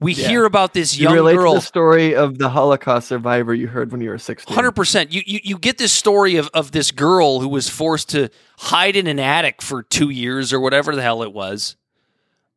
We 0.00 0.12
Yeah. 0.12 0.28
hear 0.28 0.44
about 0.44 0.74
this 0.74 0.96
You 0.96 1.04
young 1.04 1.14
relate 1.14 1.36
girl. 1.36 1.54
to 1.54 1.58
the 1.58 1.66
story 1.66 2.14
of 2.14 2.38
the 2.38 2.50
Holocaust 2.50 3.08
survivor 3.08 3.52
you 3.52 3.66
heard 3.66 3.90
when 3.90 4.00
you 4.00 4.10
were 4.10 4.18
16. 4.18 4.54
Hundred 4.54 4.72
percent. 4.72 5.12
You, 5.12 5.22
you 5.26 5.40
you 5.42 5.58
get 5.58 5.78
this 5.78 5.90
story 5.92 6.36
of, 6.36 6.48
of 6.54 6.70
this 6.70 6.90
girl 6.92 7.40
who 7.40 7.48
was 7.48 7.68
forced 7.68 8.08
to 8.10 8.28
hide 8.58 8.94
in 8.94 9.06
an 9.08 9.18
attic 9.18 9.60
for 9.60 9.82
two 9.82 10.10
years 10.10 10.52
or 10.52 10.60
whatever 10.60 10.94
the 10.94 11.02
hell 11.02 11.22
it 11.24 11.32
was, 11.32 11.74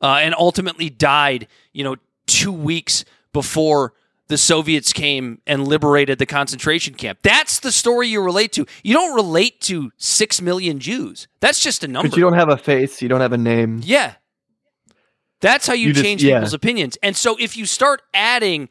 uh, 0.03 0.19
and 0.22 0.35
ultimately 0.38 0.89
died. 0.91 1.47
You 1.73 1.84
know, 1.84 1.95
two 2.27 2.51
weeks 2.51 3.05
before 3.34 3.93
the 4.27 4.38
Soviets 4.38 4.93
came 4.93 5.41
and 5.47 5.68
liberated 5.68 6.19
the 6.19 6.26
concentration 6.27 6.93
camp. 6.93 7.19
That's 7.23 7.59
the 7.59 7.72
story 7.72 8.07
you 8.07 8.22
relate 8.22 8.53
to. 8.53 8.65
You 8.84 8.93
don't 8.93 9.15
relate 9.15 9.59
to 9.61 9.91
six 9.97 10.41
million 10.41 10.80
Jews. 10.80 11.27
That's 11.39 11.59
just 11.59 11.84
a 11.84 11.88
number. 11.88 12.07
But 12.09 12.18
you 12.18 12.23
don't 12.23 12.35
have 12.35 12.49
a 12.49 12.55
face, 12.57 13.01
you 13.01 13.09
don't 13.09 13.19
have 13.22 13.34
a 13.34 13.38
name. 13.38 13.81
Yeah. 13.84 14.13
That's 15.41 15.68
how 15.68 15.73
you, 15.73 15.88
You 15.88 15.93
just- 15.93 16.05
change 16.05 16.23
yeah. 16.23 16.35
people's 16.38 16.53
opinions. 16.53 16.97
And 17.03 17.15
so 17.18 17.35
if 17.39 17.57
you 17.57 17.65
start 17.65 18.01
adding 18.13 18.69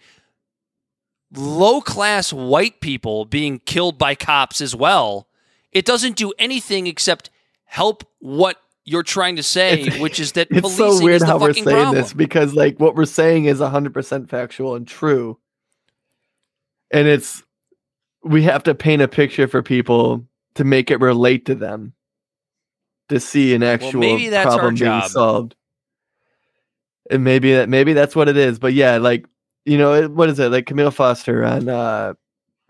low 1.35 1.81
class 1.81 2.33
white 2.33 2.81
people 2.81 3.25
being 3.25 3.59
killed 3.61 3.99
by 3.99 4.15
cops 4.15 4.61
as 4.61 4.75
well, 4.75 5.29
it 5.73 5.85
doesn't 5.85 6.17
do 6.17 6.33
anything 6.39 6.87
except 6.87 7.31
help 7.65 8.05
what 8.19 8.57
you're 8.85 9.03
trying 9.05 9.37
to 9.37 9.43
say, 9.43 9.83
It's- 9.83 10.01
which 10.01 10.19
is 10.19 10.33
that 10.33 10.49
It's 10.51 10.77
so 10.77 11.03
weird 11.03 11.23
how 11.23 11.39
we're 11.39 11.53
saying 11.53 11.65
problem. 11.65 11.95
this 11.95 12.13
because 12.13 12.55
like 12.55 12.81
what 12.81 12.95
we're 12.97 13.05
saying 13.05 13.45
is 13.45 13.61
100% 13.61 14.29
factual 14.29 14.75
and 14.75 14.87
true. 14.87 15.39
And 16.91 17.07
it's 17.07 17.43
we 18.25 18.43
have 18.43 18.65
to 18.65 18.75
paint 18.75 19.01
a 19.03 19.09
picture 19.09 19.47
for 19.49 19.63
people 19.63 20.27
to 20.55 20.65
make 20.65 20.91
it 20.91 21.01
relate 21.01 21.47
to 21.47 21.55
them 21.55 21.93
to 23.09 23.21
see 23.21 23.55
an 23.55 23.63
actual 23.63 24.01
maybe 24.01 24.29
that's 24.29 24.47
problem 24.55 24.75
being 24.75 25.01
solved. 25.03 25.55
And 27.11 27.25
maybe 27.25 27.53
that 27.53 27.69
maybe 27.69 27.93
that's 27.93 28.17
what 28.17 28.29
it 28.29 28.37
is. 28.37 28.59
But 28.59 28.73
yeah, 28.73 28.97
like 28.99 29.27
you 29.65 29.77
know, 29.77 30.09
what 30.09 30.29
is 30.29 30.39
it? 30.39 30.51
Like 30.51 30.67
Kmele 30.67 30.93
Foster 30.93 31.45
on 31.45 31.69
uh 31.69 32.15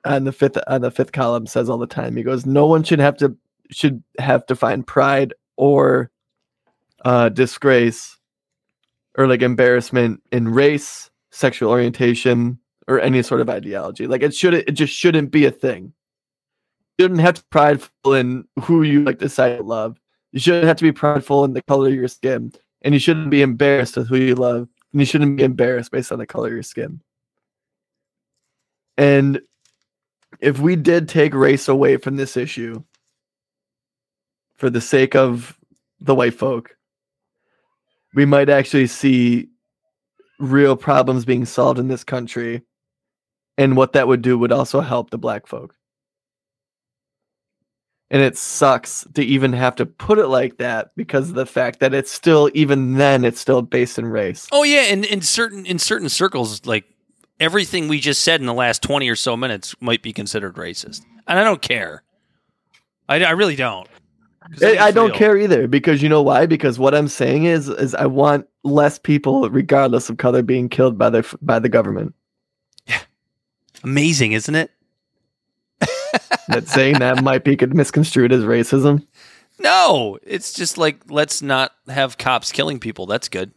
on 0.05 0.25
the 0.25 0.33
fifth 0.33 0.59
on 0.67 0.81
the 0.81 0.91
fifth 0.91 1.13
column 1.13 1.47
says 1.47 1.69
all 1.69 1.79
the 1.79 1.87
time. 1.87 2.17
He 2.17 2.23
goes, 2.23 2.47
No 2.47 2.67
one 2.67 2.83
should 2.83 2.99
have 2.99 3.17
to 3.19 3.37
should 3.71 4.03
have 4.19 4.47
to 4.47 4.57
find 4.57 4.87
pride 4.87 5.35
or 5.57 6.11
uh 7.05 7.29
disgrace 7.29 8.19
or 9.17 9.27
like 9.27 9.43
embarrassment 9.43 10.23
in 10.33 10.49
race, 10.49 11.11
sexual 11.31 11.71
orientation, 11.71 12.59
or 12.89 13.01
any 13.01 13.23
sort 13.23 13.41
of 13.41 13.51
ideology. 13.51 14.07
Like 14.07 14.23
it 14.23 14.35
should 14.35 14.55
it 14.55 14.73
just 14.73 14.95
shouldn't 14.95 15.31
be 15.31 15.45
a 15.45 15.51
thing. 15.51 15.93
You 16.99 17.05
shouldn't 17.05 17.21
have 17.21 17.35
to 17.35 17.43
be 17.43 17.47
prideful 17.51 18.15
in 18.15 18.45
who 18.63 18.83
you 18.83 19.03
like 19.05 19.19
decide 19.19 19.59
to 19.59 19.63
love. 19.63 20.01
You 20.33 20.41
shouldn't 20.41 20.67
have 20.67 20.77
to 20.79 20.85
be 20.85 20.93
prideful 20.93 21.45
in 21.45 21.53
the 21.53 21.63
color 21.63 21.89
of 21.89 21.95
your 21.95 22.09
skin. 22.09 22.53
And 22.83 22.95
you 22.95 23.01
shouldn't 23.01 23.31
be 23.31 23.43
embarrassed 23.43 23.97
with 23.97 24.09
who 24.09 24.17
you 24.17 24.35
love. 24.35 24.69
And 24.93 25.01
you 25.01 25.05
shouldn't 25.05 25.37
be 25.37 25.45
embarrassed 25.45 25.93
based 25.93 26.13
on 26.13 26.19
the 26.19 26.27
color 26.27 26.49
of 26.49 26.55
your 26.55 26.63
skin. 26.63 27.01
And 28.97 29.41
if 30.41 30.59
we 30.59 30.77
did 30.77 31.09
take 31.09 31.35
race 31.35 31.69
away 31.69 31.97
from 31.97 32.17
this 32.17 32.37
issue 32.37 32.83
for 34.57 34.71
the 34.71 34.81
sake 34.81 35.15
of 35.15 35.59
the 36.01 36.15
white 36.15 36.35
folk, 36.35 36.77
we 38.15 38.25
might 38.25 38.49
actually 38.49 38.87
see 38.87 39.49
real 40.39 40.77
problems 40.77 41.25
being 41.25 41.45
solved 41.45 41.79
in 41.79 41.89
this 41.89 42.05
country. 42.05 42.63
And 43.59 43.77
what 43.77 43.93
that 43.93 44.09
would 44.09 44.23
do 44.23 44.39
would 44.39 44.53
also 44.53 44.81
help 44.81 45.11
the 45.11 45.19
black 45.19 45.47
folk. 45.47 45.75
And 48.13 48.23
it 48.23 48.37
sucks 48.37 49.07
to 49.15 49.23
even 49.23 49.53
have 49.53 49.77
to 49.77 49.87
put 49.87 50.19
it 50.19 50.27
like 50.27 50.57
that 50.59 50.91
because 50.97 51.29
of 51.29 51.37
the 51.37 51.47
fact 51.47 51.79
that 51.79 51.95
it's 51.95 52.11
still, 52.11 52.51
even 52.55 52.95
then, 52.95 53.25
it's 53.25 53.41
still 53.41 53.63
based 53.63 53.99
in 54.01 54.07
race. 54.07 54.49
Oh 54.51 54.65
yeah, 54.65 54.83
and 54.83 55.05
in 55.05 55.21
certain 55.21 55.65
in 55.65 55.79
certain 55.79 56.09
circles, 56.09 56.67
like 56.67 56.85
everything 57.39 57.87
we 57.87 58.01
just 58.01 58.23
said 58.23 58.41
in 58.41 58.47
the 58.47 58.55
last 58.55 58.83
twenty 58.83 59.09
or 59.09 59.15
so 59.15 59.37
minutes 59.37 59.77
might 59.81 60.03
be 60.03 60.13
considered 60.13 60.57
racist, 60.57 61.03
and 61.29 61.39
I 61.39 61.45
don't 61.45 61.63
care. 61.63 62.03
I, 63.09 63.23
I 63.23 63.31
really 63.31 63.57
don't. 63.57 63.89
I, 64.63 64.79
I 64.79 64.91
don't 64.91 65.15
care 65.15 65.37
either 65.37 65.69
because 65.69 66.03
you 66.03 66.09
know 66.09 66.23
why? 66.23 66.47
Because 66.47 66.79
what 66.79 66.95
I'm 66.95 67.09
saying 67.09 67.45
is, 67.45 67.69
is 67.69 67.95
I 67.95 68.07
want 68.07 68.47
less 68.65 68.99
people, 68.99 69.49
regardless 69.49 70.11
of 70.11 70.17
color, 70.17 70.43
being 70.43 70.69
killed 70.69 70.99
by 70.99 71.11
the 71.11 71.37
by 71.43 71.59
the 71.59 71.69
government. 71.69 72.15
Yeah, 72.87 73.03
Amazing, 73.85 74.33
isn't 74.33 74.55
it? 74.55 74.73
That 76.49 76.67
saying 76.69 76.99
that 76.99 77.23
might 77.23 77.45
be 77.45 77.57
misconstrued 77.57 78.33
as 78.33 78.43
racism. 78.43 79.07
No, 79.59 80.19
it's 80.23 80.53
just 80.53 80.79
like 80.79 80.99
let's 81.09 81.43
not 81.43 81.73
have 81.89 82.19
cops 82.19 82.51
killing 82.51 82.81
people. 82.81 83.07
That's 83.07 83.29
good. 83.29 83.53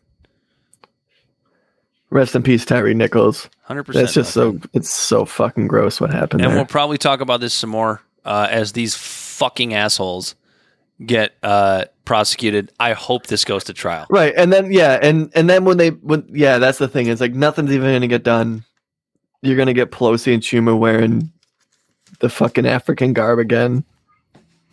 Rest 2.09 2.35
in 2.35 2.43
peace, 2.43 2.63
Tyre 2.65 2.93
Nichols. 2.93 3.49
Hundred 3.63 3.83
percent. 3.83 4.03
That's 4.03 4.13
just 4.13 4.33
so 4.33 4.59
it's 4.73 4.89
so 4.91 5.25
fucking 5.25 5.67
gross 5.67 5.99
what 5.99 6.11
happened 6.11 6.41
And 6.41 6.51
there. 6.51 6.57
we'll 6.57 6.65
probably 6.65 6.97
talk 6.97 7.21
about 7.21 7.39
this 7.39 7.53
some 7.53 7.69
more 7.71 8.01
uh, 8.25 8.47
as 8.51 8.73
these 8.73 8.95
fucking 8.95 9.73
assholes 9.73 10.35
get 11.03 11.33
uh, 11.41 11.85
prosecuted. 12.05 12.71
I 12.79 12.93
hope 12.93 13.27
this 13.27 13.43
goes 13.45 13.63
to 13.65 13.73
trial. 13.73 14.05
Right, 14.09 14.33
and 14.37 14.53
then 14.53 14.71
yeah, 14.71 14.99
and 15.01 15.31
and 15.33 15.49
then 15.49 15.65
when 15.65 15.77
they 15.77 15.89
when 15.89 16.25
yeah, 16.29 16.59
that's 16.59 16.77
the 16.77 16.87
thing. 16.87 17.07
It's 17.07 17.21
like 17.21 17.33
nothing's 17.33 17.71
even 17.71 17.91
gonna 17.91 18.07
get 18.07 18.23
done. 18.23 18.63
You're 19.41 19.57
gonna 19.57 19.73
get 19.73 19.89
Pelosi 19.91 20.33
and 20.33 20.43
Schumer 20.43 20.77
wearing 20.77 21.31
the 22.23 22.29
fucking 22.29 22.65
African 22.65 23.11
garb 23.11 23.37
again, 23.37 23.83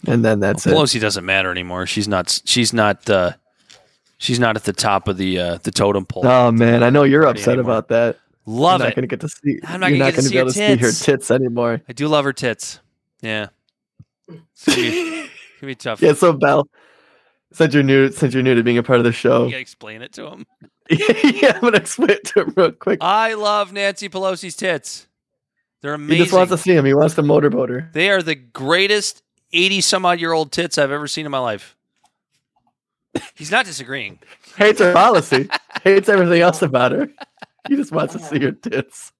and 0.07 0.25
then 0.25 0.39
that's 0.39 0.67
it. 0.67 0.71
Pelosi 0.71 1.01
doesn't 1.01 1.25
matter 1.27 1.51
anymore. 1.51 1.85
She's 1.85 2.07
not. 2.07 2.41
She's 2.45 2.73
not. 2.73 3.11
Uh, 3.11 3.33
she's 4.19 4.39
not 4.39 4.55
at 4.55 4.63
the 4.63 4.73
top 4.73 5.09
of 5.09 5.17
the 5.17 5.39
uh, 5.39 5.59
the 5.65 5.73
totem 5.73 6.07
pole. 6.07 6.25
Oh 6.27 6.53
man, 6.53 6.85
I 6.85 6.91
know 6.91 7.03
you're 7.03 7.27
upset 7.27 7.55
anymore. 7.55 7.73
about 7.73 7.89
that. 7.89 8.19
Love 8.47 8.81
you're 8.81 8.89
not 8.89 8.95
gonna 8.95 9.07
get 9.09 9.21
to 9.21 9.29
see. 9.29 9.59
I'm 9.65 9.81
not 9.81 9.91
you're 9.91 9.99
gonna 9.99 10.11
not 10.11 10.15
get 10.15 10.23
to 10.23 10.23
gonna 10.23 10.23
see 10.23 10.31
be 10.31 10.37
her 10.37 10.41
able 10.41 10.49
to 10.51 10.55
see 10.55 10.63
her 10.63 10.77
tits. 10.77 11.05
tits 11.05 11.31
anymore. 11.33 11.83
I 11.89 11.93
do 11.93 12.07
love 12.07 12.25
her 12.25 12.33
tits. 12.33 12.79
Yeah. 13.21 13.49
It's 14.29 14.65
gonna 14.67 14.77
be, 14.77 14.89
it's 15.21 15.31
gonna 15.61 15.71
be 15.71 15.75
tough. 15.75 16.01
Yeah, 16.01 16.13
so 16.13 16.33
Bell, 16.33 16.69
since 17.53 17.75
you're 17.75 17.83
new, 17.83 18.13
since 18.13 18.33
you're 18.33 18.45
new 18.45 18.55
to 18.55 18.63
being 18.63 18.79
a 18.79 18.83
part 18.85 19.01
of 19.01 19.05
the 19.05 19.13
show, 19.13 19.45
You 19.45 19.51
gotta 19.51 19.61
explain 19.61 20.03
it 20.03 20.13
to 20.13 20.29
him. 20.29 20.47
yeah, 20.89 21.53
I'm 21.57 21.61
gonna 21.61 21.79
explain 21.79 22.11
it 22.11 22.25
to 22.27 22.43
him 22.43 22.55
real 22.57 22.73
quick. 22.73 22.99
I 23.03 23.35
love 23.35 23.73
Nancy 23.73 24.09
Pelosi's 24.09 24.57
tits. 24.57 25.09
They're 25.83 25.95
amazing. 25.95 26.17
he 26.17 26.23
just 26.25 26.33
wants 26.35 26.51
to 26.53 26.59
see 26.59 26.73
him. 26.73 26.85
He 26.85 26.95
wants 26.95 27.15
the 27.15 27.23
motorboat 27.23 27.71
her. 27.71 27.91
They 27.93 28.11
are 28.11 28.23
the 28.23 28.35
greatest 28.35 29.23
80 29.53 29.81
some 29.81 30.05
odd 30.07 30.21
year 30.21 30.33
old 30.33 30.53
tits 30.53 30.79
I've 30.79 30.91
ever 30.91 31.07
seen 31.07 31.25
in 31.27 31.33
my 31.33 31.39
life. 31.39 31.77
He's 33.35 33.51
not 33.51 33.65
disagreeing. 33.65 34.19
Hates 34.57 34.79
her 34.81 34.93
policy. 34.93 35.49
hates 35.83 36.09
everything 36.09 36.43
else 36.43 36.63
about 36.63 36.93
her. 36.93 37.09
He 37.69 37.77
just 37.77 37.93
wants 37.93 38.13
to 38.15 38.21
see 38.21 38.39
her 38.41 38.53
tits. 38.53 39.13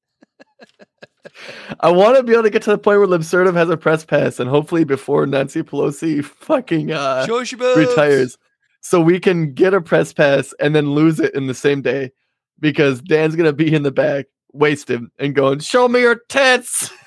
I 1.81 1.91
want 1.91 2.17
to 2.17 2.23
be 2.23 2.33
able 2.33 2.43
to 2.45 2.51
get 2.51 2.63
to 2.63 2.71
the 2.71 2.79
point 2.79 2.99
where 2.99 3.09
Libservative 3.09 3.55
has 3.55 3.71
a 3.71 3.77
press 3.77 4.05
pass, 4.05 4.39
and 4.39 4.49
hopefully 4.49 4.85
before 4.85 5.27
Nancy 5.27 5.63
Pelosi 5.63 6.25
fucking 6.25 6.93
uh, 6.93 7.27
Show 7.27 7.41
us 7.41 7.51
your 7.51 7.59
boobs. 7.59 7.89
retires, 7.89 8.39
so 8.81 9.01
we 9.01 9.19
can 9.19 9.53
get 9.55 9.75
a 9.75 9.81
press 9.81 10.13
pass 10.13 10.53
and 10.61 10.75
then 10.75 10.91
lose 10.93 11.19
it 11.21 11.35
in 11.35 11.47
the 11.47 11.55
same 11.55 11.83
day, 11.83 12.13
because 12.59 13.01
Dan's 13.01 13.37
gonna 13.37 13.53
be 13.53 13.73
in 13.75 13.83
the 13.83 13.91
back, 13.93 14.27
wasted, 14.53 15.03
and 15.19 15.35
going, 15.35 15.61
"Show 15.61 15.89
me 15.89 16.01
your 16.01 16.17
tits." 16.29 16.91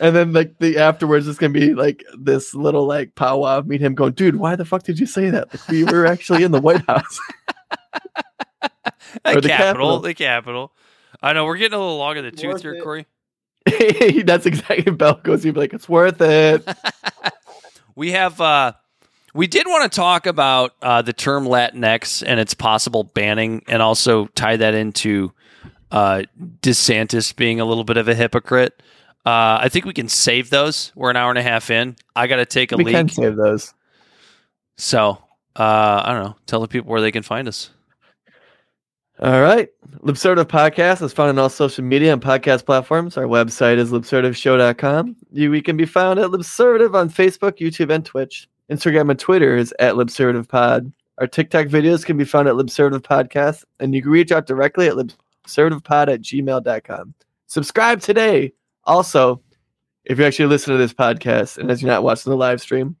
And 0.00 0.14
then 0.14 0.32
like 0.32 0.58
the 0.58 0.78
afterwards 0.78 1.28
it's 1.28 1.38
gonna 1.38 1.52
be 1.52 1.74
like 1.74 2.04
this 2.18 2.54
little 2.54 2.86
like 2.86 3.14
powwow 3.14 3.58
of 3.58 3.66
meet 3.66 3.80
him 3.80 3.94
going, 3.94 4.12
dude, 4.12 4.36
why 4.36 4.56
the 4.56 4.64
fuck 4.64 4.82
did 4.82 4.98
you 4.98 5.06
say 5.06 5.30
that? 5.30 5.52
Like 5.54 5.68
we 5.68 5.84
were 5.84 6.04
actually 6.04 6.42
in 6.42 6.52
the 6.52 6.60
White 6.60 6.84
House. 6.86 7.18
The 9.22 9.38
Or 9.38 9.40
the 9.40 9.48
capital, 9.48 9.66
Capitol. 9.66 10.00
The 10.00 10.14
capital. 10.14 10.72
I 11.22 11.32
know 11.32 11.44
we're 11.44 11.56
getting 11.56 11.76
a 11.76 11.78
little 11.78 11.98
long 11.98 12.16
in 12.16 12.24
the 12.24 12.32
tooth 12.32 12.62
here, 12.62 12.74
it. 12.74 12.82
Corey. 12.82 13.06
That's 14.24 14.44
exactly 14.44 14.90
Bell 14.92 15.20
goes, 15.22 15.44
he'd 15.44 15.54
be 15.54 15.60
like, 15.60 15.72
it's 15.72 15.88
worth 15.88 16.20
it. 16.20 16.68
We 17.94 18.10
have 18.10 18.40
uh 18.40 18.72
we 19.34 19.46
did 19.46 19.66
want 19.66 19.90
to 19.90 19.94
talk 19.94 20.26
about 20.26 20.74
uh, 20.80 21.02
the 21.02 21.12
term 21.12 21.44
Latinx 21.44 22.22
and 22.26 22.40
its 22.40 22.54
possible 22.54 23.04
banning, 23.04 23.62
and 23.68 23.82
also 23.82 24.26
tie 24.28 24.56
that 24.56 24.74
into 24.74 25.32
uh, 25.90 26.22
DeSantis 26.60 27.34
being 27.34 27.60
a 27.60 27.64
little 27.64 27.84
bit 27.84 27.96
of 27.96 28.08
a 28.08 28.14
hypocrite. 28.14 28.82
Uh, 29.26 29.58
I 29.60 29.68
think 29.68 29.84
we 29.84 29.92
can 29.92 30.08
save 30.08 30.50
those. 30.50 30.92
We're 30.94 31.10
an 31.10 31.16
hour 31.16 31.30
and 31.30 31.38
a 31.38 31.42
half 31.42 31.70
in. 31.70 31.96
I 32.14 32.26
got 32.26 32.36
to 32.36 32.46
take 32.46 32.72
a 32.72 32.76
we 32.76 32.84
leak. 32.84 32.94
can 32.94 33.08
save 33.08 33.36
those. 33.36 33.74
So 34.76 35.18
uh, 35.56 36.02
I 36.04 36.12
don't 36.12 36.24
know. 36.24 36.36
Tell 36.46 36.60
the 36.60 36.68
people 36.68 36.90
where 36.90 37.00
they 37.00 37.12
can 37.12 37.22
find 37.22 37.48
us. 37.48 37.70
All 39.20 39.40
right. 39.40 39.68
Libservative 40.02 40.46
Podcast 40.46 41.00
is 41.00 41.12
found 41.12 41.30
on 41.30 41.38
all 41.38 41.48
social 41.48 41.84
media 41.84 42.12
and 42.12 42.20
podcast 42.20 42.66
platforms. 42.66 43.16
Our 43.16 43.24
website 43.24 43.78
is 43.78 43.92
libservativeshow.com. 43.92 45.16
You, 45.30 45.50
we 45.50 45.62
can 45.62 45.76
be 45.76 45.86
found 45.86 46.18
at 46.18 46.30
Libservative 46.30 46.94
on 46.94 47.08
Facebook, 47.08 47.58
YouTube, 47.58 47.94
and 47.94 48.04
Twitch. 48.04 48.48
Instagram 48.70 49.10
and 49.10 49.18
Twitter 49.18 49.56
is 49.56 49.74
at 49.78 49.94
LibservativePod. 49.94 50.92
Our 51.18 51.26
TikTok 51.26 51.66
videos 51.66 52.04
can 52.04 52.16
be 52.16 52.24
found 52.24 52.48
at 52.48 52.54
Libservative 52.54 53.02
Podcast, 53.02 53.64
and 53.78 53.94
you 53.94 54.02
can 54.02 54.10
reach 54.10 54.32
out 54.32 54.46
directly 54.46 54.88
at 54.88 54.94
libservativepod 54.94 56.12
at 56.12 56.22
gmail.com. 56.22 57.14
Subscribe 57.46 58.00
today. 58.00 58.52
Also, 58.84 59.40
if 60.04 60.18
you 60.18 60.24
actually 60.24 60.46
listen 60.46 60.72
to 60.72 60.78
this 60.78 60.92
podcast 60.92 61.58
and 61.58 61.70
as 61.70 61.80
you're 61.80 61.90
not 61.90 62.02
watching 62.02 62.30
the 62.30 62.36
live 62.36 62.60
stream, 62.60 62.96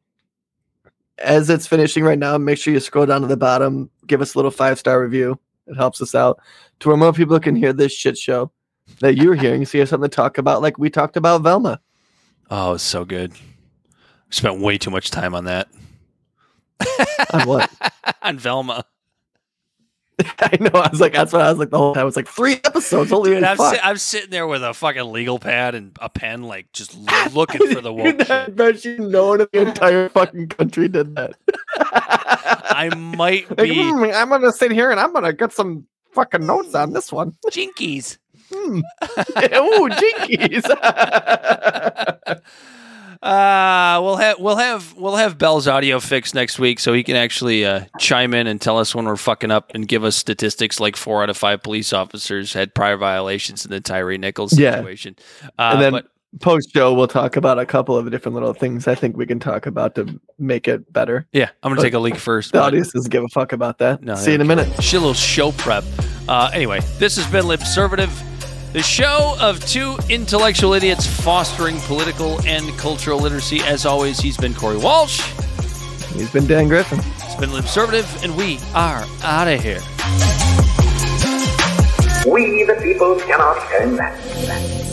as 1.18 1.50
it's 1.50 1.66
finishing 1.66 2.04
right 2.04 2.18
now, 2.18 2.38
make 2.38 2.58
sure 2.58 2.72
you 2.72 2.80
scroll 2.80 3.06
down 3.06 3.20
to 3.22 3.26
the 3.26 3.36
bottom, 3.36 3.90
give 4.06 4.20
us 4.20 4.34
a 4.34 4.38
little 4.38 4.50
five 4.50 4.78
star 4.78 5.00
review. 5.00 5.38
It 5.66 5.76
helps 5.76 6.00
us 6.02 6.14
out 6.14 6.40
to 6.80 6.88
where 6.88 6.96
more 6.96 7.12
people 7.12 7.38
can 7.40 7.56
hear 7.56 7.72
this 7.72 7.92
shit 7.92 8.18
show 8.18 8.52
that 9.00 9.16
you're 9.16 9.34
hearing. 9.34 9.64
So 9.64 9.78
you 9.78 9.82
have 9.82 9.88
something 9.88 10.10
to 10.10 10.14
talk 10.14 10.38
about, 10.38 10.62
like 10.62 10.78
we 10.78 10.90
talked 10.90 11.16
about 11.16 11.42
Velma. 11.42 11.80
Oh, 12.50 12.74
it's 12.74 12.84
so 12.84 13.04
good. 13.04 13.32
Spent 14.34 14.58
way 14.60 14.78
too 14.78 14.90
much 14.90 15.10
time 15.12 15.32
on 15.32 15.44
that. 15.44 15.68
On 17.32 17.46
what? 17.46 17.70
on 18.22 18.36
Velma. 18.36 18.84
I 20.40 20.56
know. 20.60 20.70
I 20.80 20.88
was 20.90 21.00
like, 21.00 21.12
that's 21.12 21.32
what 21.32 21.42
I 21.42 21.50
was 21.50 21.58
like 21.60 21.70
the 21.70 21.78
whole 21.78 21.94
time. 21.94 22.00
I 22.00 22.04
was 22.04 22.16
like, 22.16 22.26
three 22.26 22.54
episodes. 22.64 23.10
Holy 23.10 23.30
Dude, 23.30 23.44
I'm, 23.44 23.56
si- 23.56 23.78
I'm 23.80 23.96
sitting 23.96 24.30
there 24.30 24.48
with 24.48 24.64
a 24.64 24.74
fucking 24.74 25.12
legal 25.12 25.38
pad 25.38 25.76
and 25.76 25.96
a 26.00 26.08
pen, 26.08 26.42
like 26.42 26.72
just 26.72 26.96
looking 27.32 27.64
for 27.72 27.80
the 27.80 27.92
woke 27.92 28.28
I 28.28 28.48
bet 28.48 28.84
you 28.84 28.98
no 28.98 29.28
one 29.28 29.40
in 29.42 29.46
the 29.52 29.60
entire 29.68 30.08
fucking 30.08 30.48
country 30.48 30.88
did 30.88 31.14
that. 31.14 31.34
I 31.78 32.90
might 32.96 33.48
Like, 33.50 33.68
be 33.68 33.88
"Hmm, 33.88 34.02
I'm 34.04 34.30
gonna 34.30 34.50
sit 34.50 34.72
here 34.72 34.90
and 34.90 34.98
I'm 34.98 35.12
gonna 35.12 35.32
get 35.32 35.52
some 35.52 35.86
fucking 36.12 36.44
notes 36.44 36.74
on 36.74 36.92
this 36.92 37.12
one. 37.12 37.36
jinkies. 37.52 38.18
Hmm. 38.52 38.78
Ooh, 38.80 39.88
jinkies. 39.90 40.64
Uh, 43.24 44.00
we'll 44.02 44.16
have 44.16 44.38
we'll 44.38 44.56
have 44.56 44.92
we'll 44.98 45.16
have 45.16 45.38
Bell's 45.38 45.66
audio 45.66 45.98
fixed 45.98 46.34
next 46.34 46.58
week, 46.58 46.78
so 46.78 46.92
he 46.92 47.02
can 47.02 47.16
actually 47.16 47.64
uh, 47.64 47.84
chime 47.98 48.34
in 48.34 48.46
and 48.46 48.60
tell 48.60 48.78
us 48.78 48.94
when 48.94 49.06
we're 49.06 49.16
fucking 49.16 49.50
up 49.50 49.70
and 49.74 49.88
give 49.88 50.04
us 50.04 50.14
statistics 50.14 50.78
like 50.78 50.94
four 50.94 51.22
out 51.22 51.30
of 51.30 51.36
five 51.36 51.62
police 51.62 51.94
officers 51.94 52.52
had 52.52 52.74
prior 52.74 52.98
violations 52.98 53.64
in 53.64 53.70
the 53.70 53.80
Tyre 53.80 54.18
Nichols 54.18 54.58
Yeah. 54.58 54.76
situation. 54.76 55.16
Uh, 55.58 55.70
And 55.72 55.80
then- 55.80 55.92
but 55.92 56.06
post 56.40 56.70
show, 56.74 56.92
we'll 56.92 57.06
talk 57.08 57.36
about 57.36 57.58
a 57.58 57.64
couple 57.64 57.96
of 57.96 58.10
different 58.10 58.34
little 58.34 58.52
things 58.52 58.86
I 58.86 58.94
think 58.94 59.16
we 59.16 59.24
can 59.24 59.38
talk 59.40 59.64
about 59.64 59.94
to 59.94 60.20
make 60.38 60.68
it 60.68 60.92
better. 60.92 61.26
Yeah, 61.32 61.48
I'm 61.62 61.70
gonna 61.72 61.80
take 61.80 61.94
a 61.94 61.98
leak 61.98 62.16
first. 62.16 62.52
The 62.52 62.58
but- 62.58 62.64
audience 62.66 62.92
doesn't 62.92 63.10
give 63.10 63.24
a 63.24 63.28
fuck 63.28 63.52
about 63.54 63.78
that. 63.78 64.02
No, 64.02 64.16
See 64.16 64.32
you 64.32 64.34
in 64.34 64.40
a 64.42 64.44
minute. 64.44 64.68
Shit, 64.82 65.00
little 65.00 65.14
show 65.14 65.52
prep. 65.52 65.84
Uh, 66.28 66.50
anyway, 66.52 66.80
this 66.98 67.16
has 67.16 67.26
been 67.28 67.44
Libservative, 67.46 68.10
the 68.74 68.82
show 68.82 69.36
of 69.40 69.64
two 69.64 69.96
intellectual 70.10 70.72
idiots 70.72 71.06
fostering 71.06 71.78
political 71.82 72.44
and 72.44 72.76
cultural 72.76 73.20
literacy. 73.20 73.60
As 73.60 73.86
always, 73.86 74.18
he's 74.18 74.36
been 74.36 74.52
Corey 74.52 74.76
Walsh. 74.76 75.22
He's 76.12 76.32
been 76.32 76.48
Dan 76.48 76.66
Griffin. 76.66 76.98
It's 77.18 77.36
been 77.36 77.50
Libservative, 77.50 78.24
and 78.24 78.36
we 78.36 78.58
are 78.74 79.06
out 79.22 79.46
of 79.46 79.62
here. 79.62 79.80
We, 82.26 82.64
the 82.64 82.74
people, 82.82 83.14
cannot 83.20 83.60
turn 83.68 83.96
back. 83.96 84.83